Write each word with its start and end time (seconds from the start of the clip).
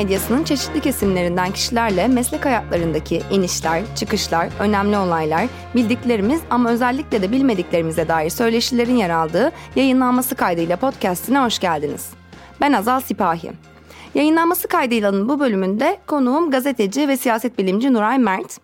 medyasının 0.00 0.44
çeşitli 0.44 0.80
kesimlerinden 0.80 1.52
kişilerle 1.52 2.08
meslek 2.08 2.44
hayatlarındaki 2.44 3.22
inişler, 3.30 3.82
çıkışlar, 3.96 4.48
önemli 4.60 4.98
olaylar, 4.98 5.46
bildiklerimiz 5.74 6.40
ama 6.50 6.70
özellikle 6.70 7.22
de 7.22 7.32
bilmediklerimize 7.32 8.08
dair 8.08 8.30
söyleşilerin 8.30 8.96
yer 8.96 9.10
aldığı 9.10 9.52
yayınlanması 9.76 10.34
kaydıyla 10.34 10.76
podcastine 10.76 11.38
hoş 11.38 11.58
geldiniz. 11.58 12.10
Ben 12.60 12.72
Azal 12.72 13.00
Sipahi. 13.00 13.50
Yayınlanması 14.14 14.68
kaydıyla 14.68 15.28
bu 15.28 15.40
bölümünde 15.40 15.98
konuğum 16.06 16.50
gazeteci 16.50 17.08
ve 17.08 17.16
siyaset 17.16 17.58
bilimci 17.58 17.92
Nuray 17.92 18.18
Mert. 18.18 18.58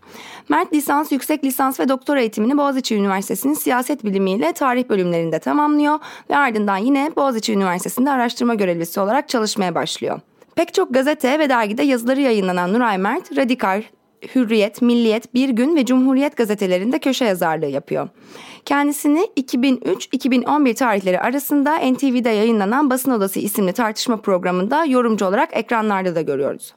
Mert 0.49 0.73
lisans, 0.73 1.13
yüksek 1.13 1.45
lisans 1.45 1.81
ve 1.81 1.89
doktora 1.89 2.21
eğitimini 2.21 2.59
Boğaziçi 2.59 2.97
Üniversitesi'nin 2.97 3.55
siyaset 3.55 4.05
bilimiyle 4.05 4.53
tarih 4.53 4.89
bölümlerinde 4.89 5.39
tamamlıyor 5.39 5.99
ve 6.31 6.37
ardından 6.37 6.77
yine 6.77 7.13
Boğaziçi 7.17 7.53
Üniversitesi'nde 7.53 8.11
araştırma 8.11 8.55
görevlisi 8.55 9.01
olarak 9.01 9.29
çalışmaya 9.29 9.75
başlıyor. 9.75 10.21
Pek 10.57 10.75
çok 10.75 10.95
gazete 10.95 11.39
ve 11.39 11.49
dergide 11.49 11.83
yazıları 11.83 12.21
yayınlanan 12.21 12.73
Nuray 12.73 12.99
Mert, 12.99 13.37
Radikal, 13.37 13.83
Hürriyet, 14.35 14.83
Milliyet, 14.83 15.35
Bir 15.35 15.49
Gün 15.49 15.77
ve 15.77 15.85
Cumhuriyet 15.85 16.37
gazetelerinde 16.37 16.99
köşe 16.99 17.25
yazarlığı 17.25 17.67
yapıyor. 17.67 18.09
Kendisini 18.65 19.29
2003-2011 19.37 20.75
tarihleri 20.75 21.21
arasında 21.21 21.79
NTV'de 21.79 22.31
yayınlanan 22.31 22.91
Basın 22.91 23.11
Odası 23.11 23.41
isimli 23.41 23.73
tartışma 23.73 24.17
programında 24.17 24.85
yorumcu 24.85 25.27
olarak 25.27 25.57
ekranlarda 25.57 26.15
da 26.15 26.21
görüyoruz. 26.21 26.75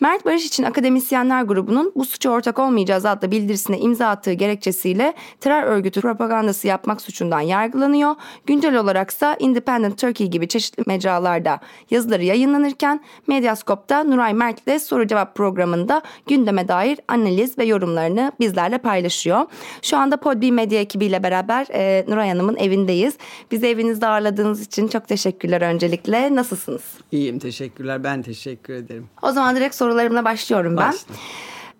Mert 0.00 0.24
Barış 0.24 0.46
için 0.46 0.62
Akademisyenler 0.62 1.42
grubunun 1.42 1.92
bu 1.96 2.04
suça 2.04 2.30
ortak 2.30 2.58
olmayacağız 2.58 3.04
adlı 3.04 3.30
bildirisine 3.30 3.78
imza 3.78 4.06
attığı 4.06 4.32
gerekçesiyle 4.32 5.14
terör 5.40 5.62
örgütü 5.62 6.00
propagandası 6.00 6.66
yapmak 6.66 7.00
suçundan 7.00 7.40
yargılanıyor. 7.40 8.14
Güncel 8.46 8.76
olaraksa 8.76 9.36
Independent 9.38 9.98
Turkey 9.98 10.26
gibi 10.26 10.48
çeşitli 10.48 10.82
mecralarda 10.86 11.60
yazıları 11.90 12.24
yayınlanırken 12.24 13.00
Medyaskop'ta 13.26 14.04
Nuray 14.04 14.34
Mert 14.34 14.66
ile 14.66 14.78
soru 14.78 15.06
cevap 15.06 15.34
programında 15.34 16.02
gündeme 16.26 16.68
dair 16.68 16.98
analiz 17.08 17.58
ve 17.58 17.64
yorumlarını 17.64 18.32
bizlerle 18.40 18.78
paylaşıyor. 18.78 19.46
Şu 19.82 19.96
anda 19.96 20.16
Podbi 20.16 20.52
Medya 20.52 20.80
ekibiyle 20.80 21.22
beraber 21.22 21.66
e, 21.72 22.04
Nuray 22.08 22.28
Hanım'ın 22.28 22.56
evindeyiz. 22.56 23.14
Bizi 23.50 23.66
evinizde 23.66 24.06
ağırladığınız 24.06 24.62
için 24.62 24.88
çok 24.88 25.08
teşekkürler 25.08 25.60
öncelikle. 25.60 26.34
Nasılsınız? 26.34 26.82
İyiyim 27.12 27.38
teşekkürler. 27.38 28.04
Ben 28.04 28.22
teşekkür 28.22 28.74
ederim. 28.74 29.06
O 29.22 29.32
zaman 29.32 29.51
direkt 29.56 29.74
sorularımla 29.74 30.24
başlıyorum 30.24 30.76
ben. 30.76 30.88
Başla. 30.88 31.14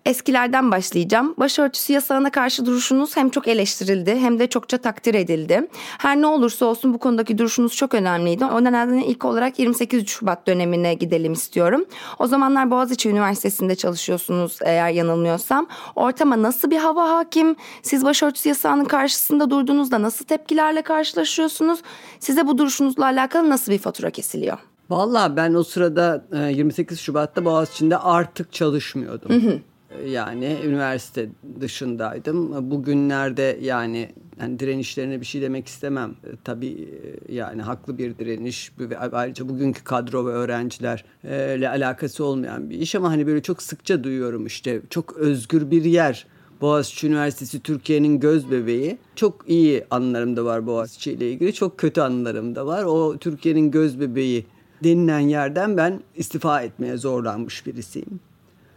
Eskilerden 0.05 0.71
başlayacağım. 0.71 1.33
Başörtüsü 1.37 1.93
yasağına 1.93 2.31
karşı 2.31 2.65
duruşunuz 2.65 3.17
hem 3.17 3.29
çok 3.29 3.47
eleştirildi 3.47 4.15
hem 4.15 4.39
de 4.39 4.47
çokça 4.47 4.77
takdir 4.77 5.13
edildi. 5.13 5.67
Her 5.97 6.21
ne 6.21 6.27
olursa 6.27 6.65
olsun 6.65 6.93
bu 6.93 6.97
konudaki 6.97 7.37
duruşunuz 7.37 7.75
çok 7.75 7.93
önemliydi. 7.93 8.45
O 8.45 8.63
nedenle 8.63 9.05
ilk 9.05 9.25
olarak 9.25 9.59
28 9.59 10.07
Şubat 10.07 10.47
dönemine 10.47 10.93
gidelim 10.93 11.33
istiyorum. 11.33 11.85
O 12.19 12.27
zamanlar 12.27 12.71
Boğaziçi 12.71 13.09
Üniversitesi'nde 13.09 13.75
çalışıyorsunuz 13.75 14.59
eğer 14.61 14.89
yanılmıyorsam. 14.89 15.67
Ortama 15.95 16.41
nasıl 16.41 16.71
bir 16.71 16.77
hava 16.77 17.09
hakim? 17.09 17.55
Siz 17.81 18.05
başörtüsü 18.05 18.49
yasağının 18.49 18.85
karşısında 18.85 19.49
durduğunuzda 19.49 20.01
nasıl 20.01 20.25
tepkilerle 20.25 20.81
karşılaşıyorsunuz? 20.81 21.79
Size 22.19 22.47
bu 22.47 22.57
duruşunuzla 22.57 23.05
alakalı 23.05 23.49
nasıl 23.49 23.71
bir 23.71 23.79
fatura 23.79 24.09
kesiliyor? 24.09 24.57
Valla 24.89 25.35
ben 25.35 25.53
o 25.53 25.63
sırada 25.63 26.25
28 26.49 26.99
Şubat'ta 26.99 27.45
Boğaziçi'nde 27.45 27.97
artık 27.97 28.53
çalışmıyordum. 28.53 29.31
Hı 29.31 29.49
hı. 29.49 29.59
Yani 30.05 30.57
üniversite 30.65 31.29
dışındaydım. 31.61 32.71
Bugünlerde 32.71 33.59
yani 33.61 34.09
yani 34.41 34.59
direnişlerine 34.59 35.21
bir 35.21 35.25
şey 35.25 35.41
demek 35.41 35.67
istemem. 35.67 36.09
E, 36.09 36.29
tabii 36.43 36.89
e, 37.29 37.33
yani 37.33 37.61
haklı 37.61 37.97
bir 37.97 38.17
direniş 38.17 38.71
ayrıca 39.11 39.49
bugünkü 39.49 39.83
kadro 39.83 40.25
ve 40.25 40.31
öğrencilerle 40.31 41.69
alakası 41.69 42.25
olmayan 42.25 42.69
bir 42.69 42.79
iş 42.79 42.95
ama 42.95 43.11
hani 43.11 43.27
böyle 43.27 43.41
çok 43.41 43.61
sıkça 43.61 44.03
duyuyorum 44.03 44.45
işte 44.45 44.81
çok 44.89 45.17
özgür 45.17 45.71
bir 45.71 45.83
yer. 45.83 46.27
Boğaziçi 46.61 47.07
Üniversitesi 47.07 47.59
Türkiye'nin 47.59 48.19
göz 48.19 48.51
bebeği. 48.51 48.97
Çok 49.15 49.49
iyi 49.49 49.85
anılarım 49.91 50.37
da 50.37 50.45
var 50.45 50.67
Boğaziçi 50.67 51.11
ile 51.11 51.31
ilgili. 51.31 51.53
Çok 51.53 51.77
kötü 51.77 52.01
anılarım 52.01 52.55
da 52.55 52.65
var. 52.65 52.83
O 52.83 53.17
Türkiye'nin 53.17 53.71
göz 53.71 53.99
bebeği 53.99 54.45
denilen 54.83 55.19
yerden 55.19 55.77
ben 55.77 55.99
istifa 56.15 56.61
etmeye 56.61 56.97
zorlanmış 56.97 57.65
birisiyim 57.65 58.19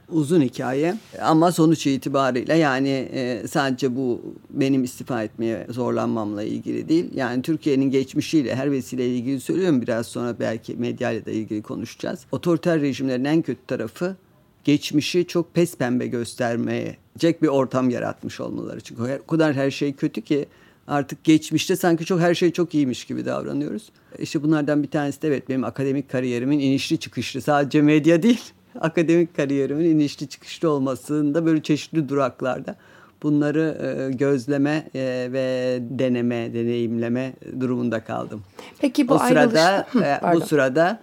uzun 0.09 0.41
hikaye 0.41 0.97
ama 1.22 1.53
sonuç 1.53 1.87
itibariyle 1.87 2.55
yani 2.55 2.89
e, 2.89 3.49
sadece 3.49 3.97
bu 3.97 4.21
benim 4.50 4.84
istifa 4.84 5.22
etmeye 5.22 5.67
zorlanmamla 5.71 6.43
ilgili 6.43 6.89
değil. 6.89 7.11
Yani 7.15 7.43
Türkiye'nin 7.43 7.91
geçmişiyle 7.91 8.55
her 8.55 8.72
vesileyle 8.72 9.17
ilgili 9.17 9.41
söylüyorum 9.41 9.83
biraz 9.83 10.06
sonra 10.06 10.37
belki 10.41 10.77
medyayla 10.77 11.27
da 11.27 11.31
ilgili 11.31 11.62
konuşacağız. 11.62 12.21
Otoriter 12.33 12.81
rejimlerin 12.81 13.25
en 13.25 13.43
kötü 13.43 13.67
tarafı 13.67 14.17
geçmişi 14.65 15.27
çok 15.27 15.55
pes 15.55 15.77
pembe 15.77 16.06
göstermeyecek 16.06 17.43
bir 17.43 17.49
ortam 17.49 17.91
yaratmış 17.91 18.41
olmaları. 18.41 18.81
Çünkü 18.81 19.03
o 19.25 19.27
kadar 19.27 19.55
her 19.55 19.71
şey 19.71 19.93
kötü 19.93 20.23
ki 20.23 20.47
artık 20.88 21.24
geçmişte 21.24 21.76
sanki 21.76 22.04
çok 22.04 22.20
her 22.20 22.34
şey 22.34 22.52
çok 22.52 22.74
iyiymiş 22.74 23.04
gibi 23.04 23.24
davranıyoruz. 23.24 23.91
İşte 24.19 24.42
bunlardan 24.42 24.82
bir 24.82 24.91
tanesi 24.91 25.22
de 25.22 25.28
evet 25.28 25.48
benim 25.48 25.64
akademik 25.64 26.10
kariyerimin 26.10 26.58
inişli 26.58 26.98
çıkışlı 26.98 27.41
sadece 27.41 27.82
medya 27.82 28.22
değil 28.22 28.41
akademik 28.80 29.36
kariyerimin 29.36 29.84
inişli 29.84 30.28
çıkışlı 30.28 30.70
olmasında 30.70 31.46
böyle 31.46 31.62
çeşitli 31.62 32.08
duraklarda 32.08 32.76
bunları 33.22 33.78
e, 33.82 34.16
gözleme 34.16 34.88
e, 34.94 35.28
ve 35.32 35.78
deneme, 35.80 36.54
deneyimleme 36.54 37.32
durumunda 37.60 38.04
kaldım. 38.04 38.42
Peki 38.80 39.08
bu 39.08 39.14
o 39.14 39.19
sırada 39.19 39.86
e, 39.94 40.34
bu 40.34 40.41
sırada 40.41 41.00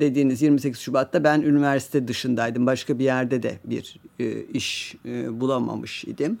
dediğiniz 0.00 0.42
28 0.42 0.80
Şubat'ta 0.80 1.24
ben 1.24 1.40
üniversite 1.40 2.08
dışındaydım. 2.08 2.66
Başka 2.66 2.98
bir 2.98 3.04
yerde 3.04 3.42
de 3.42 3.58
bir 3.64 3.98
iş 4.54 4.96
bulamamış 5.30 6.04
idim. 6.04 6.38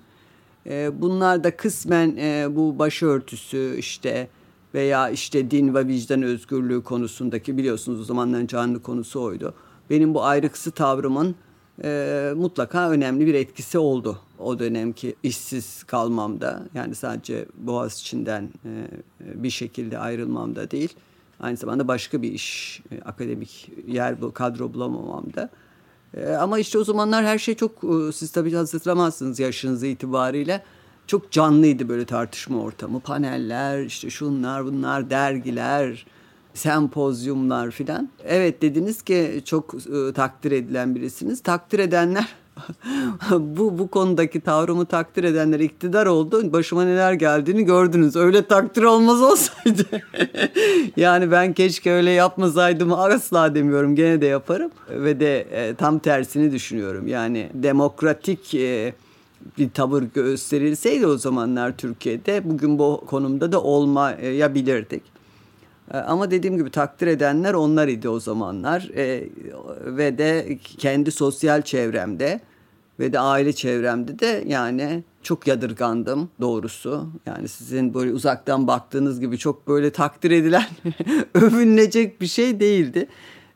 Bunlar 0.92 1.44
da 1.44 1.56
kısmen 1.56 2.16
bu 2.56 2.78
başörtüsü 2.78 3.76
işte 3.78 4.28
veya 4.74 5.10
işte 5.10 5.50
din 5.50 5.74
ve 5.74 5.86
vicdan 5.86 6.22
özgürlüğü 6.22 6.82
konusundaki 6.82 7.56
biliyorsunuz 7.56 8.00
o 8.00 8.04
zamanların 8.04 8.46
canlı 8.46 8.82
konusu 8.82 9.22
oydu 9.22 9.54
benim 9.90 10.14
bu 10.14 10.24
ayrıksı 10.24 10.70
tavrımın 10.70 11.34
e, 11.84 12.32
mutlaka 12.36 12.90
önemli 12.90 13.26
bir 13.26 13.34
etkisi 13.34 13.78
oldu 13.78 14.18
o 14.38 14.58
dönemki 14.58 15.16
işsiz 15.22 15.84
kalmamda. 15.84 16.62
Yani 16.74 16.94
sadece 16.94 17.46
Boğaz 17.58 18.00
içinden 18.00 18.50
e, 18.64 18.86
bir 19.20 19.50
şekilde 19.50 19.98
ayrılmamda 19.98 20.70
değil. 20.70 20.94
Aynı 21.40 21.56
zamanda 21.56 21.88
başka 21.88 22.22
bir 22.22 22.32
iş, 22.32 22.80
e, 22.90 23.00
akademik 23.00 23.70
yer, 23.86 24.20
bu 24.20 24.32
kadro 24.32 24.74
bulamamamda. 24.74 25.50
E, 26.16 26.30
ama 26.30 26.58
işte 26.58 26.78
o 26.78 26.84
zamanlar 26.84 27.24
her 27.24 27.38
şey 27.38 27.54
çok, 27.54 27.72
e, 27.84 28.12
siz 28.12 28.30
tabii 28.30 28.54
hatırlamazsınız 28.54 29.38
yaşınız 29.38 29.82
itibariyle. 29.82 30.62
Çok 31.06 31.30
canlıydı 31.30 31.88
böyle 31.88 32.04
tartışma 32.04 32.58
ortamı. 32.62 33.00
Paneller, 33.00 33.82
işte 33.82 34.10
şunlar 34.10 34.64
bunlar, 34.64 35.10
dergiler, 35.10 36.06
sempozyumlar 36.54 37.70
filan. 37.70 38.08
Evet 38.24 38.62
dediniz 38.62 39.02
ki 39.02 39.42
çok 39.44 39.74
e, 39.74 40.12
takdir 40.12 40.52
edilen 40.52 40.94
birisiniz. 40.94 41.42
Takdir 41.42 41.78
edenler 41.78 42.28
bu 43.30 43.78
bu 43.78 43.88
konudaki 43.88 44.40
tavrımı 44.40 44.86
takdir 44.86 45.24
edenler 45.24 45.60
iktidar 45.60 46.06
oldu. 46.06 46.52
Başıma 46.52 46.84
neler 46.84 47.12
geldiğini 47.12 47.64
gördünüz. 47.64 48.16
Öyle 48.16 48.46
takdir 48.46 48.82
olmaz 48.82 49.22
olsaydı. 49.22 49.84
yani 50.96 51.30
ben 51.30 51.52
keşke 51.52 51.92
öyle 51.92 52.10
yapmasaydım 52.10 52.92
asla 52.92 53.54
demiyorum. 53.54 53.94
Gene 53.94 54.20
de 54.20 54.26
yaparım. 54.26 54.70
Ve 54.90 55.20
de 55.20 55.40
e, 55.40 55.74
tam 55.74 55.98
tersini 55.98 56.52
düşünüyorum. 56.52 57.06
Yani 57.06 57.50
demokratik 57.54 58.54
e, 58.54 58.94
bir 59.58 59.70
tavır 59.70 60.02
gösterilseydi 60.02 61.06
o 61.06 61.16
zamanlar 61.16 61.76
Türkiye'de 61.76 62.50
bugün 62.50 62.78
bu 62.78 63.04
konumda 63.06 63.52
da 63.52 63.62
olmayabilirdik. 63.62 65.02
Ee, 65.94 65.96
ama 65.96 66.30
dediğim 66.30 66.56
gibi 66.56 66.70
takdir 66.70 67.06
edenler 67.06 67.54
onlar 67.54 67.88
idi 67.88 68.08
o 68.08 68.20
zamanlar 68.20 68.90
e, 68.96 69.24
ve 69.84 70.18
de 70.18 70.58
kendi 70.78 71.10
sosyal 71.10 71.62
çevremde 71.62 72.40
ve 72.98 73.12
de 73.12 73.18
aile 73.18 73.52
çevremde 73.52 74.18
de 74.18 74.44
yani 74.46 75.04
çok 75.22 75.46
yadırgandım 75.46 76.28
doğrusu. 76.40 77.08
Yani 77.26 77.48
sizin 77.48 77.94
böyle 77.94 78.12
uzaktan 78.12 78.66
baktığınız 78.66 79.20
gibi 79.20 79.38
çok 79.38 79.68
böyle 79.68 79.90
takdir 79.90 80.30
edilen, 80.30 80.66
övünülecek 81.34 82.20
bir 82.20 82.26
şey 82.26 82.60
değildi. 82.60 83.06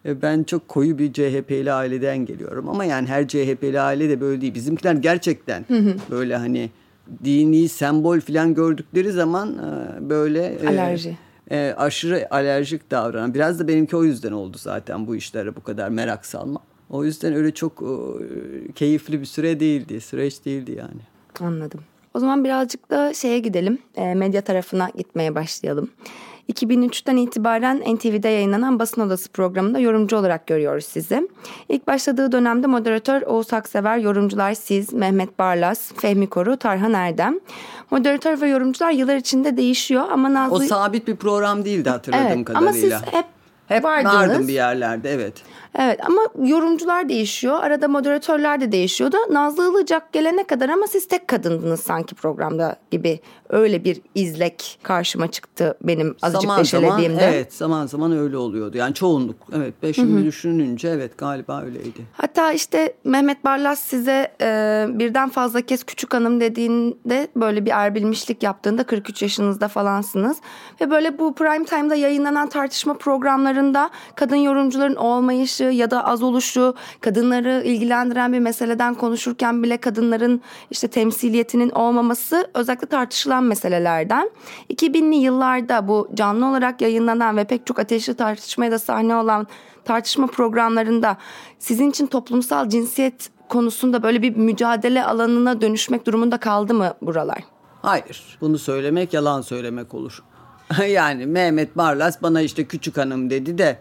E, 0.05 0.23
ben 0.23 0.43
çok 0.43 0.69
koyu 0.69 0.99
bir 0.99 1.13
CHP'li 1.13 1.73
aileden 1.73 2.27
geliyorum 2.27 2.69
ama 2.69 2.85
yani 2.85 3.09
her 3.09 3.29
CHP'li 3.29 3.81
aile 3.81 4.09
de 4.09 4.21
böyle 4.21 4.41
değil. 4.41 4.55
Bizimkiler 4.55 4.95
gerçekten 4.95 5.65
böyle 6.11 6.37
hani 6.37 6.71
dini 7.25 7.69
sembol 7.69 8.21
falan 8.21 8.55
gördükleri 8.55 9.13
zaman 9.13 9.59
e, 9.59 10.11
böyle 10.11 10.45
e, 10.45 10.69
alerji. 10.69 11.17
E, 11.51 11.75
aşırı 11.77 12.27
alerjik 12.31 12.91
davranan. 12.91 13.35
Biraz 13.35 13.61
da 13.61 13.69
benimki 13.69 13.97
o 13.97 14.05
yüzden 14.05 14.33
oldu 14.33 14.57
zaten 14.61 15.07
bu 15.07 15.17
işlere 15.17 15.57
bu 15.57 15.63
kadar 15.63 15.89
merak 15.89 16.27
salma. 16.27 16.61
O 16.93 17.05
yüzden 17.05 17.35
öyle 17.35 17.55
çok 17.55 17.83
e, 17.83 18.73
keyifli 18.73 19.21
bir 19.21 19.27
süre 19.27 19.61
değildi, 19.61 20.01
süreç 20.01 20.45
değildi 20.45 20.73
yani. 20.79 21.01
Anladım. 21.41 21.81
O 22.15 22.19
zaman 22.19 22.45
birazcık 22.45 22.91
da 22.91 23.15
şeye 23.15 23.39
gidelim, 23.39 23.79
e, 23.97 24.15
medya 24.15 24.41
tarafına 24.41 24.91
gitmeye 24.97 25.35
başlayalım. 25.35 25.91
2003'ten 26.53 27.17
itibaren 27.17 27.95
NTV'de 27.95 28.29
yayınlanan 28.29 28.79
Basın 28.79 29.03
Odası 29.03 29.29
programında 29.29 29.79
yorumcu 29.79 30.17
olarak 30.17 30.47
görüyoruz 30.47 30.85
sizi. 30.85 31.29
İlk 31.69 31.87
başladığı 31.87 32.33
dönemde 32.33 32.67
moderatör 32.67 33.23
Oğuz 33.23 33.53
Aksever, 33.53 33.99
yorumcular 33.99 34.55
siz, 34.55 34.93
Mehmet 34.93 35.39
Barlas, 35.39 35.93
Fehmi 35.93 36.27
Koru, 36.27 36.57
Tarhan 36.57 36.93
Erdem. 36.93 37.41
Moderatör 37.91 38.41
ve 38.41 38.49
yorumcular 38.49 38.91
yıllar 38.91 39.17
içinde 39.17 39.57
değişiyor 39.57 40.05
ama 40.11 40.35
Nazlı... 40.35 40.57
O 40.57 40.61
sabit 40.61 41.09
bir 41.09 41.17
program 41.17 41.65
değildi 41.65 41.91
hatırladığım 41.91 42.27
evet, 42.27 42.45
kadarıyla. 42.45 42.71
Ama 42.71 42.73
siz 42.73 43.13
hep 43.13 43.25
hep 43.67 43.85
vardınız. 43.85 44.15
vardım 44.15 44.49
bir 44.49 44.53
yerlerde 44.53 45.11
evet. 45.11 45.35
Evet 45.79 46.01
ama 46.07 46.49
yorumcular 46.49 47.09
değişiyor. 47.09 47.61
Arada 47.63 47.89
moderatörler 47.89 48.61
de 48.61 48.73
değişiyordu. 48.73 49.17
Nazlı 49.31 49.71
Ilıcak 49.71 50.13
gelene 50.13 50.45
kadar 50.45 50.69
ama 50.69 50.87
siz 50.87 51.09
tek 51.09 51.29
kadındınız 51.29 51.81
sanki 51.81 52.15
programda 52.15 52.77
gibi. 52.91 53.21
Öyle 53.53 53.85
bir 53.85 54.01
izlek 54.15 54.79
karşıma 54.83 55.31
çıktı 55.31 55.79
benim 55.83 56.17
azıcık 56.23 56.43
zaman 56.43 56.61
deşelediğimde. 56.61 57.21
Zaman, 57.21 57.33
evet 57.33 57.53
zaman 57.53 57.87
zaman 57.87 58.13
öyle 58.13 58.37
oluyordu. 58.37 58.77
Yani 58.77 58.95
çoğunluk 58.95 59.37
evet. 59.57 59.75
Ben 59.83 59.93
şimdi 59.93 60.25
düşününce 60.25 60.89
evet 60.89 61.19
galiba 61.19 61.63
öyleydi. 61.63 62.07
Hatta 62.13 62.53
işte 62.53 62.95
Mehmet 63.05 63.45
Barlas 63.45 63.79
size 63.81 64.33
e, 64.41 64.87
birden 64.89 65.29
fazla 65.29 65.61
kez 65.61 65.85
küçük 65.85 66.15
hanım 66.15 66.41
dediğinde 66.41 67.29
böyle 67.37 67.67
bir 67.67 67.71
erbilmişlik 67.71 68.43
yaptığında 68.43 68.85
43 68.85 69.23
yaşınızda 69.23 69.69
falansınız. 69.69 70.37
Ve 70.81 70.91
böyle 70.91 71.19
bu 71.19 71.35
prime 71.35 71.65
time'da 71.65 71.95
yayınlanan 71.95 72.49
tartışma 72.49 72.95
programlarında 72.95 73.91
kadın 74.15 74.37
yorumcuların 74.37 74.95
olmayışı 74.95 75.65
ya 75.65 75.91
da 75.91 76.05
az 76.07 76.23
oluşu, 76.23 76.75
kadınları 77.01 77.63
ilgilendiren 77.65 78.33
bir 78.33 78.39
meseleden 78.39 78.95
konuşurken 78.95 79.63
bile 79.63 79.77
kadınların 79.77 80.43
işte 80.71 80.89
temsiliyetinin 80.89 81.71
olmaması 81.71 82.51
özellikle 82.55 82.87
tartışılan 82.87 83.42
meselelerden. 83.45 84.31
2000'li 84.71 85.17
yıllarda 85.17 85.89
bu 85.89 86.09
canlı 86.15 86.47
olarak 86.47 86.81
yayınlanan 86.81 87.37
ve 87.37 87.45
pek 87.45 87.67
çok 87.67 87.79
ateşli 87.79 88.15
tartışmaya 88.15 88.71
da 88.71 88.79
sahne 88.79 89.17
olan 89.17 89.47
tartışma 89.85 90.27
programlarında 90.27 91.17
sizin 91.59 91.91
için 91.91 92.07
toplumsal 92.07 92.69
cinsiyet 92.69 93.31
konusunda 93.49 94.03
böyle 94.03 94.23
bir 94.23 94.37
mücadele 94.37 95.05
alanına 95.05 95.61
dönüşmek 95.61 96.07
durumunda 96.07 96.37
kaldı 96.37 96.75
mı 96.75 96.95
buralar? 97.03 97.45
Hayır. 97.83 98.39
Bunu 98.41 98.59
söylemek 98.59 99.13
yalan 99.13 99.41
söylemek 99.41 99.95
olur. 99.95 100.23
yani 100.89 101.27
Mehmet 101.27 101.77
Barlas 101.77 102.23
bana 102.23 102.41
işte 102.41 102.65
küçük 102.65 102.97
hanım 102.97 103.31
dedi 103.31 103.59
de 103.59 103.79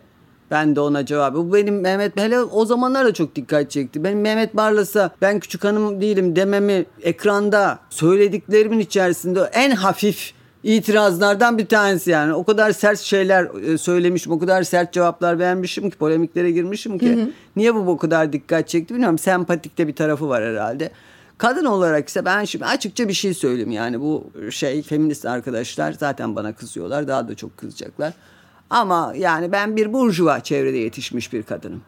ben 0.51 0.75
de 0.75 0.80
ona 0.80 1.06
cevabı. 1.06 1.38
Bu 1.38 1.53
benim 1.53 1.81
Mehmet 1.81 2.19
hele 2.19 2.39
o 2.39 2.65
zamanlar 2.65 3.06
da 3.06 3.13
çok 3.13 3.36
dikkat 3.36 3.71
çekti. 3.71 4.03
Benim 4.03 4.21
Mehmet 4.21 4.56
Barlas'a 4.56 5.12
ben 5.21 5.39
küçük 5.39 5.63
hanım 5.63 6.01
değilim 6.01 6.36
dememi 6.36 6.86
ekranda 7.01 7.80
söylediklerimin 7.89 8.80
içerisinde 8.80 9.50
en 9.53 9.71
hafif 9.71 10.33
itirazlardan 10.63 11.57
bir 11.57 11.65
tanesi 11.65 12.12
yani. 12.12 12.33
O 12.33 12.44
kadar 12.44 12.71
sert 12.71 13.00
şeyler 13.00 13.71
e, 13.74 13.77
söylemişim, 13.77 14.31
o 14.31 14.39
kadar 14.39 14.63
sert 14.63 14.94
cevaplar 14.94 15.39
vermişim 15.39 15.89
ki, 15.89 15.98
polemiklere 15.98 16.51
girmişim 16.51 16.98
ki. 16.98 17.15
Hı 17.15 17.21
hı. 17.21 17.30
Niye 17.56 17.75
bu 17.75 17.88
bu 17.88 17.98
kadar 17.98 18.33
dikkat 18.33 18.68
çekti 18.68 18.94
bilmiyorum. 18.94 19.18
Sempatik 19.18 19.77
de 19.77 19.88
bir 19.88 19.95
tarafı 19.95 20.30
var 20.30 20.44
herhalde. 20.44 20.92
Kadın 21.38 21.65
olarak 21.65 22.09
ise 22.09 22.25
ben 22.25 22.45
şimdi 22.45 22.65
açıkça 22.65 23.07
bir 23.07 23.13
şey 23.13 23.33
söyleyeyim 23.33 23.71
yani 23.71 24.01
bu 24.01 24.31
şey 24.51 24.81
feminist 24.81 25.25
arkadaşlar 25.25 25.92
zaten 25.92 26.36
bana 26.36 26.53
kızıyorlar 26.53 27.07
daha 27.07 27.27
da 27.27 27.36
çok 27.36 27.57
kızacaklar. 27.57 28.13
Ama 28.71 29.13
yani 29.18 29.51
ben 29.51 29.75
bir 29.75 29.94
burjuva 29.94 30.39
çevrede 30.39 30.77
yetişmiş 30.77 31.33
bir 31.33 31.44
kadınım. 31.44 31.81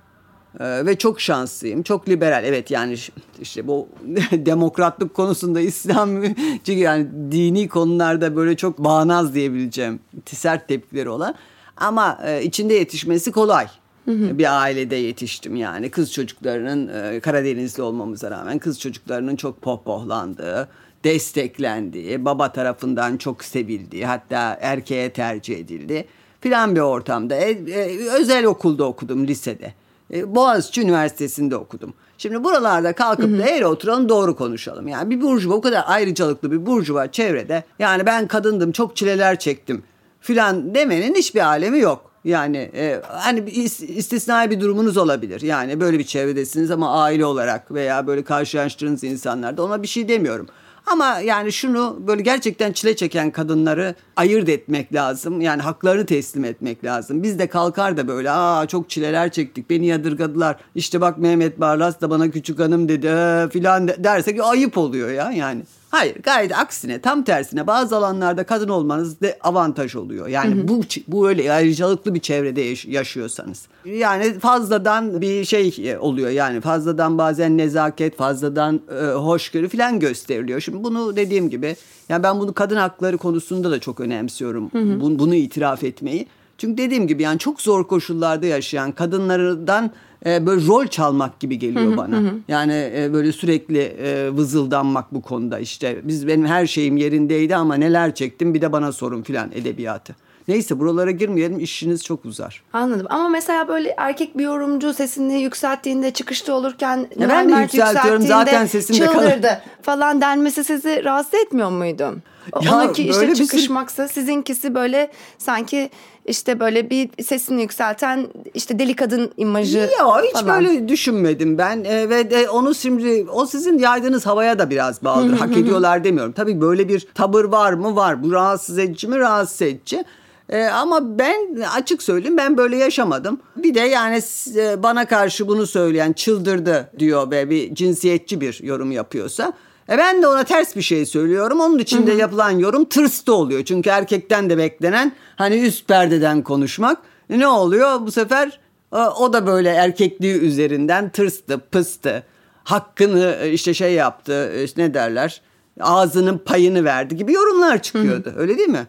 Ee, 0.59 0.85
ve 0.85 0.97
çok 0.97 1.21
şanslıyım. 1.21 1.83
Çok 1.83 2.09
liberal. 2.09 2.43
Evet 2.43 2.71
yani 2.71 2.95
işte 3.41 3.67
bu 3.67 3.87
demokratlık 4.31 5.13
konusunda 5.13 5.59
İslam 5.59 6.23
yani 6.67 7.07
dini 7.31 7.67
konularda 7.67 8.35
böyle 8.35 8.57
çok 8.57 8.77
bağnaz 8.79 9.33
diyebileceğim 9.33 9.99
sert 10.25 10.67
tepkileri 10.67 11.09
olan. 11.09 11.35
Ama 11.77 12.19
e, 12.25 12.43
içinde 12.43 12.73
yetişmesi 12.73 13.31
kolay. 13.31 13.67
Hı 14.05 14.11
hı. 14.11 14.37
Bir 14.37 14.61
ailede 14.61 14.95
yetiştim 14.95 15.55
yani. 15.55 15.89
Kız 15.89 16.11
çocuklarının 16.13 16.87
e, 16.87 17.19
Karadenizli 17.19 17.83
olmamıza 17.83 18.31
rağmen 18.31 18.59
kız 18.59 18.79
çocuklarının 18.79 19.35
çok 19.35 19.61
pohpohlandığı, 19.61 20.69
desteklendiği, 21.03 22.25
baba 22.25 22.51
tarafından 22.51 23.17
çok 23.17 23.43
sevildiği, 23.43 24.05
hatta 24.05 24.57
erkeğe 24.61 25.13
tercih 25.13 25.57
edildi 25.57 26.07
filan 26.43 26.75
bir 26.75 26.81
ortamda. 26.81 27.35
E, 27.35 27.51
e, 27.51 28.09
özel 28.09 28.45
okulda 28.45 28.83
okudum 28.83 29.27
lisede. 29.27 29.73
E, 30.13 30.35
Boğaziçi 30.35 30.81
Üniversitesi'nde 30.81 31.55
okudum. 31.55 31.93
Şimdi 32.17 32.43
buralarda 32.43 32.93
kalkıp 32.93 33.29
hı 33.29 33.35
hı. 33.35 33.39
da 33.39 33.43
eğri 33.43 33.65
oturalım 33.65 34.09
doğru 34.09 34.35
konuşalım. 34.35 34.87
Yani 34.87 35.09
bir 35.09 35.21
burjuva 35.21 35.53
o 35.53 35.61
kadar 35.61 35.83
ayrıcalıklı 35.87 36.51
bir 36.51 36.65
burjuva 36.65 37.11
çevrede 37.11 37.63
yani 37.79 38.05
ben 38.05 38.27
kadındım 38.27 38.71
çok 38.71 38.95
çileler 38.95 39.39
çektim 39.39 39.83
filan 40.21 40.75
demenin 40.75 41.15
hiçbir 41.15 41.39
alemi 41.39 41.79
yok. 41.79 42.11
Yani 42.23 42.57
e, 42.57 43.01
hani 43.07 43.49
istisnai 43.49 44.51
bir 44.51 44.59
durumunuz 44.59 44.97
olabilir. 44.97 45.41
Yani 45.41 45.79
böyle 45.79 45.99
bir 45.99 46.03
çevredesiniz 46.03 46.71
ama 46.71 47.01
aile 47.01 47.25
olarak 47.25 47.71
veya 47.71 48.07
böyle 48.07 48.23
karşılaştığınız 48.23 49.03
insanlarda 49.03 49.63
ona 49.63 49.83
bir 49.83 49.87
şey 49.87 50.07
demiyorum. 50.07 50.47
Ama 50.85 51.19
yani 51.19 51.51
şunu 51.51 51.99
böyle 52.07 52.21
gerçekten 52.21 52.71
çile 52.71 52.95
çeken 52.95 53.31
kadınları 53.31 53.95
ayırt 54.15 54.49
etmek 54.49 54.93
lazım. 54.93 55.41
Yani 55.41 55.61
haklarını 55.61 56.05
teslim 56.05 56.45
etmek 56.45 56.83
lazım. 56.83 57.23
Biz 57.23 57.39
de 57.39 57.47
kalkar 57.47 57.97
da 57.97 58.07
böyle 58.07 58.31
aa 58.31 58.67
çok 58.67 58.89
çileler 58.89 59.31
çektik 59.31 59.69
beni 59.69 59.85
yadırgadılar. 59.85 60.55
İşte 60.75 61.01
bak 61.01 61.17
Mehmet 61.17 61.59
Barlas 61.59 62.01
da 62.01 62.09
bana 62.09 62.31
küçük 62.31 62.59
hanım 62.59 62.89
dedi 62.89 63.07
ee, 63.07 63.49
filan 63.53 63.87
dersek 63.87 64.39
ayıp 64.43 64.77
oluyor 64.77 65.11
ya 65.11 65.31
yani. 65.31 65.63
Hayır 65.93 66.15
gayet 66.23 66.57
aksine 66.57 67.01
tam 67.01 67.23
tersine 67.23 67.67
bazı 67.67 67.97
alanlarda 67.97 68.43
kadın 68.43 68.69
olmanız 68.69 69.21
de 69.21 69.37
avantaj 69.41 69.95
oluyor. 69.95 70.27
Yani 70.27 70.55
hı 70.55 70.61
hı. 70.61 70.67
bu 70.67 70.81
bu 71.07 71.29
öyle 71.29 71.53
ayrıcalıklı 71.53 72.13
bir 72.13 72.19
çevrede 72.19 72.91
yaşıyorsanız. 72.91 73.67
Yani 73.85 74.39
fazladan 74.39 75.21
bir 75.21 75.45
şey 75.45 75.75
e, 75.83 75.97
oluyor 75.97 76.29
yani 76.29 76.61
fazladan 76.61 77.17
bazen 77.17 77.57
nezaket 77.57 78.17
fazladan 78.17 78.81
e, 79.01 79.05
hoşgörü 79.05 79.69
falan 79.69 79.99
gösteriliyor. 79.99 80.59
Şimdi 80.59 80.83
bunu 80.83 81.15
dediğim 81.15 81.49
gibi 81.49 81.75
yani 82.09 82.23
ben 82.23 82.39
bunu 82.39 82.53
kadın 82.53 82.75
hakları 82.75 83.17
konusunda 83.17 83.71
da 83.71 83.79
çok 83.79 83.99
önemsiyorum. 83.99 84.69
Hı 84.71 84.79
hı. 84.79 85.01
Bunu, 85.01 85.19
bunu 85.19 85.35
itiraf 85.35 85.83
etmeyi. 85.83 86.27
Çünkü 86.57 86.77
dediğim 86.77 87.07
gibi 87.07 87.23
yani 87.23 87.39
çok 87.39 87.61
zor 87.61 87.87
koşullarda 87.87 88.45
yaşayan 88.45 88.91
kadınlardan 88.91 89.91
e, 90.25 90.45
böyle 90.45 90.67
rol 90.67 90.87
çalmak 90.87 91.39
gibi 91.39 91.59
geliyor 91.59 91.85
hı 91.85 91.91
hı, 91.91 91.97
bana. 91.97 92.17
Hı. 92.17 92.33
Yani 92.47 92.91
e, 92.95 93.13
böyle 93.13 93.31
sürekli 93.31 93.79
e, 93.79 94.29
vızıldanmak 94.29 95.13
bu 95.13 95.21
konuda 95.21 95.59
işte 95.59 95.99
biz 96.03 96.27
benim 96.27 96.45
her 96.45 96.67
şeyim 96.67 96.97
yerindeydi 96.97 97.55
ama 97.55 97.75
neler 97.75 98.15
çektim 98.15 98.53
bir 98.53 98.61
de 98.61 98.71
bana 98.71 98.91
sorun 98.91 99.23
filan 99.23 99.51
edebiyatı. 99.51 100.15
Neyse 100.47 100.79
buralara 100.79 101.11
girmeyelim 101.11 101.59
işiniz 101.59 102.03
çok 102.03 102.25
uzar. 102.25 102.63
Anladım 102.73 103.07
ama 103.09 103.29
mesela 103.29 103.67
böyle 103.67 103.93
erkek 103.97 104.37
bir 104.37 104.43
yorumcu 104.43 104.93
sesini 104.93 105.41
yükselttiğinde 105.41 106.11
çıkışta 106.11 106.53
olurken 106.53 107.07
ya 107.19 107.29
ben 107.29 107.49
de 107.49 107.61
yükseltiyorum 107.61 108.21
zaten 108.21 108.65
sesim 108.65 108.95
de 108.95 108.99
çıldırdı 108.99 109.61
falan 109.81 110.21
denmesi 110.21 110.63
sizi 110.63 111.03
rahatsız 111.03 111.33
etmiyor 111.33 111.69
muydu? 111.69 112.15
Ya 112.61 112.75
Onunki 112.75 113.09
işte 113.09 113.35
çıkışmaksa 113.35 114.07
sizinkisi 114.07 114.75
böyle 114.75 115.11
sanki 115.37 115.89
işte 116.25 116.59
böyle 116.59 116.89
bir 116.89 117.09
sesini 117.23 117.61
yükselten 117.61 118.27
işte 118.53 118.79
deli 118.79 118.95
kadın 118.95 119.31
imajı 119.37 119.77
Ya 119.77 120.21
hiç 120.23 120.31
falan. 120.31 120.63
böyle 120.65 120.87
düşünmedim 120.87 121.57
ben 121.57 121.83
ee, 121.83 122.09
ve 122.09 122.31
de 122.31 122.49
onu 122.49 122.75
şimdi 122.75 123.25
o 123.33 123.45
sizin 123.45 123.79
yaydığınız 123.79 124.25
havaya 124.25 124.59
da 124.59 124.69
biraz 124.69 125.03
bağlıdır. 125.03 125.37
Hak 125.37 125.57
ediyorlar 125.57 126.03
demiyorum. 126.03 126.31
Tabii 126.31 126.61
böyle 126.61 126.89
bir 126.89 127.07
tabır 127.15 127.43
var 127.45 127.73
mı? 127.73 127.95
Var. 127.95 128.23
Bu 128.23 128.31
rahatsız 128.31 128.79
edici 128.79 129.07
mi? 129.07 129.19
Rahatsız 129.19 129.61
edici. 129.61 130.03
Ee, 130.49 130.63
ama 130.63 131.19
ben 131.19 131.61
açık 131.75 132.03
söyleyeyim 132.03 132.37
ben 132.37 132.57
böyle 132.57 132.77
yaşamadım. 132.77 133.39
Bir 133.55 133.75
de 133.75 133.79
yani 133.79 134.21
e, 134.55 134.83
bana 134.83 135.07
karşı 135.07 135.47
bunu 135.47 135.67
söyleyen 135.67 136.13
çıldırdı 136.13 136.89
diyor 136.99 137.31
ve 137.31 137.49
bir 137.49 137.75
cinsiyetçi 137.75 138.41
bir 138.41 138.59
yorum 138.63 138.91
yapıyorsa 138.91 139.53
e 139.89 139.97
ben 139.97 140.21
de 140.21 140.27
ona 140.27 140.43
ters 140.43 140.75
bir 140.75 140.81
şey 140.81 141.05
söylüyorum. 141.05 141.59
Onun 141.59 141.79
için 141.79 142.07
de 142.07 142.11
yapılan 142.13 142.51
yorum 142.51 142.85
tırstı 142.85 143.33
oluyor. 143.33 143.65
Çünkü 143.65 143.89
erkekten 143.89 144.49
de 144.49 144.57
beklenen 144.57 145.15
hani 145.35 145.59
üst 145.59 145.87
perdeden 145.87 146.41
konuşmak. 146.41 146.97
E 147.29 147.39
ne 147.39 147.47
oluyor 147.47 148.01
bu 148.01 148.11
sefer? 148.11 148.59
E, 148.93 148.97
o 148.97 149.33
da 149.33 149.47
böyle 149.47 149.69
erkekliği 149.69 150.35
üzerinden 150.35 151.09
tırstı, 151.09 151.59
pıstı. 151.59 152.23
Hakkını 152.63 153.37
e, 153.41 153.51
işte 153.51 153.73
şey 153.73 153.93
yaptı, 153.93 154.63
işte 154.63 154.83
ne 154.83 154.93
derler? 154.93 155.41
Ağzının 155.79 156.37
payını 156.37 156.83
verdi 156.83 157.15
gibi 157.15 157.33
yorumlar 157.33 157.81
çıkıyordu. 157.81 158.29
Hı 158.29 158.33
hı. 158.33 158.39
Öyle 158.39 158.57
değil 158.57 158.69
mi? 158.69 158.87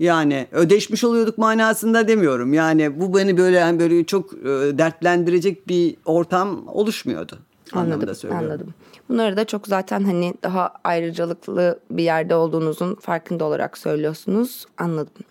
Yani 0.00 0.46
ödeşmiş 0.52 1.04
oluyorduk 1.04 1.38
manasında 1.38 2.08
demiyorum. 2.08 2.54
Yani 2.54 3.00
bu 3.00 3.18
beni 3.18 3.36
böyle 3.36 3.56
yani 3.56 3.80
böyle 3.80 4.04
çok 4.04 4.32
e, 4.32 4.46
dertlendirecek 4.78 5.68
bir 5.68 5.96
ortam 6.04 6.68
oluşmuyordu. 6.68 7.38
Anladım, 7.72 8.14
anladım. 8.30 8.74
Bunları 9.08 9.36
da 9.36 9.44
çok 9.44 9.66
zaten 9.66 10.04
hani 10.04 10.34
daha 10.42 10.72
ayrıcalıklı 10.84 11.78
bir 11.90 12.02
yerde 12.02 12.34
olduğunuzun 12.34 12.94
farkında 12.94 13.44
olarak 13.44 13.78
söylüyorsunuz. 13.78 14.66
Anladım. 14.78 15.24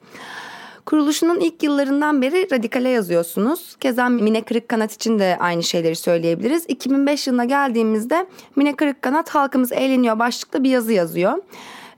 Kuruluşunun 0.85 1.39
ilk 1.39 1.63
yıllarından 1.63 2.21
beri 2.21 2.47
radikale 2.51 2.89
yazıyorsunuz. 2.89 3.75
Keza 3.79 4.09
Mine 4.09 4.41
Kırıkkanat 4.41 4.91
için 4.91 5.19
de 5.19 5.37
aynı 5.39 5.63
şeyleri 5.63 5.95
söyleyebiliriz. 5.95 6.65
2005 6.67 7.27
yılına 7.27 7.45
geldiğimizde 7.45 8.27
Mine 8.55 8.75
Kırıkkanat 8.75 9.29
halkımız 9.29 9.71
eğleniyor 9.71 10.19
başlıklı 10.19 10.63
bir 10.63 10.69
yazı 10.69 10.93
yazıyor. 10.93 11.33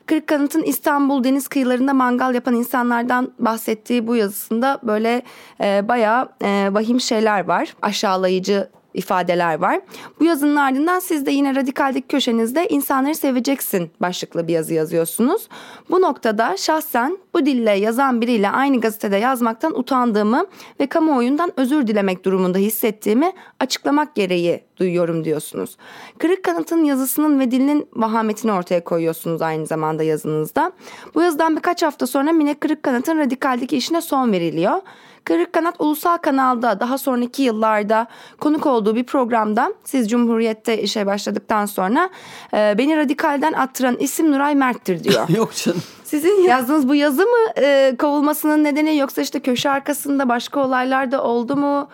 Kırıkkanıt'ın 0.05 0.63
İstanbul 0.63 1.23
deniz 1.23 1.47
kıyılarında 1.47 1.93
mangal 1.93 2.35
yapan 2.35 2.55
insanlardan 2.55 3.31
bahsettiği 3.39 4.07
bu 4.07 4.15
yazısında 4.15 4.79
böyle 4.83 5.21
e, 5.61 5.87
bayağı 5.87 6.29
e, 6.41 6.69
vahim 6.71 7.01
şeyler 7.01 7.45
var. 7.47 7.75
Aşağılayıcı 7.81 8.69
ifadeler 8.97 9.59
var. 9.59 9.79
Bu 10.19 10.23
yazının 10.23 10.55
ardından 10.55 10.99
siz 10.99 11.25
de 11.25 11.31
yine 11.31 11.55
radikaldeki 11.55 12.07
köşenizde 12.07 12.67
insanları 12.67 13.15
seveceksin 13.15 13.91
başlıklı 14.01 14.47
bir 14.47 14.53
yazı 14.53 14.73
yazıyorsunuz. 14.73 15.47
Bu 15.89 16.01
noktada 16.01 16.57
şahsen 16.57 17.17
bu 17.33 17.45
dille 17.45 17.71
yazan 17.71 18.21
biriyle 18.21 18.49
aynı 18.49 18.81
gazetede 18.81 19.17
yazmaktan 19.17 19.79
utandığımı 19.79 20.45
ve 20.79 20.87
kamuoyundan 20.87 21.51
özür 21.57 21.87
dilemek 21.87 22.25
durumunda 22.25 22.57
hissettiğimi 22.57 23.31
açıklamak 23.59 24.15
gereği 24.15 24.63
duyuyorum 24.77 25.25
diyorsunuz. 25.25 25.77
Kırık 26.17 26.43
Kanıt'ın 26.43 26.83
yazısının 26.83 27.39
ve 27.39 27.51
dilinin 27.51 27.87
vahametini 27.93 28.51
ortaya 28.51 28.83
koyuyorsunuz 28.83 29.41
aynı 29.41 29.65
zamanda 29.65 30.03
yazınızda. 30.03 30.71
Bu 31.15 31.21
yazıdan 31.21 31.55
birkaç 31.55 31.83
hafta 31.83 32.07
sonra 32.07 32.31
Mine 32.31 32.53
Kırık 32.53 32.83
Kanıt'ın 32.83 33.17
radikaldeki 33.17 33.77
işine 33.77 34.01
son 34.01 34.31
veriliyor. 34.31 34.81
Kırık 35.27 35.53
Kanat 35.53 35.75
Ulusal 35.79 36.17
Kanal'da 36.17 36.79
daha 36.79 36.97
sonraki 36.97 37.43
yıllarda 37.43 38.07
konuk 38.39 38.65
olduğu 38.65 38.95
bir 38.95 39.03
programda 39.03 39.73
siz 39.83 40.09
Cumhuriyet'te 40.09 40.81
işe 40.81 41.05
başladıktan 41.05 41.65
sonra 41.65 42.09
e, 42.53 42.75
beni 42.77 42.97
radikalden 42.97 43.53
attıran 43.53 43.97
isim 43.97 44.31
Nuray 44.31 44.55
Mert'tir 44.55 45.03
diyor. 45.03 45.29
Yok 45.37 45.55
canım. 45.55 45.81
Sizin 46.03 46.43
yazdığınız 46.43 46.89
bu 46.89 46.95
yazı 46.95 47.21
mı 47.21 47.61
e, 47.61 47.95
kovulmasının 47.99 48.63
nedeni 48.63 48.97
yoksa 48.97 49.21
işte 49.21 49.39
köşe 49.39 49.69
arkasında 49.69 50.29
başka 50.29 50.59
olaylar 50.59 51.11
da 51.11 51.23
oldu 51.23 51.55
mu? 51.55 51.89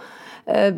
E, 0.48 0.74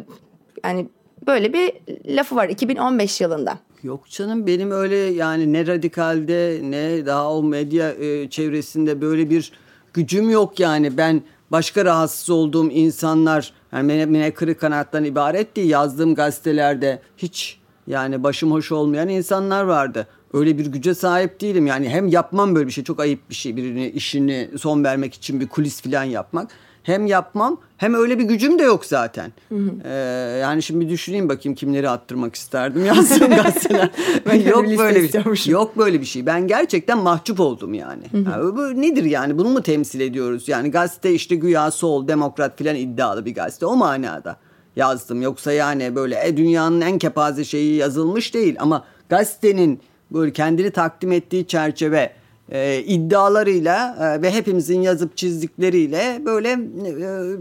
yani 0.63 0.87
böyle 1.27 1.53
bir 1.53 1.73
lafı 2.05 2.35
var 2.35 2.49
2015 2.49 3.21
yılında. 3.21 3.57
Yok 3.83 4.09
canım 4.09 4.47
benim 4.47 4.71
öyle 4.71 4.95
yani 4.95 5.53
ne 5.53 5.67
radikalde 5.67 6.59
ne 6.63 7.05
daha 7.05 7.33
o 7.33 7.43
medya 7.43 7.91
e, 7.91 8.29
çevresinde 8.29 9.01
böyle 9.01 9.29
bir 9.29 9.51
gücüm 9.93 10.29
yok 10.29 10.59
yani 10.59 10.97
ben 10.97 11.21
başka 11.55 11.85
rahatsız 11.85 12.29
olduğum 12.29 12.71
insanlar 12.71 13.53
yani 13.73 14.05
mene, 14.05 14.33
kırık 14.33 14.59
kanattan 14.59 15.03
ibaret 15.03 15.55
değil 15.55 15.69
yazdığım 15.69 16.15
gazetelerde 16.15 17.01
hiç 17.17 17.59
yani 17.87 18.23
başım 18.23 18.51
hoş 18.51 18.71
olmayan 18.71 19.09
insanlar 19.09 19.63
vardı. 19.63 20.07
Öyle 20.33 20.57
bir 20.57 20.65
güce 20.65 20.93
sahip 20.93 21.41
değilim. 21.41 21.67
Yani 21.67 21.89
hem 21.89 22.07
yapmam 22.07 22.55
böyle 22.55 22.67
bir 22.67 22.71
şey 22.71 22.83
çok 22.83 22.99
ayıp 22.99 23.29
bir 23.29 23.35
şey 23.35 23.55
birini 23.55 23.89
işini 23.89 24.49
son 24.59 24.83
vermek 24.83 25.13
için 25.13 25.39
bir 25.39 25.47
kulis 25.47 25.81
falan 25.81 26.03
yapmak 26.03 26.51
hem 26.83 27.05
yapmam 27.05 27.57
hem 27.77 27.93
öyle 27.93 28.19
bir 28.19 28.23
gücüm 28.23 28.59
de 28.59 28.63
yok 28.63 28.85
zaten. 28.85 29.31
Hı 29.49 29.55
hı. 29.55 29.71
Ee, 29.85 29.93
yani 30.41 30.63
şimdi 30.63 30.89
düşüneyim 30.89 31.29
bakayım 31.29 31.55
kimleri 31.55 31.89
attırmak 31.89 32.35
isterdim 32.35 32.85
yazdığım 32.95 33.35
gazeteler. 33.35 33.89
yok 34.45 34.65
böyle 34.77 35.03
bir 35.03 35.35
şey. 35.35 35.53
Yok 35.53 35.77
böyle 35.77 36.01
bir 36.01 36.05
şey. 36.05 36.25
Ben 36.25 36.47
gerçekten 36.47 36.97
mahcup 36.97 37.39
oldum 37.39 37.73
yani. 37.73 38.03
Hı 38.11 38.17
hı. 38.17 38.31
yani 38.31 38.55
bu 38.55 38.81
nedir 38.81 39.03
yani? 39.03 39.37
Bunu 39.37 39.49
mu 39.49 39.61
temsil 39.63 39.99
ediyoruz? 39.99 40.47
Yani 40.47 40.71
gazete 40.71 41.13
işte 41.13 41.35
güya 41.35 41.71
sol, 41.71 42.07
demokrat 42.07 42.57
filan 42.57 42.75
iddialı 42.75 43.25
bir 43.25 43.35
gazete. 43.35 43.65
O 43.65 43.75
manada 43.75 44.37
yazdım. 44.75 45.21
Yoksa 45.21 45.51
yani 45.51 45.95
böyle 45.95 46.27
e, 46.27 46.37
dünyanın 46.37 46.81
en 46.81 46.99
kepaze 46.99 47.43
şeyi 47.43 47.75
yazılmış 47.75 48.33
değil 48.33 48.55
ama 48.59 48.83
gazetenin 49.09 49.81
böyle 50.11 50.33
kendini 50.33 50.71
takdim 50.71 51.11
ettiği 51.11 51.47
çerçeve 51.47 52.11
e, 52.51 52.79
iddialarıyla 52.79 53.97
e, 54.01 54.21
ve 54.21 54.31
hepimizin 54.31 54.81
yazıp 54.81 55.17
çizdikleriyle 55.17 56.21
böyle 56.25 56.49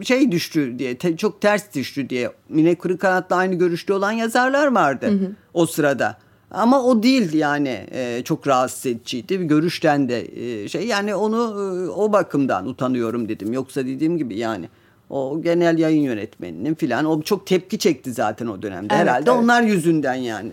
e, 0.00 0.04
şey 0.04 0.32
düştü 0.32 0.78
diye 0.78 0.98
te, 0.98 1.16
çok 1.16 1.40
ters 1.40 1.74
düştü 1.74 2.10
diye 2.10 2.30
Mine 2.48 2.74
Kırıkanat'la 2.74 3.36
aynı 3.36 3.54
görüşte 3.54 3.92
olan 3.92 4.12
yazarlar 4.12 4.66
vardı 4.66 5.06
hı 5.06 5.10
hı. 5.10 5.30
o 5.54 5.66
sırada. 5.66 6.16
Ama 6.50 6.82
o 6.82 7.02
değil 7.02 7.32
yani 7.32 7.86
e, 7.90 8.22
çok 8.24 8.46
rahatsız 8.46 8.86
ediciydi. 8.86 9.40
Bir 9.40 9.44
görüşten 9.44 10.08
de 10.08 10.26
e, 10.36 10.68
şey 10.68 10.86
yani 10.86 11.14
onu 11.14 11.36
e, 11.36 11.88
o 11.90 12.12
bakımdan 12.12 12.66
utanıyorum 12.66 13.28
dedim. 13.28 13.52
Yoksa 13.52 13.86
dediğim 13.86 14.18
gibi 14.18 14.38
yani 14.38 14.68
o 15.10 15.42
genel 15.42 15.78
yayın 15.78 16.02
yönetmeninin 16.02 16.74
filan 16.74 17.04
o 17.04 17.22
çok 17.22 17.46
tepki 17.46 17.78
çekti 17.78 18.12
zaten 18.12 18.46
o 18.46 18.62
dönemde. 18.62 18.94
Evet, 18.94 19.02
Herhalde 19.02 19.30
evet. 19.30 19.42
onlar 19.42 19.62
yüzünden 19.62 20.14
yani. 20.14 20.52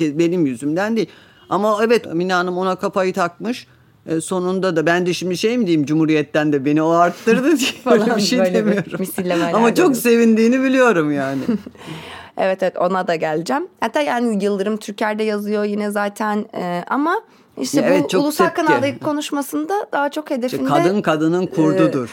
Benim 0.00 0.46
yüzümden 0.46 0.96
değil. 0.96 1.08
Ama 1.48 1.78
evet 1.84 2.14
Mine 2.14 2.32
Hanım 2.32 2.58
ona 2.58 2.76
kafayı 2.76 3.12
takmış. 3.12 3.66
E, 4.06 4.20
sonunda 4.20 4.76
da 4.76 4.86
ben 4.86 5.06
de 5.06 5.14
şimdi 5.14 5.36
şey 5.36 5.58
mi 5.58 5.66
diyeyim 5.66 5.86
Cumhuriyet'ten 5.86 6.52
de 6.52 6.64
beni 6.64 6.82
o 6.82 6.90
arttırdı 6.90 7.58
diye 7.58 7.70
Falan, 7.84 8.16
bir 8.16 8.22
şey 8.22 8.38
demiyorum. 8.38 9.06
Ama 9.54 9.74
çok 9.74 9.96
sevindiğini 9.96 10.62
biliyorum 10.62 11.12
yani. 11.12 11.40
evet 12.38 12.62
evet 12.62 12.76
ona 12.78 13.06
da 13.06 13.14
geleceğim. 13.14 13.68
Hatta 13.80 14.00
yani 14.00 14.44
Yıldırım 14.44 14.76
Türker'de 14.76 15.22
yazıyor 15.22 15.64
yine 15.64 15.90
zaten 15.90 16.44
e, 16.54 16.84
ama 16.88 17.22
işte 17.60 17.80
evet, 17.86 18.04
bu 18.04 18.08
çok 18.08 18.22
ulusal 18.22 18.46
tepki. 18.46 18.62
kanaldaki 18.62 18.98
konuşmasında 18.98 19.86
daha 19.92 20.10
çok 20.10 20.30
hedefinde. 20.30 20.62
İşte 20.62 20.82
kadın 20.82 21.02
kadının 21.02 21.46
kurdudur. 21.46 22.08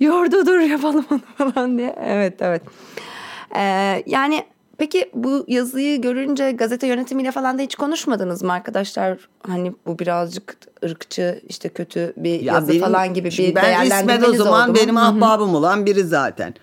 E, 0.00 0.04
yordudur 0.04 0.58
yapalım 0.58 1.04
onu 1.10 1.52
falan 1.52 1.78
diye. 1.78 1.96
Evet 2.04 2.34
evet. 2.40 2.62
E, 3.56 3.62
yani 4.06 4.44
Peki 4.78 5.10
bu 5.14 5.44
yazıyı 5.48 6.00
görünce 6.00 6.52
gazete 6.52 6.86
yönetimiyle 6.86 7.32
falan 7.32 7.58
da 7.58 7.62
hiç 7.62 7.74
konuşmadınız 7.74 8.42
mı 8.42 8.52
arkadaşlar? 8.52 9.18
Hani 9.46 9.72
bu 9.86 9.98
birazcık 9.98 10.56
ırkçı 10.84 11.42
işte 11.48 11.68
kötü 11.68 12.12
bir 12.16 12.40
ya 12.40 12.54
yazı 12.54 12.68
benim, 12.68 12.80
falan 12.80 13.14
gibi 13.14 13.30
bir 13.30 13.54
ben 13.54 13.64
değerlendirmeniz 13.64 14.22
İsmet 14.22 14.40
o 14.40 14.44
zaman 14.44 14.74
benim 14.74 14.96
ahbabım 14.96 15.54
olan 15.54 15.86
biri 15.86 16.04
zaten. 16.04 16.54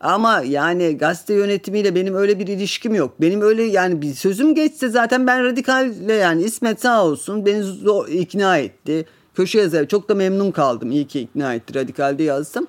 Ama 0.00 0.42
yani 0.46 0.98
gazete 0.98 1.34
yönetimiyle 1.34 1.94
benim 1.94 2.14
öyle 2.14 2.38
bir 2.38 2.46
ilişkim 2.46 2.94
yok. 2.94 3.14
Benim 3.20 3.40
öyle 3.42 3.62
yani 3.62 4.02
bir 4.02 4.14
sözüm 4.14 4.54
geçse 4.54 4.88
zaten 4.88 5.26
ben 5.26 5.44
radikalle 5.44 6.12
yani 6.12 6.42
İsmet 6.42 6.80
sağ 6.80 7.04
olsun 7.04 7.46
beni 7.46 7.62
zor, 7.62 8.08
ikna 8.08 8.58
etti. 8.58 9.06
Köşe 9.34 9.60
yazarı 9.60 9.88
çok 9.88 10.08
da 10.08 10.14
memnun 10.14 10.50
kaldım. 10.50 10.90
İyi 10.90 11.06
ki 11.06 11.20
ikna 11.20 11.54
etti 11.54 11.74
radikalde 11.74 12.22
yazdım. 12.22 12.66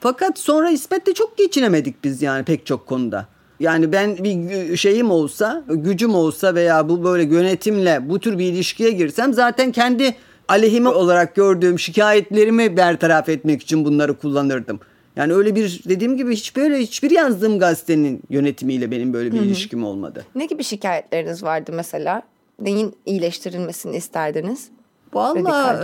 Fakat 0.00 0.38
sonra 0.38 0.70
İsmet'le 0.70 1.14
çok 1.14 1.38
geçinemedik 1.38 2.04
biz 2.04 2.22
yani 2.22 2.44
pek 2.44 2.66
çok 2.66 2.86
konuda. 2.86 3.26
Yani 3.60 3.92
ben 3.92 4.24
bir 4.24 4.76
şeyim 4.76 5.10
olsa, 5.10 5.64
gücüm 5.68 6.14
olsa 6.14 6.54
veya 6.54 6.88
bu 6.88 7.04
böyle 7.04 7.22
yönetimle 7.34 8.08
bu 8.08 8.18
tür 8.18 8.38
bir 8.38 8.44
ilişkiye 8.44 8.90
girsem 8.90 9.34
zaten 9.34 9.72
kendi 9.72 10.14
aleyhime 10.48 10.88
olarak 10.88 11.34
gördüğüm 11.34 11.78
şikayetlerimi 11.78 12.76
bertaraf 12.76 13.28
etmek 13.28 13.62
için 13.62 13.84
bunları 13.84 14.18
kullanırdım. 14.18 14.80
Yani 15.16 15.32
öyle 15.32 15.54
bir 15.54 15.82
dediğim 15.88 16.16
gibi 16.16 16.32
hiç 16.32 16.56
böyle 16.56 16.78
hiçbir 16.78 17.10
yazdığım 17.10 17.58
gazetenin 17.58 18.22
yönetimiyle 18.30 18.90
benim 18.90 19.12
böyle 19.12 19.32
bir 19.32 19.36
Hı-hı. 19.36 19.46
ilişkim 19.46 19.84
olmadı. 19.84 20.24
Ne 20.34 20.46
gibi 20.46 20.64
şikayetleriniz 20.64 21.42
vardı 21.42 21.72
mesela? 21.74 22.22
Neyin 22.60 22.94
iyileştirilmesini 23.06 23.96
isterdiniz? 23.96 24.68
Valla 25.14 25.82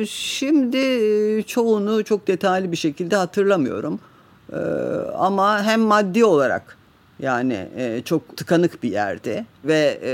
e, 0.00 0.06
şimdi 0.06 1.44
çoğunu 1.46 2.04
çok 2.04 2.26
detaylı 2.26 2.72
bir 2.72 2.76
şekilde 2.76 3.16
hatırlamıyorum. 3.16 4.00
E, 4.52 4.56
ama 5.16 5.62
hem 5.62 5.80
maddi 5.80 6.24
olarak 6.24 6.75
yani 7.20 7.68
e, 7.76 8.02
çok 8.04 8.36
tıkanık 8.36 8.82
bir 8.82 8.90
yerde 8.90 9.46
ve 9.64 10.00
e, 10.02 10.12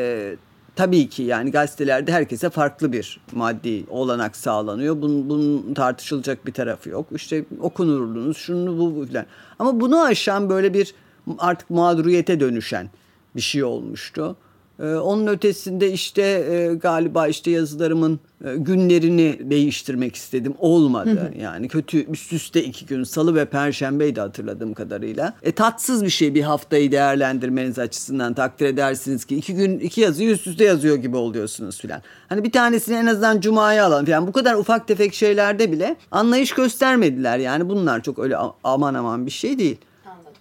tabii 0.77 1.09
ki 1.09 1.23
yani 1.23 1.51
gazetelerde 1.51 2.13
herkese 2.13 2.51
farklı 2.51 2.93
bir 2.93 3.21
maddi 3.33 3.85
olanak 3.89 4.37
sağlanıyor. 4.37 5.03
Bunun, 5.03 5.29
bunun 5.29 5.75
tartışılacak 5.75 6.47
bir 6.47 6.53
tarafı 6.53 6.89
yok. 6.89 7.07
İşte 7.15 7.45
okunurluğunuz 7.61 8.37
şunu 8.37 8.79
bu, 8.79 8.97
bu 8.97 9.07
falan. 9.07 9.27
Ama 9.59 9.81
bunu 9.81 10.03
aşan 10.03 10.51
böyle 10.51 10.75
bir 10.75 10.95
artık 11.39 11.71
mağduriyete 11.71 12.41
dönüşen 12.41 12.91
bir 13.37 13.41
şey 13.41 13.65
olmuştu. 13.65 14.37
Ee, 14.83 14.87
onun 14.95 15.27
ötesinde 15.27 15.93
işte 15.93 16.23
e, 16.23 16.75
galiba 16.75 17.29
işte 17.29 17.51
yazılarımın 17.51 18.21
e, 18.45 18.57
günlerini 18.57 19.39
değiştirmek 19.51 20.17
istedim. 20.17 20.55
Olmadı. 20.59 21.11
Hı 21.11 21.39
hı. 21.39 21.43
Yani 21.43 21.69
kötü 21.69 22.11
üst 22.11 22.33
üste 22.33 22.65
iki 22.65 22.87
gün 22.87 23.05
salı 23.05 23.35
ve 23.35 23.45
perşembeydi 23.45 24.21
hatırladığım 24.21 24.75
kadarıyla. 24.75 25.35
E, 25.43 25.53
tatsız 25.53 26.05
bir 26.05 26.11
şey 26.11 26.35
bir 26.35 26.43
haftayı 26.43 26.93
değerlendirmeniz 26.93 27.79
açısından 27.79 28.35
takdir 28.35 28.67
edersiniz 28.67 29.25
ki 29.25 29.37
iki 29.37 29.55
gün 29.55 29.79
iki 29.79 30.01
yazıyı 30.01 30.31
üst 30.31 30.47
üste 30.47 30.65
yazıyor 30.65 30.97
gibi 30.97 31.17
oluyorsunuz 31.17 31.81
filan. 31.81 32.03
Hani 32.29 32.45
bir 32.45 32.53
tanesini 32.53 32.97
en 32.97 33.07
azından 33.07 33.41
cumaya 33.41 33.87
alalım 33.87 34.05
filan. 34.05 34.27
Bu 34.27 34.33
kadar 34.33 34.55
ufak 34.55 34.89
tefek 34.89 35.15
şeylerde 35.15 35.73
bile 35.73 35.97
anlayış 36.11 36.53
göstermediler. 36.53 37.39
Yani 37.39 37.69
bunlar 37.69 38.03
çok 38.03 38.19
öyle 38.19 38.37
aman 38.65 38.95
aman 38.95 39.27
bir 39.27 39.31
şey 39.31 39.59
değil. 39.59 39.77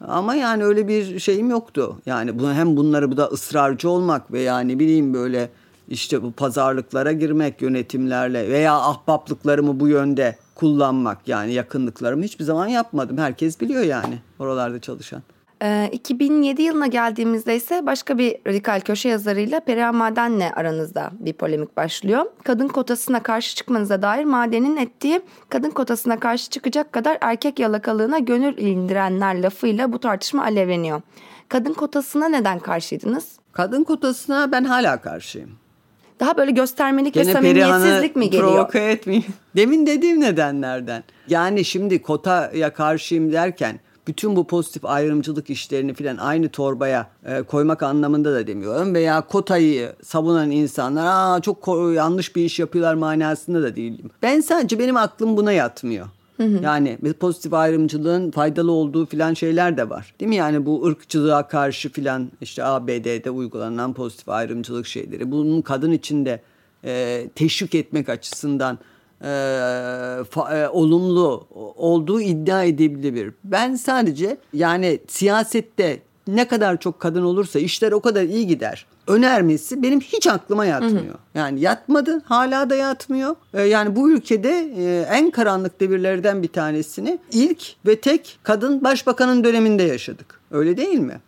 Ama 0.07 0.35
yani 0.35 0.63
öyle 0.63 0.87
bir 0.87 1.19
şeyim 1.19 1.49
yoktu. 1.49 1.97
Yani 2.05 2.39
bu 2.39 2.51
hem 2.51 2.77
bunları 2.77 3.11
bu 3.11 3.17
da 3.17 3.27
ısrarcı 3.27 3.89
olmak 3.89 4.31
veya 4.31 4.59
ne 4.59 4.79
bileyim 4.79 5.13
böyle 5.13 5.49
işte 5.89 6.23
bu 6.23 6.31
pazarlıklara 6.31 7.11
girmek 7.11 7.61
yönetimlerle 7.61 8.49
veya 8.49 8.75
ahbaplıklarımı 8.75 9.79
bu 9.79 9.87
yönde 9.87 10.35
kullanmak 10.55 11.27
yani 11.27 11.53
yakınlıklarımı 11.53 12.23
hiçbir 12.23 12.43
zaman 12.43 12.67
yapmadım. 12.67 13.17
Herkes 13.17 13.61
biliyor 13.61 13.83
yani 13.83 14.19
oralarda 14.39 14.79
çalışan. 14.79 15.23
2007 15.91 16.61
ee, 16.61 16.65
yılına 16.65 16.87
geldiğimizde 16.87 17.55
ise 17.55 17.85
başka 17.85 18.17
bir 18.17 18.35
radikal 18.47 18.79
köşe 18.79 19.09
yazarıyla 19.09 19.59
Perihan 19.59 19.95
Maden'le 19.95 20.51
aranızda 20.55 21.11
bir 21.19 21.33
polemik 21.33 21.77
başlıyor. 21.77 22.25
Kadın 22.43 22.67
kotasına 22.67 23.23
karşı 23.23 23.55
çıkmanıza 23.55 24.01
dair 24.01 24.23
Maden'in 24.23 24.77
ettiği 24.77 25.21
kadın 25.49 25.69
kotasına 25.69 26.19
karşı 26.19 26.49
çıkacak 26.49 26.91
kadar 26.93 27.17
erkek 27.21 27.59
yalakalığına 27.59 28.19
gönül 28.19 28.57
indirenler 28.57 29.43
lafıyla 29.43 29.93
bu 29.93 29.99
tartışma 29.99 30.43
alevleniyor. 30.43 31.01
Kadın 31.49 31.73
kotasına 31.73 32.29
neden 32.29 32.59
karşıydınız? 32.59 33.39
Kadın 33.51 33.83
kotasına 33.83 34.51
ben 34.51 34.63
hala 34.63 35.01
karşıyım. 35.01 35.51
daha 36.19 36.37
böyle 36.37 36.51
göstermelik 36.51 37.13
Gene 37.13 37.27
ve 37.27 37.31
samimiyetsizlik 37.31 38.15
mi 38.15 38.29
geliyor? 38.29 38.51
provoke 38.51 38.79
etmeyeyim. 38.79 39.33
Demin 39.55 39.85
dediğim 39.87 40.19
nedenlerden. 40.21 41.03
Yani 41.27 41.65
şimdi 41.65 42.01
kotaya 42.01 42.73
karşıyım 42.73 43.31
derken 43.31 43.79
bütün 44.11 44.35
bu 44.35 44.47
pozitif 44.47 44.85
ayrımcılık 44.85 45.49
işlerini 45.49 45.93
filan 45.93 46.17
aynı 46.17 46.49
torbaya 46.49 47.09
e, 47.25 47.41
koymak 47.41 47.83
anlamında 47.83 48.33
da 48.33 48.47
demiyorum. 48.47 48.93
Veya 48.93 49.21
kotayı 49.21 49.93
savunan 50.03 50.51
insanlar 50.51 51.05
Aa, 51.05 51.41
çok 51.41 51.67
yanlış 51.95 52.35
bir 52.35 52.45
iş 52.45 52.59
yapıyorlar 52.59 52.93
manasında 52.93 53.63
da 53.63 53.75
değilim. 53.75 54.09
Ben 54.21 54.41
sadece 54.41 54.79
benim 54.79 54.97
aklım 54.97 55.37
buna 55.37 55.51
yatmıyor. 55.51 56.07
Yani 56.63 56.97
pozitif 57.19 57.53
ayrımcılığın 57.53 58.31
faydalı 58.31 58.71
olduğu 58.71 59.05
filan 59.05 59.33
şeyler 59.33 59.77
de 59.77 59.89
var. 59.89 60.13
Değil 60.19 60.29
mi? 60.29 60.35
Yani 60.35 60.65
bu 60.65 60.85
ırkçılığa 60.85 61.47
karşı 61.47 61.89
filan 61.89 62.31
işte 62.41 62.63
ABD'de 62.63 63.29
uygulanan 63.29 63.93
pozitif 63.93 64.29
ayrımcılık 64.29 64.87
şeyleri. 64.87 65.31
Bunun 65.31 65.61
kadın 65.61 65.91
içinde 65.91 66.41
e, 66.85 67.27
teşvik 67.35 67.75
etmek 67.75 68.09
açısından 68.09 68.79
fa, 70.29 70.57
e, 70.57 70.69
olumlu 70.69 71.47
olduğu 71.75 72.21
iddia 72.21 72.63
edilebilir. 72.63 73.33
Ben 73.43 73.75
sadece 73.75 74.37
yani 74.53 74.99
siyasette 75.07 75.99
ne 76.27 76.47
kadar 76.47 76.79
çok 76.79 76.99
kadın 76.99 77.23
olursa 77.23 77.59
işler 77.59 77.91
o 77.91 77.99
kadar 77.99 78.23
iyi 78.23 78.47
gider 78.47 78.85
önermesi 79.07 79.83
benim 79.83 79.99
hiç 79.99 80.27
aklıma 80.27 80.65
yatmıyor. 80.65 81.05
Hı 81.05 81.09
hı. 81.09 81.17
Yani 81.35 81.59
yatmadı, 81.59 82.21
hala 82.25 82.69
da 82.69 82.75
yatmıyor. 82.75 83.35
Ee, 83.53 83.61
yani 83.61 83.95
bu 83.95 84.11
ülkede 84.11 84.71
e, 84.77 85.05
en 85.09 85.31
karanlık 85.31 85.79
devirlerden 85.79 86.43
bir 86.43 86.47
tanesini 86.47 87.19
ilk 87.31 87.63
ve 87.85 88.01
tek 88.01 88.39
kadın 88.43 88.83
başbakanın 88.83 89.43
döneminde 89.43 89.83
yaşadık. 89.83 90.39
Öyle 90.51 90.77
değil 90.77 90.99
mi? 90.99 91.19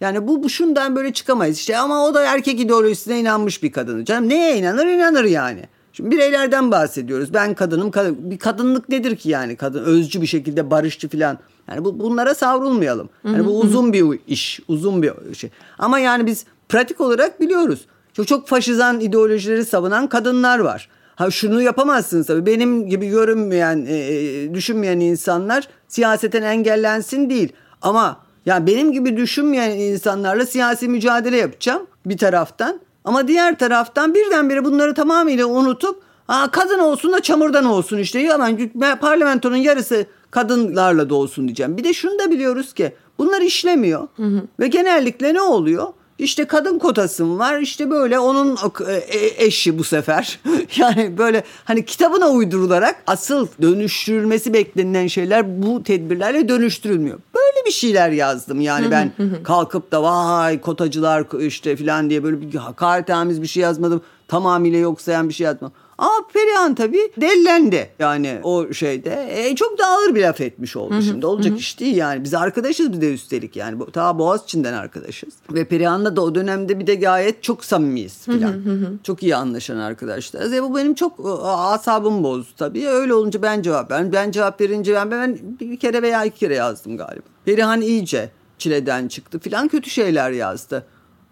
Yani 0.00 0.28
bu, 0.28 0.42
bu 0.42 0.48
şundan 0.48 0.96
böyle 0.96 1.12
çıkamayız 1.12 1.58
işte 1.58 1.78
ama 1.78 2.04
o 2.04 2.14
da 2.14 2.22
erkek 2.22 2.60
ideolojisine 2.60 3.20
inanmış 3.20 3.62
bir 3.62 3.72
kadın. 3.72 4.04
Canım 4.04 4.28
neye 4.28 4.56
inanır 4.56 4.86
inanır 4.86 5.24
yani. 5.24 5.62
Şimdi 5.92 6.10
bireylerden 6.10 6.70
bahsediyoruz. 6.70 7.34
Ben 7.34 7.54
kadınım. 7.54 7.90
Kadın, 7.90 8.30
bir 8.30 8.38
kadınlık 8.38 8.88
nedir 8.88 9.16
ki 9.16 9.28
yani? 9.28 9.56
Kadın 9.56 9.84
özcü 9.84 10.22
bir 10.22 10.26
şekilde 10.26 10.70
barışçı 10.70 11.08
falan. 11.08 11.38
Yani 11.68 11.84
bu 11.84 12.00
bunlara 12.00 12.34
savrulmayalım. 12.34 13.08
Yani 13.24 13.46
bu 13.46 13.60
uzun 13.60 13.92
bir 13.92 14.20
iş, 14.26 14.60
uzun 14.68 15.02
bir 15.02 15.34
şey. 15.34 15.50
Ama 15.78 15.98
yani 15.98 16.26
biz 16.26 16.44
pratik 16.68 17.00
olarak 17.00 17.40
biliyoruz. 17.40 17.86
Çok 18.12 18.26
çok 18.26 18.48
faşizan 18.48 19.00
ideolojileri 19.00 19.64
savunan 19.64 20.06
kadınlar 20.06 20.58
var. 20.58 20.88
Ha 21.16 21.30
şunu 21.30 21.62
yapamazsınız 21.62 22.26
tabii. 22.26 22.46
Benim 22.46 22.88
gibi 22.88 23.08
görünmeyen, 23.08 23.86
e, 23.88 23.96
e, 23.96 24.54
düşünmeyen 24.54 25.00
insanlar 25.00 25.68
siyaseten 25.88 26.42
engellensin 26.42 27.30
değil. 27.30 27.52
Ama 27.82 28.20
yani 28.46 28.66
benim 28.66 28.92
gibi 28.92 29.16
düşünmeyen 29.16 29.70
insanlarla 29.70 30.46
siyasi 30.46 30.88
mücadele 30.88 31.36
yapacağım 31.36 31.86
bir 32.06 32.18
taraftan. 32.18 32.80
Ama 33.04 33.28
diğer 33.28 33.58
taraftan 33.58 34.14
birdenbire 34.14 34.64
bunları 34.64 34.94
tamamıyla 34.94 35.46
unutup 35.46 36.02
Aa, 36.28 36.50
kadın 36.50 36.78
olsun 36.78 37.12
da 37.12 37.22
çamurdan 37.22 37.64
olsun 37.64 37.98
işte. 37.98 38.18
Yalan 38.18 38.58
parlamentonun 39.00 39.56
yarısı 39.56 40.06
kadınlarla 40.30 41.10
da 41.10 41.14
olsun 41.14 41.48
diyeceğim. 41.48 41.76
Bir 41.76 41.84
de 41.84 41.92
şunu 41.92 42.18
da 42.18 42.30
biliyoruz 42.30 42.72
ki 42.72 42.92
bunlar 43.18 43.40
işlemiyor. 43.40 44.08
Hı 44.16 44.22
hı. 44.22 44.42
Ve 44.60 44.66
genellikle 44.66 45.34
ne 45.34 45.40
oluyor? 45.40 45.86
İşte 46.18 46.44
kadın 46.44 46.78
kotasım 46.78 47.38
var 47.38 47.58
işte 47.58 47.90
böyle 47.90 48.18
onun 48.18 48.58
e, 48.88 48.92
e, 48.92 49.44
eşi 49.44 49.78
bu 49.78 49.84
sefer. 49.84 50.40
yani 50.76 51.18
böyle 51.18 51.44
hani 51.64 51.84
kitabına 51.84 52.28
uydurularak 52.28 53.02
asıl 53.06 53.48
dönüştürülmesi 53.62 54.52
beklenilen 54.52 55.06
şeyler 55.06 55.62
bu 55.62 55.82
tedbirlerle 55.82 56.48
dönüştürülmüyor. 56.48 57.18
Böyle 57.34 57.66
bir 57.66 57.72
şeyler 57.72 58.10
yazdım 58.10 58.60
yani 58.60 58.90
ben 58.90 59.12
kalkıp 59.44 59.92
da 59.92 60.02
vay 60.02 60.60
kotacılar 60.60 61.40
işte 61.40 61.76
falan 61.76 62.10
diye 62.10 62.24
böyle 62.24 62.40
bir 62.40 62.54
hakaretamiz 62.54 63.42
bir 63.42 63.46
şey 63.46 63.62
yazmadım. 63.62 64.02
Tamamıyla 64.28 64.78
yok 64.78 65.00
sayan 65.00 65.28
bir 65.28 65.34
şey 65.34 65.44
yazmadım. 65.44 65.72
Ama 66.02 66.26
Perihan 66.32 66.74
tabii 66.74 67.12
dellendi 67.16 67.90
yani 67.98 68.40
o 68.42 68.72
şeyde. 68.72 69.28
E, 69.30 69.56
çok 69.56 69.78
da 69.78 69.86
ağır 69.86 70.14
bir 70.14 70.22
laf 70.22 70.40
etmiş 70.40 70.76
oldu 70.76 70.94
hı 70.94 71.02
şimdi. 71.02 71.26
Olacak 71.26 71.52
hı. 71.52 71.56
iş 71.56 71.80
değil 71.80 71.96
yani. 71.96 72.24
Biz 72.24 72.34
arkadaşız 72.34 72.92
bir 72.92 73.00
de 73.00 73.14
üstelik 73.14 73.56
yani. 73.56 73.78
Ta 73.92 74.18
Boğaziçi'nden 74.18 74.72
arkadaşız. 74.72 75.34
Ve 75.50 75.64
Perihan'la 75.64 76.16
da 76.16 76.20
o 76.20 76.34
dönemde 76.34 76.78
bir 76.78 76.86
de 76.86 76.94
gayet 76.94 77.42
çok 77.42 77.64
samimiyiz 77.64 78.18
falan. 78.18 78.54
Çok 79.02 79.22
iyi 79.22 79.36
anlaşan 79.36 79.76
arkadaşlar. 79.76 80.52
E, 80.52 80.62
bu 80.62 80.76
benim 80.76 80.94
çok 80.94 81.42
asabım 81.44 82.24
bozdu 82.24 82.52
tabii. 82.56 82.88
Öyle 82.88 83.14
olunca 83.14 83.42
ben 83.42 83.62
cevap 83.62 83.90
ben 83.90 84.12
ben 84.12 84.30
cevap 84.30 84.60
verince 84.60 84.94
ben, 84.94 85.10
ben 85.10 85.38
bir 85.60 85.76
kere 85.76 86.02
veya 86.02 86.24
iki 86.24 86.38
kere 86.38 86.54
yazdım 86.54 86.96
galiba. 86.96 87.26
Perihan 87.44 87.80
iyice 87.80 88.30
çileden 88.58 89.08
çıktı 89.08 89.38
filan 89.38 89.68
kötü 89.68 89.90
şeyler 89.90 90.30
yazdı. 90.30 90.86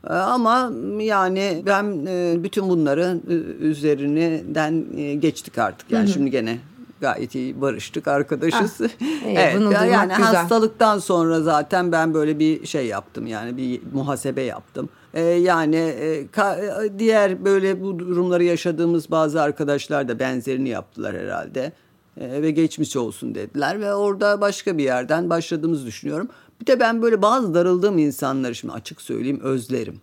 Ee, 0.07 0.13
ama 0.13 0.73
yani 1.01 1.63
ben 1.67 2.07
e, 2.07 2.43
bütün 2.43 2.69
bunları 2.69 3.21
e, 3.29 3.33
üzerinden 3.65 4.85
e, 4.97 5.15
geçtik 5.15 5.59
artık. 5.59 5.91
Yani 5.91 6.05
hı 6.05 6.09
hı. 6.09 6.13
şimdi 6.13 6.31
gene 6.31 6.59
gayet 7.01 7.35
iyi 7.35 7.61
barıştık 7.61 8.09
arkadaşız. 8.09 8.81
Ah, 8.81 8.87
iyi, 9.01 9.21
evet 9.37 9.57
bunu 9.57 9.73
yani 9.73 10.13
güzel. 10.17 10.35
hastalıktan 10.35 10.99
sonra 10.99 11.41
zaten 11.41 11.93
ben 11.93 12.15
böyle 12.15 12.39
bir 12.39 12.67
şey 12.67 12.87
yaptım 12.87 13.27
yani 13.27 13.57
bir 13.57 13.81
muhasebe 13.93 14.43
yaptım. 14.43 14.89
Ee, 15.15 15.21
yani 15.21 15.95
diğer 16.99 17.45
böyle 17.45 17.83
bu 17.83 17.99
durumları 17.99 18.45
yaşadığımız 18.45 19.11
bazı 19.11 19.43
arkadaşlar 19.43 20.09
da 20.09 20.19
benzerini 20.19 20.69
yaptılar 20.69 21.17
herhalde. 21.17 21.73
Ee, 22.21 22.43
ve 22.43 22.51
geçmiş 22.51 22.97
olsun 22.97 23.35
dediler 23.35 23.81
ve 23.81 23.95
orada 23.95 24.41
başka 24.41 24.79
bir 24.79 24.85
yerden 24.85 25.31
başladığımızı 25.31 25.87
düşünüyorum. 25.87 26.29
Bir 26.61 26.67
de 26.67 26.81
ben 26.81 27.03
böyle 27.03 27.23
bazı 27.23 27.55
darıldığım 27.55 27.99
insanları 27.99 28.55
şimdi 28.55 28.75
açık 28.75 29.01
söyleyeyim 29.01 29.41
özlerim. 29.43 30.01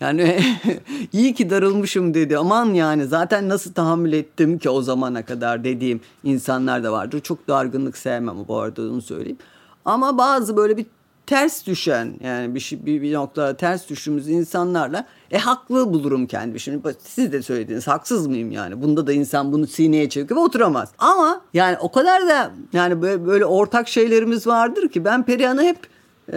Yani 0.00 0.40
iyi 1.12 1.34
ki 1.34 1.50
darılmışım 1.50 2.14
dedi. 2.14 2.38
Aman 2.38 2.74
yani 2.74 3.06
zaten 3.06 3.48
nasıl 3.48 3.72
tahammül 3.72 4.12
ettim 4.12 4.58
ki 4.58 4.70
o 4.70 4.82
zamana 4.82 5.24
kadar 5.24 5.64
dediğim 5.64 6.00
insanlar 6.24 6.84
da 6.84 6.92
vardır. 6.92 7.20
Çok 7.20 7.48
dargınlık 7.48 7.96
sevmem 7.96 8.36
bu 8.48 8.58
arada 8.58 8.82
onu 8.82 9.02
söyleyeyim. 9.02 9.38
Ama 9.84 10.18
bazı 10.18 10.56
böyle 10.56 10.76
bir 10.76 10.86
ters 11.32 11.66
düşen 11.66 12.14
yani 12.24 12.54
bir, 12.54 12.60
şey, 12.60 12.86
bir, 12.86 13.02
bir 13.02 13.12
noktada 13.12 13.56
ters 13.56 13.88
düştüğümüz 13.88 14.28
insanlarla 14.28 15.06
e 15.30 15.38
haklı 15.38 15.92
bulurum 15.92 16.26
kendimi. 16.26 16.60
Şimdi 16.60 16.96
siz 17.04 17.32
de 17.32 17.42
söylediniz 17.42 17.86
haksız 17.86 18.26
mıyım 18.26 18.50
yani? 18.50 18.82
Bunda 18.82 19.06
da 19.06 19.12
insan 19.12 19.52
bunu 19.52 19.66
sineye 19.66 20.08
ve 20.30 20.34
oturamaz. 20.34 20.88
Ama 20.98 21.40
yani 21.54 21.76
o 21.80 21.92
kadar 21.92 22.28
da 22.28 22.50
yani 22.72 23.02
böyle, 23.02 23.26
böyle 23.26 23.44
ortak 23.44 23.88
şeylerimiz 23.88 24.46
vardır 24.46 24.88
ki 24.88 25.04
ben 25.04 25.22
Perihan'ı 25.22 25.62
hep 25.62 25.76
e, 26.32 26.36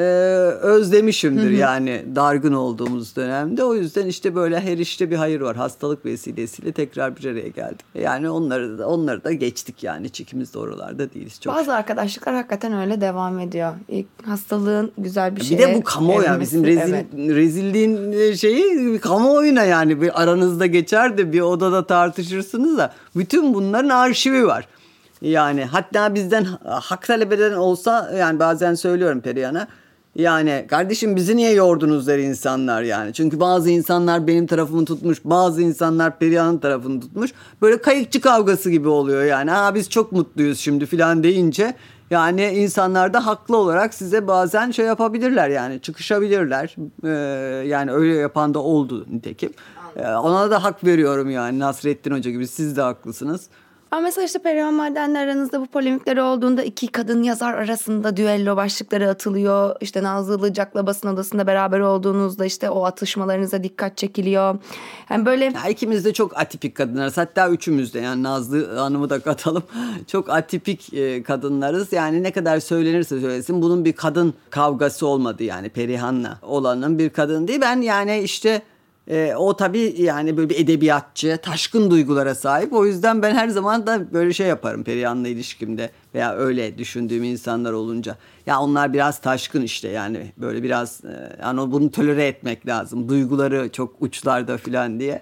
özlemişimdir 0.61 1.43
hı 1.43 1.47
hı. 1.47 1.53
yani 1.53 2.05
dargın 2.15 2.53
olduğumuz 2.53 3.15
dönemde. 3.15 3.63
O 3.63 3.75
yüzden 3.75 4.07
işte 4.07 4.35
böyle 4.35 4.59
her 4.59 4.77
işte 4.77 5.11
bir 5.11 5.15
hayır 5.15 5.41
var. 5.41 5.55
Hastalık 5.55 6.05
vesilesiyle 6.05 6.71
tekrar 6.71 7.17
bir 7.17 7.25
araya 7.25 7.47
geldik. 7.47 7.85
Yani 7.95 8.29
onları 8.29 8.79
da 8.79 8.87
onları 8.87 9.23
da 9.23 9.31
geçtik 9.31 9.83
yani. 9.83 10.07
Hiç 10.07 10.33
de 10.53 10.59
oralarda 10.59 11.13
değiliz. 11.13 11.41
Çok 11.41 11.55
Bazı 11.55 11.73
arkadaşlıklar 11.73 12.35
hakikaten 12.35 12.73
öyle 12.73 13.01
devam 13.01 13.39
ediyor. 13.39 13.73
İlk 13.87 14.07
hastalığın 14.25 14.91
güzel 14.97 15.35
bir 15.35 15.43
şey. 15.43 15.57
Bir 15.57 15.63
de 15.63 15.75
bu 15.75 15.83
kamuoyu 15.83 16.25
yani 16.25 16.41
bizim 16.41 16.65
rezil, 16.65 16.93
evet. 16.93 17.05
rezilliğin 17.13 18.33
şeyi 18.33 18.99
kamuoyuna 18.99 19.63
yani 19.63 20.01
bir 20.01 20.21
aranızda 20.21 20.65
geçer 20.65 21.17
de 21.17 21.33
bir 21.33 21.41
odada 21.41 21.87
tartışırsınız 21.87 22.77
da 22.77 22.93
bütün 23.15 23.53
bunların 23.53 23.89
arşivi 23.89 24.47
var. 24.47 24.67
Yani 25.21 25.65
hatta 25.65 26.15
bizden 26.15 26.43
hak 26.65 27.07
talep 27.07 27.31
eden 27.31 27.53
olsa 27.53 28.11
yani 28.17 28.39
bazen 28.39 28.73
söylüyorum 28.73 29.21
Perihan'a. 29.21 29.67
Yani 30.15 30.65
kardeşim 30.69 31.15
bizi 31.15 31.37
niye 31.37 31.51
yordunuz 31.51 32.07
der 32.07 32.19
insanlar 32.19 32.81
yani. 32.81 33.13
Çünkü 33.13 33.39
bazı 33.39 33.69
insanlar 33.69 34.27
benim 34.27 34.47
tarafımı 34.47 34.85
tutmuş, 34.85 35.21
bazı 35.23 35.61
insanlar 35.61 36.19
Perihan'ın 36.19 36.57
tarafını 36.57 37.01
tutmuş. 37.01 37.31
Böyle 37.61 37.81
kayıkçı 37.81 38.21
kavgası 38.21 38.71
gibi 38.71 38.87
oluyor 38.87 39.23
yani. 39.23 39.51
Ha 39.51 39.75
biz 39.75 39.89
çok 39.89 40.11
mutluyuz 40.11 40.59
şimdi 40.59 40.85
filan 40.85 41.23
deyince 41.23 41.73
yani 42.09 42.45
insanlar 42.45 43.13
da 43.13 43.25
haklı 43.25 43.57
olarak 43.57 43.93
size 43.93 44.27
bazen 44.27 44.71
şey 44.71 44.85
yapabilirler 44.85 45.49
yani 45.49 45.81
çıkışabilirler. 45.81 46.75
Ee, 47.03 47.09
yani 47.67 47.91
öyle 47.91 48.13
yapan 48.13 48.53
da 48.53 48.59
oldu 48.59 49.05
nitekim. 49.11 49.53
Ee, 49.95 50.07
ona 50.07 50.51
da 50.51 50.63
hak 50.63 50.83
veriyorum 50.83 51.29
yani 51.29 51.59
Nasrettin 51.59 52.11
Hoca 52.11 52.31
gibi 52.31 52.47
siz 52.47 52.77
de 52.77 52.81
haklısınız. 52.81 53.47
Ama 53.91 54.01
mesela 54.01 54.25
işte 54.25 54.39
Perihan 54.39 54.73
Maden'le 54.73 55.15
aranızda 55.15 55.61
bu 55.61 55.65
polemikleri 55.65 56.21
olduğunda 56.21 56.63
iki 56.63 56.87
kadın 56.87 57.23
yazar 57.23 57.53
arasında 57.53 58.17
düello 58.17 58.55
başlıkları 58.55 59.09
atılıyor. 59.09 59.75
İşte 59.81 60.03
Nazlı 60.03 60.39
Ilıcak'la 60.39 60.87
basın 60.87 61.07
odasında 61.07 61.47
beraber 61.47 61.79
olduğunuzda 61.79 62.45
işte 62.45 62.69
o 62.69 62.85
atışmalarınıza 62.85 63.63
dikkat 63.63 63.97
çekiliyor. 63.97 64.57
Yani 65.09 65.25
böyle... 65.25 65.45
Ya 65.45 65.69
ikimiz 65.69 66.05
de 66.05 66.13
çok 66.13 66.37
atipik 66.37 66.75
kadınlarız. 66.75 67.17
Hatta 67.17 67.49
üçümüz 67.49 67.93
de 67.93 67.99
yani 67.99 68.23
Nazlı 68.23 68.77
Hanım'ı 68.77 69.09
da 69.09 69.19
katalım. 69.19 69.63
çok 70.07 70.29
atipik 70.29 70.93
e, 70.93 71.23
kadınlarız. 71.23 71.93
Yani 71.93 72.23
ne 72.23 72.31
kadar 72.31 72.59
söylenirse 72.59 73.19
söylesin 73.19 73.61
bunun 73.61 73.85
bir 73.85 73.93
kadın 73.93 74.33
kavgası 74.49 75.07
olmadı 75.07 75.43
yani 75.43 75.69
Perihan'la 75.69 76.39
olanın 76.41 76.99
bir 76.99 77.09
kadın 77.09 77.47
değil. 77.47 77.61
Ben 77.61 77.81
yani 77.81 78.19
işte 78.19 78.61
e, 79.07 79.33
o 79.35 79.55
tabii 79.55 79.95
yani 79.97 80.37
böyle 80.37 80.49
bir 80.49 80.59
edebiyatçı, 80.59 81.39
taşkın 81.41 81.91
duygulara 81.91 82.35
sahip. 82.35 82.73
O 82.73 82.85
yüzden 82.85 83.21
ben 83.21 83.35
her 83.35 83.47
zaman 83.47 83.87
da 83.87 84.13
böyle 84.13 84.33
şey 84.33 84.47
yaparım 84.47 84.83
Perihan'la 84.83 85.27
ilişkimde 85.27 85.89
veya 86.15 86.35
öyle 86.35 86.77
düşündüğüm 86.77 87.23
insanlar 87.23 87.73
olunca. 87.73 88.15
Ya 88.45 88.59
onlar 88.59 88.93
biraz 88.93 89.21
taşkın 89.21 89.61
işte 89.61 89.87
yani 89.87 90.31
böyle 90.37 90.63
biraz 90.63 91.05
e, 91.05 91.37
yani 91.41 91.71
bunu 91.71 91.91
tolere 91.91 92.27
etmek 92.27 92.67
lazım. 92.67 93.09
Duyguları 93.09 93.69
çok 93.71 94.01
uçlarda 94.01 94.57
falan 94.57 94.99
diye. 94.99 95.21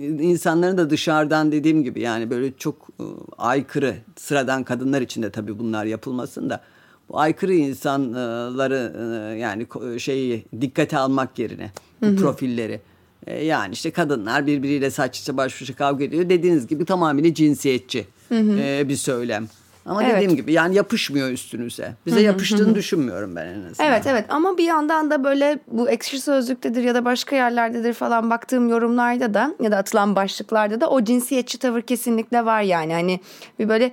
insanların 0.00 0.78
da 0.78 0.90
dışarıdan 0.90 1.52
dediğim 1.52 1.84
gibi 1.84 2.00
yani 2.00 2.30
böyle 2.30 2.56
çok 2.56 2.88
e, 3.00 3.04
aykırı 3.38 3.94
sıradan 4.16 4.64
kadınlar 4.64 5.00
için 5.00 5.22
de 5.22 5.30
tabii 5.30 5.58
bunlar 5.58 5.84
yapılmasın 5.84 6.50
da 6.50 6.60
bu 7.08 7.18
aykırı 7.18 7.54
insanları 7.54 8.92
e, 8.98 9.38
yani 9.38 9.66
şeyi 10.00 10.44
dikkate 10.60 10.98
almak 10.98 11.38
yerine 11.38 11.70
bu 12.02 12.06
hı 12.06 12.10
hı. 12.10 12.16
profilleri 12.16 12.80
yani 13.26 13.72
işte 13.72 13.90
kadınlar 13.90 14.46
birbiriyle 14.46 14.90
saç 14.90 15.20
içe 15.20 15.36
baş 15.36 15.62
başa 15.62 15.74
kavga 15.74 16.04
ediyor 16.04 16.28
dediğiniz 16.28 16.66
gibi 16.66 16.84
tamamıyla 16.84 17.34
cinsiyetçi 17.34 18.06
hı 18.28 18.38
hı. 18.38 18.88
bir 18.88 18.96
söylem. 18.96 19.48
Ama 19.88 20.04
evet. 20.04 20.14
dediğim 20.14 20.36
gibi 20.36 20.52
yani 20.52 20.74
yapışmıyor 20.74 21.28
üstünüze. 21.30 21.94
Bize 22.06 22.20
yapıştığını 22.20 22.74
düşünmüyorum 22.74 23.36
ben 23.36 23.46
en 23.46 23.62
azından. 23.64 23.88
Evet 23.88 24.06
evet 24.06 24.24
ama 24.28 24.58
bir 24.58 24.64
yandan 24.64 25.10
da 25.10 25.24
böyle 25.24 25.58
bu 25.66 25.90
ekşi 25.90 26.20
sözlüktedir 26.20 26.82
ya 26.82 26.94
da 26.94 27.04
başka 27.04 27.36
yerlerdedir 27.36 27.94
falan 27.94 28.30
baktığım 28.30 28.68
yorumlarda 28.68 29.34
da 29.34 29.54
ya 29.62 29.70
da 29.70 29.76
atılan 29.76 30.16
başlıklarda 30.16 30.80
da 30.80 30.90
o 30.90 31.04
cinsiyetçi 31.04 31.58
tavır 31.58 31.82
kesinlikle 31.82 32.44
var 32.44 32.62
yani. 32.62 32.92
Hani 32.92 33.20
bir 33.58 33.68
böyle 33.68 33.92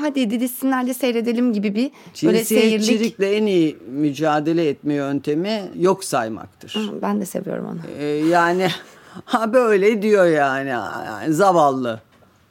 hadi 0.00 0.30
didişsinler 0.30 0.86
de 0.86 0.94
seyredelim 0.94 1.52
gibi 1.52 1.74
bir 1.74 1.90
böyle 2.26 2.44
seyirlik. 2.44 2.80
Cinsiyetçilikle 2.80 3.36
en 3.36 3.46
iyi 3.46 3.78
mücadele 3.90 4.68
etme 4.68 4.94
yöntemi 4.94 5.62
yok 5.78 6.04
saymaktır. 6.04 6.90
Ben 7.02 7.20
de 7.20 7.26
seviyorum 7.26 7.66
onu. 7.66 7.78
Ee, 7.98 8.04
yani 8.06 8.68
ha 9.24 9.52
böyle 9.52 10.02
diyor 10.02 10.26
yani, 10.26 10.68
yani 10.68 11.32
zavallı. 11.32 12.00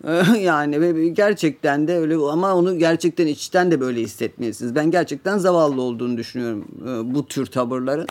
yani 0.39 1.13
gerçekten 1.13 1.88
de 1.88 1.98
öyle 1.98 2.15
ama 2.15 2.56
onu 2.56 2.78
gerçekten 2.80 3.28
içten 3.28 3.72
de 3.72 3.80
böyle 3.82 4.02
hissetmelisiniz. 4.02 4.76
Ben 4.76 4.91
gerçekten 4.91 5.38
zavallı 5.38 5.82
olduğunu 5.82 6.18
düşünüyorum 6.18 6.65
e, 6.82 7.15
bu 7.15 7.28
tür 7.28 7.46
tavırların. 7.46 8.08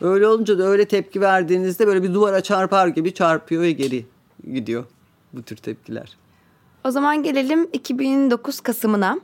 Öyle 0.00 0.26
olunca 0.26 0.58
da 0.58 0.66
öyle 0.66 0.84
tepki 0.84 1.20
verdiğinizde 1.20 1.86
böyle 1.86 2.02
bir 2.02 2.14
duvara 2.14 2.40
çarpar 2.40 2.88
gibi 2.88 3.14
çarpıyor 3.14 3.62
ve 3.62 3.72
geri 3.72 4.06
gidiyor 4.52 4.84
bu 5.32 5.42
tür 5.42 5.56
tepkiler. 5.56 6.16
O 6.84 6.90
zaman 6.90 7.22
gelelim 7.22 7.68
2009 7.72 8.60
Kasım'ına. 8.60 9.20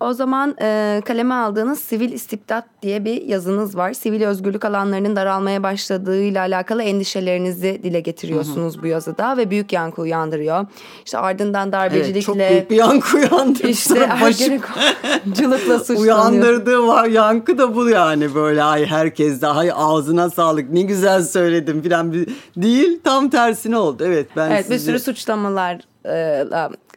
O 0.00 0.12
zaman 0.12 0.56
e, 0.60 1.02
kaleme 1.04 1.34
aldığınız 1.34 1.78
sivil 1.78 2.12
istibdat 2.12 2.64
diye 2.82 3.04
bir 3.04 3.22
yazınız 3.22 3.76
var. 3.76 3.92
Sivil 3.92 4.22
özgürlük 4.22 4.64
alanlarının 4.64 5.16
daralmaya 5.16 5.62
başladığıyla 5.62 6.40
alakalı 6.40 6.82
endişelerinizi 6.82 7.80
dile 7.82 8.00
getiriyorsunuz 8.00 8.74
hı 8.74 8.78
hı. 8.78 8.82
bu 8.82 8.86
yazıda 8.86 9.36
ve 9.36 9.50
büyük 9.50 9.72
yankı 9.72 10.02
uyandırıyor. 10.02 10.66
İşte 11.04 11.18
ardından 11.18 11.72
darbecilikle... 11.72 12.12
Evet, 12.12 12.22
çok 12.26 12.36
büyük 12.38 12.70
bir 12.70 12.76
yankı 12.76 13.16
uyandırdı. 13.16 13.68
İşte 13.68 13.98
ergenekocılıkla 13.98 15.78
suçlanıyor. 15.84 16.02
Uyandırdığı 16.02 16.86
var, 16.86 17.04
yankı 17.04 17.58
da 17.58 17.74
bu 17.74 17.88
yani 17.88 18.34
böyle 18.34 18.62
ay 18.62 18.86
herkes 18.86 19.42
de 19.42 19.46
ay 19.46 19.70
ağzına 19.74 20.30
sağlık 20.30 20.70
ne 20.70 20.82
güzel 20.82 21.22
söyledim 21.22 21.82
falan 21.82 22.14
değil 22.56 23.00
tam 23.04 23.30
tersine 23.30 23.76
oldu. 23.76 24.04
Evet 24.06 24.28
ben 24.36 24.50
Evet 24.50 24.66
sizi... 24.66 24.74
bir 24.74 24.78
sürü 24.78 24.98
suçlamalar 24.98 25.80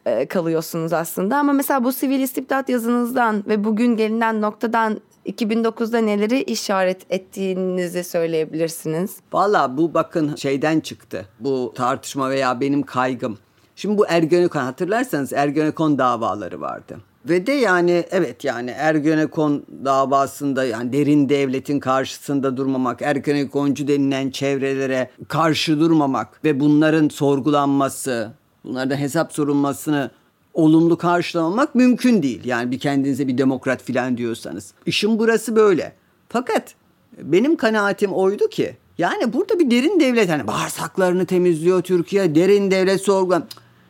e, 0.08 0.26
kalıyorsunuz 0.26 0.92
aslında. 0.92 1.36
Ama 1.36 1.52
mesela 1.52 1.84
bu 1.84 1.92
sivil 1.92 2.20
istibdat 2.20 2.68
yazınızdan 2.68 3.44
ve 3.48 3.64
bugün 3.64 3.96
gelinen 3.96 4.40
noktadan 4.40 5.00
2009'da 5.26 5.98
neleri 5.98 6.42
işaret 6.42 7.12
ettiğinizi 7.12 8.04
söyleyebilirsiniz? 8.04 9.16
Valla 9.32 9.76
bu 9.76 9.94
bakın 9.94 10.36
şeyden 10.36 10.80
çıktı. 10.80 11.26
Bu 11.40 11.72
tartışma 11.76 12.30
veya 12.30 12.60
benim 12.60 12.82
kaygım. 12.82 13.38
Şimdi 13.76 13.98
bu 13.98 14.06
Ergenekon 14.08 14.60
hatırlarsanız 14.60 15.32
Ergenekon 15.32 15.98
davaları 15.98 16.60
vardı. 16.60 16.98
Ve 17.28 17.46
de 17.46 17.52
yani 17.52 18.04
evet 18.10 18.44
yani 18.44 18.70
Ergenekon 18.70 19.64
davasında 19.84 20.64
yani 20.64 20.92
derin 20.92 21.28
devletin 21.28 21.80
karşısında 21.80 22.56
durmamak, 22.56 23.02
Ergenekoncu 23.02 23.88
denilen 23.88 24.30
çevrelere 24.30 25.10
karşı 25.28 25.80
durmamak 25.80 26.44
ve 26.44 26.60
bunların 26.60 27.08
sorgulanması, 27.08 28.32
bunlardan 28.68 28.96
hesap 28.96 29.32
sorulmasını 29.32 30.10
olumlu 30.54 30.98
karşılamak 30.98 31.74
mümkün 31.74 32.22
değil. 32.22 32.44
Yani 32.44 32.70
bir 32.70 32.78
kendinize 32.78 33.28
bir 33.28 33.38
demokrat 33.38 33.82
filan 33.82 34.16
diyorsanız. 34.16 34.72
İşin 34.86 35.18
burası 35.18 35.56
böyle. 35.56 35.92
Fakat 36.28 36.74
benim 37.22 37.56
kanaatim 37.56 38.12
oydu 38.12 38.48
ki 38.48 38.76
yani 38.98 39.32
burada 39.32 39.58
bir 39.58 39.70
derin 39.70 40.00
devlet 40.00 40.30
hani 40.30 40.46
bağırsaklarını 40.46 41.26
temizliyor 41.26 41.82
Türkiye 41.82 42.34
derin 42.34 42.70
devlet 42.70 43.00
sorgulan. 43.00 43.46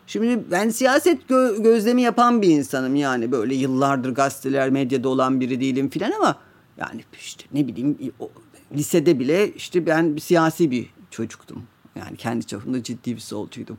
Şimdi 0.06 0.40
ben 0.50 0.68
siyaset 0.68 1.30
gö- 1.30 1.62
gözlemi 1.62 2.02
yapan 2.02 2.42
bir 2.42 2.48
insanım 2.48 2.96
yani 2.96 3.32
böyle 3.32 3.54
yıllardır 3.54 4.10
gazeteler 4.14 4.70
medyada 4.70 5.08
olan 5.08 5.40
biri 5.40 5.60
değilim 5.60 5.90
filan 5.90 6.12
ama 6.12 6.36
yani 6.78 7.04
işte 7.20 7.44
ne 7.52 7.66
bileyim 7.66 7.98
lisede 8.76 9.18
bile 9.18 9.52
işte 9.52 9.86
ben 9.86 10.16
siyasi 10.16 10.70
bir 10.70 10.86
çocuktum. 11.10 11.62
Yani 11.96 12.16
kendi 12.16 12.46
çapımda 12.46 12.82
ciddi 12.82 13.14
bir 13.16 13.20
solcuydum. 13.20 13.78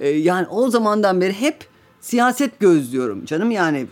Ee, 0.00 0.08
yani 0.08 0.46
o 0.46 0.70
zamandan 0.70 1.20
beri 1.20 1.32
hep 1.32 1.56
siyaset 2.00 2.60
gözlüyorum 2.60 3.24
canım 3.24 3.50
yani 3.50 3.86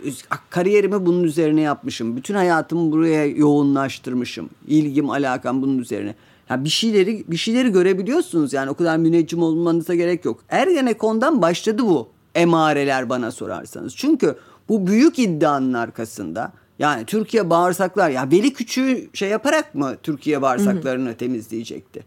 kariyerimi 0.49 1.05
bunun 1.05 1.23
üzerine 1.23 1.61
yapmışım. 1.61 2.17
Bütün 2.17 2.35
hayatımı 2.35 2.91
buraya 2.91 3.25
yoğunlaştırmışım. 3.25 4.49
İlgim, 4.67 5.09
alakam 5.09 5.61
bunun 5.61 5.77
üzerine. 5.77 6.15
Ya 6.49 6.63
bir 6.63 6.69
şeyleri 6.69 7.23
bir 7.27 7.37
şeyleri 7.37 7.71
görebiliyorsunuz 7.71 8.53
yani 8.53 8.69
o 8.69 8.73
kadar 8.73 8.97
müneccim 8.97 9.43
olmanıza 9.43 9.95
gerek 9.95 10.25
yok. 10.25 10.39
Ergenekon'dan 10.49 11.41
başladı 11.41 11.83
bu 11.83 12.07
emareler 12.35 13.09
bana 13.09 13.31
sorarsanız. 13.31 13.95
Çünkü 13.95 14.35
bu 14.69 14.87
büyük 14.87 15.19
iddianın 15.19 15.73
arkasında 15.73 16.51
yani 16.79 17.05
Türkiye 17.05 17.49
bağırsaklar 17.49 18.09
ya 18.09 18.31
Veli 18.31 18.53
Küçük'ü 18.53 19.09
şey 19.13 19.29
yaparak 19.29 19.75
mı 19.75 19.95
Türkiye 20.03 20.41
bağırsaklarını 20.41 21.09
hı 21.09 21.13
hı. 21.13 21.17
temizleyecekti? 21.17 22.03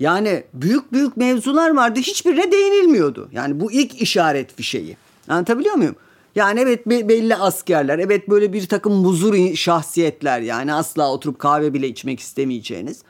Yani 0.00 0.44
büyük 0.54 0.92
büyük 0.92 1.16
mevzular 1.16 1.70
vardı 1.70 2.00
hiçbirine 2.00 2.52
değinilmiyordu. 2.52 3.28
Yani 3.32 3.60
bu 3.60 3.72
ilk 3.72 4.02
işaret 4.02 4.56
fişeği. 4.56 4.96
Anlatabiliyor 5.28 5.74
muyum? 5.74 5.96
Yani 6.34 6.60
evet 6.60 6.86
belli 6.86 7.36
askerler, 7.36 7.98
evet 7.98 8.28
böyle 8.28 8.52
bir 8.52 8.66
takım 8.66 8.92
muzur 8.92 9.54
şahsiyetler 9.54 10.40
yani 10.40 10.74
asla 10.74 11.12
oturup 11.12 11.38
kahve 11.38 11.74
bile 11.74 11.88
içmek 11.88 12.20
istemeyeceğiniz. 12.20 13.02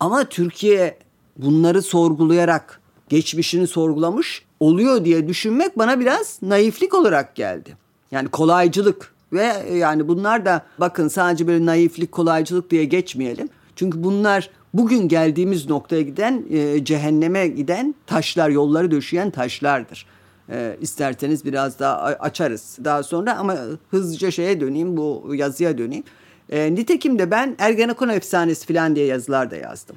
Ama 0.00 0.24
Türkiye 0.24 0.98
bunları 1.36 1.82
sorgulayarak 1.82 2.80
geçmişini 3.08 3.66
sorgulamış 3.66 4.44
oluyor 4.60 5.04
diye 5.04 5.28
düşünmek 5.28 5.78
bana 5.78 6.00
biraz 6.00 6.38
naiflik 6.42 6.94
olarak 6.94 7.36
geldi. 7.36 7.76
Yani 8.10 8.28
kolaycılık 8.28 9.14
ve 9.32 9.52
yani 9.72 10.08
bunlar 10.08 10.44
da 10.44 10.66
bakın 10.78 11.08
sadece 11.08 11.46
böyle 11.46 11.66
naiflik, 11.66 12.12
kolaycılık 12.12 12.70
diye 12.70 12.84
geçmeyelim. 12.84 13.48
Çünkü 13.76 14.04
bunlar 14.04 14.50
bugün 14.74 15.08
geldiğimiz 15.08 15.68
noktaya 15.68 16.02
giden, 16.02 16.44
e, 16.50 16.84
cehenneme 16.84 17.48
giden 17.48 17.94
taşlar, 18.06 18.50
yolları 18.50 18.90
döşeyen 18.90 19.30
taşlardır. 19.30 20.06
E, 20.50 20.76
isterseniz 20.80 21.44
biraz 21.44 21.78
daha 21.78 21.96
açarız 21.96 22.78
daha 22.84 23.02
sonra 23.02 23.36
ama 23.36 23.56
hızlıca 23.90 24.30
şeye 24.30 24.60
döneyim, 24.60 24.96
bu 24.96 25.34
yazıya 25.34 25.78
döneyim. 25.78 26.04
E, 26.50 26.74
nitekim 26.74 27.18
de 27.18 27.30
ben 27.30 27.56
Ergenekon 27.58 28.08
efsanesi 28.08 28.66
falan 28.66 28.96
diye 28.96 29.06
yazılar 29.06 29.50
da 29.50 29.56
yazdım. 29.56 29.96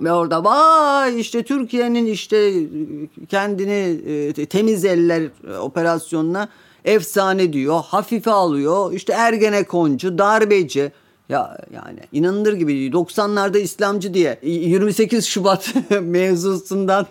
Ve 0.00 0.12
orada 0.12 0.44
vay 0.44 1.20
işte 1.20 1.42
Türkiye'nin 1.42 2.06
işte 2.06 2.52
kendini 3.28 4.00
e, 4.06 4.46
temiz 4.46 4.84
eller 4.84 5.30
operasyonuna 5.60 6.48
efsane 6.84 7.52
diyor, 7.52 7.80
hafife 7.84 8.30
alıyor. 8.30 8.92
İşte 8.92 9.12
Ergenekoncu, 9.12 10.18
darbeci. 10.18 10.92
Ya 11.28 11.58
yani 11.74 12.00
inanılır 12.12 12.52
gibi 12.52 12.72
90'larda 12.72 13.58
İslamcı 13.58 14.14
diye 14.14 14.38
28 14.42 15.26
Şubat 15.26 15.74
mevzusundan 16.02 17.06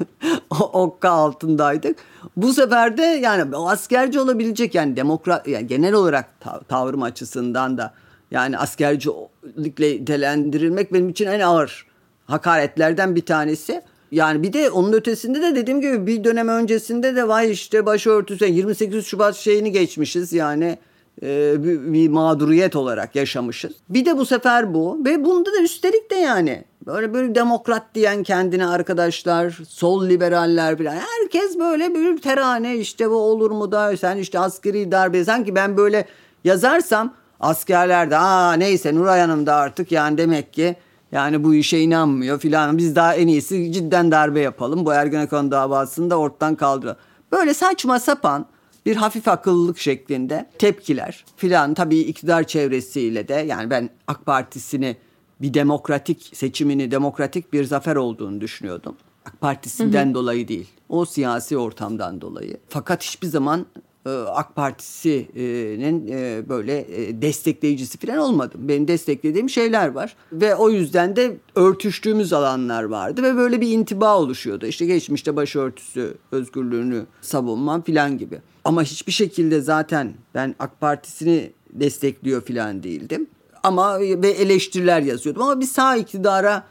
okka 0.74 1.10
altındaydık. 1.10 1.98
Bu 2.38 2.54
sefer 2.54 2.98
de 2.98 3.02
yani 3.02 3.56
askerci 3.56 4.20
olabilecek 4.20 4.76
yani 4.76 4.96
demokrat 4.96 5.48
yani 5.48 5.68
genel 5.68 5.94
olarak 5.94 6.26
tav- 6.42 6.64
tavrım 6.64 7.04
açısından 7.04 7.78
da 7.78 7.94
yani 8.32 8.58
askercilikle 8.58 9.92
nitelendirilmek 9.92 10.94
benim 10.94 11.10
için 11.10 11.28
en 11.28 11.40
ağır 11.40 11.88
hakaretlerden 12.26 13.16
bir 13.16 13.26
tanesi. 13.26 13.82
Yani 14.12 14.44
bir 14.44 14.54
de 14.54 14.70
onun 14.70 14.94
ötesinde 14.94 15.42
de 15.42 15.56
dediğim 15.56 15.82
gibi 15.82 16.08
bir 16.08 16.24
dönem 16.24 16.48
öncesinde 16.48 17.16
de 17.16 17.28
vay 17.28 17.52
işte 17.52 17.86
başörtüsü 17.86 18.46
28 18.46 19.06
Şubat 19.06 19.36
şeyini 19.36 19.72
geçmişiz 19.72 20.34
yani 20.34 20.78
bir, 21.22 21.94
bir 21.94 22.10
mağduriyet 22.10 22.76
olarak 22.76 23.16
yaşamışız. 23.16 23.72
Bir 23.90 24.06
de 24.06 24.18
bu 24.18 24.26
sefer 24.26 24.74
bu 24.74 25.06
ve 25.06 25.26
bunda 25.26 25.54
da 25.54 25.62
üstelik 25.62 26.12
de 26.12 26.16
yani 26.16 26.64
böyle 26.86 27.14
böyle 27.14 27.36
demokrat 27.36 27.84
diyen 27.96 28.24
kendine 28.24 28.68
arkadaşlar, 28.68 29.60
sol 29.70 30.10
liberaller 30.10 30.78
falan 30.78 30.96
herkes 30.96 31.60
böyle 31.60 31.96
bir 31.96 32.22
terane 32.22 32.78
işte 32.78 33.10
bu 33.10 33.16
olur 33.16 33.52
mu 33.52 33.72
da 33.72 33.98
sen 33.98 34.18
işte 34.18 34.40
askeri 34.40 34.92
darbe 34.92 35.26
sanki 35.26 35.56
ben 35.56 35.78
böyle 35.78 36.06
yazarsam 36.44 37.14
askerler 37.40 38.12
de 38.12 38.18
aa 38.18 38.54
neyse 38.54 38.96
Nuray 38.96 39.20
Hanım 39.20 39.46
da 39.46 39.56
artık 39.56 39.92
yani 39.92 40.18
demek 40.18 40.54
ki 40.54 40.76
yani 41.12 41.44
bu 41.44 41.54
işe 41.54 41.80
inanmıyor 41.80 42.40
filan. 42.40 42.78
Biz 42.78 42.96
daha 42.96 43.16
en 43.16 43.28
iyisi 43.28 43.74
cidden 43.74 44.12
darbe 44.12 44.40
yapalım. 44.40 44.86
Bu 44.86 44.94
Ergenekon 44.94 45.52
davasını 45.52 46.10
da 46.10 46.18
ortadan 46.18 46.56
kaldıralım. 46.56 46.98
Böyle 47.32 47.54
saçma 47.54 48.00
sapan 48.00 48.46
bir 48.88 48.96
hafif 48.96 49.28
akıllılık 49.28 49.78
şeklinde 49.78 50.50
tepkiler 50.60 51.26
filan 51.36 51.74
tabii 51.74 52.00
iktidar 52.00 52.44
çevresiyle 52.44 53.28
de 53.28 53.34
yani 53.34 53.70
ben 53.70 53.90
AK 54.08 54.26
Partisi'ni 54.26 54.98
bir 55.42 55.54
demokratik 55.54 56.32
seçimini 56.34 56.92
demokratik 56.92 57.54
bir 57.54 57.64
zafer 57.64 57.96
olduğunu 57.96 58.42
düşünüyordum. 58.42 58.96
AK 59.26 59.42
Partisi'nden 59.42 60.06
hı 60.06 60.10
hı. 60.10 60.14
dolayı 60.14 60.48
değil. 60.48 60.68
O 60.90 61.06
siyasi 61.06 61.58
ortamdan 61.58 62.22
dolayı. 62.22 62.58
Fakat 62.70 63.04
hiçbir 63.04 63.28
zaman 63.28 63.66
AK 64.10 64.56
Partisi'nin 64.56 66.08
e, 66.12 66.50
böyle 66.50 66.80
e, 66.80 67.22
destekleyicisi 67.22 67.98
falan 67.98 68.18
olmadım. 68.18 68.68
Benim 68.68 68.88
desteklediğim 68.88 69.50
şeyler 69.50 69.88
var. 69.88 70.16
Ve 70.32 70.56
o 70.56 70.70
yüzden 70.70 71.16
de 71.16 71.38
örtüştüğümüz 71.56 72.34
alanlar 72.34 72.84
vardı 72.84 73.24
ve 73.24 73.36
böyle 73.36 73.62
bir 73.62 73.72
intiba 73.72 74.18
oluşuyordu. 74.18 74.66
İşte 74.66 74.86
geçmişte 74.86 75.36
başörtüsü 75.36 76.14
özgürlüğünü 76.32 77.06
savunmam 77.22 77.82
falan 77.82 78.18
gibi. 78.18 78.42
Ama 78.66 78.84
hiçbir 78.84 79.12
şekilde 79.12 79.62
zaten 79.62 80.14
ben 80.36 80.56
AK 80.60 80.80
Partisi'ni 80.80 81.52
destekliyor 81.72 82.42
falan 82.42 82.84
değildim. 82.84 83.28
Ama 83.64 84.00
ve 84.00 84.30
eleştiriler 84.30 85.02
yazıyordum 85.02 85.42
ama 85.42 85.62
bir 85.62 85.66
sağ 85.66 85.96
iktidara 85.96 86.64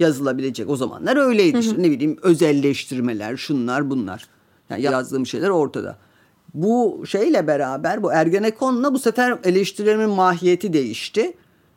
yazılabilecek 0.00 0.70
o 0.70 0.76
zamanlar 0.76 1.16
öyleydi. 1.16 1.66
Hı 1.66 1.70
hı. 1.70 1.82
ne 1.82 1.90
bileyim 1.90 2.16
özelleştirmeler, 2.22 3.36
şunlar 3.36 3.90
bunlar. 3.90 4.26
Yani 4.70 4.82
yazdığım 4.82 5.26
şeyler 5.26 5.48
ortada. 5.48 5.98
Bu 6.54 7.04
şeyle 7.06 7.46
beraber 7.46 8.02
bu 8.02 8.12
Ergenekon'la 8.12 8.94
bu 8.94 8.98
sefer 8.98 9.38
eleştirilerimin 9.44 10.10
mahiyeti 10.10 10.72
değişti. 10.72 11.32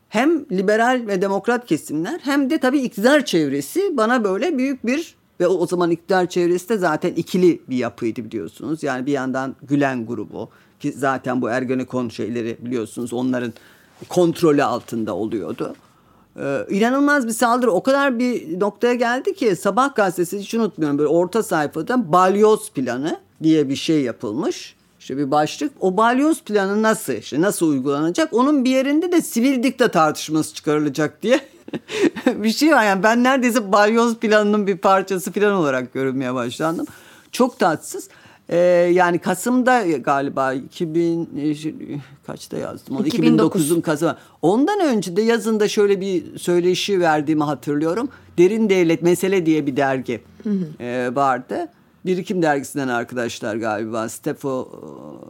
Hem 0.09 0.45
liberal 0.51 1.03
ve 1.07 1.21
demokrat 1.21 1.65
kesimler 1.65 2.19
hem 2.23 2.49
de 2.49 2.57
tabii 2.57 2.79
iktidar 2.79 3.25
çevresi 3.25 3.97
bana 3.97 4.23
böyle 4.23 4.57
büyük 4.57 4.85
bir 4.85 5.15
ve 5.39 5.47
o, 5.47 5.67
zaman 5.67 5.91
iktidar 5.91 6.29
çevresi 6.29 6.69
de 6.69 6.77
zaten 6.77 7.13
ikili 7.13 7.61
bir 7.69 7.77
yapıydı 7.77 8.25
biliyorsunuz. 8.25 8.83
Yani 8.83 9.05
bir 9.05 9.11
yandan 9.11 9.55
Gülen 9.63 10.05
grubu 10.05 10.49
ki 10.79 10.91
zaten 10.91 11.41
bu 11.41 11.49
Ergenekon 11.49 12.09
şeyleri 12.09 12.57
biliyorsunuz 12.59 13.13
onların 13.13 13.53
kontrolü 14.09 14.63
altında 14.63 15.15
oluyordu. 15.15 15.75
Ee, 16.39 16.65
inanılmaz 16.69 17.27
bir 17.27 17.31
saldırı 17.31 17.71
o 17.71 17.83
kadar 17.83 18.19
bir 18.19 18.59
noktaya 18.59 18.93
geldi 18.93 19.33
ki 19.33 19.55
Sabah 19.55 19.95
gazetesi 19.95 20.39
hiç 20.39 20.53
unutmuyorum 20.53 20.97
böyle 20.97 21.09
orta 21.09 21.43
sayfada 21.43 22.11
balyoz 22.11 22.71
planı 22.71 23.19
diye 23.43 23.69
bir 23.69 23.75
şey 23.75 24.01
yapılmış. 24.01 24.75
İşte 24.99 25.17
bir 25.17 25.31
başlık. 25.31 25.71
O 25.79 25.97
balyoz 25.97 26.43
planı 26.43 26.83
nasıl, 26.83 27.13
işte 27.13 27.41
nasıl 27.41 27.69
uygulanacak? 27.69 28.33
Onun 28.33 28.65
bir 28.65 28.69
yerinde 28.69 29.11
de 29.11 29.21
sivil 29.21 29.63
dikta 29.63 29.87
tartışması 29.87 30.55
çıkarılacak 30.55 31.23
diye 31.23 31.39
bir 32.25 32.49
şey 32.49 32.71
var. 32.71 32.85
Yani 32.85 33.03
ben 33.03 33.23
neredeyse 33.23 33.71
balyoz 33.71 34.15
planının 34.15 34.67
bir 34.67 34.77
parçası 34.77 35.31
falan 35.31 35.53
olarak 35.53 35.93
görünmeye 35.93 36.33
başlandım. 36.33 36.85
Çok 37.31 37.59
tatsız. 37.59 38.09
Ee, 38.49 38.57
yani 38.93 39.19
Kasım'da 39.19 39.81
galiba 39.81 40.53
2000 40.53 41.29
e, 41.37 41.55
kaçta 42.27 42.57
yazdım 42.57 42.97
onu 42.97 43.07
2009'un 43.07 43.81
Kasım. 43.81 44.15
Ondan 44.41 44.79
önce 44.79 45.15
de 45.15 45.21
yazında 45.21 45.67
şöyle 45.67 46.01
bir 46.01 46.37
söyleşi 46.37 46.99
verdiğimi 46.99 47.43
hatırlıyorum. 47.43 48.09
Derin 48.37 48.69
Devlet 48.69 49.01
Mesele 49.01 49.45
diye 49.45 49.67
bir 49.67 49.77
dergi 49.77 50.21
hı 50.43 50.49
hı. 50.49 50.83
E, 50.83 51.15
vardı. 51.15 51.67
Birikim 52.07 52.41
dergisinden 52.41 52.87
arkadaşlar 52.87 53.55
galiba 53.55 54.09
Stefo 54.09 54.69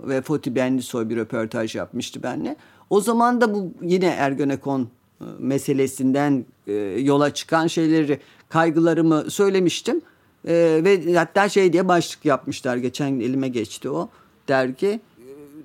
e, 0.06 0.10
ve 0.10 0.22
Foti 0.22 0.56
Benlisoy 0.56 1.10
bir 1.10 1.16
röportaj 1.16 1.76
yapmıştı 1.76 2.24
benimle. 2.24 2.56
O 2.90 3.02
zaman 3.02 3.42
da 3.42 3.54
bu 3.54 3.74
yine 3.82 4.06
Ergenekon 4.06 4.82
e, 4.82 5.26
meselesinden 5.40 6.46
e, 6.68 6.74
yola 7.00 7.34
çıkan 7.34 7.68
şeyleri, 7.68 8.20
kaygılarımı 8.50 9.32
söylemiştim. 9.32 10.02
ve 10.46 11.14
hatta 11.16 11.50
şey 11.50 11.74
diye 11.74 11.88
başlık 11.88 12.26
yapmışlar. 12.26 12.78
Geçen 12.78 13.20
elime 13.20 13.48
geçti 13.48 13.90
o 13.90 14.10
dergi. 14.48 15.00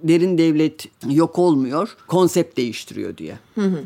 Derin 0.02 0.38
devlet 0.38 0.88
yok 1.08 1.38
olmuyor, 1.38 1.96
konsept 2.06 2.56
değiştiriyor 2.56 3.16
diye. 3.16 3.38
Hı 3.54 3.60
hı. 3.60 3.78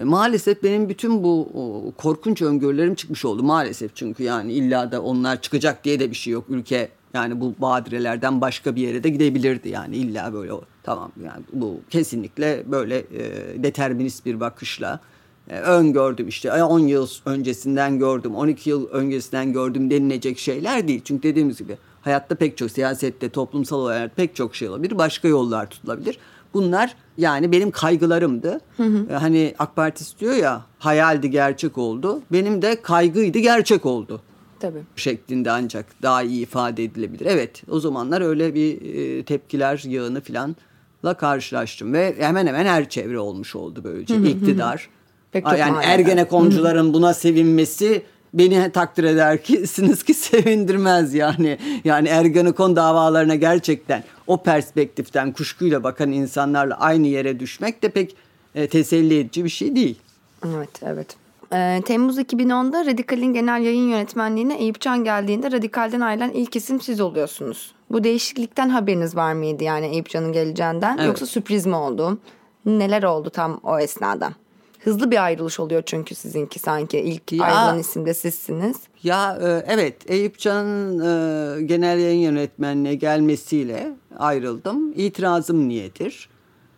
E, 0.00 0.04
maalesef 0.04 0.62
benim 0.62 0.88
bütün 0.88 1.22
bu 1.22 1.48
korkunç 1.96 2.42
öngörülerim 2.42 2.94
çıkmış 2.94 3.24
oldu. 3.24 3.42
Maalesef 3.42 3.96
çünkü 3.96 4.22
yani 4.22 4.52
illa 4.52 4.92
da 4.92 5.02
onlar 5.02 5.40
çıkacak 5.40 5.84
diye 5.84 6.00
de 6.00 6.10
bir 6.10 6.16
şey 6.16 6.32
yok. 6.32 6.44
Ülke 6.48 6.88
yani 7.14 7.40
bu 7.40 7.54
badirelerden 7.58 8.40
başka 8.40 8.76
bir 8.76 8.82
yere 8.82 9.04
de 9.04 9.08
gidebilirdi. 9.08 9.68
Yani 9.68 9.96
illa 9.96 10.32
böyle 10.32 10.52
tamam 10.82 11.12
yani 11.24 11.44
bu 11.52 11.80
kesinlikle 11.90 12.64
böyle 12.66 12.98
e, 12.98 13.22
determinist 13.62 14.26
bir 14.26 14.40
bakışla 14.40 15.00
e, 15.48 15.58
öngördüm 15.58 16.28
işte. 16.28 16.62
10 16.62 16.78
yıl 16.78 17.08
öncesinden 17.24 17.98
gördüm 17.98 18.34
12 18.34 18.70
yıl 18.70 18.88
öncesinden 18.88 19.52
gördüm 19.52 19.90
denilecek 19.90 20.38
şeyler 20.38 20.88
değil. 20.88 21.00
Çünkü 21.04 21.22
dediğimiz 21.22 21.58
gibi 21.58 21.76
hayatta 22.02 22.34
pek 22.34 22.56
çok 22.56 22.70
siyasette 22.70 23.28
toplumsal 23.28 23.78
olarak 23.78 24.16
pek 24.16 24.36
çok 24.36 24.56
şey 24.56 24.68
olabilir 24.68 24.98
başka 24.98 25.28
yollar 25.28 25.70
tutulabilir 25.70 26.18
Bunlar 26.54 26.96
yani 27.18 27.52
benim 27.52 27.70
kaygılarımdı. 27.70 28.60
Hı 28.76 28.82
hı. 28.82 29.06
Ee, 29.10 29.14
hani 29.14 29.54
AK 29.58 29.76
Parti 29.76 30.02
istiyor 30.02 30.34
ya 30.34 30.62
hayaldi 30.78 31.30
gerçek 31.30 31.78
oldu. 31.78 32.22
Benim 32.32 32.62
de 32.62 32.82
kaygıydı 32.82 33.38
gerçek 33.38 33.86
oldu. 33.86 34.20
Tabii. 34.60 34.82
Şeklinde 34.96 35.50
ancak 35.50 35.86
daha 36.02 36.22
iyi 36.22 36.42
ifade 36.42 36.84
edilebilir. 36.84 37.26
Evet 37.26 37.62
o 37.70 37.80
zamanlar 37.80 38.20
öyle 38.20 38.54
bir 38.54 38.94
e, 38.94 39.24
tepkiler 39.24 39.82
yağını 39.86 40.20
filanla 40.20 41.14
karşılaştım. 41.18 41.92
Ve 41.92 42.14
hemen 42.18 42.46
hemen 42.46 42.66
her 42.66 42.88
çevre 42.88 43.18
olmuş 43.18 43.56
oldu 43.56 43.80
böylece. 43.84 44.14
Hı 44.14 44.18
hı. 44.18 44.26
İktidar. 44.26 44.88
Pek 45.32 45.46
yani 45.58 45.84
Ergenekoncuların 45.84 46.94
buna 46.94 47.14
sevinmesi 47.14 48.02
beni 48.34 48.72
takdir 48.72 49.04
eder 49.04 49.42
kisiniz 49.42 50.02
ki 50.02 50.14
sevindirmez 50.14 51.14
yani. 51.14 51.58
Yani 51.84 52.08
Ergenekon 52.08 52.76
davalarına 52.76 53.34
gerçekten 53.34 54.04
o 54.26 54.42
perspektiften 54.42 55.32
kuşkuyla 55.32 55.84
bakan 55.84 56.12
insanlarla 56.12 56.80
aynı 56.80 57.06
yere 57.06 57.40
düşmek 57.40 57.82
de 57.82 57.88
pek 57.88 58.16
e, 58.54 58.68
teselli 58.68 59.18
edici 59.18 59.44
bir 59.44 59.50
şey 59.50 59.76
değil. 59.76 59.98
Evet, 60.46 60.70
evet. 60.82 61.16
Ee, 61.52 61.82
Temmuz 61.84 62.18
2010'da 62.18 62.86
Radikal'in 62.86 63.34
genel 63.34 63.62
yayın 63.62 63.88
yönetmenliğine 63.88 64.56
Eyüp 64.56 64.80
Can 64.80 65.04
geldiğinde 65.04 65.50
Radikal'den 65.52 66.00
ayrılan 66.00 66.30
ilk 66.30 66.56
isim 66.56 66.80
siz 66.80 67.00
oluyorsunuz. 67.00 67.74
Bu 67.90 68.04
değişiklikten 68.04 68.68
haberiniz 68.68 69.16
var 69.16 69.32
mıydı 69.32 69.64
yani 69.64 69.86
Eyüp 69.86 70.08
Can'ın 70.08 70.32
geleceğinden 70.32 70.96
evet. 70.96 71.06
yoksa 71.06 71.26
sürpriz 71.26 71.66
mi 71.66 71.76
oldu? 71.76 72.18
Neler 72.66 73.02
oldu 73.02 73.30
tam 73.30 73.60
o 73.62 73.78
esnada? 73.78 74.32
Hızlı 74.84 75.10
bir 75.10 75.24
ayrılış 75.24 75.60
oluyor 75.60 75.82
çünkü 75.86 76.14
sizinki 76.14 76.58
sanki 76.58 76.98
ilk 76.98 77.32
ya, 77.32 77.44
ayrılan 77.44 77.78
isim 77.78 78.06
de 78.06 78.14
sizsiniz. 78.14 78.76
Ya 79.02 79.38
e, 79.42 79.72
evet 79.74 80.10
Eyüp 80.10 80.38
Can'ın 80.38 80.98
e, 80.98 81.62
genel 81.62 81.98
yayın 81.98 82.20
yönetmenliğe 82.20 82.94
gelmesiyle 82.94 83.92
ayrıldım. 84.18 84.92
İtirazım 84.96 85.68
niyedir? 85.68 86.28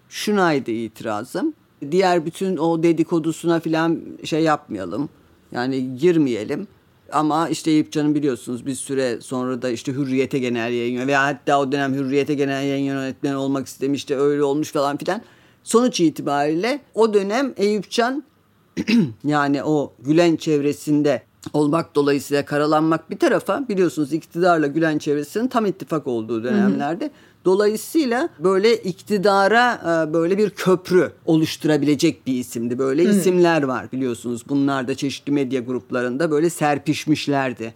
Şunaydı 0.08 0.70
itirazım. 0.70 1.54
Diğer 1.90 2.26
bütün 2.26 2.56
o 2.56 2.82
dedikodusuna 2.82 3.60
falan 3.60 4.00
şey 4.24 4.42
yapmayalım. 4.42 5.08
Yani 5.52 5.96
girmeyelim. 5.96 6.66
Ama 7.12 7.48
işte 7.48 7.70
Eyüp 7.70 7.92
Can'ın 7.92 8.14
biliyorsunuz 8.14 8.66
bir 8.66 8.74
süre 8.74 9.20
sonra 9.20 9.62
da 9.62 9.70
işte 9.70 9.92
Hürriyet'e 9.92 10.38
genel 10.38 10.72
yayın 10.72 11.06
veya 11.06 11.22
hatta 11.22 11.60
o 11.60 11.72
dönem 11.72 11.94
Hürriyet'e 11.94 12.34
genel 12.34 12.62
yayın 12.62 12.84
yönetmeni 12.84 13.36
olmak 13.36 13.66
istemişti 13.66 14.16
öyle 14.16 14.42
olmuş 14.42 14.72
falan 14.72 14.96
filan. 14.96 15.22
Sonuç 15.64 16.00
itibariyle 16.00 16.80
o 16.94 17.14
dönem 17.14 17.54
Eyüpcan 17.56 18.24
yani 19.24 19.64
o 19.64 19.92
Gülen 19.98 20.36
çevresinde 20.36 21.22
olmak 21.52 21.94
dolayısıyla 21.94 22.44
karalanmak 22.44 23.10
bir 23.10 23.18
tarafa 23.18 23.68
biliyorsunuz 23.68 24.12
iktidarla 24.12 24.66
Gülen 24.66 24.98
çevresinin 24.98 25.48
tam 25.48 25.66
ittifak 25.66 26.06
olduğu 26.06 26.44
dönemlerde. 26.44 27.04
Hı 27.04 27.08
hı. 27.08 27.12
Dolayısıyla 27.44 28.28
böyle 28.38 28.76
iktidara 28.76 29.74
e, 29.74 30.12
böyle 30.12 30.38
bir 30.38 30.50
köprü 30.50 31.12
oluşturabilecek 31.26 32.26
bir 32.26 32.34
isimdi. 32.34 32.78
Böyle 32.78 33.04
hı. 33.04 33.10
isimler 33.10 33.62
var 33.62 33.92
biliyorsunuz. 33.92 34.42
Bunlar 34.48 34.88
da 34.88 34.94
çeşitli 34.94 35.32
medya 35.32 35.60
gruplarında 35.60 36.30
böyle 36.30 36.50
serpişmişlerdi. 36.50 37.74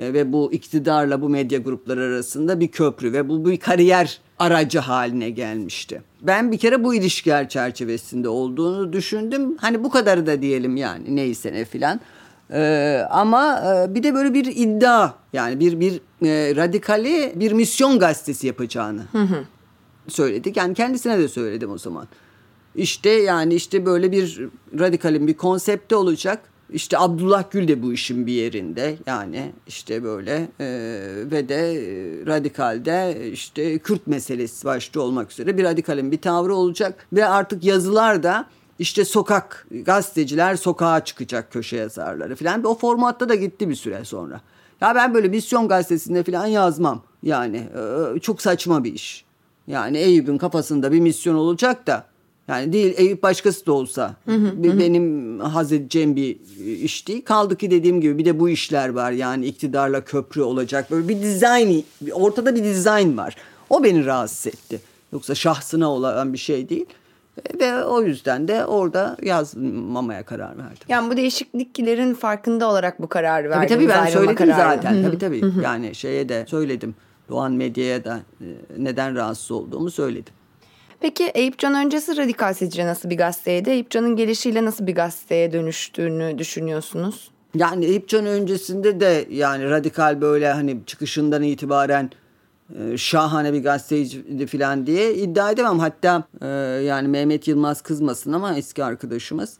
E, 0.00 0.12
ve 0.12 0.32
bu 0.32 0.52
iktidarla 0.52 1.22
bu 1.22 1.28
medya 1.28 1.58
grupları 1.58 2.00
arasında 2.00 2.60
bir 2.60 2.68
köprü 2.68 3.12
ve 3.12 3.28
bu 3.28 3.50
bir 3.50 3.56
kariyer 3.56 4.20
aracı 4.38 4.78
haline 4.78 5.30
gelmişti. 5.30 6.02
Ben 6.22 6.52
bir 6.52 6.58
kere 6.58 6.84
bu 6.84 6.94
ilişkiler 6.94 7.48
çerçevesinde 7.48 8.28
olduğunu 8.28 8.92
düşündüm. 8.92 9.56
Hani 9.56 9.84
bu 9.84 9.90
kadarı 9.90 10.26
da 10.26 10.42
diyelim 10.42 10.76
yani 10.76 11.16
neyse 11.16 11.52
ne 11.52 11.64
filan. 11.64 12.00
Ee, 12.50 13.02
ama 13.10 13.60
e, 13.60 13.94
bir 13.94 14.02
de 14.02 14.14
böyle 14.14 14.34
bir 14.34 14.44
iddia 14.44 15.12
yani 15.32 15.60
bir 15.60 15.80
bir 15.80 16.00
e, 16.22 16.56
radikali 16.56 17.32
bir 17.36 17.52
misyon 17.52 17.98
gazetesi 17.98 18.46
yapacağını 18.46 19.02
hı 19.12 19.22
hı. 19.22 19.44
söyledik. 20.08 20.56
Yani 20.56 20.74
kendisine 20.74 21.18
de 21.18 21.28
söyledim 21.28 21.70
o 21.70 21.78
zaman. 21.78 22.08
İşte 22.74 23.10
yani 23.10 23.54
işte 23.54 23.86
böyle 23.86 24.12
bir 24.12 24.40
radikalin 24.78 25.26
bir 25.26 25.34
konsepti 25.34 25.94
olacak 25.94 26.40
işte 26.70 26.98
Abdullah 26.98 27.44
Gül 27.50 27.68
de 27.68 27.82
bu 27.82 27.92
işin 27.92 28.26
bir 28.26 28.32
yerinde 28.32 28.96
yani 29.06 29.52
işte 29.66 30.02
böyle 30.04 30.48
e, 30.60 30.66
ve 31.30 31.48
de 31.48 31.72
e, 31.72 32.26
radikalde 32.26 33.30
işte 33.32 33.78
Kürt 33.78 34.06
meselesi 34.06 34.64
başta 34.64 35.00
olmak 35.00 35.32
üzere 35.32 35.58
bir 35.58 35.64
radikalin 35.64 36.12
bir 36.12 36.20
tavrı 36.20 36.54
olacak 36.54 37.06
ve 37.12 37.26
artık 37.26 37.64
yazılar 37.64 38.22
da 38.22 38.46
işte 38.78 39.04
sokak 39.04 39.66
gazeteciler 39.70 40.56
sokağa 40.56 41.04
çıkacak 41.04 41.52
köşe 41.52 41.76
yazarları 41.76 42.36
falan 42.36 42.64
o 42.64 42.78
formatta 42.78 43.28
da 43.28 43.34
gitti 43.34 43.68
bir 43.68 43.74
süre 43.74 44.04
sonra. 44.04 44.40
Ya 44.80 44.94
ben 44.94 45.14
böyle 45.14 45.28
misyon 45.28 45.68
gazetesinde 45.68 46.22
falan 46.22 46.46
yazmam 46.46 47.02
yani 47.22 47.68
e, 48.16 48.20
çok 48.20 48.42
saçma 48.42 48.84
bir 48.84 48.94
iş. 48.94 49.24
Yani 49.66 49.98
Eyüp'ün 49.98 50.38
kafasında 50.38 50.92
bir 50.92 51.00
misyon 51.00 51.34
olacak 51.34 51.86
da 51.86 52.06
Yani 52.48 52.72
değil 52.72 52.94
Eyüp 52.96 53.22
başkası 53.22 53.66
da 53.66 53.72
olsa 53.72 54.14
hı 54.26 54.34
hı, 54.34 54.62
benim 54.62 55.38
hı. 55.40 55.44
haz 55.44 55.72
edeceğim 55.72 56.16
bir 56.16 56.36
iş 56.82 57.08
değil. 57.08 57.24
Kaldı 57.24 57.56
ki 57.56 57.70
dediğim 57.70 58.00
gibi 58.00 58.18
bir 58.18 58.24
de 58.24 58.40
bu 58.40 58.48
işler 58.48 58.88
var. 58.88 59.12
Yani 59.12 59.46
iktidarla 59.46 60.04
köprü 60.04 60.42
olacak. 60.42 60.90
Böyle 60.90 61.08
bir 61.08 61.22
dizayn, 61.22 61.84
ortada 62.12 62.54
bir 62.54 62.64
dizayn 62.64 63.16
var. 63.16 63.36
O 63.70 63.84
beni 63.84 64.06
rahatsız 64.06 64.46
etti. 64.46 64.80
Yoksa 65.12 65.34
şahsına 65.34 65.90
olan 65.90 66.32
bir 66.32 66.38
şey 66.38 66.68
değil. 66.68 66.86
Ve 67.60 67.84
o 67.84 68.02
yüzden 68.02 68.48
de 68.48 68.66
orada 68.66 69.16
yazmamaya 69.22 70.22
karar 70.22 70.58
verdim. 70.58 70.86
Yani 70.88 71.10
bu 71.10 71.16
değişikliklerin 71.16 72.14
farkında 72.14 72.70
olarak 72.70 73.02
bu 73.02 73.08
kararı 73.08 73.50
verdim. 73.50 73.68
Tabii 73.68 73.86
tabii 73.86 73.88
ben 73.88 74.06
söyledim 74.06 74.36
kararı. 74.36 74.76
zaten. 74.76 75.02
tabii 75.02 75.18
tabii. 75.18 75.42
yani 75.62 75.94
şeye 75.94 76.28
de 76.28 76.44
söyledim. 76.48 76.94
Doğan 77.28 77.52
Medya'ya 77.52 78.04
da 78.04 78.20
e, 78.40 78.46
neden 78.78 79.14
rahatsız 79.14 79.50
olduğumu 79.50 79.90
söyledim. 79.90 80.34
Peki 81.00 81.24
Eyüp 81.24 81.58
Can 81.58 81.74
öncesi 81.74 82.16
Radikal 82.16 82.54
sizce 82.54 82.86
nasıl 82.86 83.10
bir 83.10 83.18
gazeteydi? 83.18 83.70
Eyüp 83.70 83.90
Can'ın 83.90 84.16
gelişiyle 84.16 84.64
nasıl 84.64 84.86
bir 84.86 84.94
gazeteye 84.94 85.52
dönüştüğünü 85.52 86.38
düşünüyorsunuz? 86.38 87.30
Yani 87.54 87.84
Eyüp 87.84 88.08
Can 88.08 88.26
öncesinde 88.26 89.00
de 89.00 89.26
yani 89.30 89.70
radikal 89.70 90.20
böyle 90.20 90.52
hani 90.52 90.78
çıkışından 90.86 91.42
itibaren 91.42 92.10
e, 92.78 92.96
şahane 92.96 93.52
bir 93.52 93.62
gazeteci 93.62 94.46
falan 94.46 94.86
diye 94.86 95.14
iddia 95.14 95.50
edemem. 95.50 95.78
Hatta 95.78 96.24
e, 96.42 96.46
yani 96.86 97.08
Mehmet 97.08 97.48
Yılmaz 97.48 97.80
kızmasın 97.80 98.32
ama 98.32 98.56
eski 98.56 98.84
arkadaşımız 98.84 99.58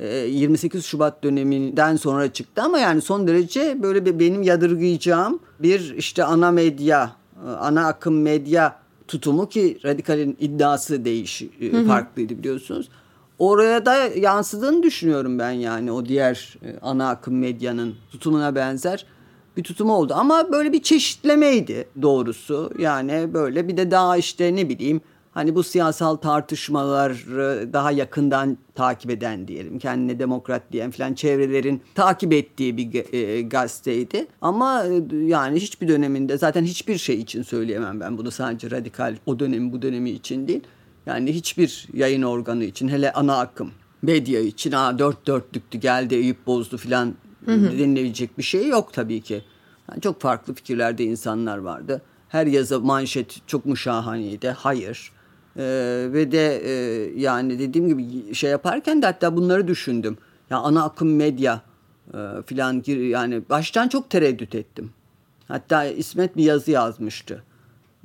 28 0.00 0.84
Şubat 0.84 1.22
döneminden 1.24 1.96
sonra 1.96 2.32
çıktı 2.32 2.62
ama 2.62 2.78
yani 2.78 3.00
son 3.00 3.26
derece 3.28 3.82
böyle 3.82 4.06
bir 4.06 4.18
benim 4.18 4.42
yadırgayacağım 4.42 5.40
bir 5.60 5.94
işte 5.94 6.24
ana 6.24 6.50
medya, 6.50 7.12
ana 7.58 7.86
akım 7.86 8.22
medya 8.22 8.76
tutumu 9.08 9.48
ki 9.48 9.78
radikalin 9.84 10.36
iddiası 10.40 11.04
değiş 11.04 11.42
hı 11.60 11.86
farklıydı 11.86 12.38
biliyorsunuz. 12.38 12.88
Oraya 13.38 13.86
da 13.86 13.94
yansıdığını 13.96 14.82
düşünüyorum 14.82 15.38
ben 15.38 15.50
yani 15.50 15.92
o 15.92 16.04
diğer 16.04 16.54
ana 16.82 17.08
akım 17.08 17.38
medyanın 17.38 17.94
tutumuna 18.10 18.54
benzer 18.54 19.06
bir 19.56 19.62
tutum 19.62 19.90
oldu. 19.90 20.14
Ama 20.16 20.52
böyle 20.52 20.72
bir 20.72 20.82
çeşitlemeydi 20.82 21.88
doğrusu. 22.02 22.70
Yani 22.78 23.34
böyle 23.34 23.68
bir 23.68 23.76
de 23.76 23.90
daha 23.90 24.16
işte 24.16 24.56
ne 24.56 24.68
bileyim 24.68 25.00
hani 25.30 25.54
bu 25.54 25.62
siyasal 25.62 26.16
tartışmaları 26.16 27.72
daha 27.72 27.90
yakından 27.90 28.58
takip 28.74 29.10
eden 29.10 29.48
diyelim 29.48 29.78
kendine 29.78 30.18
demokrat 30.18 30.62
diyen 30.72 30.90
falan 30.90 31.14
çevrelerin 31.14 31.82
takip 31.94 32.32
ettiği 32.32 32.76
bir 32.76 33.14
e, 33.14 33.42
gazeteydi. 33.42 34.26
Ama 34.40 34.84
e, 34.86 35.16
yani 35.16 35.60
hiçbir 35.60 35.88
döneminde 35.88 36.38
zaten 36.38 36.64
hiçbir 36.64 36.98
şey 36.98 37.20
için 37.20 37.42
söyleyemem 37.42 38.00
ben 38.00 38.18
bunu 38.18 38.30
sadece 38.30 38.70
radikal 38.70 39.16
o 39.26 39.38
dönemi 39.38 39.72
bu 39.72 39.82
dönemi 39.82 40.10
için 40.10 40.48
değil. 40.48 40.62
Yani 41.06 41.34
hiçbir 41.34 41.88
yayın 41.92 42.22
organı 42.22 42.64
için 42.64 42.88
hele 42.88 43.12
ana 43.12 43.38
akım 43.38 43.72
medya 44.02 44.40
için 44.40 44.72
ha 44.72 44.98
dört 44.98 45.26
dörtlüktü 45.26 45.78
geldi 45.78 46.14
Eyüp 46.14 46.46
bozdu 46.46 46.76
filan 46.76 47.14
denilebilecek 47.46 48.38
bir 48.38 48.42
şey 48.42 48.68
yok 48.68 48.92
tabii 48.92 49.20
ki. 49.20 49.44
Yani 49.90 50.00
çok 50.00 50.20
farklı 50.20 50.54
fikirlerde 50.54 51.04
insanlar 51.04 51.58
vardı. 51.58 52.02
Her 52.28 52.46
yazı 52.46 52.80
manşet 52.80 53.36
çok 53.46 53.66
mu 53.66 53.76
şahaneydi? 53.76 54.48
Hayır. 54.48 55.12
Ee, 55.58 56.08
ve 56.12 56.32
de 56.32 56.56
e, 56.56 56.72
yani 57.20 57.58
dediğim 57.58 57.88
gibi 57.88 58.34
şey 58.34 58.50
yaparken 58.50 59.02
de 59.02 59.06
hatta 59.06 59.36
bunları 59.36 59.68
düşündüm. 59.68 60.18
Ya 60.50 60.58
ana 60.58 60.84
akım 60.84 61.16
medya 61.16 61.62
e, 62.14 62.18
filan 62.46 62.82
yani 62.86 63.42
baştan 63.50 63.88
çok 63.88 64.10
tereddüt 64.10 64.54
ettim. 64.54 64.90
Hatta 65.48 65.84
İsmet 65.84 66.36
bir 66.36 66.44
yazı 66.44 66.70
yazmıştı 66.70 67.42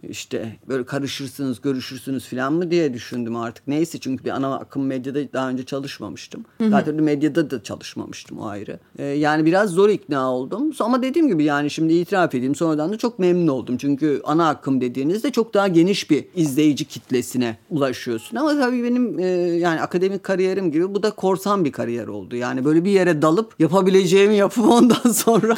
işte 0.10 0.56
böyle 0.68 0.86
karışırsınız, 0.86 1.62
görüşürsünüz 1.62 2.26
falan 2.26 2.54
mı 2.54 2.72
diye 2.72 2.94
düşündüm 2.94 3.36
artık. 3.36 3.68
Neyse 3.68 4.00
çünkü 4.00 4.26
bir 4.26 4.30
ana 4.30 4.56
akım 4.56 4.86
medyada 4.86 5.34
daha 5.34 5.50
önce 5.50 5.66
çalışmamıştım. 5.66 6.46
Hı 6.58 6.63
hı. 6.63 6.70
Zaten 6.70 6.96
medyada 6.96 7.52
da 7.52 7.63
çalışmamıştım 7.63 8.39
o 8.39 8.46
ayrı. 8.46 8.80
Ee, 8.98 9.04
yani 9.04 9.46
biraz 9.46 9.70
zor 9.70 9.89
ikna 9.89 10.32
oldum. 10.34 10.72
Ama 10.80 11.02
dediğim 11.02 11.28
gibi 11.28 11.44
yani 11.44 11.70
şimdi 11.70 11.94
itiraf 11.94 12.36
edeyim 12.36 12.56
sonradan 12.56 12.92
da 12.94 12.98
çok 12.98 13.20
memnun 13.20 13.48
oldum. 13.48 13.78
Çünkü 13.78 14.22
ana 14.24 14.50
akım 14.50 14.82
dediğinizde 14.82 15.32
çok 15.32 15.54
daha 15.54 15.68
geniş 15.68 16.10
bir 16.10 16.26
izleyici 16.36 16.86
kitlesine 16.86 17.58
ulaşıyorsun. 17.70 18.38
Ama 18.38 18.60
tabii 18.60 18.84
benim 18.84 19.20
e, 19.20 19.26
yani 19.58 19.82
akademik 19.82 20.24
kariyerim 20.24 20.72
gibi 20.72 20.96
bu 20.96 21.04
da 21.04 21.12
korsan 21.12 21.66
bir 21.66 21.72
kariyer 21.72 22.08
oldu. 22.08 22.36
Yani 22.36 22.66
böyle 22.66 22.86
bir 22.86 22.92
yere 22.92 23.22
dalıp 23.22 23.56
yapabileceğimi 23.60 24.36
yapıp 24.36 24.70
ondan 24.70 25.12
sonra 25.12 25.58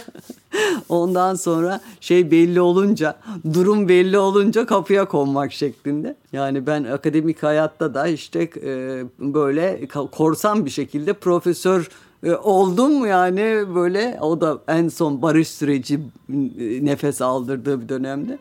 ondan 0.90 1.36
sonra 1.36 1.82
şey 2.00 2.32
belli 2.32 2.62
olunca 2.62 3.18
durum 3.54 3.90
belli 3.90 4.18
olunca 4.18 4.66
kapıya 4.66 5.06
konmak 5.06 5.54
şeklinde. 5.54 6.16
Yani 6.34 6.68
ben 6.68 6.84
akademik 6.84 7.44
hayatta 7.44 7.94
da 7.94 8.08
işte 8.08 8.50
e, 8.64 9.04
böyle 9.20 9.88
korsan 10.12 10.66
bir 10.66 10.70
şekilde 10.70 11.14
profesör 11.14 11.90
e, 12.24 12.36
oldum 12.36 13.06
yani 13.06 13.66
böyle 13.76 14.18
o 14.22 14.42
da 14.42 14.60
en 14.68 14.88
son 14.88 15.22
barış 15.22 15.48
süreci 15.48 16.00
e, 16.30 16.86
nefes 16.86 17.22
aldırdığı 17.22 17.82
bir 17.82 17.90
dönemde. 17.90 18.38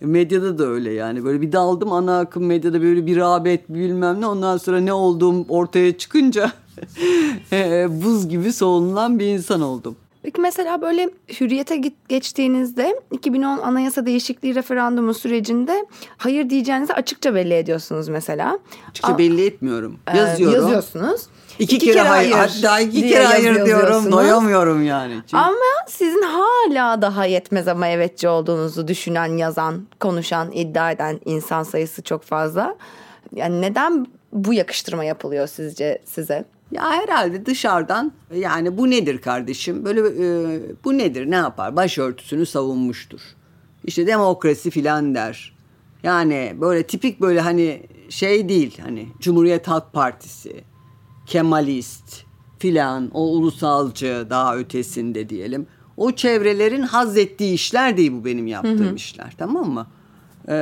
Medyada 0.00 0.58
da 0.58 0.66
öyle 0.66 0.92
yani 0.92 1.24
böyle 1.24 1.40
bir 1.40 1.52
daldım 1.52 1.92
ana 1.92 2.18
akım 2.18 2.46
medyada 2.46 2.82
böyle 2.82 3.06
bir 3.06 3.16
rağbet 3.16 3.68
bilmem 3.68 4.20
ne 4.20 4.26
ondan 4.26 4.56
sonra 4.56 4.80
ne 4.80 4.92
olduğum 4.92 5.44
ortaya 5.48 5.98
çıkınca 5.98 6.52
buz 8.04 8.28
gibi 8.28 8.52
soğunulan 8.52 9.18
bir 9.18 9.26
insan 9.26 9.60
oldum. 9.60 9.96
Peki 10.22 10.40
mesela 10.40 10.82
böyle 10.82 11.10
hürriyete 11.40 11.80
geçtiğinizde 12.08 13.00
2010 13.10 13.58
anayasa 13.58 14.06
değişikliği 14.06 14.54
referandumu 14.54 15.14
sürecinde 15.14 15.86
hayır 16.16 16.50
diyeceğinizi 16.50 16.94
açıkça 16.94 17.34
belli 17.34 17.54
ediyorsunuz 17.54 18.08
mesela. 18.08 18.58
Açıkça 18.90 19.12
A- 19.14 19.18
belli 19.18 19.46
etmiyorum. 19.46 19.98
E, 20.14 20.18
Yazıyorum. 20.18 20.54
Yazıyorsunuz. 20.54 21.26
İki, 21.58 21.76
iki 21.76 21.86
kere, 21.86 21.94
kere 21.98 22.08
hayır, 22.08 22.32
hatta 22.32 22.80
iki 22.80 23.08
kere 23.08 23.24
hayır 23.24 23.66
diyorum. 23.66 24.12
Doyamıyorum 24.12 24.84
yani. 24.84 25.14
Çünkü... 25.20 25.36
Ama 25.36 25.56
sizin 25.88 26.22
hala 26.22 27.02
daha 27.02 27.26
yetmez 27.26 27.68
ama 27.68 27.88
evetçi 27.88 28.28
olduğunuzu 28.28 28.88
düşünen, 28.88 29.36
yazan, 29.36 29.86
konuşan, 30.00 30.52
iddia 30.52 30.90
eden 30.92 31.20
insan 31.24 31.62
sayısı 31.62 32.02
çok 32.02 32.22
fazla. 32.22 32.76
Yani 33.34 33.60
neden 33.60 34.06
bu 34.32 34.54
yakıştırma 34.54 35.04
yapılıyor 35.04 35.46
sizce 35.46 35.98
size? 36.04 36.44
Ya 36.72 36.90
herhalde 36.90 37.46
dışarıdan 37.46 38.12
yani 38.34 38.78
bu 38.78 38.90
nedir 38.90 39.18
kardeşim? 39.18 39.84
Böyle 39.84 40.00
e, 40.00 40.60
bu 40.84 40.98
nedir? 40.98 41.30
Ne 41.30 41.34
yapar? 41.34 41.76
Başörtüsünü 41.76 42.46
savunmuştur. 42.46 43.20
İşte 43.84 44.06
demokrasi 44.06 44.70
filan 44.70 45.14
der. 45.14 45.56
Yani 46.02 46.56
böyle 46.60 46.82
tipik 46.82 47.20
böyle 47.20 47.40
hani 47.40 47.82
şey 48.08 48.48
değil 48.48 48.78
hani 48.84 49.08
Cumhuriyet 49.20 49.68
Halk 49.68 49.92
Partisi, 49.92 50.64
Kemalist 51.26 52.24
filan 52.58 53.10
o 53.14 53.20
ulusalcı 53.20 54.26
daha 54.30 54.56
ötesinde 54.56 55.28
diyelim. 55.28 55.66
O 55.96 56.12
çevrelerin 56.12 56.82
haz 56.82 57.18
ettiği 57.18 57.54
işler 57.54 57.96
değil 57.96 58.12
bu 58.12 58.24
benim 58.24 58.46
yaptığım 58.46 58.86
hı 58.86 58.90
hı. 58.90 58.94
işler 58.94 59.34
tamam 59.38 59.70
mı? 59.70 59.86
Ee, 60.48 60.54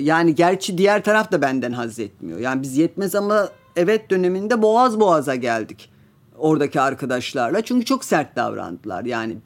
yani 0.00 0.34
gerçi 0.34 0.78
diğer 0.78 1.04
taraf 1.04 1.32
da 1.32 1.42
benden 1.42 1.72
haz 1.72 1.98
etmiyor. 1.98 2.38
Yani 2.38 2.62
biz 2.62 2.76
yetmez 2.76 3.14
ama 3.14 3.48
evet 3.76 4.10
döneminde 4.10 4.62
boğaz 4.62 5.00
boğaza 5.00 5.34
geldik 5.34 5.90
oradaki 6.38 6.80
arkadaşlarla. 6.80 7.62
Çünkü 7.62 7.84
çok 7.84 8.04
sert 8.04 8.36
davrandılar. 8.36 9.04
Yani 9.04 9.36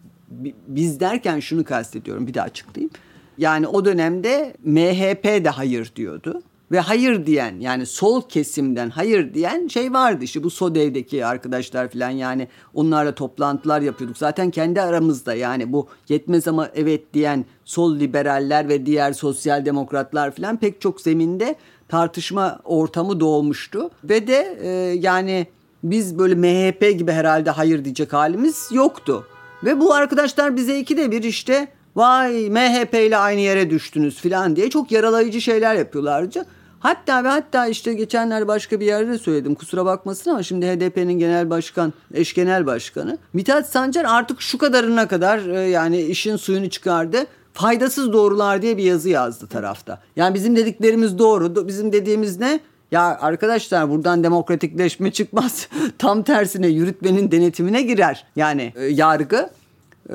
biz 0.69 1.01
derken 1.01 1.41
şunu 1.41 1.65
kastediyorum 1.65 2.27
bir 2.27 2.35
daha 2.35 2.45
açıklayayım. 2.45 2.91
Yani 3.39 3.67
o 3.67 3.85
dönemde 3.85 4.55
MHP 4.65 5.25
de 5.25 5.49
hayır 5.49 5.93
diyordu. 5.97 6.43
Ve 6.73 6.81
hayır 6.81 7.27
diyen 7.27 7.61
yani 7.61 7.87
sol 7.87 8.23
kesimden 8.29 8.91
hayır 8.91 9.35
diyen 9.35 9.69
şey 9.69 9.93
vardı 9.93 10.25
işte 10.25 10.43
bu 10.43 10.51
SODEV'deki 10.51 11.27
arkadaşlar 11.27 11.89
falan 11.89 12.11
yani 12.11 12.49
onlarla 12.75 13.15
toplantılar 13.15 13.81
yapıyorduk. 13.81 14.19
Zaten 14.19 14.51
kendi 14.51 14.81
aramızda 14.81 15.35
yani 15.35 15.73
bu 15.73 15.89
yetmez 16.09 16.49
ama 16.49 16.69
evet 16.75 17.15
diyen 17.15 17.45
sol 17.65 17.99
liberaller 17.99 18.69
ve 18.69 18.87
diğer 18.87 19.13
sosyal 19.13 19.65
demokratlar 19.65 20.31
falan 20.31 20.57
pek 20.57 20.81
çok 20.81 21.01
zeminde 21.01 21.57
tartışma 21.91 22.59
ortamı 22.65 23.21
doğmuştu. 23.21 23.91
Ve 24.05 24.27
de 24.27 24.59
e, 24.63 24.69
yani 25.01 25.47
biz 25.83 26.19
böyle 26.19 26.35
MHP 26.35 26.99
gibi 26.99 27.13
herhalde 27.13 27.51
hayır 27.51 27.85
diyecek 27.85 28.13
halimiz 28.13 28.69
yoktu. 28.73 29.27
Ve 29.65 29.81
bu 29.81 29.95
arkadaşlar 29.95 30.57
bize 30.57 30.79
ikide 30.79 31.11
bir 31.11 31.23
işte 31.23 31.69
vay 31.97 32.51
MHP 32.51 32.95
ile 32.95 33.17
aynı 33.17 33.41
yere 33.41 33.71
düştünüz 33.71 34.21
falan 34.21 34.57
diye 34.57 34.71
çok 34.71 34.93
yaralayıcı 34.93 35.41
şeyler 35.41 35.75
yapıyorlardı. 35.75 36.47
Hatta 36.81 37.25
ve 37.25 37.29
hatta 37.29 37.67
işte 37.67 37.95
geçenler 37.95 38.49
başka 38.49 38.81
bir 38.81 38.87
yerde 38.87 39.19
söyledim 39.19 39.55
kusura 39.55 39.85
bakmasın 39.85 40.31
ama 40.31 40.43
şimdi 40.43 40.67
HDP'nin 40.67 41.19
genel 41.19 41.51
başkan, 41.51 41.93
eş 42.15 42.35
genel 42.35 42.67
başkanı 42.67 43.19
Mithat 43.33 43.69
Sancar 43.69 44.05
artık 44.09 44.43
şu 44.43 44.59
kadarına 44.59 45.09
kadar 45.09 45.39
e, 45.39 45.61
yani 45.61 46.01
işin 46.01 46.37
suyunu 46.37 46.71
çıkardı 46.71 47.27
faydasız 47.61 48.13
doğrular 48.13 48.63
diye 48.63 48.77
bir 48.77 48.83
yazı 48.83 49.09
yazdı 49.09 49.47
tarafta. 49.47 49.99
Yani 50.17 50.35
bizim 50.35 50.57
dediklerimiz 50.57 51.19
doğru. 51.19 51.69
Bizim 51.69 51.93
dediğimiz 51.93 52.41
ne? 52.41 52.61
Ya 52.91 53.19
arkadaşlar 53.21 53.91
buradan 53.91 54.25
demokratikleşme 54.25 55.11
çıkmaz. 55.13 55.69
Tam 55.99 56.23
tersine 56.23 56.67
yürütmenin 56.67 57.31
denetimine 57.31 57.83
girer. 57.83 58.25
Yani 58.37 58.73
e, 58.77 58.85
yargı 58.85 59.51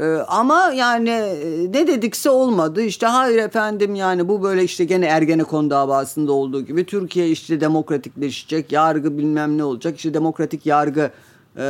Ee, 0.01 0.05
ama 0.27 0.71
yani 0.75 1.09
e, 1.09 1.71
ne 1.71 1.87
dedikse 1.87 2.29
olmadı. 2.29 2.81
İşte 2.81 3.05
hayır 3.05 3.37
efendim 3.37 3.95
yani 3.95 4.27
bu 4.27 4.43
böyle 4.43 4.63
işte 4.63 4.85
gene 4.85 5.05
Ergenekon 5.05 5.69
davasında 5.69 6.31
olduğu 6.31 6.65
gibi 6.65 6.85
Türkiye 6.85 7.29
işte 7.29 7.61
demokratikleşecek, 7.61 8.71
yargı 8.71 9.17
bilmem 9.17 9.57
ne 9.57 9.63
olacak. 9.63 9.97
İşte 9.97 10.13
Demokratik 10.13 10.65
Yargı 10.65 11.11
e, 11.57 11.61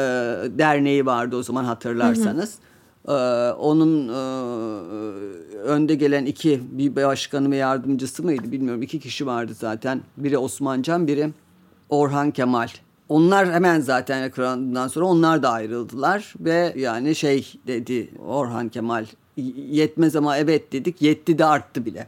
Derneği 0.58 1.06
vardı 1.06 1.36
o 1.36 1.44
zaman 1.44 1.64
hatırlarsanız. 1.64 2.50
Hı 2.54 2.58
hı. 2.58 2.75
Ee, 3.08 3.12
onun 3.52 4.08
e, 4.08 4.18
önde 5.58 5.96
gelen 5.96 6.26
iki 6.26 6.62
bir 6.72 6.96
başkanı 6.96 7.52
ve 7.52 7.56
yardımcısı 7.56 8.24
mıydı 8.24 8.52
bilmiyorum. 8.52 8.82
iki 8.82 9.00
kişi 9.00 9.26
vardı 9.26 9.54
zaten. 9.54 10.02
Biri 10.18 10.38
Osmancan, 10.38 11.08
biri 11.08 11.30
Orhan 11.90 12.32
Kemal. 12.32 12.68
Onlar 13.10 13.52
hemen 13.52 13.80
zaten 13.80 14.24
ekrandan 14.24 14.88
sonra 14.88 15.06
onlar 15.06 15.44
da 15.44 15.50
ayrıldılar 15.50 16.34
ve 16.40 16.74
yani 16.78 17.16
şey 17.16 17.54
dedi 17.68 18.10
Orhan 18.28 18.70
Kemal 18.70 19.06
yetmez 19.72 20.16
ama 20.16 20.38
evet 20.38 20.72
dedik 20.72 21.02
yetti 21.02 21.38
de 21.38 21.46
arttı 21.46 21.86
bile. 21.86 22.08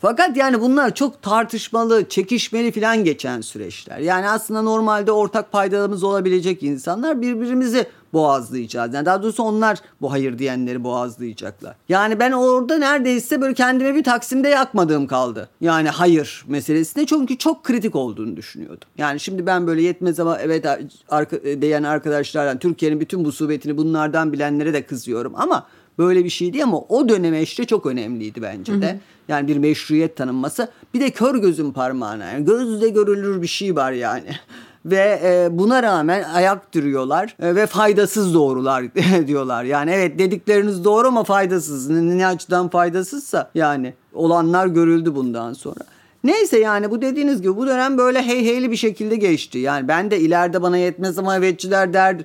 Fakat 0.00 0.36
yani 0.36 0.60
bunlar 0.60 0.94
çok 0.94 1.22
tartışmalı, 1.22 2.08
çekişmeli 2.08 2.72
falan 2.72 3.04
geçen 3.04 3.40
süreçler. 3.40 3.98
Yani 3.98 4.28
aslında 4.28 4.62
normalde 4.62 5.12
ortak 5.12 5.52
paydalarımız 5.52 6.04
olabilecek 6.04 6.62
insanlar 6.62 7.22
birbirimizi 7.22 7.86
boğazlayacağız. 8.12 8.94
Yani 8.94 9.06
daha 9.06 9.22
doğrusu 9.22 9.42
onlar 9.42 9.78
bu 10.00 10.12
hayır 10.12 10.38
diyenleri 10.38 10.84
boğazlayacaklar. 10.84 11.76
Yani 11.88 12.18
ben 12.18 12.32
orada 12.32 12.78
neredeyse 12.78 13.40
böyle 13.40 13.54
kendime 13.54 13.94
bir 13.94 14.04
Taksim'de 14.04 14.48
yakmadığım 14.48 15.06
kaldı. 15.06 15.48
Yani 15.60 15.88
hayır 15.88 16.44
meselesine 16.48 17.06
çünkü 17.06 17.38
çok 17.38 17.64
kritik 17.64 17.96
olduğunu 17.96 18.36
düşünüyordum. 18.36 18.88
Yani 18.98 19.20
şimdi 19.20 19.46
ben 19.46 19.66
böyle 19.66 19.82
yetmez 19.82 20.20
ama 20.20 20.38
evet 20.38 20.66
arka, 21.08 21.36
diyen 21.62 21.82
arkadaşlardan 21.82 22.58
Türkiye'nin 22.58 23.00
bütün 23.00 23.24
bu 23.24 23.32
subetini 23.32 23.76
bunlardan 23.76 24.32
bilenlere 24.32 24.72
de 24.72 24.86
kızıyorum 24.86 25.32
ama 25.36 25.66
böyle 25.98 26.24
bir 26.24 26.30
şeydi 26.30 26.64
ama 26.64 26.78
o 26.78 27.08
döneme 27.08 27.42
işte 27.42 27.64
çok 27.64 27.86
önemliydi 27.86 28.42
bence 28.42 28.82
de. 28.82 28.88
Hı 28.88 28.92
hı. 28.92 28.98
Yani 29.28 29.48
bir 29.48 29.56
meşruiyet 29.56 30.16
tanınması. 30.16 30.68
Bir 30.94 31.00
de 31.00 31.10
kör 31.10 31.34
gözün 31.34 31.72
parmağına. 31.72 32.24
Yani 32.24 32.44
gözle 32.44 32.88
görülür 32.88 33.42
bir 33.42 33.46
şey 33.46 33.76
var 33.76 33.92
yani 33.92 34.36
ve 34.86 35.20
e, 35.24 35.58
buna 35.58 35.82
rağmen 35.82 36.22
ayak 36.22 36.74
duruyorlar 36.74 37.36
e, 37.42 37.54
ve 37.54 37.66
faydasız 37.66 38.34
doğrular 38.34 38.84
diyorlar. 39.26 39.64
Yani 39.64 39.90
evet 39.90 40.18
dedikleriniz 40.18 40.84
doğru 40.84 41.08
ama 41.08 41.24
faydasız. 41.24 41.90
Ne, 41.90 42.18
ne 42.18 42.26
açıdan 42.26 42.68
faydasızsa 42.68 43.50
yani 43.54 43.94
olanlar 44.14 44.66
görüldü 44.66 45.14
bundan 45.14 45.52
sonra. 45.52 45.80
Neyse 46.24 46.58
yani 46.58 46.90
bu 46.90 47.02
dediğiniz 47.02 47.42
gibi 47.42 47.56
bu 47.56 47.66
dönem 47.66 47.98
böyle 47.98 48.22
hey 48.22 48.44
heyli 48.44 48.70
bir 48.70 48.76
şekilde 48.76 49.16
geçti. 49.16 49.58
Yani 49.58 49.88
ben 49.88 50.10
de 50.10 50.20
ileride 50.20 50.62
bana 50.62 50.76
yetmez 50.76 51.18
ama 51.18 51.36
evetçiler 51.36 51.92
der 51.92 52.16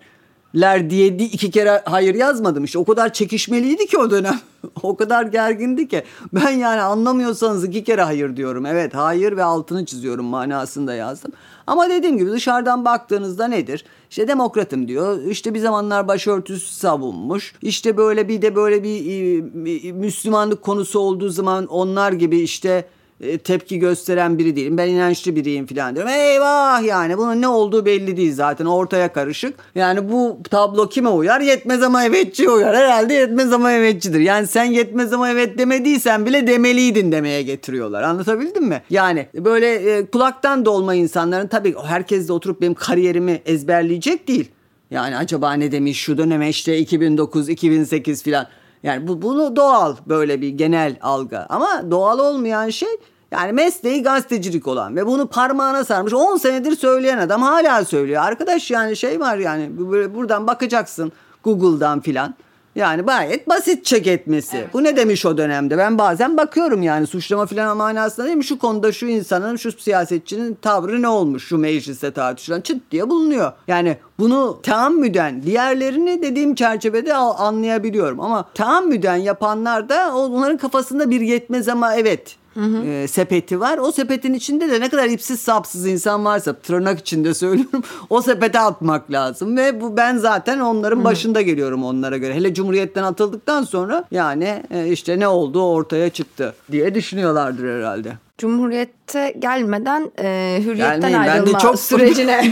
ler 0.62 0.90
diye 0.90 1.08
iki 1.08 1.52
kere 1.52 1.82
hayır 1.86 2.16
yazmadım 2.16 2.64
işte. 2.64 2.80
O 2.80 2.86
kadar 2.86 3.14
çekişmeliydi 3.14 3.88
ki 3.88 3.98
o 3.98 4.12
dönem. 4.12 4.40
O 4.84 4.98
kadar 4.98 5.24
gergindi 5.24 5.88
ki. 5.88 6.04
Ben 6.34 6.50
yani 6.50 6.82
anlamıyorsanız 6.82 7.66
iki 7.66 7.84
kere 7.84 8.02
hayır 8.02 8.36
diyorum. 8.38 8.66
Evet 8.66 8.96
hayır 8.96 9.38
ve 9.38 9.44
altını 9.44 9.86
çiziyorum 9.86 10.26
manasında 10.26 10.94
yazdım. 10.94 11.32
Ama 11.68 11.90
dediğim 11.90 12.18
gibi 12.18 12.32
dışarıdan 12.32 12.86
baktığınızda 12.86 13.48
nedir? 13.48 13.86
İşte 14.10 14.28
demokratım 14.28 14.88
diyor. 14.88 15.24
İşte 15.24 15.54
bir 15.54 15.60
zamanlar 15.60 16.08
başörtüsü 16.08 16.74
savunmuş. 16.74 17.54
İşte 17.62 17.98
böyle 17.98 18.28
bir 18.28 18.42
de 18.42 18.56
böyle 18.56 18.84
bir 18.84 19.92
Müslümanlık 19.92 20.62
konusu 20.62 21.00
olduğu 21.00 21.30
zaman 21.30 21.66
onlar 21.66 22.12
gibi 22.12 22.40
işte 22.40 22.86
e, 23.22 23.38
tepki 23.38 23.80
gösteren 23.80 24.38
biri 24.38 24.56
değilim. 24.56 24.78
Ben 24.78 24.90
inançlı 24.90 25.36
biriyim 25.36 25.66
falan 25.66 25.96
diyorum. 25.96 26.12
Eyvah 26.14 26.84
yani 26.84 27.18
bunun 27.18 27.42
ne 27.42 27.48
olduğu 27.48 27.86
belli 27.86 28.18
değil 28.18 28.34
zaten 28.34 28.66
ortaya 28.66 29.14
karışık. 29.14 29.54
Yani 29.76 30.12
bu 30.12 30.40
tablo 30.50 30.90
kime 30.90 31.10
uyar? 31.10 31.42
Yetmez 31.42 31.84
ama 31.84 32.04
evetçi 32.04 32.50
uyar. 32.50 32.76
Herhalde 32.76 33.14
yetmez 33.14 33.54
ama 33.54 33.72
evetçidir. 33.72 34.20
Yani 34.20 34.48
sen 34.48 34.64
yetmez 34.64 35.14
ama 35.14 35.30
evet 35.30 35.58
demediysen 35.58 36.26
bile 36.26 36.48
demeliydin 36.48 37.12
demeye 37.12 37.42
getiriyorlar. 37.42 38.04
Anlatabildim 38.04 38.64
mi? 38.64 38.82
Yani 38.90 39.28
böyle 39.36 39.74
e, 39.74 40.06
kulaktan 40.06 40.66
dolma 40.66 40.96
insanların 40.96 41.48
tabii 41.48 41.76
herkes 41.86 42.28
de 42.28 42.34
oturup 42.34 42.62
benim 42.62 42.74
kariyerimi 42.74 43.42
ezberleyecek 43.46 44.28
değil. 44.28 44.52
Yani 44.92 45.18
acaba 45.18 45.54
ne 45.54 45.72
demiş 45.72 46.00
şu 46.00 46.18
döneme 46.18 46.50
işte 46.50 46.78
2009, 46.78 47.50
2008 47.50 48.24
filan. 48.24 48.48
Yani 48.84 49.08
bu 49.08 49.22
bunu 49.22 49.56
doğal 49.56 49.96
böyle 50.08 50.42
bir 50.42 50.50
genel 50.50 50.98
algı. 51.02 51.46
Ama 51.50 51.92
doğal 51.92 52.20
olmayan 52.20 52.70
şey 52.70 52.90
yani 53.32 53.52
mesleği 53.52 54.04
gazetecilik 54.04 54.68
olan 54.68 54.96
ve 54.96 55.06
bunu 55.06 55.28
parmağına 55.28 55.84
sarmış 55.84 56.14
10 56.14 56.38
senedir 56.38 56.76
söyleyen 56.76 57.18
adam 57.18 57.42
hala 57.42 57.86
söylüyor. 57.86 58.24
Arkadaş 58.24 58.72
yani 58.72 58.96
şey 58.96 59.20
var 59.20 59.38
yani 59.38 59.78
buradan 60.16 60.48
bakacaksın 60.48 61.12
Google'dan 61.44 62.00
filan. 62.00 62.36
Yani 62.78 63.02
gayet 63.02 63.50
basit 63.50 63.86
çek 63.86 64.08
etmesi. 64.08 64.58
Evet. 64.58 64.74
Bu 64.74 64.84
ne 64.84 64.98
demiş 64.98 65.26
o 65.26 65.38
dönemde? 65.38 65.78
Ben 65.78 65.98
bazen 65.98 66.38
bakıyorum 66.38 66.84
yani 66.84 67.08
suçlama 67.08 67.46
filan 67.46 67.78
manasında 67.78 68.26
değil 68.26 68.38
mi? 68.38 68.44
Şu 68.44 68.60
konuda 68.60 68.92
şu 68.92 69.06
insanın, 69.06 69.56
şu 69.56 69.72
siyasetçinin 69.72 70.58
tavrı 70.62 71.02
ne 71.02 71.08
olmuş 71.08 71.48
şu 71.48 71.58
mecliste 71.58 72.12
tartışılan 72.12 72.62
çıt 72.62 72.92
diye 72.92 73.10
bulunuyor. 73.10 73.52
Yani 73.68 73.98
bunu 74.20 74.60
taammüden 74.64 75.44
diğerlerini 75.44 76.22
dediğim 76.22 76.56
çerçevede 76.56 77.14
anlayabiliyorum 77.16 78.20
ama 78.20 78.46
taammüden 78.54 79.16
yapanlar 79.16 79.90
da 79.90 80.16
onların 80.16 80.58
kafasında 80.58 81.10
bir 81.10 81.22
yetmez 81.22 81.68
ama 81.68 81.96
evet 81.96 82.36
Hı 82.58 82.84
E, 82.86 83.08
sepeti 83.08 83.60
var. 83.60 83.78
O 83.78 83.92
sepetin 83.92 84.34
içinde 84.34 84.72
de 84.72 84.82
ne 84.82 84.90
kadar 84.90 85.06
ipsiz 85.06 85.40
sapsız 85.40 85.88
insan 85.88 86.26
varsa 86.26 86.54
tırnak 86.54 87.00
içinde 87.00 87.34
söylüyorum 87.34 87.84
o 88.10 88.22
sepete 88.22 88.60
atmak 88.60 89.12
lazım 89.12 89.58
ve 89.58 89.82
bu 89.82 89.98
ben 89.98 90.18
zaten 90.18 90.60
onların 90.60 91.00
hı. 91.00 91.04
başında 91.04 91.42
geliyorum 91.42 91.84
onlara 91.84 92.18
göre. 92.18 92.34
Hele 92.34 92.54
Cumhuriyet'ten 92.54 93.04
atıldıktan 93.04 93.64
sonra 93.64 94.04
yani 94.12 94.64
e, 94.72 94.88
işte 94.88 95.20
ne 95.20 95.28
olduğu 95.28 95.64
ortaya 95.64 96.10
çıktı 96.10 96.56
diye 96.72 96.96
düşünüyorlardır 96.96 97.80
herhalde. 97.80 98.14
Cumhuriyette 98.38 99.36
gelmeden 99.40 100.12
e, 100.20 100.58
hürriyetten 100.66 101.02
Gelmeyin, 101.02 101.18
ayrılma 101.18 101.46
ben 101.46 101.56
de 101.56 101.60
çok 101.60 101.80
sürecine. 101.80 102.52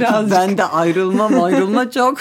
ben 0.30 0.58
de 0.58 0.64
ayrılmam 0.64 1.42
ayrılma 1.42 1.90
çok. 1.90 2.18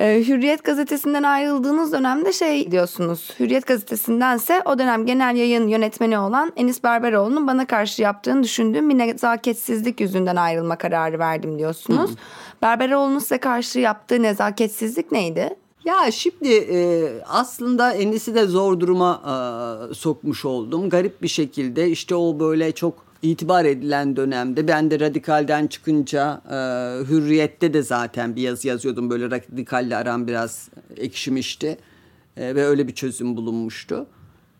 Ee, 0.00 0.24
Hürriyet 0.28 0.64
gazetesinden 0.64 1.22
ayrıldığınız 1.22 1.92
dönemde 1.92 2.32
şey 2.32 2.70
diyorsunuz. 2.70 3.30
Hürriyet 3.40 3.66
gazetesindense 3.66 4.62
o 4.64 4.78
dönem 4.78 5.06
genel 5.06 5.36
yayın 5.36 5.68
yönetmeni 5.68 6.18
olan 6.18 6.52
Enis 6.56 6.84
Berberoğlu'nun 6.84 7.46
bana 7.46 7.66
karşı 7.66 8.02
yaptığını 8.02 8.42
düşündüğüm 8.42 8.90
bir 8.90 8.98
nezaketsizlik 8.98 10.00
yüzünden 10.00 10.36
ayrılma 10.36 10.78
kararı 10.78 11.18
verdim 11.18 11.58
diyorsunuz. 11.58 12.10
Hı. 12.10 12.14
Berberoğlu'nun 12.62 13.18
size 13.18 13.38
karşı 13.38 13.78
yaptığı 13.78 14.22
nezaketsizlik 14.22 15.12
neydi? 15.12 15.56
Ya 15.84 16.10
şimdi 16.10 16.54
e, 16.54 17.08
aslında 17.28 17.92
Enis'i 17.92 18.34
de 18.34 18.46
zor 18.46 18.80
duruma 18.80 19.22
e, 19.90 19.94
sokmuş 19.94 20.44
oldum. 20.44 20.90
Garip 20.90 21.22
bir 21.22 21.28
şekilde 21.28 21.88
işte 21.88 22.14
o 22.14 22.40
böyle 22.40 22.72
çok 22.72 23.07
itibar 23.22 23.64
edilen 23.64 24.16
dönemde 24.16 24.68
ben 24.68 24.90
de 24.90 25.00
radikalden 25.00 25.66
çıkınca 25.66 26.42
e, 26.46 26.54
hürriyette 27.08 27.74
de 27.74 27.82
zaten 27.82 28.36
bir 28.36 28.42
yazı 28.42 28.68
yazıyordum 28.68 29.10
böyle 29.10 29.30
radikalle 29.30 29.96
aram 29.96 30.26
biraz 30.26 30.68
ekşimişti 30.96 31.78
e, 32.36 32.54
ve 32.54 32.64
öyle 32.64 32.88
bir 32.88 32.94
çözüm 32.94 33.36
bulunmuştu. 33.36 34.06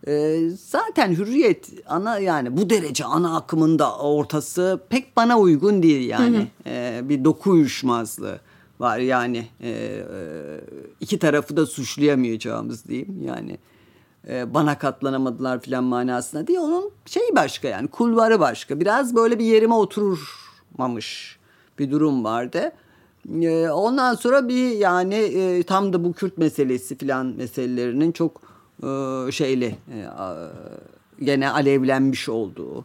E, 0.07 0.41
zaten 0.65 1.15
hürriyet 1.15 1.71
ana 1.87 2.19
yani 2.19 2.57
bu 2.57 2.71
derece 2.71 3.05
ana 3.05 3.37
akımında 3.37 3.99
ortası 3.99 4.81
pek 4.89 5.17
bana 5.17 5.39
uygun 5.39 5.83
değil 5.83 6.09
yani 6.09 6.37
hı 6.37 6.41
hı. 6.41 6.47
E, 6.67 7.01
bir 7.09 7.25
doku 7.25 7.51
uyuşmazlığı 7.51 8.41
var 8.81 8.99
yani 8.99 9.47
e, 9.61 9.71
e 9.71 10.05
iki 11.01 11.19
tarafı 11.19 11.57
da 11.57 11.67
suçlayamayacağımız 11.67 12.85
diyeyim 12.85 13.23
yani 13.23 13.59
bana 14.27 14.79
katlanamadılar 14.79 15.61
filan 15.61 15.85
manasına 15.85 16.47
diye 16.47 16.61
onun 16.61 16.91
şeyi 17.07 17.37
başka 17.37 17.69
yani 17.69 17.89
kulvarı 17.89 18.41
başka. 18.41 18.81
Biraz 18.81 19.15
böyle 19.17 19.39
bir 19.39 19.45
yerime 19.45 19.75
oturmamış 19.75 21.39
bir 21.79 21.91
durum 21.91 22.25
vardı. 22.25 22.73
E, 23.43 23.69
ondan 23.71 24.15
sonra 24.15 24.49
bir 24.49 24.71
yani 24.71 25.15
e, 25.15 25.63
tam 25.63 25.93
da 25.93 26.05
bu 26.05 26.13
Kürt 26.13 26.39
meselesi 26.39 26.99
filan 26.99 27.27
meselelerinin 27.27 28.13
çok 28.13 28.41
şeyli 29.31 29.75
gene 31.23 31.51
alevlenmiş 31.51 32.29
olduğu 32.29 32.81
e, 32.81 32.85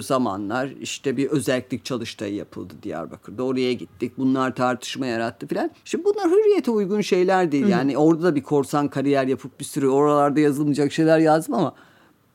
zamanlar 0.00 0.68
işte 0.80 1.16
bir 1.16 1.26
özellik 1.30 1.84
çalıştayı 1.84 2.34
yapıldı 2.34 2.74
Diyarbakır'da. 2.82 3.42
Oraya 3.42 3.72
gittik. 3.72 4.12
Bunlar 4.18 4.54
tartışma 4.54 5.06
yarattı 5.06 5.46
filan. 5.46 5.70
Şimdi 5.84 6.04
bunlar 6.04 6.30
hürriyete 6.30 6.70
uygun 6.70 7.00
şeyler 7.00 7.52
değil. 7.52 7.68
Yani 7.68 7.98
orada 7.98 8.22
da 8.22 8.34
bir 8.34 8.42
korsan 8.42 8.88
kariyer 8.88 9.26
yapıp 9.26 9.60
bir 9.60 9.64
sürü 9.64 9.88
oralarda 9.88 10.40
yazılmayacak 10.40 10.92
şeyler 10.92 11.18
yazdım 11.18 11.54
ama 11.54 11.74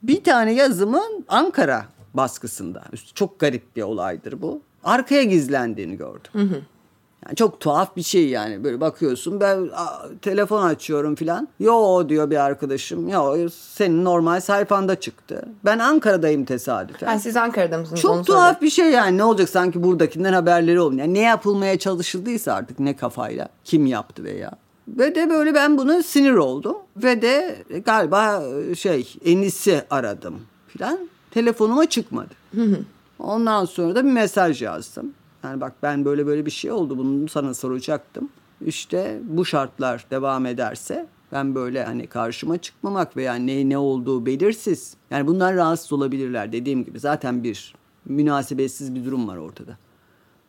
bir 0.02 0.24
tane 0.24 0.52
yazımın 0.52 1.24
Ankara 1.28 1.86
baskısında. 2.14 2.84
Çok 3.14 3.38
garip 3.40 3.76
bir 3.76 3.82
olaydır 3.82 4.42
bu. 4.42 4.60
Arkaya 4.84 5.22
gizlendiğini 5.22 5.96
gördüm. 5.96 6.30
Hı 6.32 6.42
hı. 6.42 6.60
Yani 7.26 7.36
çok 7.36 7.60
tuhaf 7.60 7.96
bir 7.96 8.02
şey 8.02 8.28
yani 8.28 8.64
böyle 8.64 8.80
bakıyorsun 8.80 9.40
ben 9.40 9.68
a, 9.74 9.86
telefon 10.22 10.62
açıyorum 10.62 11.14
filan. 11.14 11.48
Yo 11.60 12.08
diyor 12.08 12.30
bir 12.30 12.44
arkadaşım. 12.44 13.08
Yo 13.08 13.48
senin 13.50 14.04
normal 14.04 14.40
sayfanda 14.40 15.00
çıktı. 15.00 15.48
Ben 15.64 15.78
Ankara'dayım 15.78 16.44
tesadüfen. 16.44 17.06
Yani 17.06 17.20
siz 17.20 17.36
Ankara'da 17.36 17.78
mısınız? 17.78 18.00
Çok 18.00 18.10
Onu 18.10 18.24
tuhaf 18.24 18.62
bir 18.62 18.70
şey 18.70 18.90
yani 18.90 19.18
ne 19.18 19.24
olacak 19.24 19.48
sanki 19.48 19.82
buradakinden 19.82 20.32
haberleri 20.32 20.80
olmuyor. 20.80 21.00
Yani 21.00 21.14
ne 21.14 21.22
yapılmaya 21.22 21.78
çalışıldıysa 21.78 22.52
artık 22.52 22.78
ne 22.78 22.96
kafayla 22.96 23.48
kim 23.64 23.86
yaptı 23.86 24.24
veya. 24.24 24.50
Ve 24.88 25.14
de 25.14 25.30
böyle 25.30 25.54
ben 25.54 25.78
buna 25.78 26.02
sinir 26.02 26.34
oldum. 26.34 26.76
Ve 26.96 27.22
de 27.22 27.56
galiba 27.84 28.42
şey 28.76 29.14
Enis'i 29.24 29.82
aradım 29.90 30.40
filan. 30.68 30.98
Telefonuma 31.30 31.86
çıkmadı. 31.86 32.34
Ondan 33.18 33.64
sonra 33.64 33.94
da 33.94 34.04
bir 34.04 34.10
mesaj 34.12 34.62
yazdım. 34.62 35.12
Yani 35.44 35.60
bak 35.60 35.72
ben 35.82 36.04
böyle 36.04 36.26
böyle 36.26 36.46
bir 36.46 36.50
şey 36.50 36.72
oldu 36.72 36.98
bunu 36.98 37.28
sana 37.28 37.54
soracaktım. 37.54 38.28
İşte 38.66 39.20
bu 39.24 39.44
şartlar 39.44 40.06
devam 40.10 40.46
ederse 40.46 41.06
ben 41.32 41.54
böyle 41.54 41.84
hani 41.84 42.06
karşıma 42.06 42.58
çıkmamak 42.58 43.16
veya 43.16 43.34
ne 43.34 43.68
ne 43.68 43.78
olduğu 43.78 44.26
belirsiz. 44.26 44.96
Yani 45.10 45.26
bunlar 45.26 45.56
rahatsız 45.56 45.92
olabilirler 45.92 46.52
dediğim 46.52 46.84
gibi 46.84 47.00
zaten 47.00 47.44
bir 47.44 47.74
münasebetsiz 48.04 48.94
bir 48.94 49.04
durum 49.04 49.28
var 49.28 49.36
ortada. 49.36 49.78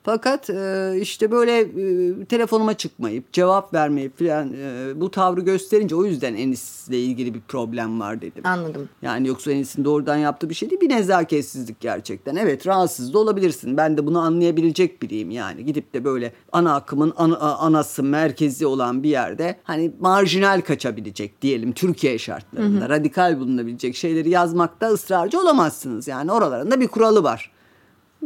Fakat 0.06 0.50
e, 0.50 0.94
işte 1.02 1.32
böyle 1.32 1.60
e, 1.60 2.26
telefonuma 2.26 2.74
çıkmayıp 2.74 3.34
cevap 3.34 3.74
vermeyip 3.74 4.20
falan 4.20 4.54
e, 4.54 4.92
bu 5.02 5.12
tavrı 5.12 5.42
gösterince 5.42 5.96
o 5.96 6.06
yüzden 6.06 6.36
Enis'le 6.36 6.90
ilgili 6.90 7.34
bir 7.34 7.42
problem 7.42 8.00
var 8.00 8.22
dedim. 8.22 8.46
Anladım. 8.46 8.90
Yani 9.02 9.28
yoksa 9.28 9.52
Enis'in 9.52 9.86
doğrudan 9.86 10.18
yaptığı 10.18 10.50
bir 10.50 10.56
şey 10.56 10.70
değil 10.70 10.82
bir 10.82 10.90
nezaketsizlik 10.90 11.80
gerçekten. 11.80 12.36
Evet 12.36 12.68
rahatsız 12.68 13.14
da 13.14 13.20
olabilirsin. 13.20 13.78
Ben 13.78 13.98
de 13.98 14.06
bunu 14.06 14.20
anlayabilecek 14.20 15.02
biriyim 15.02 15.32
yani. 15.32 15.66
Gidip 15.66 15.94
de 15.94 16.04
böyle 16.04 16.34
ana 16.52 16.76
akımın 16.76 17.14
ana, 17.18 17.38
anası 17.38 18.04
merkezi 18.04 18.66
olan 18.66 19.04
bir 19.04 19.10
yerde 19.10 19.56
hani 19.64 19.92
marjinal 20.00 20.62
kaçabilecek 20.62 21.42
diyelim 21.42 21.72
Türkiye 21.72 22.18
şartlarında. 22.18 22.82
Hı 22.82 22.86
hı. 22.86 22.90
Radikal 22.90 23.40
bulunabilecek 23.40 23.96
şeyleri 23.96 24.30
yazmakta 24.30 24.88
ısrarcı 24.88 25.40
olamazsınız. 25.40 26.08
Yani 26.08 26.32
oralarında 26.32 26.80
bir 26.80 26.88
kuralı 26.88 27.24
var 27.24 27.55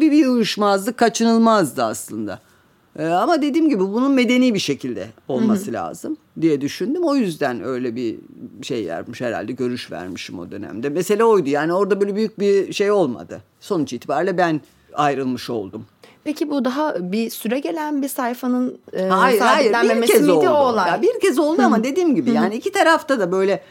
bir, 0.02 0.12
bir 0.12 0.28
uyuşmazlık 0.28 0.97
kaçınılmazdı 0.97 1.84
aslında. 1.84 2.39
Ee, 3.00 3.06
ama 3.08 3.41
dediğim 3.41 3.70
gibi 3.70 3.80
bunun 3.80 4.12
medeni 4.12 4.54
bir 4.54 4.60
şekilde 4.60 5.08
olması 5.28 5.66
Hı-hı. 5.66 5.74
lazım 5.74 6.18
diye 6.41 6.62
düşündüm. 6.62 7.04
O 7.04 7.16
yüzden 7.16 7.64
öyle 7.64 7.95
bir 7.95 8.16
şey 8.62 8.88
vermiş 8.88 9.22
herhalde 9.22 9.52
görüş 9.52 9.91
vermişim 9.91 10.39
o 10.39 10.52
dönemde. 10.52 10.89
Mesele 10.89 11.24
oydu 11.24 11.50
yani 11.50 11.74
orada 11.74 12.02
böyle 12.02 12.16
büyük 12.16 12.39
bir 12.39 12.74
şey 12.74 12.91
olmadı. 12.91 13.41
Sonuç 13.60 13.93
itibariyle 13.93 14.38
ben 14.38 14.62
ayrılmış 14.93 15.50
oldum. 15.50 15.86
Peki 16.24 16.50
bu 16.50 16.66
daha 16.66 17.12
bir 17.12 17.30
süre 17.30 17.60
gelen 17.60 18.02
bir 18.02 18.08
sayfanın 18.08 18.78
e, 18.93 19.04
hayır, 19.08 19.39
hayır, 19.39 20.02
bir 20.02 20.08
kez 20.08 20.22
miydi 20.22 20.32
oldu. 20.32 20.50
o 20.50 20.70
olay? 20.70 20.89
Ya 20.89 21.02
bir 21.02 21.20
kez 21.20 21.39
oldu 21.39 21.62
ama 21.62 21.84
dediğim 21.84 22.16
gibi 22.16 22.32
yani 22.32 22.56
iki 22.56 22.72
tarafta 22.72 23.20
da 23.20 23.32
böyle 23.32 23.64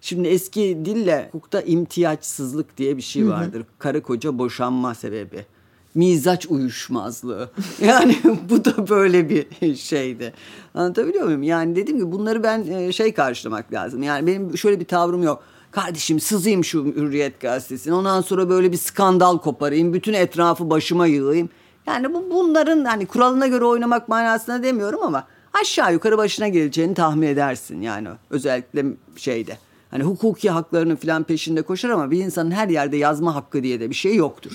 Şimdi 0.00 0.28
eski 0.28 0.78
dille 0.84 1.28
hukukta 1.32 1.60
imtiyaçsızlık 1.60 2.76
diye 2.76 2.96
bir 2.96 3.02
şey 3.02 3.28
vardır. 3.28 3.64
Karı 3.78 4.02
koca 4.02 4.38
boşanma 4.38 4.94
sebebi 4.94 5.46
mizaç 5.94 6.46
uyuşmazlığı. 6.46 7.50
Yani 7.80 8.16
bu 8.50 8.64
da 8.64 8.88
böyle 8.88 9.28
bir 9.28 9.76
şeydi. 9.76 10.32
Anlatabiliyor 10.74 11.24
muyum? 11.24 11.42
Yani 11.42 11.76
dedim 11.76 11.98
ki 11.98 12.12
bunları 12.12 12.42
ben 12.42 12.66
e, 12.66 12.92
şey 12.92 13.14
karşılamak 13.14 13.72
lazım. 13.72 14.02
Yani 14.02 14.26
benim 14.26 14.58
şöyle 14.58 14.80
bir 14.80 14.84
tavrım 14.84 15.22
yok. 15.22 15.42
Kardeşim 15.70 16.20
sızayım 16.20 16.64
şu 16.64 16.84
Hürriyet 16.84 17.40
gazetesine. 17.40 17.94
Ondan 17.94 18.20
sonra 18.20 18.48
böyle 18.48 18.72
bir 18.72 18.76
skandal 18.76 19.38
koparayım. 19.38 19.92
Bütün 19.92 20.12
etrafı 20.12 20.70
başıma 20.70 21.06
yığayım. 21.06 21.48
Yani 21.86 22.14
bu 22.14 22.30
bunların 22.30 22.84
hani 22.84 23.06
kuralına 23.06 23.46
göre 23.46 23.64
oynamak 23.64 24.08
manasına 24.08 24.62
demiyorum 24.62 25.00
ama 25.02 25.26
aşağı 25.60 25.92
yukarı 25.92 26.18
başına 26.18 26.48
geleceğini 26.48 26.94
tahmin 26.94 27.26
edersin 27.26 27.80
yani 27.80 28.08
özellikle 28.30 28.84
şeyde. 29.16 29.58
Hani 29.90 30.02
hukuki 30.02 30.50
haklarının 30.50 30.96
falan 30.96 31.24
peşinde 31.24 31.62
koşar 31.62 31.90
ama 31.90 32.10
bir 32.10 32.18
insanın 32.18 32.50
her 32.50 32.68
yerde 32.68 32.96
yazma 32.96 33.34
hakkı 33.34 33.62
diye 33.62 33.80
de 33.80 33.90
bir 33.90 33.94
şey 33.94 34.14
yoktur. 34.14 34.52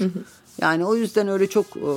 Yani 0.62 0.86
o 0.86 0.96
yüzden 0.96 1.28
öyle 1.28 1.50
çok 1.50 1.66
e, 1.66 1.90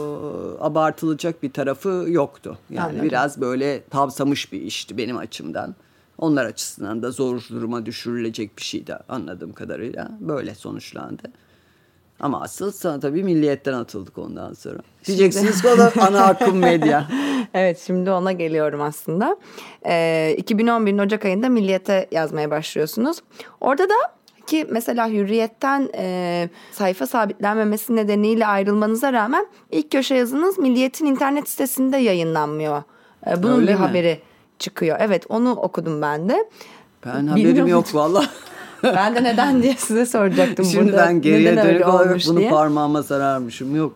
abartılacak 0.60 1.42
bir 1.42 1.52
tarafı 1.52 2.06
yoktu. 2.08 2.58
Yani 2.70 2.82
Anladım. 2.82 3.02
biraz 3.02 3.40
böyle 3.40 3.82
tavsamış 3.84 4.52
bir 4.52 4.60
işti 4.60 4.98
benim 4.98 5.16
açımdan. 5.16 5.74
Onlar 6.18 6.44
açısından 6.44 7.02
da 7.02 7.10
zor 7.10 7.46
duruma 7.50 7.86
düşürülecek 7.86 8.58
bir 8.58 8.62
şeydi 8.62 8.96
anladığım 9.08 9.52
kadarıyla. 9.52 10.08
Böyle 10.20 10.54
sonuçlandı. 10.54 11.22
Ama 12.20 12.40
asıl 12.42 12.72
sana 12.72 13.00
tabii 13.00 13.24
milliyetten 13.24 13.72
atıldık 13.72 14.18
ondan 14.18 14.52
sonra. 14.52 14.78
Diyeceksiniz 15.04 15.62
ki 15.62 15.68
o 15.68 15.78
da 15.78 15.92
ana 16.00 16.24
akım 16.24 16.58
medya. 16.58 17.08
evet 17.54 17.82
şimdi 17.86 18.10
ona 18.10 18.32
geliyorum 18.32 18.82
aslında. 18.82 19.36
Ee, 19.86 20.36
2011'in 20.38 20.98
Ocak 20.98 21.24
ayında 21.24 21.48
Milliyet'e 21.48 22.08
yazmaya 22.12 22.50
başlıyorsunuz. 22.50 23.18
Orada 23.60 23.88
da 23.88 23.94
ki 24.47 24.66
mesela 24.70 25.09
hürriyetten 25.09 25.88
e, 25.97 26.49
sayfa 26.72 27.07
sabitlenmemesi 27.07 27.97
nedeniyle 27.97 28.47
ayrılmanıza 28.47 29.12
rağmen 29.12 29.47
ilk 29.70 29.90
köşe 29.90 30.14
yazınız 30.14 30.59
Milliyet'in 30.59 31.07
internet 31.07 31.49
sitesinde 31.49 31.97
yayınlanmıyor. 31.97 32.82
E, 33.26 33.43
bunun 33.43 33.57
Öyle 33.61 33.66
bir 33.66 33.78
mi? 33.78 33.78
haberi 33.78 34.20
çıkıyor. 34.59 34.97
Evet 35.01 35.24
onu 35.28 35.51
okudum 35.53 36.03
ben 36.03 36.28
de. 36.28 36.49
Ben 37.07 37.26
haberim 37.26 37.66
yok 37.66 37.95
valla. 37.95 38.24
ben 38.82 39.14
de 39.14 39.24
neden 39.24 39.62
diye 39.62 39.74
size 39.78 40.07
soracaktım 40.07 40.64
Şimdi 40.64 40.93
burada. 40.93 41.07
ben 41.07 41.20
geriye 41.20 41.53
neden 41.53 41.66
dönük 41.66 41.88
olarak 41.88 42.20
bunu 42.26 42.38
diye. 42.38 42.51
parmağıma 42.51 43.03
sararmışım. 43.03 43.76
Yok. 43.76 43.93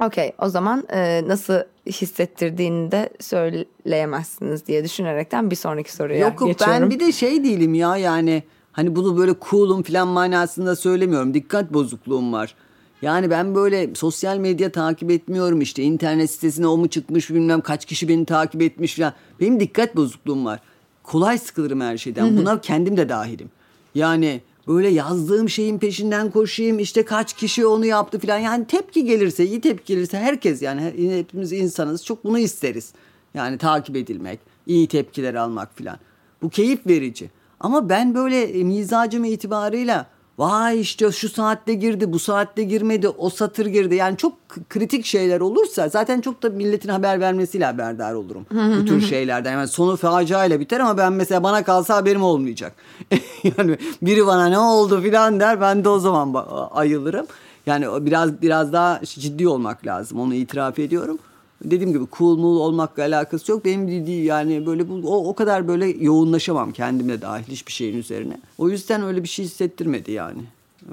Okey 0.00 0.32
o 0.38 0.48
zaman 0.48 0.84
e, 0.92 1.22
nasıl 1.28 1.54
hissettirdiğini 1.86 2.92
de 2.92 3.10
söyleyemezsiniz 3.20 4.66
diye 4.66 4.84
düşünerekten 4.84 5.50
bir 5.50 5.56
sonraki 5.56 5.92
soruya 5.92 6.18
Yok, 6.18 6.32
geçiyorum. 6.32 6.74
Yok 6.74 6.82
ben 6.82 6.90
bir 6.90 7.00
de 7.00 7.12
şey 7.12 7.44
değilim 7.44 7.74
ya 7.74 7.96
yani 7.96 8.42
Hani 8.72 8.96
bunu 8.96 9.16
böyle 9.18 9.34
cool'um 9.50 9.82
falan 9.82 10.08
manasında 10.08 10.76
söylemiyorum. 10.76 11.34
Dikkat 11.34 11.72
bozukluğum 11.72 12.32
var. 12.32 12.54
Yani 13.02 13.30
ben 13.30 13.54
böyle 13.54 13.94
sosyal 13.94 14.38
medya 14.38 14.72
takip 14.72 15.10
etmiyorum 15.10 15.60
işte. 15.60 15.82
internet 15.82 16.30
sitesine 16.30 16.66
o 16.66 16.76
mu 16.76 16.88
çıkmış 16.88 17.30
bilmem 17.30 17.60
kaç 17.60 17.84
kişi 17.84 18.08
beni 18.08 18.24
takip 18.24 18.62
etmiş 18.62 18.96
falan. 18.96 19.12
Benim 19.40 19.60
dikkat 19.60 19.96
bozukluğum 19.96 20.44
var. 20.44 20.60
Kolay 21.02 21.38
sıkılırım 21.38 21.80
her 21.80 21.98
şeyden. 21.98 22.36
Buna 22.36 22.60
kendim 22.60 22.96
de 22.96 23.08
dahilim. 23.08 23.50
Yani 23.94 24.40
böyle 24.68 24.88
yazdığım 24.88 25.48
şeyin 25.48 25.78
peşinden 25.78 26.30
koşayım 26.30 26.78
işte 26.78 27.04
kaç 27.04 27.32
kişi 27.32 27.66
onu 27.66 27.86
yaptı 27.86 28.18
falan. 28.18 28.38
Yani 28.38 28.66
tepki 28.66 29.04
gelirse 29.04 29.46
iyi 29.46 29.60
tepki 29.60 29.94
gelirse 29.94 30.18
herkes 30.18 30.62
yani 30.62 30.94
hepimiz 31.18 31.52
insanız 31.52 32.04
çok 32.04 32.24
bunu 32.24 32.38
isteriz. 32.38 32.92
Yani 33.34 33.58
takip 33.58 33.96
edilmek, 33.96 34.40
iyi 34.66 34.86
tepkiler 34.86 35.34
almak 35.34 35.78
falan. 35.78 35.98
Bu 36.42 36.50
keyif 36.50 36.86
verici. 36.86 37.30
Ama 37.62 37.88
ben 37.88 38.14
böyle 38.14 38.42
e, 38.42 38.64
mizacım 38.64 39.24
itibarıyla 39.24 40.06
vay 40.38 40.80
işte 40.80 41.12
şu 41.12 41.28
saatte 41.28 41.74
girdi 41.74 42.12
bu 42.12 42.18
saatte 42.18 42.62
girmedi 42.62 43.08
o 43.08 43.30
satır 43.30 43.66
girdi. 43.66 43.94
Yani 43.94 44.16
çok 44.16 44.32
kritik 44.68 45.04
şeyler 45.04 45.40
olursa 45.40 45.88
zaten 45.88 46.20
çok 46.20 46.42
da 46.42 46.50
milletin 46.50 46.88
haber 46.88 47.20
vermesiyle 47.20 47.64
haberdar 47.64 48.14
olurum 48.14 48.46
bu 48.50 48.84
tür 48.84 49.00
şeylerden. 49.00 49.52
Yani 49.52 49.68
sonu 49.68 49.96
faciayla 49.96 50.60
biter 50.60 50.80
ama 50.80 50.98
ben 50.98 51.12
mesela 51.12 51.42
bana 51.42 51.64
kalsa 51.64 51.96
haberim 51.96 52.22
olmayacak. 52.22 52.72
Yani 53.58 53.76
biri 54.02 54.26
bana 54.26 54.46
ne 54.46 54.58
oldu? 54.58 55.02
filan 55.02 55.40
der 55.40 55.60
ben 55.60 55.84
de 55.84 55.88
o 55.88 55.98
zaman 55.98 56.34
ayılırım. 56.70 57.26
Yani 57.66 58.06
biraz 58.06 58.42
biraz 58.42 58.72
daha 58.72 59.00
ciddi 59.04 59.48
olmak 59.48 59.86
lazım 59.86 60.20
onu 60.20 60.34
itiraf 60.34 60.78
ediyorum 60.78 61.18
dediğim 61.64 61.92
gibi 61.92 62.04
cool 62.18 62.38
mul 62.38 62.56
olmakla 62.56 63.02
alakası 63.02 63.52
yok. 63.52 63.64
Benim 63.64 63.88
değil 64.06 64.24
yani 64.24 64.66
böyle 64.66 64.88
bu 64.88 64.94
o, 64.94 65.28
o 65.28 65.34
kadar 65.34 65.68
böyle 65.68 65.86
yoğunlaşamam 65.86 66.72
kendimle 66.72 67.22
dahil 67.22 67.44
hiçbir 67.48 67.72
şeyin 67.72 67.98
üzerine. 67.98 68.40
O 68.58 68.68
yüzden 68.68 69.02
öyle 69.02 69.22
bir 69.22 69.28
şey 69.28 69.44
hissettirmedi 69.44 70.12
yani. 70.12 70.42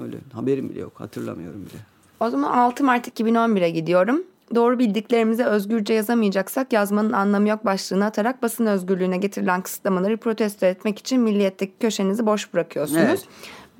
Öyle 0.02 0.16
haberim 0.32 0.68
bile 0.68 0.80
yok 0.80 0.92
hatırlamıyorum 0.94 1.60
bile. 1.60 1.80
O 2.20 2.30
zaman 2.30 2.50
6 2.50 2.84
Mart 2.84 3.20
2011'e 3.20 3.70
gidiyorum. 3.70 4.22
Doğru 4.54 4.78
bildiklerimizi 4.78 5.44
özgürce 5.44 5.94
yazamayacaksak 5.94 6.72
yazmanın 6.72 7.12
anlamı 7.12 7.48
yok 7.48 7.64
başlığını 7.64 8.04
atarak 8.04 8.42
basın 8.42 8.66
özgürlüğüne 8.66 9.16
getirilen 9.16 9.62
kısıtlamaları 9.62 10.16
protesto 10.16 10.66
etmek 10.66 10.98
için 10.98 11.20
milliyetteki 11.20 11.72
köşenizi 11.80 12.26
boş 12.26 12.54
bırakıyorsunuz. 12.54 13.00
Evet. 13.00 13.24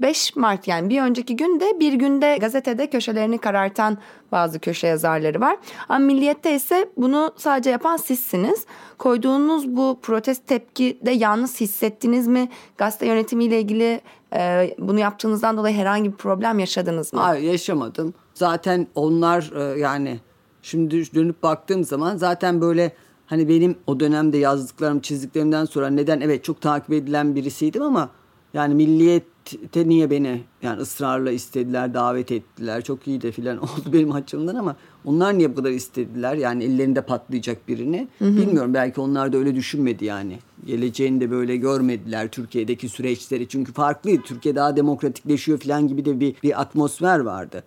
5 0.01 0.37
Mart 0.37 0.69
yani 0.69 0.91
bir 0.91 1.03
önceki 1.03 1.37
günde 1.37 1.81
bir 1.81 1.93
günde 1.93 2.37
gazetede 2.41 2.91
köşelerini 2.91 3.39
karartan 3.39 3.99
bazı 4.33 4.59
köşe 4.59 4.87
yazarları 4.87 5.41
var. 5.41 5.57
Ama 5.89 5.99
Milliyet'te 5.99 6.55
ise 6.55 6.89
bunu 6.97 7.33
sadece 7.37 7.71
yapan 7.71 7.97
sizsiniz. 7.97 8.67
Koyduğunuz 8.99 9.69
bu 9.69 9.99
protest 10.03 10.47
tepki 10.47 10.99
de 11.07 11.11
yalnız 11.11 11.61
hissettiniz 11.61 12.27
mi? 12.27 12.49
Gazete 12.79 13.07
yönetimiyle 13.07 13.61
ilgili 13.61 14.01
e, 14.35 14.75
bunu 14.79 14.99
yaptığınızdan 14.99 15.57
dolayı 15.57 15.77
herhangi 15.77 16.13
bir 16.13 16.17
problem 16.17 16.59
yaşadınız 16.59 17.13
mı? 17.13 17.21
Hayır 17.21 17.53
yaşamadım. 17.53 18.15
Zaten 18.35 18.87
onlar 18.95 19.53
e, 19.57 19.81
yani 19.81 20.21
şimdi 20.63 21.15
dönüp 21.15 21.43
baktığım 21.43 21.85
zaman 21.85 22.17
zaten 22.17 22.61
böyle 22.61 22.93
hani 23.27 23.49
benim 23.49 23.77
o 23.87 24.01
dönemde 24.01 24.39
yazdıklarım 24.39 25.01
çizdiklerimden 25.01 25.65
sonra 25.65 25.91
neden 25.91 26.21
evet 26.21 26.45
çok 26.45 26.61
takip 26.61 26.93
edilen 26.93 27.35
birisiydim 27.35 27.83
ama 27.83 28.11
yani 28.55 28.75
milliyette 28.75 29.89
niye 29.89 30.11
beni 30.11 30.41
yani 30.63 30.81
ısrarla 30.81 31.31
istediler, 31.31 31.95
davet 31.95 32.33
ettiler. 32.33 32.85
Çok 32.85 33.09
iyi 33.09 33.23
de 33.23 33.33
filan 33.33 33.59
oldu 33.63 33.93
benim 33.93 34.13
açımdan 34.13 34.55
ama 34.55 34.77
onlar 35.05 35.39
niye 35.39 35.51
bu 35.51 35.55
kadar 35.55 35.71
istediler? 35.71 36.35
Yani 36.35 36.65
ellerinde 36.65 37.03
patlayacak 37.03 37.69
birini. 37.69 38.09
Hı 38.19 38.25
hı. 38.25 38.37
Bilmiyorum 38.37 38.75
belki 38.75 39.01
onlar 39.01 39.33
da 39.33 39.37
öyle 39.37 39.55
düşünmedi 39.55 40.05
yani. 40.05 40.39
Geleceğini 40.67 41.21
de 41.21 41.31
böyle 41.31 41.57
görmediler 41.57 42.29
Türkiye'deki 42.29 42.89
süreçleri. 42.89 43.49
Çünkü 43.49 43.73
farklıydı. 43.73 44.23
Türkiye 44.23 44.55
daha 44.55 44.77
demokratikleşiyor 44.77 45.59
filan 45.59 45.89
gibi 45.89 46.05
de 46.05 46.21
bir, 46.21 46.35
bir 46.43 46.61
atmosfer 46.61 47.19
vardı. 47.19 47.65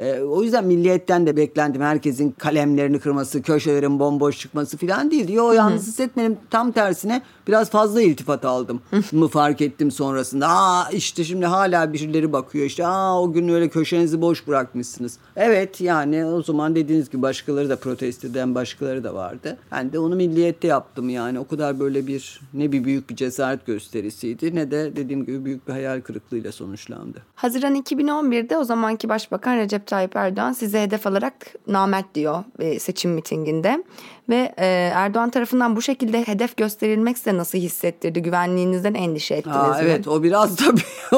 E, 0.00 0.20
o 0.20 0.42
yüzden 0.42 0.64
milliyetten 0.64 1.26
de 1.26 1.36
beklendim 1.36 1.82
herkesin 1.82 2.30
kalemlerini 2.30 2.98
kırması, 2.98 3.42
köşelerin 3.42 3.98
bomboş 3.98 4.38
çıkması 4.38 4.76
falan 4.76 5.10
değil. 5.10 5.28
Diyor 5.28 5.44
o 5.44 5.52
yalnız 5.52 5.86
hissetmedim. 5.86 6.36
Tam 6.50 6.72
tersine 6.72 7.22
biraz 7.48 7.70
fazla 7.70 8.02
iltifat 8.02 8.44
aldım 8.44 8.80
mı 9.12 9.28
fark 9.28 9.60
ettim 9.60 9.90
sonrasında. 9.90 10.48
Aa 10.48 10.90
işte 10.90 11.24
şimdi 11.24 11.46
hala 11.46 11.92
birileri 11.92 12.32
bakıyor 12.32 12.66
işte 12.66 12.86
aa 12.86 13.22
o 13.22 13.32
gün 13.32 13.48
öyle 13.48 13.68
köşenizi 13.68 14.20
boş 14.20 14.46
bırakmışsınız. 14.46 15.18
Evet 15.36 15.80
yani 15.80 16.24
o 16.24 16.42
zaman 16.42 16.74
dediğiniz 16.74 17.10
gibi 17.10 17.22
başkaları 17.22 17.68
da 17.68 17.76
protesto 17.76 18.28
eden 18.28 18.54
başkaları 18.54 19.04
da 19.04 19.14
vardı. 19.14 19.56
Ben 19.72 19.92
de 19.92 19.98
onu 19.98 20.16
milliyette 20.16 20.68
yaptım 20.68 21.08
yani. 21.08 21.38
O 21.38 21.46
kadar 21.46 21.80
böyle 21.80 22.06
bir 22.06 22.40
ne 22.54 22.72
bir 22.72 22.84
büyük 22.84 23.10
bir 23.10 23.16
cesaret 23.16 23.66
gösterisiydi 23.66 24.54
ne 24.54 24.70
de 24.70 24.96
dediğim 24.96 25.26
gibi 25.26 25.44
büyük 25.44 25.68
bir 25.68 25.72
hayal 25.72 26.00
kırıklığıyla 26.00 26.52
sonuçlandı. 26.52 27.22
Haziran 27.34 27.76
2011'de 27.76 28.58
o 28.58 28.64
zamanki 28.64 29.08
Başbakan 29.08 29.56
Recep 29.56 29.83
Tayyip 29.86 30.16
Erdoğan 30.16 30.52
size 30.52 30.82
hedef 30.82 31.06
alarak 31.06 31.34
namet 31.66 32.14
diyor 32.14 32.44
e, 32.58 32.78
seçim 32.78 33.10
mitinginde. 33.10 33.84
Ve 34.28 34.54
e, 34.56 34.66
Erdoğan 34.94 35.30
tarafından 35.30 35.76
bu 35.76 35.82
şekilde 35.82 36.26
hedef 36.26 36.56
gösterilmek 36.56 37.18
size 37.18 37.36
nasıl 37.36 37.58
hissettirdi? 37.58 38.22
Güvenliğinizden 38.22 38.94
endişe 38.94 39.34
ettiniz 39.34 39.56
Aa, 39.56 39.68
mi? 39.68 39.76
Evet 39.82 40.08
o 40.08 40.22
biraz 40.22 40.56
tabii 40.64 41.16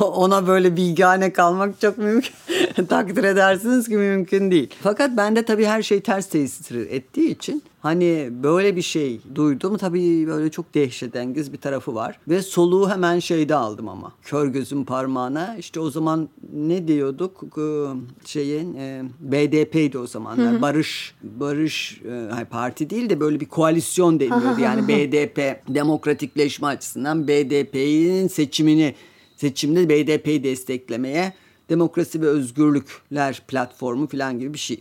ona 0.00 0.46
böyle 0.46 0.76
bilgane 0.76 1.32
kalmak 1.32 1.80
çok 1.80 1.98
mümkün. 1.98 2.34
Takdir 2.88 3.24
edersiniz 3.24 3.88
ki 3.88 3.96
mümkün 3.96 4.50
değil. 4.50 4.74
Fakat 4.82 5.16
bende 5.16 5.44
tabii 5.44 5.66
her 5.66 5.82
şey 5.82 6.00
ters 6.00 6.26
tesir 6.26 6.90
ettiği 6.90 7.30
için 7.30 7.62
Hani 7.88 8.28
böyle 8.42 8.76
bir 8.76 8.82
şey 8.82 9.20
duydum 9.34 9.76
tabii 9.76 10.26
böyle 10.26 10.50
çok 10.50 10.74
dehşetengiz 10.74 11.52
bir 11.52 11.58
tarafı 11.58 11.94
var. 11.94 12.18
Ve 12.28 12.42
soluğu 12.42 12.90
hemen 12.90 13.18
şeyde 13.18 13.54
aldım 13.54 13.88
ama. 13.88 14.12
Kör 14.22 14.46
gözüm 14.46 14.84
parmağına 14.84 15.56
işte 15.58 15.80
o 15.80 15.90
zaman 15.90 16.28
ne 16.52 16.88
diyorduk 16.88 17.44
ee, 17.58 17.86
şeyin 18.24 18.74
e, 18.74 19.02
BDP'ydi 19.20 19.98
o 19.98 20.06
zamanlar. 20.06 20.62
Barış 20.62 21.14
Barış 21.22 22.00
e, 22.40 22.44
parti 22.44 22.90
değil 22.90 23.10
de 23.10 23.20
böyle 23.20 23.40
bir 23.40 23.46
koalisyon 23.46 24.20
deniyordu. 24.20 24.60
yani 24.60 24.88
BDP 24.88 25.38
demokratikleşme 25.74 26.66
açısından 26.66 27.28
BDP'nin 27.28 28.28
seçimini 28.28 28.94
seçimde 29.36 29.88
BDP'yi 29.88 30.44
desteklemeye 30.44 31.32
demokrasi 31.68 32.22
ve 32.22 32.26
özgürlükler 32.26 33.42
platformu 33.48 34.08
falan 34.08 34.38
gibi 34.38 34.54
bir 34.54 34.58
şey. 34.58 34.80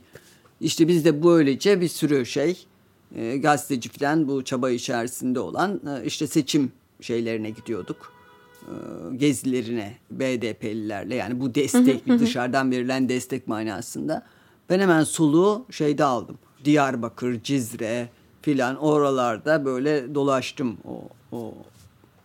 İşte 0.61 0.87
biz 0.87 1.05
de 1.05 1.23
böylece 1.23 1.81
bir 1.81 1.87
sürü 1.87 2.25
şey 2.25 2.67
e, 3.15 3.37
gazeteci 3.37 3.89
falan 3.89 4.27
bu 4.27 4.43
çaba 4.43 4.69
içerisinde 4.69 5.39
olan 5.39 5.81
e, 5.87 6.05
işte 6.05 6.27
seçim 6.27 6.71
şeylerine 7.01 7.49
gidiyorduk. 7.49 8.13
E, 8.61 8.73
gezilerine 9.17 9.97
BDP'lilerle 10.11 11.15
yani 11.15 11.39
bu 11.39 11.55
destek 11.55 12.07
dışarıdan 12.07 12.71
verilen 12.71 13.09
destek 13.09 13.47
manasında. 13.47 14.25
Ben 14.69 14.79
hemen 14.79 15.03
soluğu 15.03 15.65
şeyde 15.71 16.03
aldım. 16.03 16.37
Diyarbakır, 16.65 17.43
Cizre 17.43 18.09
filan 18.41 18.75
oralarda 18.75 19.65
böyle 19.65 20.15
dolaştım 20.15 20.77
o, 20.87 21.01
o 21.31 21.53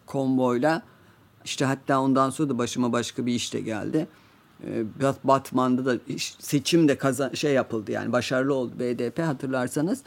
konvoyla. 0.07 0.83
İşte 1.45 1.65
hatta 1.65 2.01
ondan 2.01 2.31
sonra 2.31 2.49
da 2.49 2.59
başıma 2.59 2.93
başka 2.93 3.27
bir 3.27 3.35
iş 3.35 3.55
de 3.55 3.61
geldi. 3.61 4.07
Batman'da 5.25 5.85
da 5.85 5.99
seçim 6.39 6.89
de 6.89 6.99
kazan 6.99 7.35
şey 7.35 7.53
yapıldı 7.53 7.93
yani 7.93 8.13
başarılı 8.13 8.55
oldu 8.55 8.73
BDP 8.79 9.19
hatırlarsanız 9.19 10.03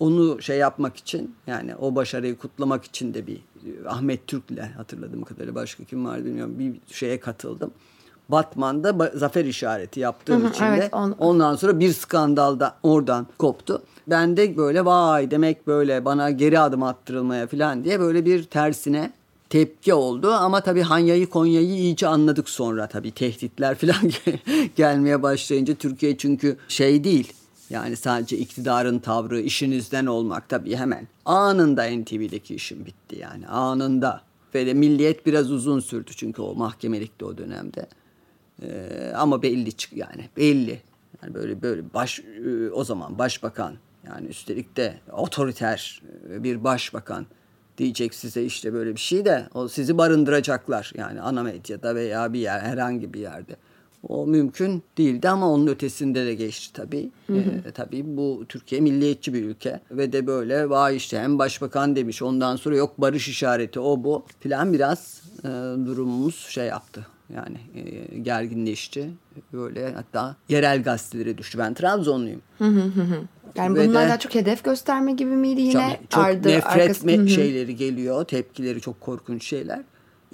onu 0.00 0.42
şey 0.42 0.58
yapmak 0.58 0.96
için 0.96 1.34
yani 1.46 1.76
o 1.76 1.94
başarıyı 1.94 2.38
kutlamak 2.38 2.84
için 2.84 3.14
de 3.14 3.26
bir 3.26 3.40
Ahmet 3.88 4.26
Türk'le 4.26 4.76
hatırladığım 4.76 5.24
kadarıyla 5.24 5.54
başka 5.54 5.84
kim 5.84 6.04
var 6.04 6.24
bilmiyorum 6.24 6.58
bir 6.58 6.94
şeye 6.94 7.20
katıldım. 7.20 7.70
Batman'da 8.28 9.12
zafer 9.14 9.44
işareti 9.44 10.00
yaptığım 10.00 10.46
için 10.46 10.64
de 10.64 10.68
evet, 10.68 10.94
on... 10.94 11.14
ondan 11.18 11.56
sonra 11.56 11.80
bir 11.80 11.92
skandal 11.92 12.60
da 12.60 12.76
oradan 12.82 13.26
koptu. 13.38 13.82
Ben 14.06 14.36
de 14.36 14.56
böyle 14.56 14.84
vay 14.84 15.30
demek 15.30 15.66
böyle 15.66 16.04
bana 16.04 16.30
geri 16.30 16.58
adım 16.58 16.82
attırılmaya 16.82 17.46
falan 17.46 17.84
diye 17.84 18.00
böyle 18.00 18.24
bir 18.24 18.44
tersine 18.44 19.12
tepki 19.50 19.94
oldu 19.94 20.30
ama 20.32 20.60
tabii 20.60 20.82
Hanya'yı 20.82 21.30
Konya'yı 21.30 21.68
iyice 21.68 22.06
anladık 22.06 22.48
sonra 22.48 22.86
tabii 22.86 23.10
tehditler 23.10 23.74
falan 23.78 24.10
gelmeye 24.76 25.22
başlayınca 25.22 25.74
Türkiye 25.74 26.16
çünkü 26.16 26.56
şey 26.68 27.04
değil 27.04 27.32
yani 27.70 27.96
sadece 27.96 28.38
iktidarın 28.38 28.98
tavrı, 28.98 29.40
işinizden 29.40 30.06
olmak 30.06 30.48
tabii 30.48 30.76
hemen. 30.76 31.08
Anında 31.24 31.84
NTV'deki 31.84 32.54
işim 32.54 32.86
bitti 32.86 33.18
yani 33.18 33.48
anında. 33.48 34.22
Ve 34.54 34.66
de 34.66 34.74
milliyet 34.74 35.26
biraz 35.26 35.50
uzun 35.52 35.80
sürdü 35.80 36.10
çünkü 36.16 36.42
o 36.42 36.54
mahkemelikti 36.54 37.24
o 37.24 37.38
dönemde. 37.38 37.88
Ee, 38.62 39.12
ama 39.16 39.42
belli 39.42 39.72
çık 39.72 39.92
yani 39.92 40.28
belli. 40.36 40.82
Yani 41.22 41.34
böyle 41.34 41.62
böyle 41.62 41.94
baş 41.94 42.18
e, 42.18 42.70
o 42.70 42.84
zaman 42.84 43.18
başbakan 43.18 43.74
yani 44.06 44.26
üstelik 44.26 44.76
de 44.76 44.94
otoriter 45.12 46.02
e, 46.30 46.44
bir 46.44 46.64
başbakan 46.64 47.26
diyecek 47.78 48.14
size 48.14 48.44
işte 48.44 48.72
böyle 48.72 48.94
bir 48.94 49.00
şey 49.00 49.24
de 49.24 49.48
o 49.54 49.68
sizi 49.68 49.98
barındıracaklar 49.98 50.92
yani 50.96 51.20
ana 51.20 51.42
medyada 51.42 51.94
veya 51.94 52.32
bir 52.32 52.38
yer 52.38 52.60
herhangi 52.60 53.14
bir 53.14 53.20
yerde. 53.20 53.56
O 54.08 54.26
mümkün 54.26 54.82
değildi 54.98 55.28
ama 55.28 55.50
onun 55.50 55.66
ötesinde 55.66 56.26
de 56.26 56.34
geçti 56.34 56.72
tabii. 56.72 57.10
Hı 57.26 57.32
hı. 57.32 57.68
E, 57.68 57.70
tabii 57.70 58.16
bu 58.16 58.44
Türkiye 58.48 58.80
milliyetçi 58.80 59.34
bir 59.34 59.44
ülke 59.44 59.80
ve 59.90 60.12
de 60.12 60.26
böyle 60.26 60.70
vay 60.70 60.96
işte 60.96 61.20
hem 61.20 61.38
başbakan 61.38 61.96
demiş 61.96 62.22
ondan 62.22 62.56
sonra 62.56 62.76
yok 62.76 62.94
barış 62.98 63.28
işareti 63.28 63.80
o 63.80 64.04
bu 64.04 64.24
filan 64.40 64.72
biraz 64.72 65.22
e, 65.44 65.48
durumumuz 65.86 66.34
şey 66.34 66.66
yaptı. 66.66 67.06
Yani 67.34 67.56
e, 67.74 68.18
gerginleşti. 68.18 69.10
Böyle 69.52 69.92
hatta 69.92 70.36
yerel 70.48 70.82
gazetelere 70.82 71.38
düştü. 71.38 71.58
Ben 71.58 71.74
Trabzonluyum. 71.74 72.42
Hı 72.58 72.64
hı 72.64 72.80
hı. 72.80 73.20
Yani 73.56 73.78
Ve 73.78 73.88
bunlar 73.88 74.04
de, 74.04 74.08
daha 74.08 74.18
çok 74.18 74.34
hedef 74.34 74.64
gösterme 74.64 75.12
gibi 75.12 75.30
miydi 75.30 75.60
yine? 75.60 75.98
Çok, 76.00 76.10
çok 76.10 76.24
ardı, 76.24 76.48
nefret 76.48 77.04
arkası... 77.04 77.28
şeyleri 77.28 77.76
geliyor. 77.76 78.24
Tepkileri 78.24 78.80
çok 78.80 79.00
korkunç 79.00 79.46
şeyler. 79.46 79.80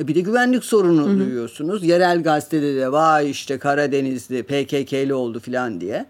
E 0.00 0.08
bir 0.08 0.14
de 0.14 0.20
güvenlik 0.20 0.64
sorunu 0.64 1.06
hı 1.06 1.10
hı. 1.10 1.18
duyuyorsunuz. 1.18 1.84
Yerel 1.84 2.22
gazetede 2.22 2.76
de 2.76 2.92
vay 2.92 3.30
işte 3.30 3.58
Karadenizli 3.58 4.42
PKK'li 4.42 5.14
oldu 5.14 5.40
filan 5.40 5.80
diye. 5.80 6.06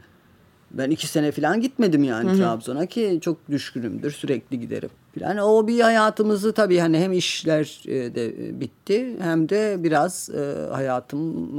Ben 0.70 0.90
iki 0.90 1.06
sene 1.06 1.32
falan 1.32 1.60
gitmedim 1.60 2.04
yani 2.04 2.38
Trabzon'a 2.38 2.86
ki 2.86 3.18
çok 3.22 3.50
düşkünümdür 3.50 4.10
sürekli 4.10 4.60
giderim. 4.60 4.90
Yani 5.20 5.42
o 5.42 5.66
bir 5.66 5.80
hayatımızı 5.80 6.52
tabii 6.52 6.78
hani 6.78 6.98
hem 6.98 7.12
işler 7.12 7.82
e, 7.86 8.14
de 8.14 8.60
bitti 8.60 9.16
hem 9.20 9.48
de 9.48 9.76
biraz 9.78 10.30
e, 10.30 10.68
hayatım 10.72 11.58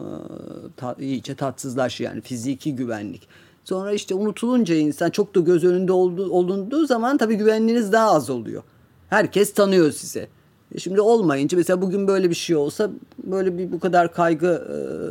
e, 1.00 1.06
iyice 1.06 1.36
tatsızlaştı 1.36 2.04
yani 2.04 2.22
fiziki 2.22 2.76
güvenlik. 2.76 3.28
Sonra 3.64 3.94
işte 3.94 4.16
unutulunca 4.16 4.76
insan 4.76 5.10
çok 5.10 5.36
da 5.36 5.40
göz 5.40 5.64
önünde 5.64 5.92
oldu, 5.92 6.30
olunduğu 6.30 6.86
zaman 6.86 7.18
tabii 7.18 7.36
güvenliğiniz 7.36 7.92
daha 7.92 8.12
az 8.12 8.30
oluyor. 8.30 8.64
Herkes 9.10 9.54
tanıyor 9.54 9.92
size. 9.92 10.28
E, 10.76 10.80
şimdi 10.80 11.02
olmayınca 11.02 11.58
mesela 11.58 11.82
bugün 11.82 12.08
böyle 12.08 12.30
bir 12.30 12.36
şey 12.36 12.56
olsa 12.56 12.92
böyle 13.24 13.58
bir 13.58 13.72
bu 13.72 13.80
kadar 13.80 14.14
kaygı 14.14 14.68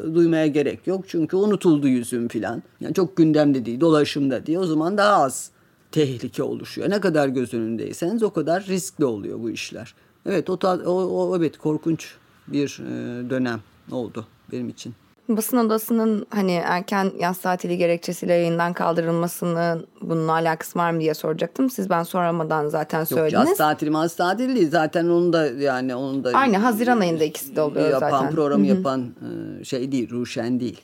e, 0.06 0.14
duymaya 0.14 0.46
gerek 0.46 0.86
yok. 0.86 1.04
Çünkü 1.08 1.36
unutuldu 1.36 1.88
yüzüm 1.88 2.28
filan. 2.28 2.62
Yani 2.80 2.94
çok 2.94 3.16
gündemde 3.16 3.66
değil, 3.66 3.80
dolaşımda 3.80 4.46
değil. 4.46 4.58
O 4.58 4.66
zaman 4.66 4.98
daha 4.98 5.22
az 5.22 5.50
tehlike 5.92 6.42
oluşuyor. 6.42 6.90
Ne 6.90 7.00
kadar 7.00 7.28
göz 7.28 7.54
önündeyseniz 7.54 8.22
o 8.22 8.30
kadar 8.30 8.64
riskli 8.64 9.04
oluyor 9.04 9.40
bu 9.40 9.50
işler. 9.50 9.94
Evet 10.26 10.50
o, 10.50 10.58
o, 10.86 10.92
o 10.92 11.36
evet 11.36 11.58
korkunç 11.58 12.14
bir 12.48 12.80
e, 12.80 13.30
dönem 13.30 13.60
oldu 13.90 14.26
benim 14.52 14.68
için. 14.68 14.94
Basın 15.28 15.56
odasının 15.56 16.26
hani 16.30 16.52
erken 16.52 17.12
yaz 17.18 17.38
tatili 17.38 17.78
gerekçesiyle 17.78 18.32
yayından 18.32 18.72
kaldırılmasının 18.72 19.86
bununla 20.00 20.32
alakası 20.32 20.78
var 20.78 20.90
mı 20.90 21.00
diye 21.00 21.14
soracaktım. 21.14 21.70
Siz 21.70 21.90
ben 21.90 22.02
soramadan 22.02 22.68
zaten 22.68 23.04
söylediniz. 23.04 23.32
Yok 23.32 23.48
yaz 23.48 23.58
tatili 23.58 23.92
yaz 23.94 24.16
tatili 24.16 24.54
değil. 24.54 24.70
Zaten 24.70 25.04
onun 25.04 25.32
da 25.32 25.46
yani 25.46 25.94
onun 25.94 26.24
da. 26.24 26.30
Aynı 26.34 26.56
Haziran 26.56 27.00
ayında 27.00 27.24
ikisi 27.24 27.56
de 27.56 27.60
oluyor 27.60 27.90
yapan, 27.90 28.10
zaten. 28.10 28.30
Programı 28.30 28.66
Hı-hı. 28.66 28.76
yapan 28.76 29.14
e, 29.60 29.64
şey 29.64 29.92
değil 29.92 30.10
Ruşen 30.10 30.60
değil. 30.60 30.80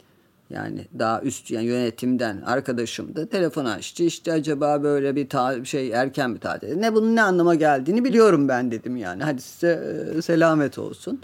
Yani 0.51 0.87
daha 0.99 1.23
üst 1.23 1.51
yani 1.51 1.65
yönetimden 1.65 2.43
arkadaşım 2.47 3.17
da 3.17 3.27
telefon 3.27 3.65
açtı. 3.65 4.03
İşte 4.03 4.33
acaba 4.33 4.83
böyle 4.83 5.17
bir 5.17 5.29
ta- 5.29 5.65
şey 5.65 5.93
erken 5.93 6.35
bir 6.35 6.41
tatil. 6.41 6.77
Ne 6.77 6.95
bunun 6.95 7.17
ne 7.17 7.23
anlama 7.23 7.55
geldiğini 7.55 8.05
biliyorum 8.05 8.49
ben 8.49 8.71
dedim 8.71 8.97
yani. 8.97 9.23
Hadi 9.23 9.43
size 9.43 9.83
e, 10.19 10.23
selamet 10.23 10.79
olsun. 10.79 11.21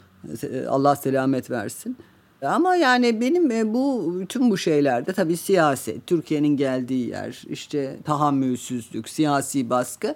Allah 0.69 0.97
selamet 0.97 1.51
versin. 1.51 1.97
Ama 2.43 2.77
yani 2.77 3.21
benim 3.21 3.51
e, 3.51 3.75
bu 3.75 4.15
bütün 4.21 4.51
bu 4.51 4.59
şeylerde 4.59 5.13
tabii 5.13 5.37
siyaset, 5.37 6.07
Türkiye'nin 6.07 6.57
geldiği 6.57 7.09
yer, 7.09 7.43
işte 7.49 7.97
tahammülsüzlük, 8.05 9.09
siyasi 9.09 9.71
baskı 9.71 10.15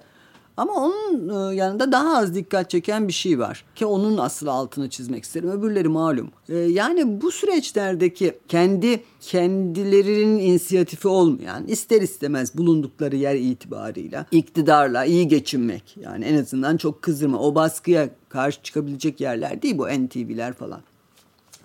ama 0.57 0.73
onun 0.73 1.29
e, 1.29 1.55
yanında 1.55 1.91
daha 1.91 2.17
az 2.17 2.35
dikkat 2.35 2.69
çeken 2.69 3.07
bir 3.07 3.13
şey 3.13 3.39
var 3.39 3.65
ki 3.75 3.85
onun 3.85 4.17
asıl 4.17 4.47
altını 4.47 4.89
çizmek 4.89 5.23
isterim. 5.23 5.49
Öbürleri 5.49 5.87
malum. 5.87 6.31
E, 6.49 6.57
yani 6.57 7.21
bu 7.21 7.31
süreçlerdeki 7.31 8.33
kendi 8.47 9.03
kendilerinin 9.21 10.39
inisiyatifi 10.39 11.07
olmayan 11.07 11.67
ister 11.67 12.01
istemez 12.01 12.57
bulundukları 12.57 13.15
yer 13.15 13.35
itibarıyla 13.35 14.25
iktidarla 14.31 15.05
iyi 15.05 15.27
geçinmek 15.27 15.97
yani 16.01 16.25
en 16.25 16.41
azından 16.41 16.77
çok 16.77 17.01
kızdırma 17.01 17.39
o 17.39 17.55
baskıya 17.55 18.09
karşı 18.29 18.61
çıkabilecek 18.63 19.21
yerler 19.21 19.61
değil 19.61 19.77
bu 19.77 19.87
NTV'ler 19.87 20.53
falan. 20.53 20.81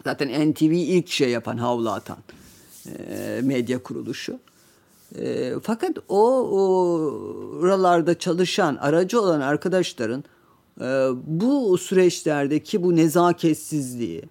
Zaten 0.04 0.50
NTV 0.50 0.62
ilk 0.62 1.08
şey 1.08 1.30
yapan 1.30 1.56
havlu 1.56 1.90
atan. 1.90 2.18
e, 2.86 3.40
medya 3.42 3.82
kuruluşu. 3.82 4.38
E, 5.18 5.52
fakat 5.62 5.98
o, 6.08 6.20
o 6.38 6.60
oralarda 7.60 8.18
çalışan, 8.18 8.76
aracı 8.76 9.20
olan 9.20 9.40
arkadaşların 9.40 10.24
e, 10.80 10.84
bu 11.26 11.78
süreçlerdeki 11.78 12.82
bu 12.82 12.96
nezaketsizliği, 12.96 14.22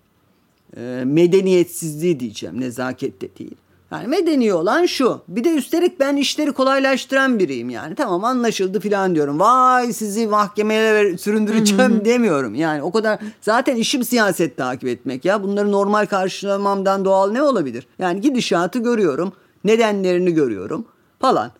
medeniyetsizliği 1.03 2.19
diyeceğim, 2.19 2.61
nezaket 2.61 3.21
de 3.21 3.29
değil. 3.39 3.55
Yani 3.91 4.07
medeni 4.07 4.53
olan 4.53 4.85
şu. 4.85 5.21
Bir 5.27 5.43
de 5.43 5.49
üstelik 5.49 5.99
ben 5.99 6.15
işleri 6.15 6.51
kolaylaştıran 6.51 7.39
biriyim 7.39 7.69
yani. 7.69 7.95
Tamam 7.95 8.23
anlaşıldı 8.23 8.79
filan 8.79 9.15
diyorum. 9.15 9.39
Vay 9.39 9.93
sizi 9.93 10.27
mahkemeye 10.27 11.17
süründüreceğim 11.17 12.05
demiyorum. 12.05 12.55
Yani 12.55 12.81
o 12.83 12.91
kadar 12.91 13.19
zaten 13.41 13.75
işim 13.75 14.03
siyaset 14.03 14.57
takip 14.57 14.89
etmek 14.89 15.25
ya. 15.25 15.43
Bunları 15.43 15.71
normal 15.71 16.05
karşılamamdan 16.05 17.05
doğal 17.05 17.31
ne 17.31 17.41
olabilir? 17.41 17.87
Yani 17.99 18.21
gidişatı 18.21 18.79
görüyorum. 18.79 19.33
Nedenlerini 19.63 20.33
görüyorum 20.33 20.85
falan. 21.19 21.51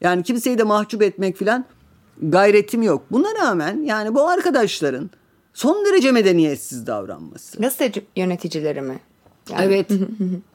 Yani 0.00 0.22
kimseyi 0.22 0.58
de 0.58 0.62
mahcup 0.62 1.02
etmek 1.02 1.36
filan 1.36 1.64
gayretim 2.22 2.82
yok. 2.82 3.02
Buna 3.10 3.28
rağmen 3.42 3.82
yani 3.82 4.14
bu 4.14 4.28
arkadaşların 4.28 5.10
son 5.54 5.84
derece 5.84 6.12
medeniyetsiz 6.12 6.86
davranması. 6.86 7.60
Gazete 7.60 8.02
yöneticileri 8.16 8.80
mi? 8.80 9.00
Yani. 9.50 9.64
Evet. 9.64 9.90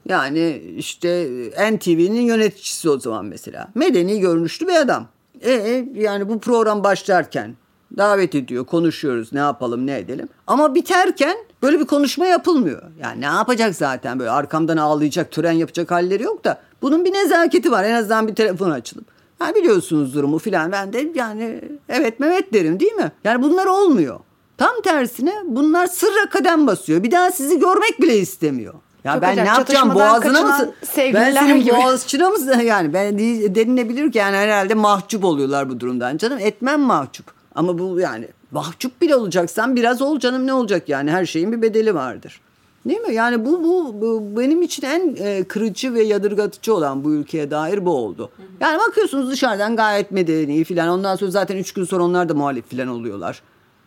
yani 0.10 0.62
işte 0.78 1.28
NTV'nin 1.72 2.22
yöneticisi 2.22 2.90
o 2.90 3.00
zaman 3.00 3.26
mesela. 3.26 3.68
Medeni 3.76 4.20
görünüşlü 4.20 4.68
bir 4.68 4.76
adam. 4.76 5.08
E, 5.42 5.52
e 5.52 5.86
yani 5.96 6.30
bu 6.30 6.40
program 6.40 6.84
başlarken 6.84 7.56
davet 7.98 8.36
ediyor, 8.36 8.66
konuşuyoruz, 8.66 9.34
ne 9.34 9.40
yapalım, 9.40 9.88
ne 9.88 9.98
edelim. 9.98 10.30
Ama 10.48 10.76
biterken 10.76 11.38
böyle 11.62 11.80
bir 11.80 11.86
konuşma 11.86 12.26
yapılmıyor. 12.26 12.82
Yani 13.02 13.22
ne 13.22 13.26
yapacak 13.26 13.76
zaten 13.76 14.20
böyle 14.20 14.30
arkamdan 14.30 14.78
ağlayacak, 14.78 15.32
tören 15.32 15.52
yapacak 15.52 15.92
halleri 15.92 16.24
yok 16.24 16.46
da 16.46 16.62
bunun 16.82 17.06
bir 17.06 17.14
nezaketi 17.14 17.72
var. 17.72 17.84
En 17.84 17.94
azından 17.94 18.28
bir 18.28 18.36
telefon 18.36 18.70
açılıp. 18.70 19.06
Ha 19.40 19.56
biliyorsunuz 19.56 20.16
durumu 20.16 20.40
filan. 20.40 20.72
Ben 20.72 20.94
de 20.94 21.12
yani 21.16 21.62
evet 21.90 22.20
Mehmet 22.20 22.54
derim 22.54 22.80
değil 22.80 22.94
mi? 22.94 23.12
Yani 23.24 23.44
bunlar 23.44 23.66
olmuyor. 23.66 24.20
Tam 24.60 24.82
tersine 24.84 25.34
bunlar 25.46 25.88
sırra 25.88 26.30
kadem 26.30 26.68
basıyor. 26.68 27.04
Bir 27.04 27.12
daha 27.12 27.32
sizi 27.32 27.60
görmek 27.60 28.02
bile 28.02 28.18
istemiyor. 28.18 28.74
Ya 29.04 29.14
Çok 29.14 29.22
ben 29.22 29.32
acayip. 29.32 29.52
ne 29.52 29.58
yapacağım 29.58 29.96
boğazına 29.96 30.42
mı? 30.42 30.72
Ben 30.98 31.32
senin 31.34 31.64
gibi. 31.64 31.76
boğazçına 31.76 32.30
mı? 32.30 32.38
Yani 32.64 32.94
ben 32.94 33.20
denilebilir 33.56 34.12
ki 34.12 34.18
yani 34.18 34.38
herhalde 34.38 34.74
mahcup 34.74 35.24
oluyorlar 35.24 35.70
bu 35.70 35.80
durumdan. 35.80 36.18
Canım 36.18 36.40
etmem 36.40 36.80
mahcup. 36.80 37.26
Ama 37.56 37.78
bu 37.80 38.00
yani 38.00 38.28
mahcup 38.52 39.02
bile 39.02 39.16
olacaksan 39.16 39.76
biraz 39.76 40.02
ol 40.02 40.20
canım 40.20 40.48
ne 40.48 40.54
olacak 40.54 40.90
yani 40.90 41.12
her 41.12 41.26
şeyin 41.26 41.52
bir 41.52 41.62
bedeli 41.62 41.96
vardır. 41.96 42.42
Değil 42.86 43.00
mi? 43.02 43.14
Yani 43.14 43.46
bu, 43.46 43.64
bu, 43.64 44.02
bu 44.02 44.40
benim 44.40 44.62
için 44.62 44.84
en 44.84 45.16
e, 45.20 45.44
kırıcı 45.44 45.94
ve 45.94 46.04
yadırgatıcı 46.04 46.74
olan 46.74 47.04
bu 47.04 47.14
ülkeye 47.14 47.52
dair 47.52 47.86
bu 47.86 47.92
oldu. 47.92 48.32
Yani 48.60 48.80
bakıyorsunuz 48.88 49.32
dışarıdan 49.32 49.76
gayet 49.76 50.12
medeni 50.12 50.64
filan. 50.64 50.90
Ondan 50.90 51.16
sonra 51.16 51.32
zaten 51.32 51.58
üç 51.58 51.74
gün 51.74 51.84
sonra 51.84 52.04
onlar 52.04 52.30
da 52.30 52.34
muhalif 52.34 52.68
filan 52.70 52.88
oluyorlar. 52.88 53.42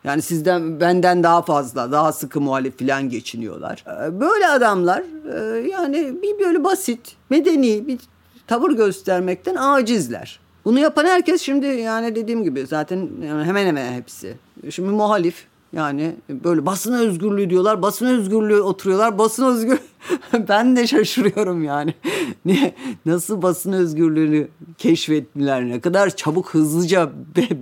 Yani 0.05 0.23
sizden 0.23 0.81
benden 0.81 1.23
daha 1.23 1.43
fazla, 1.43 1.93
daha 1.93 2.13
sıkı 2.13 2.41
muhalif 2.41 2.79
filan 2.79 3.09
geçiniyorlar. 3.11 3.85
Ee, 3.87 4.21
böyle 4.21 4.49
adamlar 4.49 5.03
e, 5.35 5.69
yani 5.69 6.23
bir 6.23 6.45
böyle 6.45 6.65
basit, 6.65 7.17
medeni 7.31 7.87
bir 7.87 7.99
tavır 8.47 8.71
göstermekten 8.71 9.57
acizler. 9.59 10.41
Bunu 10.65 10.79
yapan 10.79 11.05
herkes 11.05 11.43
şimdi 11.43 11.67
yani 11.67 12.17
dediğim 12.17 12.45
gibi 12.45 12.67
zaten 12.67 13.09
hemen 13.45 13.67
hemen 13.67 13.93
hepsi. 13.93 14.37
Şimdi 14.71 14.89
muhalif 14.89 15.47
yani 15.73 16.17
böyle 16.29 16.67
basın 16.67 16.93
özgürlüğü 16.93 17.51
diyorlar. 17.51 17.83
Basın 17.83 18.07
özgürlüğü 18.07 18.61
oturuyorlar. 18.61 19.19
Basın 19.19 19.45
özgür 19.45 19.79
ben 20.49 20.77
de 20.77 20.87
şaşırıyorum 20.87 21.65
yani. 21.65 21.95
Niye 22.45 22.75
nasıl 23.07 23.43
basın 23.43 23.73
özgürlüğünü 23.73 24.49
keşfettiler? 24.79 25.69
Ne 25.69 25.81
kadar 25.81 26.17
çabuk 26.17 26.55
hızlıca 26.55 27.11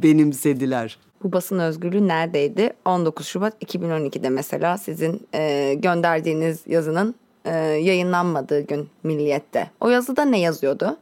benimsediler. 0.03 0.99
Bu 1.25 1.33
basın 1.33 1.59
özgürlüğü 1.59 2.09
neredeydi? 2.09 2.73
19 2.85 3.27
Şubat 3.27 3.63
2012'de 3.63 4.29
mesela 4.29 4.79
sizin 4.79 5.27
e, 5.35 5.75
gönderdiğiniz 5.75 6.61
yazının 6.67 7.15
e, 7.45 7.55
yayınlanmadığı 7.59 8.61
gün 8.61 8.89
Milliyet'te. 9.03 9.71
O 9.81 9.89
yazıda 9.89 10.25
ne 10.25 10.41
yazıyordu? 10.41 10.97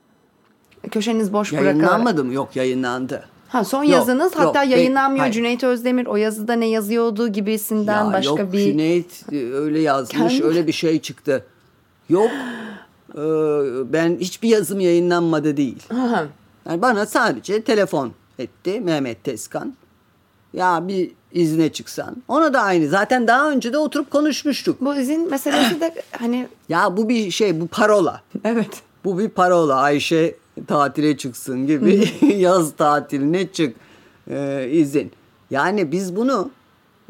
Köşeniz 0.91 1.33
boş 1.33 1.53
bırakarak. 1.53 1.77
Yayınlanmadı 1.77 2.25
mı? 2.25 2.35
Yok 2.35 2.57
yayınlandı. 2.57 3.25
Ha 3.49 3.65
son 3.65 3.83
yok, 3.83 3.93
yazınız 3.93 4.35
yok, 4.35 4.45
hatta 4.45 4.63
yayınlanmıyor 4.63 5.21
hayır. 5.21 5.35
Cüneyt 5.35 5.65
Özdemir 5.65 6.07
o 6.07 6.17
yazıda 6.17 6.53
ne 6.53 6.67
yazıyordu 6.67 7.29
gibisinden 7.29 8.05
ya 8.05 8.13
başka 8.13 8.43
yok, 8.43 8.53
bir 8.53 8.59
Cüneyt 8.59 9.25
e, 9.33 9.53
öyle 9.53 9.81
yazmış 9.81 10.33
Kendi... 10.33 10.45
öyle 10.45 10.67
bir 10.67 10.73
şey 10.73 11.01
çıktı. 11.01 11.45
Yok 12.09 12.31
e, 13.15 13.23
ben 13.93 14.17
hiçbir 14.21 14.49
yazım 14.49 14.81
yayınlanmadı 14.81 15.57
değil. 15.57 15.83
Aha. 15.93 16.27
Yani 16.67 16.83
bana 16.83 17.07
sadece 17.07 17.63
telefon 17.63 18.13
etti 18.39 18.81
Mehmet 18.81 19.25
Teskan 19.25 19.75
ya 20.53 20.89
bir 20.89 21.11
izne 21.33 21.73
çıksan. 21.73 22.17
Ona 22.29 22.55
da 22.55 22.61
aynı. 22.61 22.89
Zaten 22.89 23.27
daha 23.27 23.51
önce 23.51 23.73
de 23.73 23.79
oturup 23.79 24.11
konuşmuştuk. 24.11 24.81
Bu 24.81 24.95
izin 24.95 25.31
meselesi 25.31 25.81
de 25.81 25.95
hani... 26.19 26.49
Ya 26.69 26.97
bu 26.97 27.09
bir 27.09 27.31
şey 27.31 27.61
bu 27.61 27.67
parola. 27.67 28.23
Evet. 28.45 28.83
Bu 29.05 29.19
bir 29.19 29.29
parola. 29.29 29.75
Ayşe 29.75 30.37
tatile 30.67 31.17
çıksın 31.17 31.67
gibi 31.67 32.09
yaz 32.37 32.77
tatiline 32.77 33.53
çık 33.53 33.77
e, 34.31 34.69
izin. 34.71 35.13
Yani 35.51 35.93
biz 35.93 36.17
bunu 36.17 36.51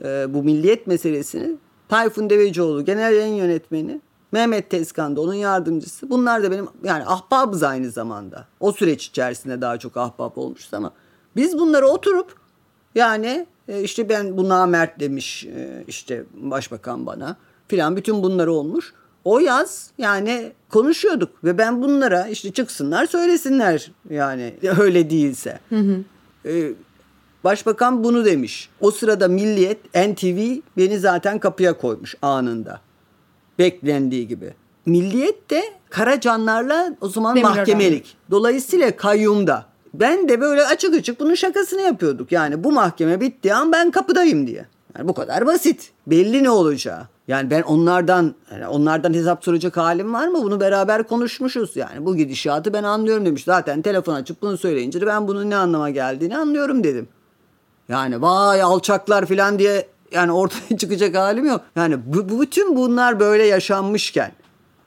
e, 0.04 0.34
bu 0.34 0.42
milliyet 0.42 0.86
meselesini 0.86 1.56
Tayfun 1.88 2.30
Devecioğlu 2.30 2.84
genel 2.84 3.12
yayın 3.16 3.34
yönetmeni 3.34 4.00
Mehmet 4.32 4.70
Tezkan 4.70 5.16
da 5.16 5.20
onun 5.20 5.34
yardımcısı. 5.34 6.10
Bunlar 6.10 6.42
da 6.42 6.50
benim 6.50 6.68
yani 6.84 7.04
ahbabız 7.06 7.62
aynı 7.62 7.90
zamanda. 7.90 8.46
O 8.60 8.72
süreç 8.72 9.06
içerisinde 9.06 9.60
daha 9.60 9.78
çok 9.78 9.96
ahbap 9.96 10.38
olmuşuz 10.38 10.74
ama 10.74 10.92
biz 11.36 11.58
bunları 11.58 11.86
oturup 11.86 12.34
yani 12.94 13.46
e, 13.68 13.82
işte 13.82 14.08
ben 14.08 14.36
bu 14.36 14.48
namert 14.48 15.00
demiş 15.00 15.44
e, 15.44 15.84
işte 15.88 16.24
başbakan 16.34 17.06
bana 17.06 17.36
filan 17.68 17.96
bütün 17.96 18.22
bunları 18.22 18.52
olmuş. 18.52 18.92
O 19.24 19.38
yaz 19.38 19.90
yani 19.98 20.52
konuşuyorduk 20.70 21.44
ve 21.44 21.58
ben 21.58 21.82
bunlara 21.82 22.26
işte 22.26 22.52
çıksınlar 22.52 23.06
söylesinler 23.06 23.92
yani 24.10 24.54
öyle 24.78 25.10
değilse. 25.10 25.58
Hı 25.68 25.76
hı. 25.76 26.04
Ee, 26.46 26.72
başbakan 27.44 28.04
bunu 28.04 28.24
demiş. 28.24 28.68
O 28.80 28.90
sırada 28.90 29.28
Milliyet, 29.28 29.94
NTV 29.94 30.60
beni 30.76 30.98
zaten 30.98 31.38
kapıya 31.38 31.78
koymuş 31.78 32.14
anında. 32.22 32.80
Beklendiği 33.58 34.28
gibi. 34.28 34.54
Milliyet 34.86 35.50
de 35.50 35.64
Karacanlarla 35.90 36.96
o 37.00 37.08
zaman 37.08 37.36
Demir 37.36 37.48
mahkemelik. 37.48 38.04
Adam. 38.06 38.30
Dolayısıyla 38.30 38.96
kayyumda. 38.96 39.66
Ben 39.94 40.28
de 40.28 40.40
böyle 40.40 40.66
açık 40.66 40.94
açık 40.94 41.20
bunun 41.20 41.34
şakasını 41.34 41.80
yapıyorduk. 41.80 42.32
Yani 42.32 42.64
bu 42.64 42.72
mahkeme 42.72 43.20
bittiği 43.20 43.54
an 43.54 43.72
ben 43.72 43.90
kapıdayım 43.90 44.46
diye. 44.46 44.66
Yani 44.98 45.08
bu 45.08 45.14
kadar 45.14 45.46
basit. 45.46 45.90
Belli 46.06 46.44
ne 46.44 46.50
olacağı. 46.50 47.02
Yani 47.28 47.50
ben 47.50 47.62
onlardan 47.62 48.34
yani 48.52 48.66
onlardan 48.66 49.14
hesap 49.14 49.44
soracak 49.44 49.76
halim 49.76 50.14
var 50.14 50.28
mı? 50.28 50.42
Bunu 50.42 50.60
beraber 50.60 51.02
konuşmuşuz. 51.02 51.76
Yani 51.76 52.06
bu 52.06 52.16
gidişatı 52.16 52.72
ben 52.72 52.82
anlıyorum 52.82 53.26
demiş. 53.26 53.44
Zaten 53.44 53.82
telefon 53.82 54.14
açıp 54.14 54.42
bunu 54.42 54.58
söyleyince 54.58 55.00
de 55.00 55.06
ben 55.06 55.28
bunun 55.28 55.50
ne 55.50 55.56
anlama 55.56 55.90
geldiğini 55.90 56.36
anlıyorum 56.36 56.84
dedim. 56.84 57.08
Yani 57.88 58.22
vay 58.22 58.62
alçaklar 58.62 59.26
falan 59.26 59.58
diye 59.58 59.88
yani 60.12 60.32
ortaya 60.32 60.76
çıkacak 60.78 61.16
halim 61.16 61.46
yok. 61.46 61.60
Yani 61.76 61.98
bu, 62.06 62.40
bütün 62.40 62.76
bunlar 62.76 63.20
böyle 63.20 63.46
yaşanmışken 63.46 64.32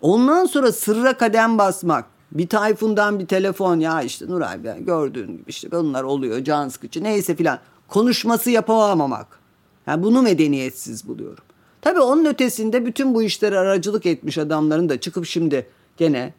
ondan 0.01 0.45
sonra 0.45 0.71
sırra 0.71 1.17
kadem 1.17 1.57
basmak 1.57 2.05
bir 2.31 2.47
Tayfun'dan 2.47 3.19
bir 3.19 3.27
telefon 3.27 3.79
ya 3.79 4.01
işte 4.01 4.27
Nuray 4.27 4.63
ben 4.63 4.85
gördüğün 4.85 5.27
gibi 5.27 5.43
işte 5.49 5.71
bunlar 5.71 6.03
oluyor 6.03 6.43
can 6.43 6.69
sıkıcı 6.69 7.03
neyse 7.03 7.35
filan 7.35 7.59
konuşması 7.87 8.49
yapamamak. 8.49 9.39
Yani 9.87 10.03
bunu 10.03 10.21
medeniyetsiz 10.21 11.07
buluyorum. 11.07 11.43
Tabii 11.81 11.99
onun 11.99 12.25
ötesinde 12.25 12.85
bütün 12.85 13.13
bu 13.13 13.23
işlere 13.23 13.59
aracılık 13.59 14.05
etmiş 14.05 14.37
adamların 14.37 14.89
da 14.89 14.99
çıkıp 14.99 15.25
şimdi 15.25 15.67
gene 15.97 16.33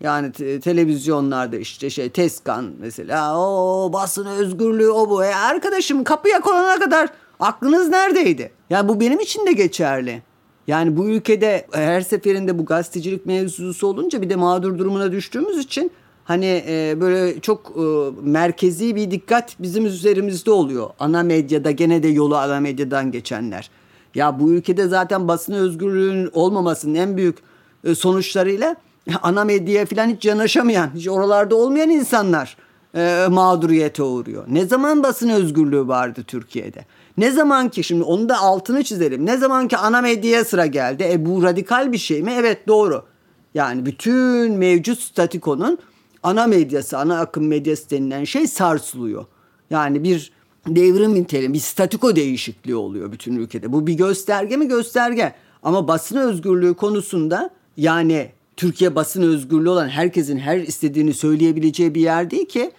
yani 0.00 0.32
te- 0.32 0.60
televizyonlarda 0.60 1.56
işte 1.56 1.90
şey 1.90 2.08
Teskan 2.08 2.72
mesela 2.80 3.40
o 3.40 3.92
basın 3.92 4.26
özgürlüğü 4.26 4.90
o 4.90 5.10
bu. 5.10 5.24
E 5.24 5.34
arkadaşım 5.34 6.04
kapıya 6.04 6.40
konana 6.40 6.78
kadar 6.78 7.08
aklınız 7.40 7.88
neredeydi? 7.88 8.52
Yani 8.70 8.88
bu 8.88 9.00
benim 9.00 9.20
için 9.20 9.46
de 9.46 9.52
geçerli. 9.52 10.22
Yani 10.70 10.96
bu 10.96 11.08
ülkede 11.08 11.66
her 11.72 12.00
seferinde 12.00 12.58
bu 12.58 12.64
gazetecilik 12.64 13.26
mevzusu 13.26 13.86
olunca 13.86 14.22
bir 14.22 14.30
de 14.30 14.36
mağdur 14.36 14.78
durumuna 14.78 15.12
düştüğümüz 15.12 15.58
için 15.58 15.90
hani 16.24 16.64
e, 16.68 16.96
böyle 17.00 17.40
çok 17.40 17.72
e, 17.76 17.82
merkezi 18.22 18.96
bir 18.96 19.10
dikkat 19.10 19.56
bizim 19.58 19.86
üzerimizde 19.86 20.50
oluyor. 20.50 20.90
Ana 20.98 21.22
medyada 21.22 21.70
gene 21.70 22.02
de 22.02 22.08
yolu 22.08 22.36
ana 22.36 22.60
medyadan 22.60 23.10
geçenler. 23.10 23.70
Ya 24.14 24.40
bu 24.40 24.50
ülkede 24.50 24.88
zaten 24.88 25.28
basın 25.28 25.52
özgürlüğünün 25.52 26.30
olmamasının 26.32 26.94
en 26.94 27.16
büyük 27.16 27.38
e, 27.84 27.94
sonuçlarıyla 27.94 28.76
ana 29.22 29.44
medyaya 29.44 29.86
falan 29.86 30.08
hiç 30.08 30.24
yanaşamayan, 30.24 30.90
hiç 30.94 31.08
oralarda 31.08 31.54
olmayan 31.56 31.90
insanlar 31.90 32.56
e, 32.94 33.26
mağduriyete 33.30 34.02
uğruyor. 34.02 34.44
Ne 34.48 34.64
zaman 34.66 35.02
basın 35.02 35.28
özgürlüğü 35.28 35.88
vardı 35.88 36.24
Türkiye'de? 36.26 36.84
Ne 37.20 37.30
zaman 37.30 37.68
ki 37.68 37.84
şimdi 37.84 38.02
onu 38.02 38.28
da 38.28 38.38
altını 38.38 38.84
çizelim. 38.84 39.26
Ne 39.26 39.36
zaman 39.36 39.68
ki 39.68 39.76
ana 39.76 40.00
medyaya 40.00 40.44
sıra 40.44 40.66
geldi. 40.66 41.08
E 41.10 41.26
bu 41.26 41.42
radikal 41.42 41.92
bir 41.92 41.98
şey 41.98 42.22
mi? 42.22 42.32
Evet 42.38 42.68
doğru. 42.68 43.04
Yani 43.54 43.86
bütün 43.86 44.52
mevcut 44.52 45.00
statikonun 45.00 45.78
ana 46.22 46.46
medyası, 46.46 46.98
ana 46.98 47.20
akım 47.20 47.46
medyası 47.46 47.90
denilen 47.90 48.24
şey 48.24 48.46
sarsılıyor. 48.46 49.26
Yani 49.70 50.04
bir 50.04 50.32
devrim 50.66 51.14
niteliği, 51.14 51.52
bir 51.52 51.58
statiko 51.58 52.16
değişikliği 52.16 52.74
oluyor 52.74 53.12
bütün 53.12 53.36
ülkede. 53.36 53.72
Bu 53.72 53.86
bir 53.86 53.94
gösterge 53.94 54.56
mi? 54.56 54.68
Gösterge. 54.68 55.32
Ama 55.62 55.88
basın 55.88 56.16
özgürlüğü 56.16 56.74
konusunda 56.74 57.50
yani 57.76 58.30
Türkiye 58.56 58.94
basın 58.94 59.22
özgürlüğü 59.22 59.68
olan 59.68 59.88
herkesin 59.88 60.38
her 60.38 60.58
istediğini 60.58 61.14
söyleyebileceği 61.14 61.94
bir 61.94 62.00
yer 62.00 62.30
değil 62.30 62.48
ki. 62.48 62.70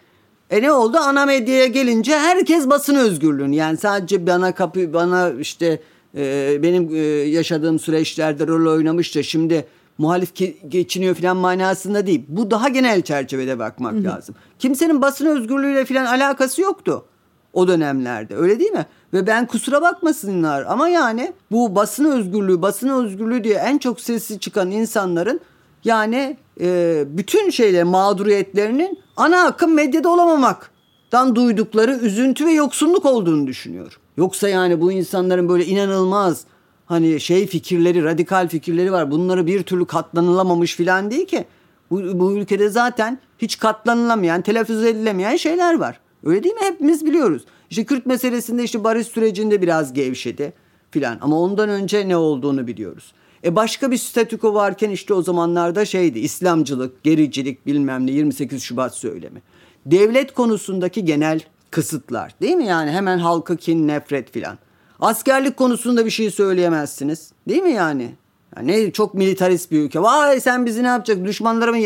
E 0.52 0.62
ne 0.62 0.72
oldu? 0.72 0.97
Ana 0.97 1.26
medyaya 1.26 1.68
gelince 1.68 2.18
herkes 2.18 2.70
basın 2.70 2.95
özgürlüğünü 2.95 3.56
yani 3.56 3.78
sadece 3.78 4.28
bana 4.28 4.56
kapı 4.56 4.93
bana 4.93 5.30
işte 5.30 5.82
e, 6.18 6.60
benim 6.64 6.95
e, 6.95 6.97
yaşadığım 7.30 7.80
süreçlerde 7.80 8.47
rol 8.47 8.72
oynamış 8.72 9.16
da 9.16 9.24
şimdi 9.24 9.66
muhalif 9.97 10.30
geçiniyor 10.68 11.16
falan 11.16 11.38
manasında 11.38 12.08
değil. 12.08 12.26
Bu 12.28 12.52
daha 12.52 12.70
genel 12.70 13.02
çerçevede 13.02 13.60
bakmak 13.60 13.93
Hı-hı. 13.93 14.04
lazım. 14.04 14.36
Kimsenin 14.60 15.02
basın 15.02 15.26
özgürlüğüyle 15.26 15.86
falan 15.86 16.06
alakası 16.06 16.62
yoktu 16.62 17.06
o 17.54 17.68
dönemlerde. 17.68 18.36
Öyle 18.36 18.60
değil 18.60 18.72
mi? 18.72 18.86
Ve 19.14 19.28
ben 19.28 19.47
kusura 19.47 19.82
bakmasınlar 19.82 20.66
ama 20.68 20.89
yani 20.89 21.34
bu 21.52 21.76
basın 21.76 22.06
özgürlüğü, 22.06 22.62
basın 22.62 22.89
özgürlüğü 22.89 23.43
diye 23.43 23.56
en 23.56 23.78
çok 23.78 24.02
sesi 24.02 24.39
çıkan 24.39 24.72
insanların 24.72 25.39
yani 25.84 26.38
e, 26.60 27.04
bütün 27.08 27.49
şeyler 27.49 27.84
mağduriyetlerinin 27.84 28.99
ana 29.18 29.45
akım 29.45 29.74
medyada 29.74 30.10
olamamaktan 30.10 31.36
duydukları 31.36 31.91
üzüntü 31.91 32.45
ve 32.45 32.52
yoksunluk 32.52 33.06
olduğunu 33.06 33.47
düşünüyorum. 33.47 33.97
Yoksa 34.18 34.49
yani 34.49 34.82
bu 34.82 34.91
insanların 34.91 35.49
böyle 35.49 35.66
inanılmaz 35.66 36.45
hani 36.86 37.20
şey 37.20 37.47
fikirleri, 37.47 38.04
radikal 38.04 38.47
fikirleri 38.47 38.91
var. 38.91 39.12
Bunları 39.12 39.47
bir 39.47 39.64
türlü 39.64 39.86
katlanılamamış 39.86 40.76
filan 40.76 41.12
değil 41.12 41.26
ki. 41.26 41.45
Bu, 41.91 42.20
bu 42.20 42.34
ülkede 42.34 42.70
zaten 42.70 43.20
hiç 43.38 43.60
katlanılamayan, 43.60 44.41
telaffuz 44.41 44.84
edilemeyen 44.84 45.36
şeyler 45.36 45.80
var. 45.80 45.99
Öyle 46.24 46.43
değil 46.43 46.56
mi? 46.56 46.62
Hepimiz 46.64 47.06
biliyoruz. 47.06 47.45
İşte 47.70 47.86
Kürt 47.86 48.06
meselesinde 48.06 48.64
işte 48.64 48.84
barış 48.84 49.08
sürecinde 49.08 49.62
biraz 49.62 49.93
gevşedi 49.93 50.54
filan. 50.91 51.18
Ama 51.22 51.39
ondan 51.39 51.70
önce 51.70 52.08
ne 52.08 52.18
olduğunu 52.18 52.68
biliyoruz. 52.68 53.14
E 53.44 53.56
başka 53.56 53.92
bir 53.92 53.98
statüko 53.98 54.54
varken 54.54 54.89
işte 54.89 55.14
o 55.14 55.22
zamanlarda 55.22 55.86
şeydi 55.86 56.20
İslamcılık, 56.20 57.04
gericilik 57.04 57.66
bilmem 57.66 58.08
ne 58.08 58.12
28 58.12 58.64
Şubat 58.64 58.96
söylemi. 58.96 59.42
Devlet 59.86 60.34
konusundaki 60.34 61.06
genel 61.06 61.39
kısıtlar 61.72 62.36
değil 62.42 62.56
mi 62.56 62.66
yani 62.66 62.92
hemen 62.92 63.18
halka 63.18 63.56
kin, 63.56 63.88
nefret 63.88 64.34
filan. 64.34 64.58
Askerlik 65.00 65.58
konusunda 65.58 66.06
bir 66.06 66.12
şey 66.12 66.32
söyleyemezsiniz 66.32 67.32
değil 67.48 67.64
mi 67.64 67.72
yani? 67.72 68.12
yani 68.56 68.72
ne 68.72 68.92
çok 68.92 69.14
militarist 69.14 69.72
bir 69.72 69.80
ülke. 69.80 70.02
Vay 70.02 70.39
sen 70.39 70.66
bizi 70.66 70.84
ne 70.84 70.88
yapacaksın? 70.88 71.26
Düşmanlara 71.26 71.72
mı 71.72 71.78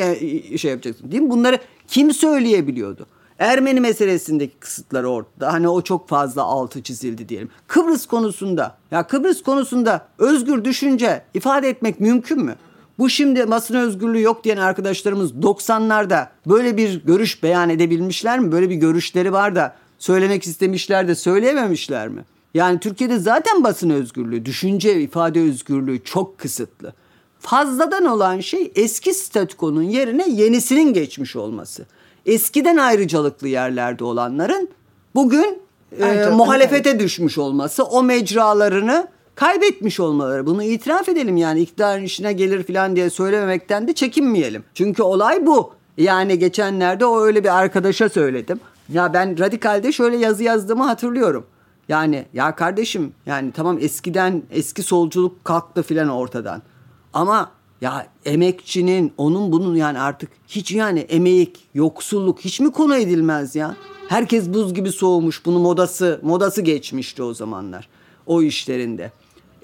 şey 0.57 0.71
yapacaksın? 0.71 1.11
Değil 1.11 1.23
mi? 1.23 1.29
Bunları 1.29 1.59
kim 1.87 2.13
söyleyebiliyordu? 2.13 3.07
Ermeni 3.39 3.79
meselesindeki 3.79 4.55
kısıtlar 4.59 5.03
ortada. 5.03 5.53
Hani 5.53 5.67
o 5.67 5.81
çok 5.81 6.09
fazla 6.09 6.43
altı 6.43 6.83
çizildi 6.83 7.29
diyelim. 7.29 7.49
Kıbrıs 7.67 8.05
konusunda 8.05 8.77
ya 8.91 9.07
Kıbrıs 9.07 9.43
konusunda 9.43 10.07
özgür 10.17 10.63
düşünce 10.65 11.23
ifade 11.33 11.69
etmek 11.69 11.99
mümkün 11.99 12.41
mü? 12.41 12.55
Bu 12.99 13.09
şimdi 13.09 13.51
basın 13.51 13.75
özgürlüğü 13.75 14.21
yok 14.21 14.43
diyen 14.43 14.57
arkadaşlarımız 14.57 15.31
90'larda 15.31 16.27
böyle 16.47 16.77
bir 16.77 17.05
görüş 17.05 17.43
beyan 17.43 17.69
edebilmişler 17.69 18.39
mi? 18.39 18.51
Böyle 18.51 18.69
bir 18.69 18.75
görüşleri 18.75 19.33
var 19.33 19.55
da 19.55 19.75
söylemek 19.99 20.47
istemişler 20.47 21.07
de 21.07 21.15
söyleyememişler 21.15 22.07
mi? 22.07 22.25
Yani 22.53 22.79
Türkiye'de 22.79 23.19
zaten 23.19 23.63
basın 23.63 23.89
özgürlüğü, 23.89 24.45
düşünce 24.45 25.01
ifade 25.01 25.41
özgürlüğü 25.41 26.03
çok 26.03 26.37
kısıtlı. 26.37 26.93
Fazladan 27.39 28.05
olan 28.05 28.39
şey 28.39 28.71
eski 28.75 29.13
statükonun 29.13 29.81
yerine 29.81 30.29
yenisinin 30.29 30.93
geçmiş 30.93 31.35
olması 31.35 31.85
eskiden 32.25 32.77
ayrıcalıklı 32.77 33.47
yerlerde 33.47 34.03
olanların 34.03 34.69
bugün 35.15 35.61
e, 35.99 36.29
muhalefete 36.29 36.89
evet. 36.89 36.99
düşmüş 36.99 37.37
olması, 37.37 37.83
o 37.83 38.03
mecralarını 38.03 39.07
kaybetmiş 39.35 39.99
olmaları. 39.99 40.45
Bunu 40.45 40.63
itiraf 40.63 41.09
edelim 41.09 41.37
yani 41.37 41.59
iktidarın 41.59 42.03
işine 42.03 42.33
gelir 42.33 42.63
falan 42.63 42.95
diye 42.95 43.09
söylememekten 43.09 43.87
de 43.87 43.93
çekinmeyelim. 43.93 44.63
Çünkü 44.73 45.03
olay 45.03 45.45
bu. 45.45 45.73
Yani 45.97 46.39
geçenlerde 46.39 47.05
o 47.05 47.21
öyle 47.21 47.43
bir 47.43 47.59
arkadaşa 47.59 48.09
söyledim. 48.09 48.59
Ya 48.89 49.13
ben 49.13 49.39
radikalde 49.39 49.91
şöyle 49.91 50.17
yazı 50.17 50.43
yazdığımı 50.43 50.83
hatırlıyorum. 50.83 51.45
Yani 51.89 52.25
ya 52.33 52.55
kardeşim 52.55 53.13
yani 53.25 53.51
tamam 53.51 53.77
eskiden 53.81 54.43
eski 54.51 54.83
solculuk 54.83 55.45
kalktı 55.45 55.83
filan 55.83 56.09
ortadan. 56.09 56.61
Ama 57.13 57.51
ya 57.85 58.07
emekçinin 58.25 59.13
onun 59.17 59.51
bunun 59.51 59.75
yani 59.75 59.99
artık 59.99 60.29
hiç 60.47 60.71
yani 60.71 60.99
emek, 60.99 61.59
yoksulluk 61.73 62.39
hiç 62.39 62.59
mi 62.59 62.71
konu 62.71 62.95
edilmez 62.95 63.55
ya? 63.55 63.75
Herkes 64.09 64.53
buz 64.53 64.73
gibi 64.73 64.91
soğumuş. 64.91 65.45
Bunu 65.45 65.59
modası, 65.59 66.19
modası 66.23 66.61
geçmişti 66.61 67.23
o 67.23 67.33
zamanlar. 67.33 67.89
O 68.25 68.41
işlerinde. 68.41 69.11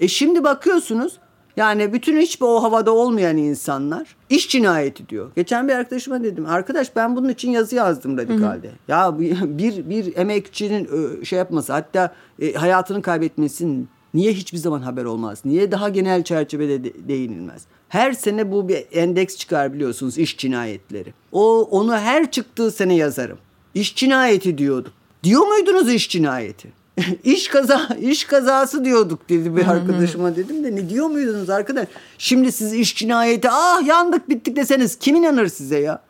E 0.00 0.08
şimdi 0.08 0.44
bakıyorsunuz 0.44 1.18
yani 1.56 1.92
bütün 1.92 2.20
hiçbir 2.20 2.46
o 2.46 2.62
havada 2.62 2.92
olmayan 2.92 3.36
insanlar 3.36 4.16
iş 4.30 4.48
cinayeti 4.48 5.08
diyor. 5.08 5.30
Geçen 5.36 5.68
bir 5.68 5.72
arkadaşıma 5.72 6.22
dedim. 6.22 6.46
Arkadaş 6.46 6.96
ben 6.96 7.16
bunun 7.16 7.28
için 7.28 7.50
yazı 7.50 7.76
yazdım 7.76 8.18
radikalde. 8.18 8.68
Hı 8.68 8.72
hı. 8.72 8.76
Ya 8.88 9.18
bir 9.58 9.90
bir 9.90 10.16
emekçinin 10.16 10.88
şey 11.24 11.38
yapması 11.38 11.72
hatta 11.72 12.14
e, 12.40 12.52
hayatını 12.52 13.02
kaybetmesinin 13.02 13.88
niye 14.14 14.32
hiçbir 14.32 14.58
zaman 14.58 14.82
haber 14.82 15.04
olmaz? 15.04 15.42
Niye 15.44 15.72
daha 15.72 15.88
genel 15.88 16.24
çerçevede 16.24 16.84
de, 16.84 17.08
değinilmez? 17.08 17.62
Her 17.88 18.12
sene 18.12 18.52
bu 18.52 18.68
bir 18.68 18.84
endeks 18.92 19.36
çıkar 19.36 19.72
biliyorsunuz 19.72 20.18
iş 20.18 20.38
cinayetleri. 20.38 21.14
O 21.32 21.62
onu 21.62 21.96
her 21.96 22.30
çıktığı 22.30 22.70
sene 22.70 22.94
yazarım. 22.94 23.38
İş 23.74 23.96
cinayeti 23.96 24.58
diyorduk. 24.58 24.92
Diyor 25.22 25.46
muydunuz 25.46 25.92
iş 25.92 26.10
cinayeti? 26.10 26.72
İş 27.24 27.48
kaza 27.48 27.88
iş 28.00 28.24
kazası 28.24 28.84
diyorduk 28.84 29.28
dedi 29.28 29.56
bir 29.56 29.66
arkadaşıma 29.66 30.36
dedim 30.36 30.64
de 30.64 30.76
ne 30.76 30.90
diyor 30.90 31.06
muydunuz 31.06 31.50
arkadaş? 31.50 31.88
Şimdi 32.18 32.52
siz 32.52 32.72
iş 32.72 32.96
cinayeti 32.96 33.48
ah 33.50 33.86
yandık 33.86 34.28
bittik 34.28 34.56
deseniz 34.56 34.98
kim 34.98 35.16
inanır 35.16 35.46
size 35.46 35.78
ya? 35.78 36.02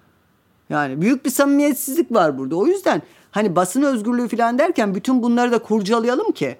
Yani 0.70 1.00
büyük 1.00 1.24
bir 1.24 1.30
samimiyetsizlik 1.30 2.12
var 2.12 2.38
burada. 2.38 2.57
O 2.57 2.66
yüzden 2.66 3.03
hani 3.33 3.57
basın 3.57 3.83
özgürlüğü 3.83 4.28
falan 4.28 4.59
derken 4.59 4.95
bütün 4.95 5.22
bunları 5.22 5.53
da 5.53 5.59
kurcalayalım 5.59 6.33
ki. 6.33 6.57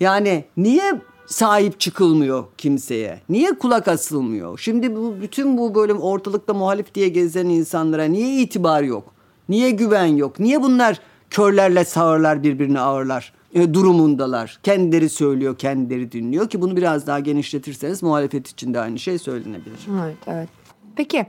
Yani 0.00 0.44
niye 0.56 1.00
sahip 1.26 1.80
çıkılmıyor 1.80 2.44
kimseye? 2.58 3.20
Niye 3.28 3.52
kulak 3.52 3.88
asılmıyor? 3.88 4.58
Şimdi 4.58 4.96
bu 4.96 5.14
bütün 5.22 5.58
bu 5.58 5.74
böyle 5.74 5.92
ortalıkta 5.92 6.54
muhalif 6.54 6.94
diye 6.94 7.08
gezen 7.08 7.46
insanlara 7.46 8.04
niye 8.04 8.42
itibar 8.42 8.82
yok? 8.82 9.04
Niye 9.48 9.70
güven 9.70 10.06
yok? 10.06 10.40
Niye 10.40 10.62
bunlar 10.62 11.00
körlerle 11.30 11.84
sağırlar 11.84 12.42
birbirine 12.42 12.80
ağırlar? 12.80 13.32
E, 13.54 13.74
durumundalar. 13.74 14.58
Kendileri 14.62 15.08
söylüyor, 15.08 15.58
kendileri 15.58 16.12
dinliyor 16.12 16.48
ki 16.48 16.60
bunu 16.60 16.76
biraz 16.76 17.06
daha 17.06 17.20
genişletirseniz 17.20 18.02
muhalefet 18.02 18.48
için 18.48 18.74
de 18.74 18.80
aynı 18.80 18.98
şey 18.98 19.18
söylenebilir. 19.18 19.78
Evet, 20.02 20.16
evet. 20.26 20.48
Peki 20.96 21.26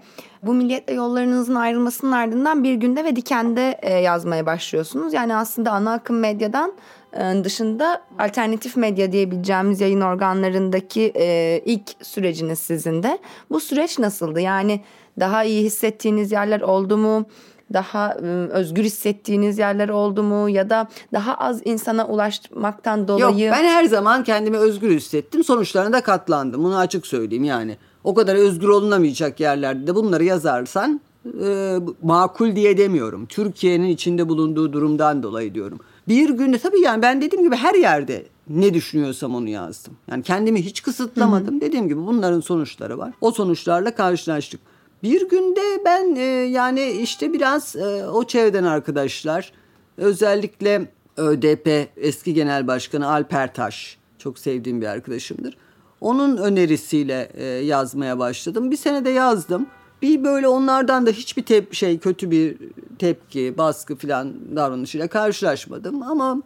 bu 0.48 0.54
milliyetle 0.54 0.94
yollarınızın 0.94 1.56
ayrılmasının 1.56 2.12
ardından 2.12 2.64
bir 2.64 2.74
günde 2.74 3.04
ve 3.04 3.16
dikende 3.16 3.80
e, 3.82 3.94
yazmaya 3.94 4.46
başlıyorsunuz. 4.46 5.14
Yani 5.14 5.36
aslında 5.36 5.72
ana 5.72 5.94
akım 5.94 6.20
medyadan 6.20 6.74
e, 7.14 7.44
dışında 7.44 8.02
alternatif 8.20 8.78
medya 8.78 9.12
diyebileceğimiz 9.12 9.82
yayın 9.82 10.02
organlarındaki 10.02 11.12
e, 11.16 11.62
ilk 11.66 11.90
süreciniz 12.02 12.60
sizin 12.60 13.04
de. 13.04 13.20
Bu 13.50 13.60
süreç 13.60 14.00
nasıldı? 14.00 14.40
Yani 14.42 14.82
daha 15.20 15.44
iyi 15.44 15.64
hissettiğiniz 15.64 16.32
yerler 16.32 16.62
oldu 16.62 16.98
mu? 16.98 17.26
Daha 17.74 18.14
e, 18.14 18.26
özgür 18.52 18.84
hissettiğiniz 18.84 19.60
yerler 19.60 19.90
oldu 19.90 20.24
mu? 20.24 20.50
Ya 20.50 20.70
da 20.70 20.88
daha 21.14 21.36
az 21.36 21.62
insana 21.66 22.08
ulaşmaktan 22.08 23.08
dolayı... 23.08 23.46
Yok 23.46 23.56
ben 23.58 23.64
her 23.64 23.86
zaman 23.86 24.24
kendimi 24.24 24.58
özgür 24.58 24.92
hissettim. 24.92 25.44
Sonuçlarına 25.44 25.94
da 25.94 26.02
katlandım. 26.02 26.64
Bunu 26.64 26.78
açık 26.78 27.08
söyleyeyim 27.08 27.44
yani. 27.44 27.78
O 28.08 28.14
kadar 28.14 28.36
özgür 28.36 28.68
olunamayacak 28.68 29.40
yerlerde 29.40 29.88
de 29.88 29.96
bunları 29.96 30.24
yazarsan 30.24 31.02
e, 31.44 31.78
makul 32.04 32.56
diye 32.56 32.78
demiyorum. 32.78 33.26
Türkiye'nin 33.26 33.88
içinde 33.88 34.30
bulunduğu 34.30 34.74
durumdan 34.74 35.24
dolayı 35.24 35.54
diyorum. 35.54 35.80
Bir 36.08 36.30
günde 36.30 36.58
tabii 36.58 36.82
yani 36.82 37.02
ben 37.02 37.22
dediğim 37.22 37.46
gibi 37.46 37.56
her 37.56 37.76
yerde 37.76 38.26
ne 38.50 38.74
düşünüyorsam 38.74 39.36
onu 39.36 39.50
yazdım. 39.50 39.94
Yani 40.12 40.24
kendimi 40.24 40.62
hiç 40.66 40.84
kısıtlamadım. 40.84 41.54
Hı 41.54 41.58
hı. 41.58 41.62
Dediğim 41.62 41.88
gibi 41.88 42.00
bunların 42.08 42.40
sonuçları 42.40 42.98
var. 42.98 43.14
O 43.22 43.32
sonuçlarla 43.32 43.96
karşılaştık. 43.96 44.60
Bir 45.04 45.30
günde 45.30 45.82
ben 45.86 46.16
e, 46.16 46.22
yani 46.50 46.92
işte 46.92 47.34
biraz 47.34 47.76
e, 47.76 48.08
o 48.08 48.24
çevreden 48.24 48.64
arkadaşlar 48.64 49.52
özellikle 49.98 50.92
ÖDP 51.18 51.90
eski 51.98 52.34
genel 52.34 52.68
başkanı 52.68 53.10
Alper 53.10 53.54
Taş 53.54 53.98
çok 54.18 54.40
sevdiğim 54.40 54.82
bir 54.82 54.88
arkadaşımdır. 54.88 55.58
Onun 56.02 56.38
önerisiyle 56.38 57.32
e, 57.34 57.44
yazmaya 57.46 58.20
başladım. 58.20 58.72
Bir 58.72 58.78
sene 58.78 59.06
de 59.06 59.10
yazdım. 59.10 59.68
Bir 60.02 60.24
böyle 60.24 60.48
onlardan 60.48 61.06
da 61.06 61.12
hiçbir 61.12 61.44
tep 61.44 61.74
şey 61.74 61.98
kötü 61.98 62.32
bir 62.32 62.58
tepki, 63.00 63.58
baskı 63.58 63.96
falan 63.96 64.34
davranışıyla 64.56 65.08
karşılaşmadım 65.08 66.04
ama 66.04 66.42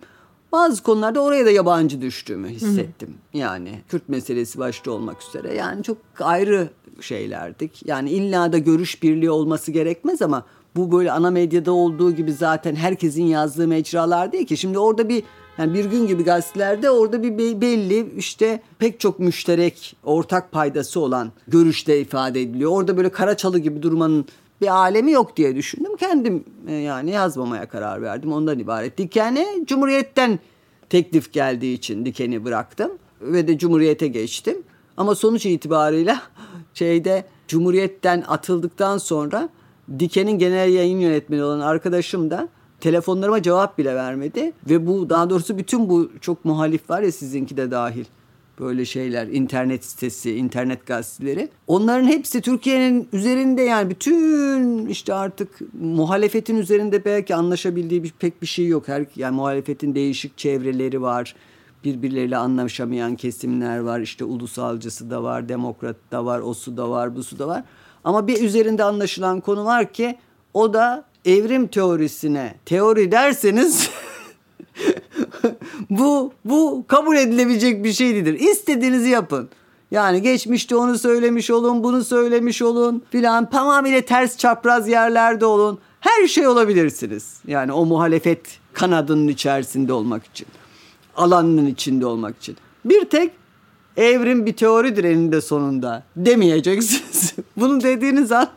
bazı 0.52 0.84
konularda 0.84 1.20
oraya 1.20 1.45
da 1.45 1.52
yabancı 1.52 2.02
düştüğümü 2.02 2.49
hissettim. 2.49 3.10
Hı 3.32 3.38
hı. 3.38 3.41
Yani 3.41 3.82
Kürt 3.89 4.10
meselesi 4.10 4.60
başta 4.60 4.91
olmak 4.91 5.24
üzere. 5.24 5.54
Yani 5.54 5.84
çok 5.84 5.97
ayrı 6.20 6.70
şeylerdik. 7.02 7.82
Yani 7.86 8.10
illa 8.10 8.54
da 8.54 8.58
görüş 8.58 9.04
birliği 9.04 9.32
olması 9.32 9.72
gerekmez 9.72 10.22
ama 10.22 10.45
bu 10.76 10.91
böyle 10.91 11.12
ana 11.12 11.32
medyada 11.32 11.72
olduğu 11.72 12.12
gibi 12.12 12.34
zaten 12.34 12.76
herkesin 12.76 13.24
yazdığı 13.24 13.68
mecralar 13.68 14.32
değil 14.32 14.45
ki. 14.45 14.58
Şimdi 14.58 14.80
orada 14.80 15.10
bir 15.10 15.24
yani 15.62 15.74
bir 15.74 15.86
gün 15.86 16.07
gibi 16.07 16.24
gazetelerde 16.24 16.89
orada 16.89 17.24
bir 17.24 17.62
belli 17.62 18.16
işte 18.18 18.62
pek 18.80 18.99
çok 18.99 19.20
müşterek 19.20 19.95
ortak 20.03 20.51
paydası 20.51 20.99
olan 20.99 21.32
görüşte 21.47 21.99
ifade 21.99 22.41
ediliyor. 22.41 22.72
Orada 22.72 22.97
böyle 22.97 23.09
Karaçalı 23.09 23.59
gibi 23.59 23.82
durmanın 23.82 24.26
bir 24.62 24.68
alemi 24.68 25.12
yok 25.12 25.38
diye 25.38 25.55
düşündüm. 25.55 25.95
Kendim 25.95 26.43
e, 26.68 26.74
yani 26.74 27.12
yazmamaya 27.12 27.70
karar 27.70 28.01
verdim. 28.01 28.34
Ondan 28.34 28.59
ibaret. 28.59 28.97
Diken'e 28.97 29.47
Cumhuriyet'ten 29.66 30.39
teklif 30.89 31.34
geldiği 31.34 31.74
için 31.74 32.05
Diken'i 32.05 32.45
bıraktım 32.45 32.91
ve 33.22 33.47
de 33.47 33.57
Cumhuriyet'e 33.57 34.07
geçtim. 34.07 34.64
Ama 34.97 35.16
sonuç 35.16 35.45
itibarıyla 35.45 36.22
şeyde 36.74 37.26
Cumhuriyet'ten 37.47 38.24
atıldıktan 38.28 38.97
sonra 38.97 39.49
Diken'in 39.99 40.39
genel 40.39 40.70
yayın 40.74 40.99
yönetmeni 40.99 41.43
olan 41.43 41.59
arkadaşım 41.59 42.32
da 42.32 42.47
telefonlarıma 42.82 43.41
cevap 43.41 43.77
bile 43.77 43.95
vermedi. 43.95 44.53
Ve 44.69 44.88
bu 44.88 45.09
daha 45.09 45.29
doğrusu 45.29 45.57
bütün 45.57 45.89
bu 45.89 46.11
çok 46.21 46.45
muhalif 46.45 46.89
var 46.89 47.01
ya 47.01 47.11
sizinki 47.11 47.57
de 47.57 47.71
dahil 47.71 48.05
böyle 48.59 48.86
şeyler 48.86 49.27
internet 49.27 49.86
sitesi, 49.86 50.36
internet 50.36 50.86
gazeteleri. 50.86 51.49
Onların 51.67 52.07
hepsi 52.07 52.41
Türkiye'nin 52.41 53.07
üzerinde 53.13 53.61
yani 53.61 53.89
bütün 53.89 54.86
işte 54.88 55.13
artık 55.13 55.59
muhalefetin 55.82 56.57
üzerinde 56.57 57.05
belki 57.05 57.36
anlaşabildiği 57.36 58.03
bir, 58.03 58.11
pek 58.19 58.41
bir 58.41 58.47
şey 58.47 58.67
yok. 58.67 58.88
Her 58.88 59.05
yani 59.15 59.36
muhalefetin 59.36 59.95
değişik 59.95 60.38
çevreleri 60.38 61.01
var. 61.01 61.36
Birbirleriyle 61.84 62.38
anlaşamayan 62.38 63.15
kesimler 63.15 63.79
var. 63.79 63.99
İşte 63.99 64.25
ulusalcısı 64.25 65.09
da 65.09 65.23
var, 65.23 65.49
demokrat 65.49 65.95
da 66.11 66.25
var, 66.25 66.39
osu 66.39 66.77
da 66.77 66.89
var, 66.89 67.15
busu 67.15 67.39
da 67.39 67.47
var. 67.47 67.63
Ama 68.03 68.27
bir 68.27 68.41
üzerinde 68.41 68.84
anlaşılan 68.84 69.39
konu 69.39 69.65
var 69.65 69.93
ki 69.93 70.17
o 70.53 70.73
da 70.73 71.05
evrim 71.26 71.67
teorisine 71.67 72.55
teori 72.65 73.11
derseniz 73.11 73.89
bu 75.89 76.34
bu 76.45 76.86
kabul 76.88 77.15
edilebilecek 77.15 77.84
bir 77.84 77.93
şey 77.93 78.15
değildir. 78.15 78.39
İstediğinizi 78.39 79.09
yapın. 79.09 79.49
Yani 79.91 80.22
geçmişte 80.22 80.76
onu 80.76 80.97
söylemiş 80.97 81.49
olun, 81.49 81.84
bunu 81.84 82.03
söylemiş 82.03 82.61
olun 82.61 83.03
filan 83.11 83.49
tamamıyla 83.49 84.01
ters 84.01 84.38
çapraz 84.38 84.88
yerlerde 84.88 85.45
olun. 85.45 85.80
Her 85.99 86.28
şey 86.28 86.47
olabilirsiniz. 86.47 87.39
Yani 87.47 87.72
o 87.72 87.86
muhalefet 87.86 88.59
kanadının 88.74 89.28
içerisinde 89.28 89.93
olmak 89.93 90.26
için. 90.26 90.47
Alanının 91.15 91.65
içinde 91.65 92.05
olmak 92.05 92.38
için. 92.38 92.57
Bir 92.86 93.05
tek 93.05 93.32
evrim 93.97 94.45
bir 94.45 94.53
teoridir 94.53 95.03
eninde 95.03 95.41
sonunda 95.41 96.03
demeyeceksiniz. 96.15 97.36
Bunu 97.57 97.82
dediğiniz 97.82 98.32
an 98.32 98.47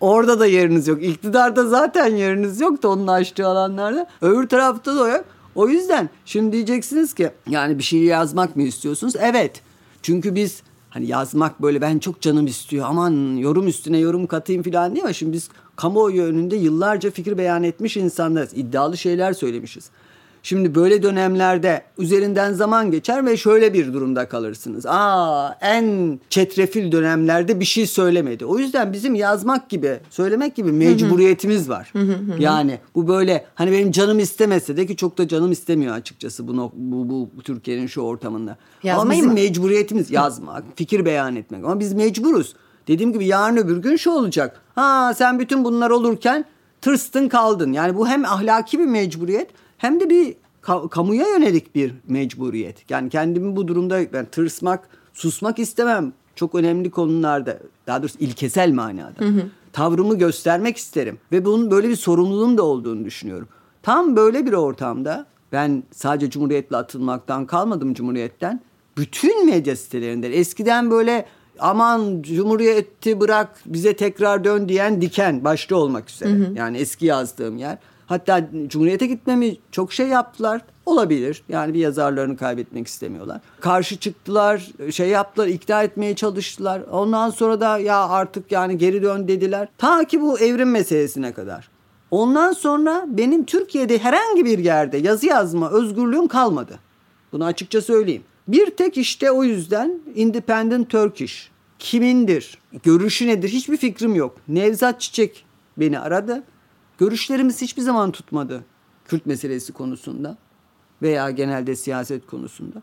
orada 0.00 0.40
da 0.40 0.46
yeriniz 0.46 0.88
yok. 0.88 1.02
İktidarda 1.02 1.68
zaten 1.68 2.16
yeriniz 2.16 2.60
yok 2.60 2.82
da 2.82 2.88
onun 2.88 3.06
açtığı 3.06 3.46
alanlarda. 3.46 4.06
Öbür 4.22 4.48
tarafta 4.48 4.96
da 4.96 5.08
yok. 5.08 5.24
O 5.54 5.68
yüzden 5.68 6.10
şimdi 6.24 6.52
diyeceksiniz 6.52 7.14
ki 7.14 7.30
yani 7.48 7.78
bir 7.78 7.82
şey 7.82 8.00
yazmak 8.00 8.56
mı 8.56 8.62
istiyorsunuz? 8.62 9.14
Evet. 9.18 9.62
Çünkü 10.02 10.34
biz 10.34 10.62
hani 10.90 11.06
yazmak 11.06 11.62
böyle 11.62 11.80
ben 11.80 11.98
çok 11.98 12.20
canım 12.20 12.46
istiyor 12.46 12.86
aman 12.88 13.36
yorum 13.36 13.68
üstüne 13.68 13.98
yorum 13.98 14.26
katayım 14.26 14.62
falan 14.62 14.94
diye 14.94 15.04
ama 15.04 15.12
şimdi 15.12 15.32
biz 15.32 15.48
kamuoyu 15.76 16.22
önünde 16.22 16.56
yıllarca 16.56 17.10
fikir 17.10 17.38
beyan 17.38 17.62
etmiş 17.62 17.96
insanlarız. 17.96 18.54
İddialı 18.54 18.96
şeyler 18.96 19.32
söylemişiz. 19.32 19.90
Şimdi 20.42 20.74
böyle 20.74 21.02
dönemlerde 21.02 21.82
üzerinden 21.98 22.52
zaman 22.52 22.90
geçer 22.90 23.26
ve 23.26 23.36
şöyle 23.36 23.74
bir 23.74 23.92
durumda 23.92 24.28
kalırsınız. 24.28 24.86
Aa 24.86 25.58
en 25.60 26.18
çetrefil 26.30 26.92
dönemlerde 26.92 27.60
bir 27.60 27.64
şey 27.64 27.86
söylemedi. 27.86 28.44
O 28.44 28.58
yüzden 28.58 28.92
bizim 28.92 29.14
yazmak 29.14 29.68
gibi, 29.68 30.00
söylemek 30.10 30.54
gibi 30.54 30.72
mecburiyetimiz 30.72 31.68
var. 31.68 31.92
yani 32.38 32.78
bu 32.94 33.08
böyle 33.08 33.44
hani 33.54 33.72
benim 33.72 33.90
canım 33.90 34.18
istemese 34.18 34.76
de 34.76 34.86
ki 34.86 34.96
çok 34.96 35.18
da 35.18 35.28
canım 35.28 35.52
istemiyor 35.52 35.94
açıkçası 35.94 36.48
bu 36.48 36.72
bu, 36.74 37.08
bu, 37.08 37.28
bu 37.36 37.42
Türkiye'nin 37.42 37.86
şu 37.86 38.00
ortamında. 38.00 38.56
Yazmayı 38.82 39.02
Ama 39.02 39.12
bizim 39.12 39.26
mı? 39.26 39.34
mecburiyetimiz 39.34 40.10
yazmak, 40.10 40.64
fikir 40.76 41.04
beyan 41.04 41.36
etmek. 41.36 41.64
Ama 41.64 41.80
biz 41.80 41.92
mecburuz. 41.92 42.54
Dediğim 42.88 43.12
gibi 43.12 43.26
yarın 43.26 43.56
öbür 43.56 43.76
gün 43.76 43.96
şu 43.96 44.10
olacak. 44.10 44.60
Ha 44.74 45.14
sen 45.16 45.38
bütün 45.38 45.64
bunlar 45.64 45.90
olurken 45.90 46.44
tırstın 46.80 47.28
kaldın. 47.28 47.72
Yani 47.72 47.96
bu 47.96 48.08
hem 48.08 48.24
ahlaki 48.24 48.78
bir 48.78 48.86
mecburiyet 48.86 49.50
hem 49.80 50.00
de 50.00 50.10
bir 50.10 50.34
ka- 50.62 50.88
kamuya 50.88 51.28
yönelik 51.28 51.74
bir 51.74 51.94
mecburiyet. 52.08 52.90
Yani 52.90 53.10
kendimi 53.10 53.56
bu 53.56 53.68
durumda 53.68 54.12
ben 54.12 54.26
tırsmak, 54.26 54.88
susmak 55.12 55.58
istemem. 55.58 56.12
Çok 56.36 56.54
önemli 56.54 56.90
konularda, 56.90 57.58
daha 57.86 58.02
doğrusu 58.02 58.18
ilkesel 58.18 58.72
manada. 58.72 59.18
Hı 59.18 59.24
hı. 59.24 59.42
Tavrımı 59.72 60.18
göstermek 60.18 60.76
isterim 60.76 61.18
ve 61.32 61.44
bunun 61.44 61.70
böyle 61.70 61.88
bir 61.88 61.96
sorumluluğum 61.96 62.58
da 62.58 62.62
olduğunu 62.62 63.04
düşünüyorum. 63.04 63.48
Tam 63.82 64.16
böyle 64.16 64.46
bir 64.46 64.52
ortamda 64.52 65.26
ben 65.52 65.82
sadece 65.92 66.30
Cumhuriyet'le 66.30 66.72
atılmaktan 66.72 67.46
kalmadım 67.46 67.94
Cumhuriyet'ten. 67.94 68.60
Bütün 68.96 69.46
medya 69.46 69.76
sitelerinden 69.76 70.32
eskiden 70.32 70.90
böyle 70.90 71.26
aman 71.58 72.22
Cumhuriyet'i 72.22 73.20
bırak 73.20 73.60
bize 73.66 73.96
tekrar 73.96 74.44
dön 74.44 74.68
diyen 74.68 75.00
diken 75.00 75.44
başta 75.44 75.76
olmak 75.76 76.10
üzere. 76.10 76.30
Hı 76.30 76.34
hı. 76.34 76.52
Yani 76.54 76.78
eski 76.78 77.06
yazdığım 77.06 77.58
yer. 77.58 77.78
Hatta 78.10 78.48
Cumhuriyet'e 78.66 79.06
gitmemi 79.06 79.56
çok 79.72 79.92
şey 79.92 80.08
yaptılar. 80.08 80.62
Olabilir. 80.86 81.42
Yani 81.48 81.74
bir 81.74 81.78
yazarlarını 81.78 82.36
kaybetmek 82.36 82.86
istemiyorlar. 82.86 83.40
Karşı 83.60 83.96
çıktılar, 83.96 84.70
şey 84.90 85.08
yaptılar, 85.08 85.46
ikna 85.46 85.82
etmeye 85.82 86.16
çalıştılar. 86.16 86.82
Ondan 86.90 87.30
sonra 87.30 87.60
da 87.60 87.78
ya 87.78 88.08
artık 88.08 88.52
yani 88.52 88.78
geri 88.78 89.02
dön 89.02 89.28
dediler. 89.28 89.68
Ta 89.78 90.04
ki 90.04 90.20
bu 90.20 90.38
evrim 90.38 90.70
meselesine 90.70 91.32
kadar. 91.32 91.68
Ondan 92.10 92.52
sonra 92.52 93.04
benim 93.08 93.44
Türkiye'de 93.44 93.98
herhangi 93.98 94.44
bir 94.44 94.58
yerde 94.58 94.96
yazı 94.96 95.26
yazma 95.26 95.70
özgürlüğüm 95.70 96.28
kalmadı. 96.28 96.78
Bunu 97.32 97.44
açıkça 97.44 97.80
söyleyeyim. 97.82 98.22
Bir 98.48 98.70
tek 98.70 98.98
işte 98.98 99.30
o 99.30 99.44
yüzden 99.44 100.00
Independent 100.14 100.90
Turkish. 100.90 101.50
Kimindir? 101.78 102.58
Görüşü 102.82 103.26
nedir? 103.26 103.48
Hiçbir 103.48 103.76
fikrim 103.76 104.14
yok. 104.14 104.36
Nevzat 104.48 105.00
Çiçek 105.00 105.44
beni 105.76 105.98
aradı. 105.98 106.42
Görüşlerimiz 107.00 107.62
hiçbir 107.62 107.82
zaman 107.82 108.12
tutmadı 108.12 108.64
Kürt 109.04 109.26
meselesi 109.26 109.72
konusunda 109.72 110.36
veya 111.02 111.30
genelde 111.30 111.76
siyaset 111.76 112.26
konusunda. 112.26 112.82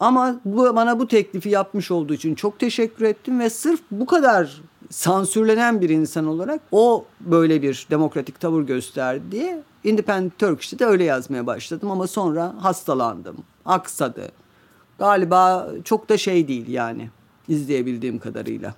Ama 0.00 0.40
bu, 0.44 0.76
bana 0.76 0.98
bu 0.98 1.08
teklifi 1.08 1.48
yapmış 1.48 1.90
olduğu 1.90 2.14
için 2.14 2.34
çok 2.34 2.58
teşekkür 2.58 3.04
ettim 3.04 3.40
ve 3.40 3.50
sırf 3.50 3.80
bu 3.90 4.06
kadar 4.06 4.62
sansürlenen 4.90 5.80
bir 5.80 5.90
insan 5.90 6.26
olarak 6.26 6.60
o 6.72 7.04
böyle 7.20 7.62
bir 7.62 7.86
demokratik 7.90 8.40
tavır 8.40 8.62
gösterdi 8.62 9.22
diye 9.30 9.62
Independent 9.84 10.38
Turkish'te 10.38 10.78
de 10.78 10.84
öyle 10.84 11.04
yazmaya 11.04 11.46
başladım 11.46 11.90
ama 11.90 12.06
sonra 12.06 12.54
hastalandım, 12.60 13.36
aksadı. 13.64 14.32
Galiba 14.98 15.70
çok 15.84 16.08
da 16.08 16.16
şey 16.16 16.48
değil 16.48 16.68
yani 16.68 17.10
izleyebildiğim 17.48 18.18
kadarıyla. 18.18 18.74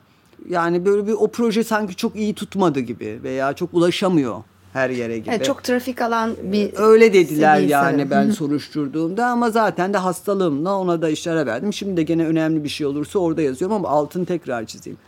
Yani 0.49 0.87
böyle 0.87 1.07
bir 1.07 1.13
o 1.13 1.29
proje 1.29 1.65
sanki 1.65 1.97
çok 1.97 2.17
iyi 2.17 2.35
tutmadı 2.35 2.81
gibi 2.81 3.21
veya 3.23 3.53
çok 3.53 3.75
ulaşamıyor 3.75 4.43
her 4.73 4.91
yere 4.91 5.19
gibi. 5.19 5.31
Evet, 5.31 5.45
çok 5.45 5.65
trafik 5.65 6.03
alan 6.03 6.37
bir 6.43 6.71
Öyle 6.77 7.13
dediler 7.13 7.59
yani 7.61 8.11
ben 8.11 8.31
soruşturduğumda 8.31 9.27
ama 9.27 9.51
zaten 9.51 9.95
de 9.95 9.99
hastalığımla 9.99 10.79
ona 10.79 11.03
da 11.03 11.09
işlere 11.09 11.47
verdim. 11.47 11.73
Şimdi 11.73 11.97
de 11.97 12.03
gene 12.03 12.27
önemli 12.27 12.65
bir 12.65 12.69
şey 12.69 12.87
olursa 12.87 13.19
orada 13.19 13.43
yazıyorum 13.43 13.77
ama 13.77 13.89
altın 13.89 14.25
tekrar 14.25 14.67
çizeyim. 14.67 14.99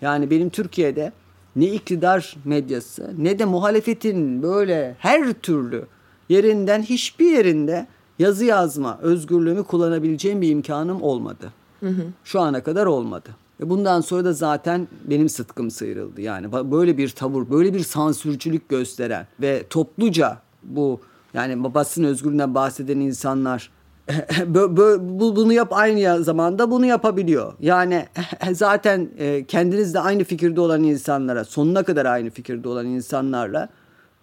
Yani 0.00 0.30
benim 0.30 0.50
Türkiye'de 0.50 1.12
ne 1.56 1.66
iktidar 1.66 2.36
medyası 2.44 3.10
ne 3.18 3.38
de 3.38 3.44
muhalefetin 3.44 4.42
böyle 4.42 4.96
her 4.98 5.32
türlü 5.32 5.86
yerinden 6.28 6.82
hiçbir 6.82 7.30
yerinde 7.30 7.86
yazı 8.18 8.44
yazma 8.44 8.98
özgürlüğümü 9.02 9.64
kullanabileceğim 9.64 10.40
bir 10.40 10.48
imkanım 10.48 11.02
olmadı. 11.02 11.52
Hı 11.80 11.88
hı. 11.88 12.02
Şu 12.24 12.40
ana 12.40 12.62
kadar 12.62 12.86
olmadı. 12.86 13.28
Bundan 13.70 14.00
sonra 14.00 14.24
da 14.24 14.32
zaten 14.32 14.88
benim 15.04 15.28
sıtkım 15.28 15.70
sıyrıldı. 15.70 16.20
Yani 16.20 16.52
böyle 16.52 16.98
bir 16.98 17.08
tavır, 17.08 17.50
böyle 17.50 17.74
bir 17.74 17.80
sansürcülük 17.80 18.68
gösteren 18.68 19.26
ve 19.40 19.62
topluca 19.70 20.38
bu 20.62 21.00
yani 21.34 21.74
basın 21.74 22.04
özgürlüğünden 22.04 22.54
bahseden 22.54 23.00
insanlar 23.00 23.70
bunu 25.36 25.52
yap 25.52 25.68
aynı 25.72 26.24
zamanda 26.24 26.70
bunu 26.70 26.86
yapabiliyor. 26.86 27.52
Yani 27.60 28.06
zaten 28.52 29.08
e, 29.18 29.44
kendinizde 29.44 30.00
aynı 30.00 30.24
fikirde 30.24 30.60
olan 30.60 30.82
insanlara, 30.82 31.44
sonuna 31.44 31.82
kadar 31.82 32.06
aynı 32.06 32.30
fikirde 32.30 32.68
olan 32.68 32.86
insanlarla 32.86 33.68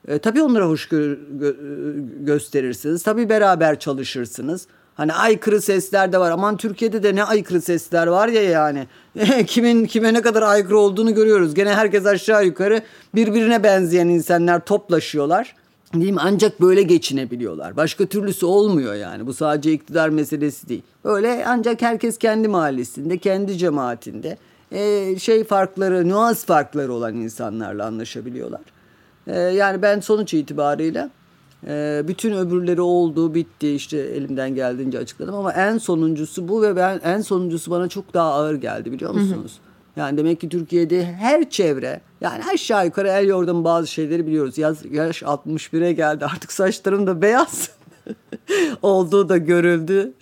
e, 0.07 0.19
tabii 0.19 0.41
onlara 0.41 0.67
hoş 0.67 0.87
gö- 0.87 1.17
gö- 1.39 2.25
gösterirsiniz. 2.25 3.03
Tabii 3.03 3.29
beraber 3.29 3.79
çalışırsınız. 3.79 4.67
Hani 4.99 5.13
aykırı 5.13 5.61
sesler 5.61 6.11
de 6.11 6.17
var. 6.17 6.31
Aman 6.31 6.57
Türkiye'de 6.57 7.03
de 7.03 7.15
ne 7.15 7.23
aykırı 7.23 7.61
sesler 7.61 8.07
var 8.07 8.27
ya 8.27 8.43
yani. 8.43 8.87
Kimin 9.47 9.85
kime 9.85 10.13
ne 10.13 10.21
kadar 10.21 10.41
aykırı 10.41 10.79
olduğunu 10.79 11.13
görüyoruz. 11.13 11.53
Gene 11.53 11.73
herkes 11.73 12.05
aşağı 12.05 12.45
yukarı 12.45 12.81
birbirine 13.15 13.63
benzeyen 13.63 14.07
insanlar 14.07 14.65
toplaşıyorlar. 14.65 15.55
Değil 15.93 16.11
mi? 16.11 16.19
Ancak 16.23 16.61
böyle 16.61 16.81
geçinebiliyorlar. 16.81 17.77
Başka 17.77 18.05
türlüsü 18.05 18.45
olmuyor 18.45 18.93
yani. 18.93 19.27
Bu 19.27 19.33
sadece 19.33 19.71
iktidar 19.71 20.09
meselesi 20.09 20.69
değil. 20.69 20.83
Öyle 21.03 21.43
ancak 21.47 21.81
herkes 21.81 22.17
kendi 22.17 22.47
mahallesinde, 22.47 23.17
kendi 23.17 23.57
cemaatinde 23.57 24.37
e, 24.71 25.15
şey 25.19 25.43
farkları, 25.43 26.07
nüans 26.07 26.45
farkları 26.45 26.93
olan 26.93 27.15
insanlarla 27.15 27.85
anlaşabiliyorlar. 27.85 28.61
E, 29.27 29.39
yani 29.39 29.81
ben 29.81 29.99
sonuç 29.99 30.33
itibariyle 30.33 31.09
e, 31.67 32.03
bütün 32.07 32.33
öbürleri 32.33 32.81
oldu, 32.81 33.33
bitti 33.33 33.69
işte 33.69 33.97
elimden 33.97 34.55
geldiğince 34.55 34.99
açıkladım 34.99 35.35
ama 35.35 35.53
en 35.53 35.77
sonuncusu 35.77 36.47
bu 36.47 36.61
ve 36.61 36.75
ben 36.75 36.99
en 37.03 37.21
sonuncusu 37.21 37.71
bana 37.71 37.87
çok 37.87 38.13
daha 38.13 38.33
ağır 38.33 38.55
geldi 38.55 38.91
biliyor 38.91 39.13
musunuz? 39.13 39.59
Hı 39.63 39.65
hı. 39.65 39.69
Yani 39.99 40.17
demek 40.17 40.41
ki 40.41 40.49
Türkiye'de 40.49 41.05
her 41.05 41.49
çevre 41.49 42.01
yani 42.21 42.43
aşağı 42.53 42.85
yukarı 42.85 43.07
el 43.07 43.27
yordam 43.27 43.63
bazı 43.63 43.87
şeyleri 43.87 44.27
biliyoruz. 44.27 44.57
Yaz, 44.57 44.85
yaş 44.91 45.21
61'e 45.21 45.93
geldi 45.93 46.25
artık 46.25 46.51
saçlarım 46.51 47.07
da 47.07 47.21
beyaz 47.21 47.69
olduğu 48.81 49.29
da 49.29 49.37
görüldü. 49.37 50.13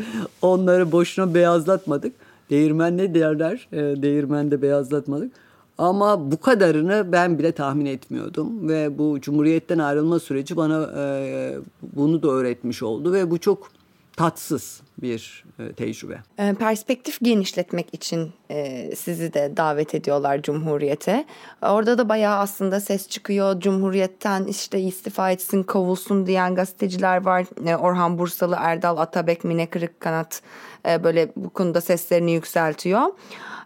Onları 0.41 0.91
boşuna 0.91 1.33
beyazlatmadık. 1.33 2.13
Değirmen 2.49 2.97
ne 2.97 3.15
derler? 3.15 3.67
E, 3.71 3.77
değirmende 3.77 4.61
beyazlatmadık. 4.61 5.31
Ama 5.77 6.31
bu 6.31 6.39
kadarını 6.39 7.11
ben 7.11 7.39
bile 7.39 7.51
tahmin 7.51 7.85
etmiyordum 7.85 8.69
ve 8.69 8.97
bu 8.97 9.21
Cumhuriyet'ten 9.21 9.79
ayrılma 9.79 10.19
süreci 10.19 10.55
bana 10.57 10.89
e, 10.97 11.55
bunu 11.81 12.23
da 12.23 12.27
öğretmiş 12.27 12.83
oldu 12.83 13.13
ve 13.13 13.31
bu 13.31 13.37
çok 13.39 13.71
tatsız 14.17 14.81
bir 15.01 15.45
e, 15.59 15.73
tecrübe. 15.73 16.17
E, 16.37 16.53
perspektif 16.53 17.19
genişletmek 17.21 17.93
için 17.93 18.33
e, 18.51 18.95
sizi 18.95 19.33
de 19.33 19.53
davet 19.57 19.95
ediyorlar 19.95 20.41
Cumhuriyet'e. 20.41 21.25
Orada 21.61 21.97
da 21.97 22.09
bayağı 22.09 22.37
aslında 22.37 22.79
ses 22.79 23.09
çıkıyor. 23.09 23.59
Cumhuriyet'ten 23.59 24.45
işte 24.45 24.79
istifa 24.79 25.31
etsin, 25.31 25.63
kovulsun 25.63 26.27
diyen 26.27 26.55
gazeteciler 26.55 27.25
var. 27.25 27.45
Orhan 27.79 28.17
Bursalı, 28.17 28.55
Erdal 28.59 28.97
Atabek, 28.97 29.43
Mine 29.43 29.65
Kırıkkanat 29.65 30.41
böyle 30.85 31.31
bu 31.35 31.49
konuda 31.49 31.81
seslerini 31.81 32.31
yükseltiyor. 32.31 33.01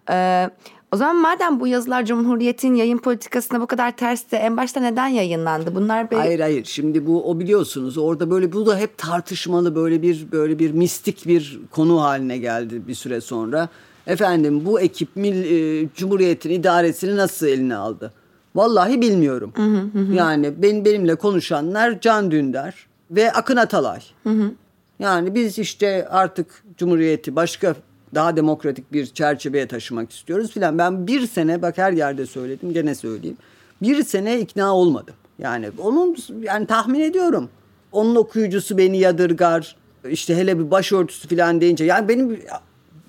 Evet 0.07 0.51
o 0.91 0.97
zaman 0.97 1.15
madem 1.15 1.59
bu 1.59 1.67
yazılar 1.67 2.05
Cumhuriyet'in 2.05 2.75
yayın 2.75 2.97
politikasına 2.97 3.61
bu 3.61 3.67
kadar 3.67 3.91
tersti 3.97 4.35
en 4.35 4.57
başta 4.57 4.79
neden 4.79 5.07
yayınlandı? 5.07 5.75
Bunlar 5.75 6.11
böyle... 6.11 6.21
Hayır 6.21 6.39
hayır. 6.39 6.65
Şimdi 6.65 7.07
bu 7.07 7.29
o 7.29 7.39
biliyorsunuz 7.39 7.97
orada 7.97 8.31
böyle 8.31 8.53
bu 8.53 8.65
da 8.65 8.77
hep 8.77 8.97
tartışmalı 8.97 9.75
böyle 9.75 10.01
bir 10.01 10.31
böyle 10.31 10.59
bir 10.59 10.71
mistik 10.71 11.27
bir 11.27 11.59
konu 11.71 12.01
haline 12.01 12.37
geldi 12.37 12.87
bir 12.87 12.95
süre 12.95 13.21
sonra. 13.21 13.69
Efendim 14.07 14.65
bu 14.65 14.79
ekip 14.79 15.15
Mil, 15.15 15.43
e, 15.83 15.89
Cumhuriyet'in 15.95 16.49
idaresini 16.49 17.15
nasıl 17.15 17.47
eline 17.47 17.75
aldı? 17.75 18.13
Vallahi 18.55 19.01
bilmiyorum. 19.01 19.53
Hı 19.55 19.61
hı 19.61 19.99
hı. 19.99 20.13
Yani 20.13 20.53
ben, 20.57 20.85
benimle 20.85 21.15
konuşanlar 21.15 22.01
Can 22.01 22.31
Dündar 22.31 22.87
ve 23.11 23.31
Akın 23.31 23.57
Atalay. 23.57 23.99
Hı 24.23 24.29
hı. 24.29 24.51
Yani 24.99 25.35
biz 25.35 25.59
işte 25.59 26.07
artık 26.09 26.63
Cumhuriyeti 26.77 27.35
başka 27.35 27.75
daha 28.16 28.36
demokratik 28.36 28.93
bir 28.93 29.05
çerçeveye 29.05 29.68
taşımak 29.68 30.12
istiyoruz 30.12 30.51
filan. 30.51 30.78
Ben 30.78 31.07
bir 31.07 31.28
sene 31.28 31.62
bak 31.62 31.78
her 31.78 31.91
yerde 31.91 32.26
söyledim 32.26 32.74
gene 32.74 32.95
söyleyeyim. 32.95 33.38
Bir 33.82 34.03
sene 34.03 34.39
ikna 34.39 34.76
olmadım. 34.76 35.16
Yani 35.39 35.70
onun 35.78 36.18
yani 36.41 36.66
tahmin 36.66 36.99
ediyorum. 36.99 37.49
Onun 37.91 38.16
okuyucusu 38.16 38.78
beni 38.78 38.97
yadırgar. 38.97 39.76
İşte 40.09 40.38
hele 40.38 40.59
bir 40.59 40.72
başörtüsü 40.72 41.28
filan 41.28 41.62
deyince. 41.62 41.86
Yani 41.86 42.07
benim 42.07 42.39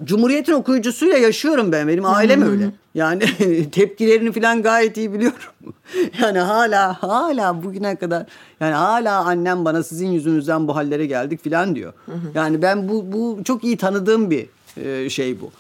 Cumhuriyet'in 0.05 0.53
okuyucusuyla 0.53 1.19
yaşıyorum 1.19 1.73
ben. 1.73 1.89
Benim 1.89 2.05
ailem 2.05 2.43
öyle. 2.43 2.71
Yani 2.95 3.25
tepkilerini 3.71 4.33
falan 4.33 4.63
gayet 4.63 4.97
iyi 4.97 5.13
biliyorum. 5.13 5.75
yani 6.23 6.39
hala 6.39 7.03
hala 7.03 7.63
bugüne 7.63 7.97
kadar 7.97 8.27
yani 8.61 8.75
hala 8.75 9.25
annem 9.25 9.65
bana 9.65 9.83
sizin 9.83 10.09
yüzünüzden 10.09 10.69
bu 10.69 10.77
hallere 10.77 11.07
geldik 11.07 11.43
filan 11.43 11.75
diyor. 11.75 11.93
Yani 12.35 12.63
ben 12.63 12.89
bu 12.89 13.13
bu 13.13 13.45
çok 13.45 13.65
iyi 13.65 13.77
tanıdığım 13.77 14.31
bir 14.31 14.47
e, 14.77 15.11
şey 15.11 15.41
bu. 15.41 15.51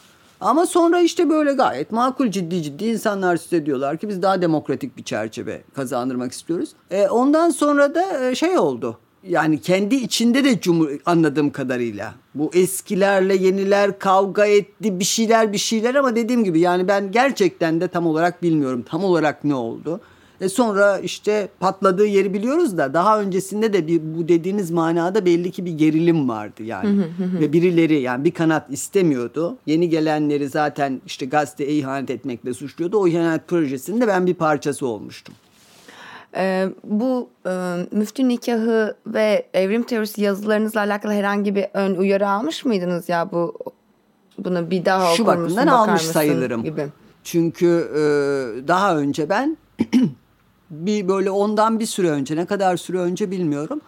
Ama 0.40 0.66
sonra 0.66 1.00
işte 1.00 1.30
böyle 1.30 1.52
gayet 1.52 1.92
makul 1.92 2.30
ciddi 2.30 2.62
ciddi 2.62 2.84
insanlar 2.84 3.36
size 3.36 3.66
diyorlar 3.66 3.96
ki 3.96 4.08
biz 4.08 4.22
daha 4.22 4.42
demokratik 4.42 4.96
bir 4.96 5.02
çerçeve 5.02 5.62
kazandırmak 5.74 6.32
istiyoruz. 6.32 6.70
E, 6.90 7.08
ondan 7.08 7.50
sonra 7.50 7.94
da 7.94 8.30
e, 8.30 8.34
şey 8.34 8.58
oldu. 8.58 8.98
Yani 9.28 9.60
kendi 9.60 9.94
içinde 9.94 10.44
de 10.44 10.60
cumhur 10.60 10.90
anladığım 11.06 11.50
kadarıyla 11.50 12.14
bu 12.34 12.50
eskilerle 12.54 13.36
yeniler 13.36 13.98
kavga 13.98 14.46
etti 14.46 15.00
bir 15.00 15.04
şeyler 15.04 15.52
bir 15.52 15.58
şeyler 15.58 15.94
ama 15.94 16.16
dediğim 16.16 16.44
gibi 16.44 16.60
yani 16.60 16.88
ben 16.88 17.12
gerçekten 17.12 17.80
de 17.80 17.88
tam 17.88 18.06
olarak 18.06 18.42
bilmiyorum 18.42 18.84
tam 18.88 19.04
olarak 19.04 19.44
ne 19.44 19.54
oldu. 19.54 20.00
E 20.42 20.48
sonra 20.48 20.98
işte 20.98 21.48
patladığı 21.60 22.06
yeri 22.06 22.34
biliyoruz 22.34 22.78
da 22.78 22.94
daha 22.94 23.20
öncesinde 23.20 23.72
de 23.72 23.86
bir 23.86 24.00
bu 24.02 24.28
dediğiniz 24.28 24.70
manada 24.70 25.24
belli 25.24 25.50
ki 25.50 25.64
bir 25.64 25.72
gerilim 25.72 26.28
vardı 26.28 26.62
yani. 26.62 27.04
Ve 27.40 27.52
birileri 27.52 28.00
yani 28.00 28.24
bir 28.24 28.30
kanat 28.30 28.70
istemiyordu. 28.70 29.56
Yeni 29.66 29.88
gelenleri 29.88 30.48
zaten 30.48 31.00
işte 31.06 31.26
gazeteye 31.26 31.72
ihanet 31.72 32.10
etmekle 32.10 32.54
suçluyordu. 32.54 32.98
O 32.98 33.08
ihanet 33.08 33.48
projesinde 33.48 34.08
ben 34.08 34.26
bir 34.26 34.34
parçası 34.34 34.86
olmuştum. 34.86 35.34
Ee, 36.36 36.68
bu 36.84 37.28
e, 37.46 37.76
müftü 37.90 38.28
nikahı 38.28 38.96
ve 39.06 39.46
evrim 39.54 39.82
teorisi 39.82 40.22
yazılarınızla 40.22 40.80
alakalı 40.80 41.12
herhangi 41.12 41.54
bir 41.54 41.66
ön 41.74 41.94
uyarı 41.94 42.28
almış 42.28 42.64
mıydınız 42.64 43.08
ya 43.08 43.32
bu 43.32 43.54
bunu 44.38 44.70
bir 44.70 44.84
daha 44.84 45.14
Şu 45.14 45.26
bakımdan 45.26 45.66
almış 45.66 46.02
sayılırım. 46.02 46.64
Gibi. 46.64 46.86
Çünkü 47.24 47.66
e, 47.94 48.02
daha 48.68 48.96
önce 48.96 49.28
ben 49.28 49.56
bir 50.72 51.08
böyle 51.08 51.30
ondan 51.30 51.80
bir 51.80 51.86
süre 51.86 52.10
önce 52.10 52.36
ne 52.36 52.46
kadar 52.46 52.76
süre 52.76 52.98
önce 52.98 53.30
bilmiyorum. 53.30 53.80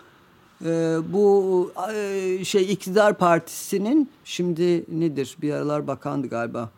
Ee, 0.64 0.97
bu 1.12 1.72
e, 1.95 2.45
şey 2.45 2.72
iktidar 2.72 3.18
partisinin 3.18 4.11
şimdi 4.24 4.85
nedir? 5.01 5.37
Bir 5.43 5.53
aralar 5.53 5.87
bakandı 5.87 6.26
galiba. 6.28 6.70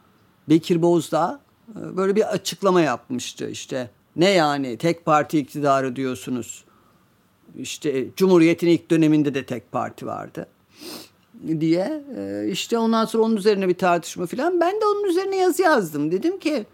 Bekir 0.49 0.83
Bozdağ 0.83 1.41
e, 1.71 1.97
böyle 1.97 2.17
bir 2.17 2.33
açıklama 2.33 2.81
yapmıştı. 2.81 3.51
İşte 3.51 3.91
ne 4.17 4.31
yani? 4.31 4.77
Tek 4.77 5.05
parti 5.05 5.39
iktidarı 5.39 5.97
diyorsunuz. 5.97 6.65
İşte 7.57 8.07
Cumhuriyet'in 8.17 8.67
ilk 8.67 8.91
döneminde 8.91 9.35
de 9.35 9.47
tek 9.47 9.73
parti 9.73 10.07
vardı. 10.07 10.47
diye 11.61 12.05
e, 12.17 12.49
işte 12.51 12.79
ondan 12.79 13.05
sonra 13.05 13.23
onun 13.23 13.37
üzerine 13.37 13.69
bir 13.69 13.75
tartışma 13.75 14.27
falan 14.27 14.61
ben 14.61 14.81
de 14.81 14.87
onun 14.87 15.05
üzerine 15.05 15.37
yazı 15.37 15.63
yazdım. 15.63 16.13
Dedim 16.13 16.39
ki 16.39 16.67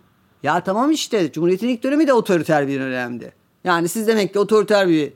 ya 0.42 0.64
tamam 0.64 0.90
işte 0.90 1.32
Cumhuriyet'in 1.32 1.68
ilk 1.68 1.82
dönemi 1.82 2.06
de 2.06 2.12
otoriter 2.12 2.68
bir 2.68 2.80
dönemdi. 2.80 3.32
Yani 3.64 3.88
siz 3.88 4.06
demek 4.06 4.32
ki 4.32 4.38
otoriter 4.38 4.88
bir 4.88 5.06
e, 5.06 5.12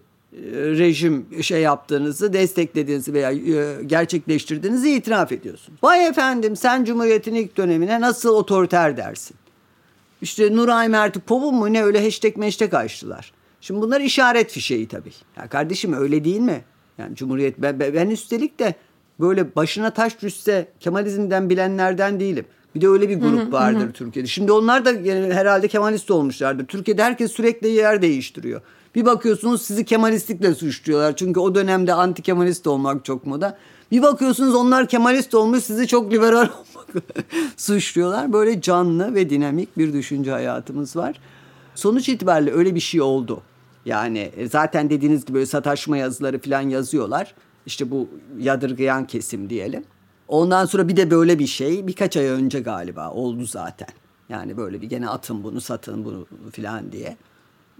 rejim 0.52 1.26
şey 1.42 1.60
yaptığınızı, 1.60 2.32
desteklediğinizi 2.32 3.12
veya 3.12 3.30
e, 3.32 3.84
gerçekleştirdiğinizi 3.86 4.94
itiraf 4.94 5.32
ediyorsun. 5.32 5.74
Vay 5.82 6.06
efendim 6.06 6.56
sen 6.56 6.84
Cumhuriyet'in 6.84 7.34
ilk 7.34 7.56
dönemine 7.56 8.00
nasıl 8.00 8.34
otoriter 8.34 8.96
dersin? 8.96 9.36
İşte 10.22 10.56
Nuray 10.56 10.88
Mertipov 10.88 11.40
mu 11.52 11.72
ne 11.72 11.84
öyle 11.84 12.04
hashtag 12.04 12.36
meştek 12.36 12.74
açtılar. 12.74 13.32
Şimdi 13.60 13.80
bunlar 13.80 14.00
işaret 14.00 14.50
fişeği 14.50 14.88
tabii. 14.88 15.12
Ya 15.36 15.48
kardeşim 15.48 15.92
öyle 15.92 16.24
değil 16.24 16.40
mi? 16.40 16.64
Yani 16.98 17.16
Cumhuriyet 17.16 17.58
ben, 17.58 17.80
ben 17.80 18.10
üstelik 18.10 18.58
de 18.58 18.74
böyle 19.20 19.56
başına 19.56 19.90
taş 19.90 20.22
düşse 20.22 20.68
Kemalizmden 20.80 21.50
bilenlerden 21.50 22.20
değilim. 22.20 22.44
Bir 22.76 22.80
de 22.80 22.88
öyle 22.88 23.08
bir 23.08 23.20
grup 23.20 23.52
vardır 23.52 23.92
Türkiye'de. 23.92 24.28
Şimdi 24.28 24.52
onlar 24.52 24.84
da 24.84 24.92
yani 24.92 25.34
herhalde 25.34 25.68
Kemalist 25.68 26.10
olmuşlardır. 26.10 26.66
Türkiye'de 26.66 27.04
herkes 27.04 27.32
sürekli 27.32 27.68
yer 27.68 28.02
değiştiriyor. 28.02 28.60
Bir 28.94 29.04
bakıyorsunuz 29.04 29.62
sizi 29.62 29.84
Kemalistlikle 29.84 30.54
suçluyorlar. 30.54 31.16
Çünkü 31.16 31.40
o 31.40 31.54
dönemde 31.54 31.92
anti 31.92 32.22
Kemalist 32.22 32.66
olmak 32.66 33.04
çok 33.04 33.26
moda. 33.26 33.58
Bir 33.90 34.02
bakıyorsunuz 34.02 34.54
onlar 34.54 34.88
Kemalist 34.88 35.34
olmuş 35.34 35.64
sizi 35.64 35.86
çok 35.86 36.12
liberal 36.12 36.36
olmak 36.48 37.04
suçluyorlar. 37.56 38.32
Böyle 38.32 38.60
canlı 38.60 39.14
ve 39.14 39.30
dinamik 39.30 39.78
bir 39.78 39.92
düşünce 39.92 40.30
hayatımız 40.30 40.96
var. 40.96 41.20
Sonuç 41.74 42.08
itibariyle 42.08 42.52
öyle 42.52 42.74
bir 42.74 42.80
şey 42.80 43.00
oldu. 43.00 43.42
Yani 43.84 44.30
e, 44.36 44.48
zaten 44.48 44.90
dediğiniz 44.90 45.24
gibi 45.24 45.34
böyle 45.34 45.46
sataşma 45.46 45.96
yazıları 45.96 46.38
falan 46.38 46.62
yazıyorlar. 46.62 47.34
İşte 47.66 47.90
bu 47.90 48.08
yadırgayan 48.38 49.06
kesim 49.06 49.50
diyelim. 49.50 49.84
Ondan 50.28 50.64
sonra 50.64 50.88
bir 50.88 50.96
de 50.96 51.10
böyle 51.10 51.38
bir 51.38 51.46
şey 51.46 51.86
birkaç 51.86 52.16
ay 52.16 52.26
önce 52.26 52.60
galiba 52.60 53.10
oldu 53.10 53.46
zaten. 53.46 53.88
Yani 54.28 54.56
böyle 54.56 54.82
bir 54.82 54.88
gene 54.88 55.08
atın 55.08 55.44
bunu 55.44 55.60
satın 55.60 56.04
bunu 56.04 56.26
filan 56.52 56.92
diye. 56.92 57.16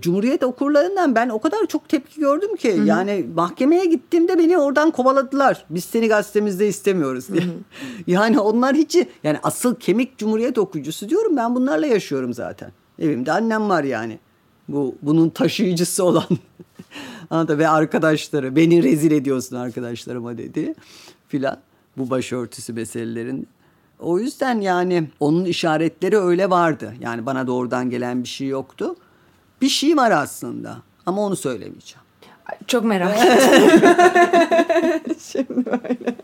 Cumhuriyet 0.01 0.43
okurlarından 0.43 1.15
ben 1.15 1.29
o 1.29 1.41
kadar 1.41 1.67
çok 1.67 1.89
tepki 1.89 2.21
gördüm 2.21 2.57
ki 2.57 2.77
Hı-hı. 2.77 2.87
yani 2.87 3.27
mahkemeye 3.35 3.85
gittiğimde 3.85 4.39
beni 4.39 4.59
oradan 4.59 4.91
kovaladılar. 4.91 5.65
Biz 5.71 5.85
seni 5.85 6.09
gazetemizde 6.09 6.69
istemiyoruz 6.69 7.29
diye. 7.29 7.45
yani 8.07 8.41
onlar 8.41 8.75
hiç 8.75 8.97
yani 9.25 9.39
asıl 9.43 9.75
kemik 9.75 10.19
Cumhuriyet 10.19 10.59
okuyucusu 10.59 11.09
diyorum 11.09 11.37
ben 11.37 11.55
bunlarla 11.55 11.87
yaşıyorum 11.87 12.35
zaten. 12.35 12.73
Evimde 12.99 13.33
annem 13.33 13.69
var 13.69 13.85
yani. 13.85 14.19
Bu 14.69 14.95
bunun 15.03 15.29
taşıyıcısı 15.29 16.05
olan 16.05 16.29
ve 17.33 17.69
arkadaşları 17.69 18.57
beni 18.57 18.83
rezil 18.83 19.11
ediyorsun 19.11 19.57
arkadaşlarıma 19.57 20.39
dedi 20.39 20.75
filan 21.29 21.59
bu 21.99 22.11
başörtüsü 22.11 22.73
meselelerin. 22.73 23.49
O 23.99 24.19
yüzden 24.19 24.61
yani 24.61 25.09
onun 25.21 25.45
işaretleri 25.45 26.19
öyle 26.19 26.51
vardı. 26.51 26.95
Yani 27.01 27.27
bana 27.27 27.47
doğrudan 27.47 27.91
gelen 27.91 28.23
bir 28.23 28.29
şey 28.29 28.49
yoktu. 28.49 28.97
Bir 29.61 29.69
şey 29.69 29.97
var 29.97 30.11
aslında 30.11 30.77
ama 31.07 31.23
onu 31.23 31.37
söylemeyeceğim. 31.37 32.07
Çok 32.67 32.85
merak 32.85 33.19
ettim. 33.19 33.81
Şimdi 35.33 35.67
böyle. 35.67 36.17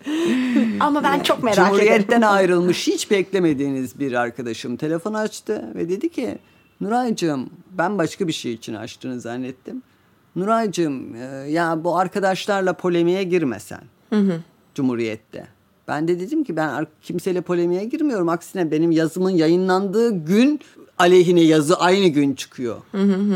Ama 0.81 1.03
ben 1.03 1.21
çok 1.21 1.43
merak 1.43 1.59
ederim. 1.59 1.71
Cumhuriyetten 1.71 2.23
ayrılmış 2.23 2.87
hiç 2.87 3.11
beklemediğiniz 3.11 3.99
bir 3.99 4.13
arkadaşım 4.13 4.77
telefon 4.77 5.15
açtı 5.15 5.65
ve 5.75 5.89
dedi 5.89 6.09
ki 6.09 6.39
Nuray'cığım 6.81 7.51
ben 7.71 7.99
başka 7.99 8.29
bir 8.29 8.33
şey 8.33 8.53
için 8.53 8.75
açtığını 8.75 9.21
zannettim. 9.21 9.83
Nuray'cığım 10.37 11.15
e, 11.15 11.19
ya 11.51 11.85
bu 11.85 11.97
arkadaşlarla 11.97 12.73
polemiğe 12.73 13.23
girmesen. 13.23 13.83
Hı 14.11 14.17
hı. 14.17 14.41
Cumhuriyette. 14.75 15.47
Ben 15.89 16.09
de 16.09 16.21
dedim 16.21 16.45
ki 16.45 16.57
ben 16.57 16.87
kimseyle 17.03 17.41
polemiğe 17.41 17.85
girmiyorum. 17.85 18.29
Aksine 18.29 18.71
benim 18.71 18.91
yazımın 18.91 19.31
yayınlandığı 19.31 20.25
gün 20.25 20.61
aleyhine 20.99 21.41
yazı 21.41 21.77
aynı 21.77 22.07
gün 22.07 22.35
çıkıyor. 22.35 22.77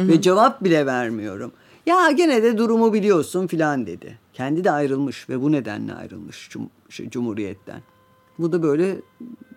Ve 0.09 0.20
cevap 0.20 0.64
bile 0.64 0.86
vermiyorum. 0.86 1.52
Ya 1.86 2.10
gene 2.10 2.43
de 2.43 2.59
durumu 2.59 2.93
biliyorsun 2.93 3.47
filan 3.47 3.86
dedi. 3.86 4.18
Kendi 4.32 4.64
de 4.64 4.70
ayrılmış 4.70 5.28
ve 5.28 5.43
bu 5.43 5.52
nedenle 5.52 5.94
ayrılmış 5.94 6.48
cum 6.51 6.70
şey, 6.89 7.10
Cumhuriyet'ten. 7.10 7.82
Bu 8.39 8.52
da 8.52 8.62
böyle 8.62 8.97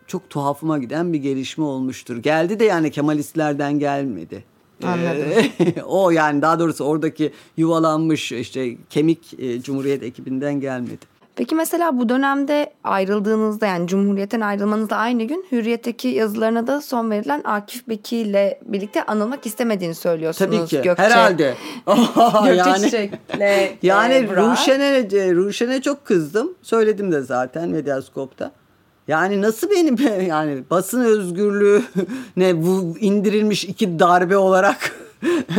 çok 0.08 0.30
tuhafıma 0.30 0.78
giden 0.78 1.14
bir 1.14 1.18
gelişme 1.18 1.64
olmuştur. 1.64 2.18
Geldi 2.18 2.60
de 2.60 2.66
yani 2.66 2.92
Kemalistlerden 2.92 3.80
gelmedi. 3.80 4.44
Anladım. 4.84 5.44
o 5.86 6.12
yani 6.12 6.42
daha 6.42 6.60
doğrusu 6.60 6.84
oradaki 6.84 7.32
yuvalanmış 7.58 8.32
işte 8.32 8.78
kemik 8.90 9.40
e, 9.40 9.62
Cumhuriyet 9.62 10.04
ekibinden 10.04 10.60
gelmedi. 10.60 11.19
Peki 11.40 11.56
mesela 11.56 12.00
bu 12.00 12.10
dönemde 12.10 12.74
ayrıldığınızda 12.84 13.66
yani 13.66 13.88
Cumhuriyet'ten 13.88 14.42
ayrılmanızda 14.42 14.96
aynı 14.96 15.24
gün 15.24 15.46
Hürriyet'teki 15.52 16.08
yazılarına 16.08 16.68
da 16.68 16.82
son 16.82 17.12
verilen 17.12 17.42
Akif 17.44 17.88
Beki 17.88 18.18
ile 18.18 18.60
birlikte 18.66 19.04
anılmak 19.04 19.46
istemediğini 19.46 19.96
söylüyorsunuz. 19.96 20.58
Tabii 20.58 20.68
ki 20.68 20.82
Gökçe. 20.82 21.04
herhalde. 21.04 21.54
Gökçe 21.86 22.54
yani, 22.56 22.82
Çiçek'le 22.82 23.78
Yani 23.84 24.30
Ruşen'e, 24.30 25.04
Ruşen'e 25.36 25.82
çok 25.82 26.06
kızdım. 26.06 26.56
Söyledim 26.62 27.12
de 27.12 27.22
zaten 27.22 27.70
Medyaskop'ta. 27.70 28.52
Yani 29.08 29.42
nasıl 29.42 29.70
benim 29.70 30.24
yani 30.28 30.64
basın 30.70 31.02
özgürlüğü 31.02 31.84
ne 32.38 32.62
bu 32.64 32.96
indirilmiş 33.00 33.64
iki 33.64 34.00
darbe 34.00 34.38
olarak 34.38 34.96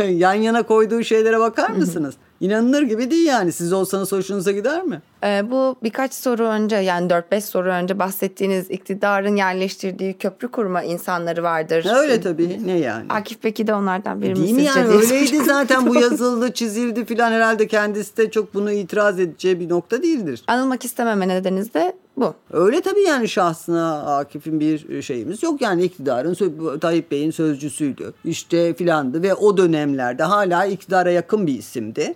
yan 0.09 0.33
yana 0.33 0.63
koyduğu 0.63 1.03
şeylere 1.03 1.39
bakar 1.39 1.69
mısınız? 1.69 2.15
İnanılır 2.41 2.81
gibi 2.81 3.11
değil 3.11 3.25
yani. 3.25 3.51
Siz 3.51 3.73
olsanız 3.73 4.11
hoşunuza 4.11 4.51
gider 4.51 4.83
mi? 4.83 5.01
Ee, 5.23 5.51
bu 5.51 5.75
birkaç 5.83 6.13
soru 6.13 6.43
önce 6.43 6.75
yani 6.75 7.07
4-5 7.07 7.41
soru 7.41 7.69
önce 7.69 7.99
bahsettiğiniz 7.99 8.71
iktidarın 8.71 9.35
yerleştirdiği 9.35 10.13
köprü 10.13 10.47
kurma 10.47 10.83
insanları 10.83 11.43
vardır. 11.43 11.85
Öyle 11.95 12.21
tabii. 12.21 12.67
Ne 12.67 12.77
yani? 12.77 13.05
Akif 13.09 13.43
Beki 13.43 13.67
de 13.67 13.73
onlardan 13.73 14.21
biri 14.21 14.35
Değil 14.35 14.53
mi 14.53 14.63
yani? 14.63 14.87
Öyleydi 14.87 15.43
zaten 15.43 15.87
bu 15.87 15.95
yazıldı, 15.99 16.51
çizildi 16.53 17.05
filan 17.05 17.31
herhalde 17.31 17.67
kendisi 17.67 18.17
de 18.17 18.31
çok 18.31 18.53
bunu 18.53 18.71
itiraz 18.71 19.19
edeceği 19.19 19.59
bir 19.59 19.69
nokta 19.69 20.03
değildir. 20.03 20.43
Anılmak 20.47 20.85
istememe 20.85 21.27
nedeniniz 21.27 21.73
de 21.73 21.95
bu. 22.17 22.33
Öyle 22.51 22.81
tabii 22.81 23.01
yani 23.01 23.29
şahsına 23.29 24.17
Akif'in 24.17 24.59
bir 24.59 25.01
şeyimiz 25.01 25.43
yok. 25.43 25.61
Yani 25.61 25.83
iktidarın 25.83 26.79
Tayyip 26.79 27.11
Bey'in 27.11 27.31
sözcüsüydü. 27.31 28.13
İşte 28.25 28.73
filandı 28.73 29.23
ve 29.23 29.33
o 29.33 29.57
dönemlerde 29.57 30.23
hala 30.23 30.65
iktidara 30.65 31.11
yakın 31.11 31.47
bir 31.47 31.57
isimdi. 31.57 32.15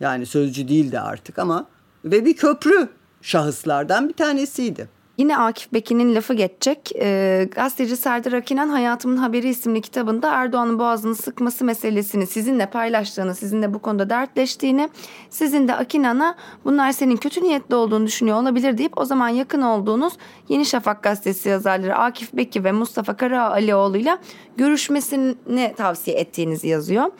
Yani 0.00 0.26
sözcü 0.26 0.68
değildi 0.68 1.00
artık 1.00 1.38
ama 1.38 1.66
ve 2.04 2.24
bir 2.24 2.36
köprü 2.36 2.88
şahıslardan 3.22 4.08
bir 4.08 4.14
tanesiydi. 4.14 4.88
Yine 5.18 5.38
Akif 5.38 5.72
Bekin'in 5.72 6.14
lafı 6.14 6.34
geçecek. 6.34 6.92
E, 6.96 7.48
gazeteci 7.54 7.96
Serdar 7.96 8.32
Akinan 8.32 8.68
Hayatımın 8.68 9.16
Haberi 9.16 9.48
isimli 9.48 9.80
kitabında 9.80 10.30
Erdoğan'ın 10.32 10.78
boğazını 10.78 11.14
sıkması 11.14 11.64
meselesini 11.64 12.26
sizinle 12.26 12.66
paylaştığını, 12.66 13.34
sizinle 13.34 13.74
bu 13.74 13.78
konuda 13.78 14.10
dertleştiğini, 14.10 14.88
sizin 15.30 15.68
de 15.68 15.74
Akinan'a 15.74 16.34
bunlar 16.64 16.92
senin 16.92 17.16
kötü 17.16 17.42
niyetli 17.42 17.74
olduğunu 17.74 18.06
düşünüyor 18.06 18.36
olabilir 18.42 18.78
deyip 18.78 18.98
o 18.98 19.04
zaman 19.04 19.28
yakın 19.28 19.62
olduğunuz 19.62 20.12
Yeni 20.48 20.66
Şafak 20.66 21.02
gazetesi 21.02 21.48
yazarları 21.48 21.96
Akif 21.96 22.32
Beki 22.32 22.64
ve 22.64 22.72
Mustafa 22.72 23.16
Karaalioğlu 23.16 23.96
ile 23.96 24.16
görüşmesini 24.56 25.74
tavsiye 25.76 26.16
ettiğinizi 26.16 26.68
yazıyor. 26.68 27.10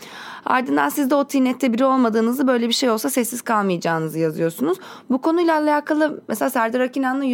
Ardından 0.44 0.88
siz 0.88 1.10
de 1.10 1.14
o 1.14 1.24
tinette 1.24 1.72
biri 1.72 1.84
olmadığınızı 1.84 2.46
böyle 2.46 2.68
bir 2.68 2.72
şey 2.72 2.90
olsa 2.90 3.10
sessiz 3.10 3.42
kalmayacağınızı 3.42 4.18
yazıyorsunuz. 4.18 4.78
Bu 5.10 5.20
konuyla 5.20 5.58
alakalı 5.58 6.20
mesela 6.28 6.50
Serdar 6.50 6.80
Akinan'la 6.80 7.24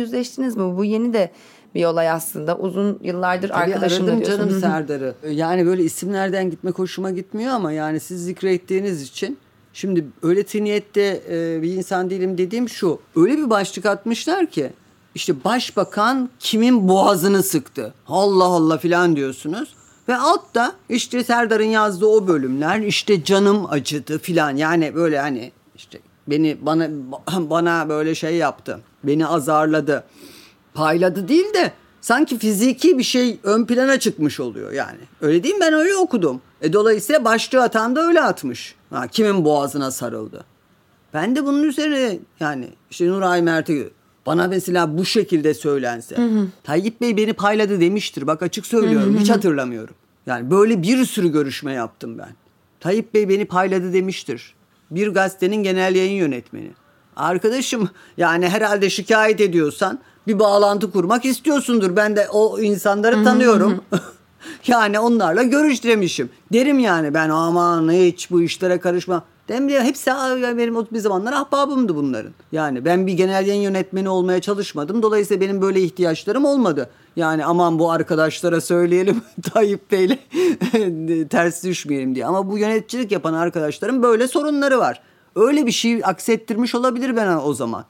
yüzleştiniz 0.48 0.56
mi? 0.56 0.76
Bu 0.76 0.84
yeni 0.84 1.12
de 1.12 1.30
bir 1.74 1.84
olay 1.84 2.10
aslında. 2.10 2.58
Uzun 2.58 2.98
yıllardır 3.02 3.48
Tabii 3.48 3.58
arkadaşım 3.58 4.04
aradım 4.04 4.22
canım 4.22 4.60
Serdar'ı. 4.60 5.14
Yani 5.30 5.66
böyle 5.66 5.84
isimlerden 5.84 6.50
gitmek 6.50 6.78
hoşuma 6.78 7.10
gitmiyor 7.10 7.52
ama 7.52 7.72
yani 7.72 8.00
siz 8.00 8.24
zikrettiğiniz 8.24 9.02
için 9.02 9.38
Şimdi 9.72 10.04
öyle 10.22 10.42
tiniyette 10.42 11.22
e, 11.30 11.62
bir 11.62 11.72
insan 11.72 12.10
değilim 12.10 12.38
dediğim 12.38 12.68
şu. 12.68 13.00
Öyle 13.16 13.38
bir 13.38 13.50
başlık 13.50 13.86
atmışlar 13.86 14.46
ki 14.46 14.72
işte 15.14 15.44
başbakan 15.44 16.30
kimin 16.38 16.88
boğazını 16.88 17.42
sıktı. 17.42 17.94
Allah 18.08 18.44
Allah 18.44 18.78
filan 18.78 19.16
diyorsunuz. 19.16 19.74
Ve 20.08 20.16
altta 20.16 20.72
işte 20.88 21.24
Serdar'ın 21.24 21.64
yazdığı 21.64 22.06
o 22.06 22.26
bölümler 22.26 22.80
işte 22.80 23.24
canım 23.24 23.66
acıdı 23.70 24.18
filan 24.18 24.56
yani 24.56 24.94
böyle 24.94 25.18
hani 25.18 25.52
işte 25.76 25.98
beni 26.26 26.56
bana 26.62 26.88
bana 27.50 27.88
böyle 27.88 28.14
şey 28.14 28.36
yaptı. 28.36 28.80
Beni 29.04 29.26
azarladı. 29.26 30.04
Payladı 30.78 31.28
değil 31.28 31.54
de 31.54 31.72
sanki 32.00 32.38
fiziki 32.38 32.98
bir 32.98 33.02
şey 33.02 33.40
ön 33.42 33.66
plana 33.66 33.98
çıkmış 33.98 34.40
oluyor 34.40 34.72
yani. 34.72 34.98
Öyle 35.20 35.42
değil 35.42 35.54
mi? 35.54 35.60
Ben 35.60 35.72
öyle 35.72 35.96
okudum. 35.96 36.40
E 36.62 36.72
dolayısıyla 36.72 37.24
başlığı 37.24 37.62
atan 37.62 37.96
da 37.96 38.00
öyle 38.00 38.22
atmış. 38.22 38.74
Ha, 38.90 39.06
kimin 39.06 39.44
boğazına 39.44 39.90
sarıldı. 39.90 40.44
Ben 41.14 41.36
de 41.36 41.46
bunun 41.46 41.62
üzerine 41.62 42.18
yani 42.40 42.68
işte 42.90 43.08
Nuray 43.08 43.42
Mert'e 43.42 43.88
bana 44.26 44.48
mesela 44.48 44.98
bu 44.98 45.04
şekilde 45.04 45.54
söylense. 45.54 46.16
Hı 46.16 46.22
hı. 46.22 46.46
Tayyip 46.64 47.00
Bey 47.00 47.16
beni 47.16 47.32
payladı 47.32 47.80
demiştir. 47.80 48.26
Bak 48.26 48.42
açık 48.42 48.66
söylüyorum. 48.66 49.12
Hı 49.14 49.18
hı. 49.18 49.20
Hiç 49.20 49.30
hatırlamıyorum. 49.30 49.94
Yani 50.26 50.50
böyle 50.50 50.82
bir 50.82 51.04
sürü 51.04 51.32
görüşme 51.32 51.72
yaptım 51.72 52.18
ben. 52.18 52.30
Tayyip 52.80 53.14
Bey 53.14 53.28
beni 53.28 53.44
payladı 53.44 53.92
demiştir. 53.92 54.54
Bir 54.90 55.08
gazetenin 55.08 55.62
genel 55.62 55.94
yayın 55.94 56.16
yönetmeni. 56.16 56.70
Arkadaşım 57.16 57.90
yani 58.16 58.48
herhalde 58.48 58.90
şikayet 58.90 59.40
ediyorsan 59.40 60.00
bir 60.28 60.38
bağlantı 60.38 60.90
kurmak 60.90 61.24
istiyorsundur. 61.24 61.96
Ben 61.96 62.16
de 62.16 62.28
o 62.32 62.60
insanları 62.60 63.24
tanıyorum. 63.24 63.80
yani 64.66 64.98
onlarla 64.98 65.42
görüştüremişim. 65.42 66.30
Derim 66.52 66.78
yani 66.78 67.14
ben 67.14 67.28
aman 67.28 67.92
hiç 67.92 68.30
bu 68.30 68.42
işlere 68.42 68.78
karışma. 68.78 69.22
Dem 69.48 69.68
diye 69.68 69.82
hepsi 69.82 70.10
benim 70.58 70.76
o 70.76 70.86
bir 70.92 70.98
zamanlar 70.98 71.32
ahbabımdı 71.32 71.96
bunların. 71.96 72.32
Yani 72.52 72.84
ben 72.84 73.06
bir 73.06 73.12
genel 73.12 73.46
yayın 73.46 73.62
yönetmeni 73.62 74.08
olmaya 74.08 74.40
çalışmadım. 74.40 75.02
Dolayısıyla 75.02 75.40
benim 75.40 75.62
böyle 75.62 75.80
ihtiyaçlarım 75.80 76.44
olmadı. 76.44 76.90
Yani 77.16 77.44
aman 77.44 77.78
bu 77.78 77.90
arkadaşlara 77.90 78.60
söyleyelim 78.60 79.22
Tayyip 79.54 79.92
Bey'le 79.92 80.18
ters 81.28 81.64
düşmeyelim 81.64 82.14
diye. 82.14 82.26
Ama 82.26 82.50
bu 82.50 82.58
yöneticilik 82.58 83.12
yapan 83.12 83.34
arkadaşların 83.34 84.02
böyle 84.02 84.28
sorunları 84.28 84.78
var. 84.78 85.02
Öyle 85.36 85.66
bir 85.66 85.72
şey 85.72 86.00
aksettirmiş 86.04 86.74
olabilir 86.74 87.16
bana 87.16 87.44
o 87.44 87.54
zaman. 87.54 87.84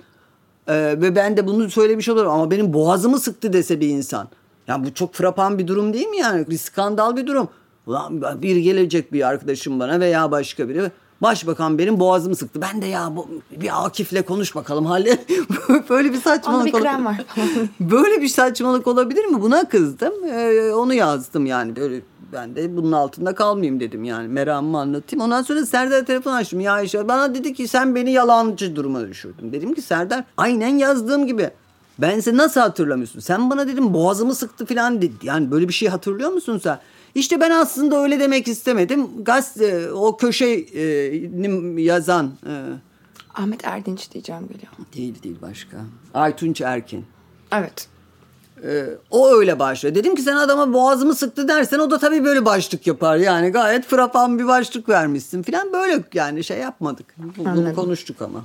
Ee, 0.69 0.75
ve 0.75 1.17
ben 1.17 1.37
de 1.37 1.47
bunu 1.47 1.71
söylemiş 1.71 2.09
olurum 2.09 2.31
ama 2.31 2.51
benim 2.51 2.73
boğazımı 2.73 3.21
sıktı 3.21 3.53
dese 3.53 3.81
bir 3.81 3.89
insan. 3.89 4.29
Yani 4.67 4.87
bu 4.87 4.95
çok 4.95 5.15
frapan 5.15 5.59
bir 5.59 5.67
durum 5.67 5.93
değil 5.93 6.07
mi 6.07 6.17
yani? 6.19 6.47
Bir 6.51 6.59
skandal 6.59 7.17
bir 7.17 7.27
durum. 7.27 7.49
Ulan 7.87 8.43
bir 8.43 8.57
gelecek 8.57 9.13
bir 9.13 9.29
arkadaşım 9.29 9.81
bana 9.81 10.01
veya 10.01 10.31
başka 10.31 10.69
biri 10.69 10.91
Başbakan 11.23 11.79
benim 11.79 12.01
boğazımı 12.01 12.37
sıktı. 12.37 12.61
Ben 12.63 12.83
de 12.83 12.87
ya 12.87 13.17
bu, 13.17 13.29
bir 13.51 13.87
Akif'le 13.87 14.27
konuş 14.27 14.55
bakalım 14.55 14.87
halle. 14.87 15.19
Böyle 15.91 16.13
bir 16.13 16.21
saçmalık 16.21 16.67
bir 16.67 16.73
krem 16.73 17.05
var 17.05 17.25
Böyle 17.81 18.23
bir 18.23 18.29
saçmalık 18.29 18.87
olabilir 18.87 19.25
mi? 19.25 19.43
Buna 19.43 19.69
kızdım. 19.69 20.13
Ee, 20.25 20.73
onu 20.73 20.95
yazdım 20.95 21.47
yani. 21.47 21.77
Böyle 21.77 22.01
ben 22.33 22.57
de 22.57 22.77
bunun 22.77 22.93
altında 22.93 23.35
kalmayayım 23.35 23.81
dedim 23.81 24.05
yani. 24.05 24.29
Meramımı 24.29 24.79
anlatayım. 24.79 25.25
Ondan 25.25 25.43
sonra 25.43 25.67
Serdar 25.67 26.07
telefon 26.07 26.33
açtım. 26.33 26.61
Ya 26.61 26.83
işte 26.83 27.09
bana 27.09 27.35
dedi 27.35 27.55
ki 27.55 27.69
sen 27.69 27.95
beni 27.95 28.13
yalancı 28.13 28.77
duruma 28.77 29.09
düşürdün. 29.09 29.53
Dedim 29.53 29.75
ki 29.75 29.83
Serdar 29.83 30.25
aynen 30.37 30.79
yazdığım 30.79 31.27
gibi. 31.27 31.51
Ben 31.99 32.21
seni 32.21 32.37
nasıl 32.37 32.61
hatırlamıyorsun? 32.61 33.21
Sen 33.21 33.51
bana 33.51 33.69
dedim 33.69 33.95
boğazımı 33.95 34.35
sıktı 34.35 34.67
falan 34.67 35.03
dedi. 35.03 35.15
Yani 35.23 35.51
böyle 35.51 35.69
bir 35.69 35.73
şey 35.73 35.89
hatırlıyor 35.89 36.31
musun 36.31 36.61
sen? 36.63 36.79
İşte 37.15 37.41
ben 37.41 37.51
aslında 37.51 38.03
öyle 38.03 38.21
demek 38.21 38.49
istemedim. 38.49 39.25
Gazete 39.25 39.93
o 39.93 40.17
köşeyi 40.17 40.69
yazan 41.79 42.33
e, 42.47 42.53
Ahmet 43.35 43.65
Erdinç 43.65 44.11
diyeceğim 44.13 44.49
geliyor. 44.49 44.73
Değil 44.95 45.23
değil 45.23 45.37
başka. 45.43 45.77
Aytunç 46.15 46.61
Erkin. 46.61 47.07
Evet. 47.53 47.89
Ee, 48.65 48.85
o 49.11 49.31
öyle 49.31 49.59
başlıyor. 49.59 49.95
Dedim 49.95 50.15
ki 50.15 50.23
sen 50.23 50.37
adama 50.37 50.73
boğazımı 50.73 51.15
sıktı 51.15 51.49
dersen 51.49 51.79
o 51.79 51.91
da 51.91 51.99
tabii 51.99 52.25
böyle 52.25 52.45
başlık 52.45 52.87
yapar. 52.87 53.17
Yani 53.17 53.49
gayet 53.51 53.85
frapan 53.87 54.39
bir 54.39 54.47
başlık 54.47 54.89
vermişsin 54.89 55.43
falan. 55.43 55.73
Böyle 55.73 56.03
yani 56.15 56.45
şey 56.45 56.59
yapmadık. 56.59 57.07
Bunu 57.17 57.49
Anladım. 57.49 57.75
konuştuk 57.75 58.23
ama. 58.23 58.45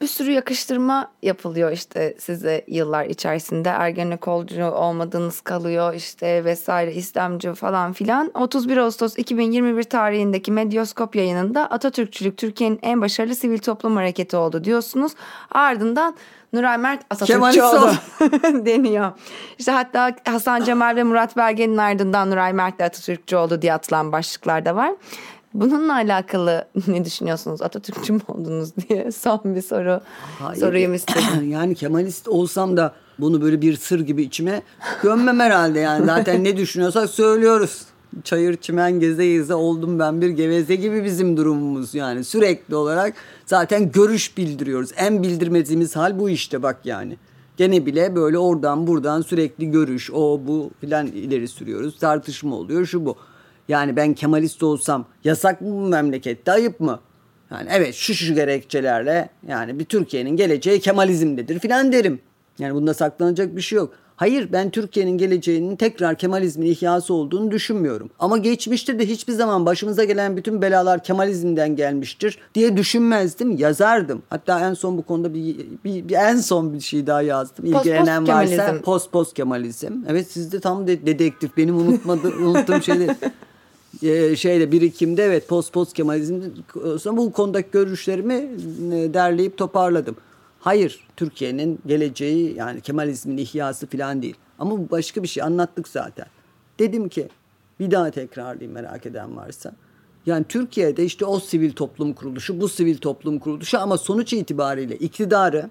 bir 0.00 0.06
sürü 0.06 0.30
yakıştırma 0.30 1.10
yapılıyor 1.22 1.72
işte 1.72 2.16
size 2.18 2.64
yıllar 2.68 3.04
içerisinde 3.04 3.68
Ergenekolcu 3.68 4.64
olmadığınız 4.64 5.40
kalıyor 5.40 5.94
işte 5.94 6.44
vesaire 6.44 6.94
İslamcı 6.94 7.54
falan 7.54 7.92
filan. 7.92 8.30
31 8.34 8.76
Ağustos 8.76 9.18
2021 9.18 9.82
tarihindeki 9.84 10.52
Medyaskop 10.52 11.16
yayınında 11.16 11.70
Atatürkçülük 11.70 12.36
Türkiye'nin 12.36 12.78
en 12.82 13.00
başarılı 13.00 13.34
sivil 13.34 13.58
toplum 13.58 13.96
hareketi 13.96 14.36
oldu 14.36 14.64
diyorsunuz. 14.64 15.12
Ardından 15.50 16.16
Nuray 16.52 16.78
Mert 16.78 17.02
Atatürkçü 17.10 17.62
oldu 17.62 17.90
deniyor. 18.66 19.12
İşte 19.58 19.72
hatta 19.72 20.16
Hasan 20.24 20.64
Cemal 20.64 20.96
ve 20.96 21.02
Murat 21.02 21.36
Belge'nin 21.36 21.76
ardından 21.76 22.30
Nuray 22.30 22.52
Mert 22.52 22.78
de 22.78 22.84
Atatürkçü 22.84 23.36
oldu 23.36 23.62
diye 23.62 23.72
atılan 23.74 24.12
başlıklar 24.12 24.64
da 24.64 24.76
var. 24.76 24.92
Bununla 25.54 25.94
alakalı 25.94 26.68
ne 26.86 27.04
düşünüyorsunuz? 27.04 27.62
Atatürkçü 27.62 28.12
mü 28.12 28.20
oldunuz 28.28 28.76
diye 28.76 29.12
son 29.12 29.40
bir 29.44 29.62
soru 29.62 30.00
Hayır. 30.38 30.60
sorayım 30.60 30.94
istedim. 30.94 31.22
yani 31.50 31.74
Kemalist 31.74 32.28
olsam 32.28 32.76
da 32.76 32.92
bunu 33.18 33.42
böyle 33.42 33.60
bir 33.62 33.76
sır 33.76 34.00
gibi 34.00 34.22
içime 34.22 34.62
gömmem 35.02 35.40
herhalde 35.40 35.80
yani. 35.80 36.06
Zaten 36.06 36.44
ne 36.44 36.56
düşünüyorsak 36.56 37.10
söylüyoruz. 37.10 37.82
Çayır 38.24 38.56
çimen 38.56 39.00
geze 39.00 39.26
geze 39.26 39.54
oldum 39.54 39.98
ben 39.98 40.20
bir 40.20 40.28
geveze 40.28 40.74
gibi 40.76 41.04
bizim 41.04 41.36
durumumuz 41.36 41.94
yani. 41.94 42.24
Sürekli 42.24 42.76
olarak 42.76 43.14
zaten 43.46 43.92
görüş 43.92 44.36
bildiriyoruz. 44.36 44.90
En 44.96 45.22
bildirmediğimiz 45.22 45.96
hal 45.96 46.18
bu 46.18 46.30
işte 46.30 46.62
bak 46.62 46.76
yani. 46.84 47.16
Gene 47.56 47.86
bile 47.86 48.16
böyle 48.16 48.38
oradan 48.38 48.86
buradan 48.86 49.22
sürekli 49.22 49.70
görüş 49.70 50.10
o 50.10 50.40
bu 50.46 50.70
filan 50.80 51.06
ileri 51.06 51.48
sürüyoruz. 51.48 51.98
Tartışma 51.98 52.56
oluyor 52.56 52.86
şu 52.86 53.04
bu. 53.04 53.16
Yani 53.68 53.96
ben 53.96 54.14
Kemalist 54.14 54.62
olsam 54.62 55.06
yasak 55.24 55.60
mı 55.60 55.68
bu 55.70 55.88
memlekette 55.88 56.52
ayıp 56.52 56.80
mı? 56.80 57.00
Yani 57.50 57.68
evet 57.72 57.94
şu 57.94 58.14
şu 58.14 58.34
gerekçelerle 58.34 59.28
yani 59.48 59.78
bir 59.78 59.84
Türkiye'nin 59.84 60.36
geleceği 60.36 60.80
Kemalizmdedir 60.80 61.58
filan 61.58 61.92
derim. 61.92 62.20
Yani 62.58 62.74
bunda 62.74 62.94
saklanacak 62.94 63.56
bir 63.56 63.60
şey 63.60 63.76
yok. 63.76 63.94
Hayır 64.16 64.52
ben 64.52 64.70
Türkiye'nin 64.70 65.18
geleceğinin 65.18 65.76
tekrar 65.76 66.18
Kemalizmin 66.18 66.66
ihyası 66.66 67.14
olduğunu 67.14 67.50
düşünmüyorum. 67.50 68.10
Ama 68.18 68.38
geçmişte 68.38 68.98
de 68.98 69.06
hiçbir 69.06 69.32
zaman 69.32 69.66
başımıza 69.66 70.04
gelen 70.04 70.36
bütün 70.36 70.62
belalar 70.62 71.04
Kemalizmden 71.04 71.76
gelmiştir 71.76 72.38
diye 72.54 72.76
düşünmezdim, 72.76 73.56
yazardım. 73.56 74.22
Hatta 74.30 74.60
en 74.60 74.74
son 74.74 74.98
bu 74.98 75.02
konuda 75.02 75.34
bir, 75.34 75.56
bir, 75.84 76.08
bir 76.08 76.14
en 76.14 76.36
son 76.36 76.72
bir 76.72 76.80
şey 76.80 77.06
daha 77.06 77.22
yazdım. 77.22 77.64
İlgilenen 77.64 78.26
post 78.26 78.36
varsa 78.36 78.80
post 78.80 79.12
post 79.12 79.34
Kemalizm. 79.34 79.92
Evet 80.08 80.26
siz 80.30 80.52
de 80.52 80.60
tam 80.60 80.86
de, 80.86 81.06
dedektif 81.06 81.56
benim 81.56 81.76
unutmadığım 81.76 82.46
unuttuğum 82.46 82.80
e, 84.02 84.36
şeyde 84.36 84.72
birikimde 84.72 85.24
evet 85.24 85.48
post 85.48 85.72
post 85.72 85.92
Kemalizm 85.92 86.40
bu 87.12 87.32
konudaki 87.32 87.70
görüşlerimi 87.72 88.34
e, 88.34 89.14
derleyip 89.14 89.56
toparladım. 89.56 90.16
Hayır 90.66 91.00
Türkiye'nin 91.16 91.78
geleceği 91.86 92.54
yani 92.56 92.80
Kemalizmin 92.80 93.36
ihyası 93.36 93.86
falan 93.86 94.22
değil. 94.22 94.36
Ama 94.58 94.70
bu 94.70 94.90
başka 94.90 95.22
bir 95.22 95.28
şey 95.28 95.42
anlattık 95.42 95.88
zaten. 95.88 96.26
Dedim 96.78 97.08
ki 97.08 97.28
bir 97.80 97.90
daha 97.90 98.10
tekrarlayayım 98.10 98.72
merak 98.72 99.06
eden 99.06 99.36
varsa. 99.36 99.74
Yani 100.26 100.44
Türkiye'de 100.48 101.04
işte 101.04 101.24
o 101.24 101.40
sivil 101.40 101.72
toplum 101.72 102.12
kuruluşu, 102.12 102.60
bu 102.60 102.68
sivil 102.68 102.98
toplum 102.98 103.38
kuruluşu 103.38 103.78
ama 103.78 103.98
sonuç 103.98 104.32
itibariyle 104.32 104.96
iktidarı 104.96 105.70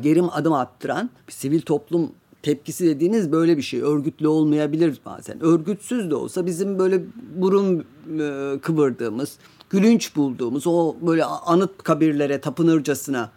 gerim 0.00 0.28
adım 0.32 0.52
attıran 0.52 1.10
bir 1.28 1.32
sivil 1.32 1.60
toplum 1.60 2.12
tepkisi 2.42 2.86
dediğiniz 2.86 3.32
böyle 3.32 3.56
bir 3.56 3.62
şey. 3.62 3.80
Örgütlü 3.80 4.28
olmayabilir 4.28 4.98
bazen. 5.04 5.42
Örgütsüz 5.44 6.10
de 6.10 6.14
olsa 6.14 6.46
bizim 6.46 6.78
böyle 6.78 7.02
burun 7.34 7.84
e, 8.20 8.58
kıvırdığımız, 8.58 9.36
gülünç 9.70 10.16
bulduğumuz 10.16 10.66
o 10.66 10.96
böyle 11.00 11.24
anıt 11.24 11.82
kabirlere 11.82 12.40
tapınırcasına 12.40 13.30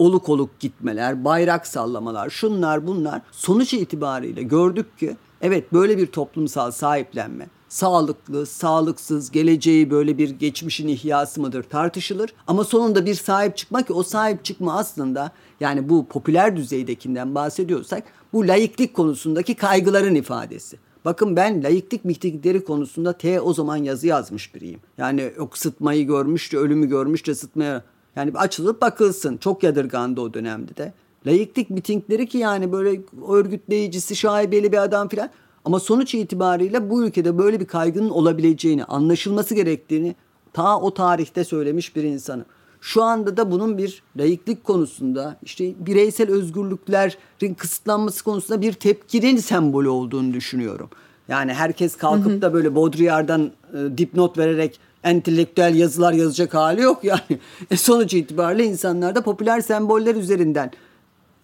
oluk 0.00 0.28
oluk 0.28 0.60
gitmeler, 0.60 1.24
bayrak 1.24 1.66
sallamalar, 1.66 2.30
şunlar 2.30 2.86
bunlar 2.86 3.22
sonuç 3.32 3.74
itibariyle 3.74 4.42
gördük 4.42 4.98
ki 4.98 5.16
evet 5.40 5.72
böyle 5.72 5.98
bir 5.98 6.06
toplumsal 6.06 6.70
sahiplenme 6.70 7.46
sağlıklı, 7.68 8.46
sağlıksız, 8.46 9.30
geleceği 9.30 9.90
böyle 9.90 10.18
bir 10.18 10.30
geçmişin 10.30 10.88
ihyası 10.88 11.40
mıdır 11.40 11.62
tartışılır. 11.62 12.34
Ama 12.46 12.64
sonunda 12.64 13.06
bir 13.06 13.14
sahip 13.14 13.56
çıkma 13.56 13.82
ki 13.82 13.92
o 13.92 14.02
sahip 14.02 14.44
çıkma 14.44 14.78
aslında 14.78 15.32
yani 15.60 15.88
bu 15.88 16.06
popüler 16.06 16.56
düzeydekinden 16.56 17.34
bahsediyorsak 17.34 18.02
bu 18.32 18.48
layıklık 18.48 18.94
konusundaki 18.94 19.54
kaygıların 19.54 20.14
ifadesi. 20.14 20.78
Bakın 21.04 21.36
ben 21.36 21.64
layıklık 21.64 22.04
miktikleri 22.04 22.64
konusunda 22.64 23.12
T 23.12 23.40
o 23.40 23.52
zaman 23.52 23.76
yazı 23.76 24.06
yazmış 24.06 24.54
biriyim. 24.54 24.80
Yani 24.98 25.32
yok 25.36 25.58
sıtmayı 25.58 26.06
görmüş 26.06 26.52
de 26.52 26.58
ölümü 26.58 26.88
görmüş 26.88 27.26
de 27.26 27.34
sıtmaya 27.34 27.82
yani 28.20 28.38
açılıp 28.38 28.82
bakılsın. 28.82 29.36
Çok 29.36 29.62
yadırgandı 29.62 30.20
o 30.20 30.34
dönemde 30.34 30.76
de. 30.76 30.92
Layıklık 31.26 31.70
mitingleri 31.70 32.28
ki 32.28 32.38
yani 32.38 32.72
böyle 32.72 33.00
örgütleyicisi 33.28 34.16
şaibeli 34.16 34.72
bir 34.72 34.82
adam 34.82 35.08
filan. 35.08 35.30
Ama 35.64 35.80
sonuç 35.80 36.14
itibariyle 36.14 36.90
bu 36.90 37.04
ülkede 37.04 37.38
böyle 37.38 37.60
bir 37.60 37.66
kaygının 37.66 38.10
olabileceğini, 38.10 38.84
anlaşılması 38.84 39.54
gerektiğini 39.54 40.14
ta 40.52 40.80
o 40.80 40.94
tarihte 40.94 41.44
söylemiş 41.44 41.96
bir 41.96 42.02
insanım. 42.02 42.44
Şu 42.80 43.02
anda 43.02 43.36
da 43.36 43.50
bunun 43.50 43.78
bir 43.78 44.02
layıklık 44.16 44.64
konusunda 44.64 45.36
işte 45.42 45.86
bireysel 45.86 46.30
özgürlüklerin 46.30 47.54
kısıtlanması 47.54 48.24
konusunda 48.24 48.60
bir 48.60 48.72
tepkinin 48.72 49.36
sembolü 49.36 49.88
olduğunu 49.88 50.32
düşünüyorum. 50.32 50.90
Yani 51.28 51.54
herkes 51.54 51.96
kalkıp 51.96 52.32
hı 52.32 52.36
hı. 52.36 52.42
da 52.42 52.52
böyle 52.52 52.74
Baudrillard'dan 52.74 53.50
e, 53.74 53.98
dipnot 53.98 54.38
vererek 54.38 54.80
entelektüel 55.04 55.74
yazılar 55.74 56.12
yazacak 56.12 56.54
hali 56.54 56.80
yok 56.80 57.04
yani. 57.04 57.20
E, 57.70 57.76
sonuç 57.76 58.14
itibariyle 58.14 58.64
insanlar 58.64 59.14
da 59.14 59.22
popüler 59.22 59.60
semboller 59.60 60.14
üzerinden 60.14 60.70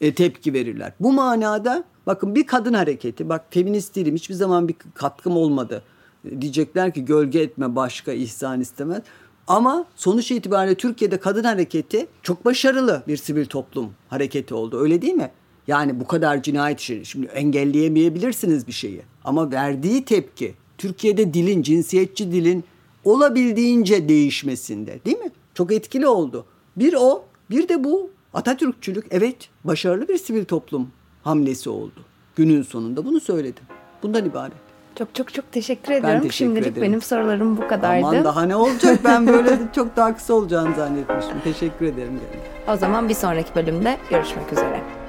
e, 0.00 0.14
tepki 0.14 0.52
verirler. 0.52 0.92
Bu 1.00 1.12
manada 1.12 1.84
bakın 2.06 2.34
bir 2.34 2.46
kadın 2.46 2.74
hareketi 2.74 3.28
bak 3.28 3.44
feminist 3.50 3.96
değilim 3.96 4.14
hiçbir 4.14 4.34
zaman 4.34 4.68
bir 4.68 4.76
katkım 4.94 5.36
olmadı. 5.36 5.82
E, 6.24 6.40
diyecekler 6.40 6.94
ki 6.94 7.04
gölge 7.04 7.40
etme 7.40 7.76
başka 7.76 8.12
ihsan 8.12 8.60
istemez. 8.60 9.02
Ama 9.46 9.84
sonuç 9.96 10.30
itibariyle 10.30 10.74
Türkiye'de 10.74 11.16
kadın 11.16 11.44
hareketi 11.44 12.06
çok 12.22 12.44
başarılı 12.44 13.02
bir 13.08 13.16
sivil 13.16 13.46
toplum 13.46 13.92
hareketi 14.08 14.54
oldu. 14.54 14.80
Öyle 14.80 15.02
değil 15.02 15.14
mi? 15.14 15.30
Yani 15.66 16.00
bu 16.00 16.06
kadar 16.06 16.42
cinayet 16.42 16.80
işi. 16.80 17.04
Şimdi 17.04 17.26
engelleyemeyebilirsiniz 17.26 18.66
bir 18.66 18.72
şeyi. 18.72 19.02
Ama 19.24 19.50
verdiği 19.50 20.04
tepki 20.04 20.54
Türkiye'de 20.78 21.34
dilin, 21.34 21.62
cinsiyetçi 21.62 22.32
dilin 22.32 22.64
olabildiğince 23.06 24.08
değişmesinde 24.08 24.98
değil 25.04 25.18
mi? 25.18 25.30
Çok 25.54 25.72
etkili 25.72 26.06
oldu. 26.06 26.46
Bir 26.76 26.94
o, 26.98 27.24
bir 27.50 27.68
de 27.68 27.84
bu 27.84 28.10
Atatürkçülük 28.34 29.06
evet 29.10 29.36
başarılı 29.64 30.08
bir 30.08 30.18
sivil 30.18 30.44
toplum 30.44 30.90
hamlesi 31.22 31.70
oldu. 31.70 32.04
Günün 32.36 32.62
sonunda 32.62 33.04
bunu 33.04 33.20
söyledim. 33.20 33.64
Bundan 34.02 34.24
ibaret. 34.24 34.52
Çok 34.98 35.14
çok 35.14 35.34
çok 35.34 35.52
teşekkür 35.52 35.92
ediyorum. 35.92 36.18
teşekkür 36.20 36.34
Şimdilik 36.34 36.66
ederim. 36.66 36.82
benim 36.82 37.02
sorularım 37.02 37.56
bu 37.56 37.68
kadardı. 37.68 38.06
Aman 38.06 38.24
daha 38.24 38.42
ne 38.42 38.56
olacak 38.56 39.00
ben 39.04 39.26
böyle 39.26 39.58
çok 39.74 39.96
daha 39.96 40.16
kısa 40.16 40.34
olacağını 40.34 40.76
zannetmiştim. 40.76 41.36
Teşekkür 41.44 41.86
ederim. 41.86 42.20
O 42.68 42.76
zaman 42.76 43.08
bir 43.08 43.14
sonraki 43.14 43.54
bölümde 43.54 43.96
görüşmek 44.10 44.52
üzere. 44.52 45.05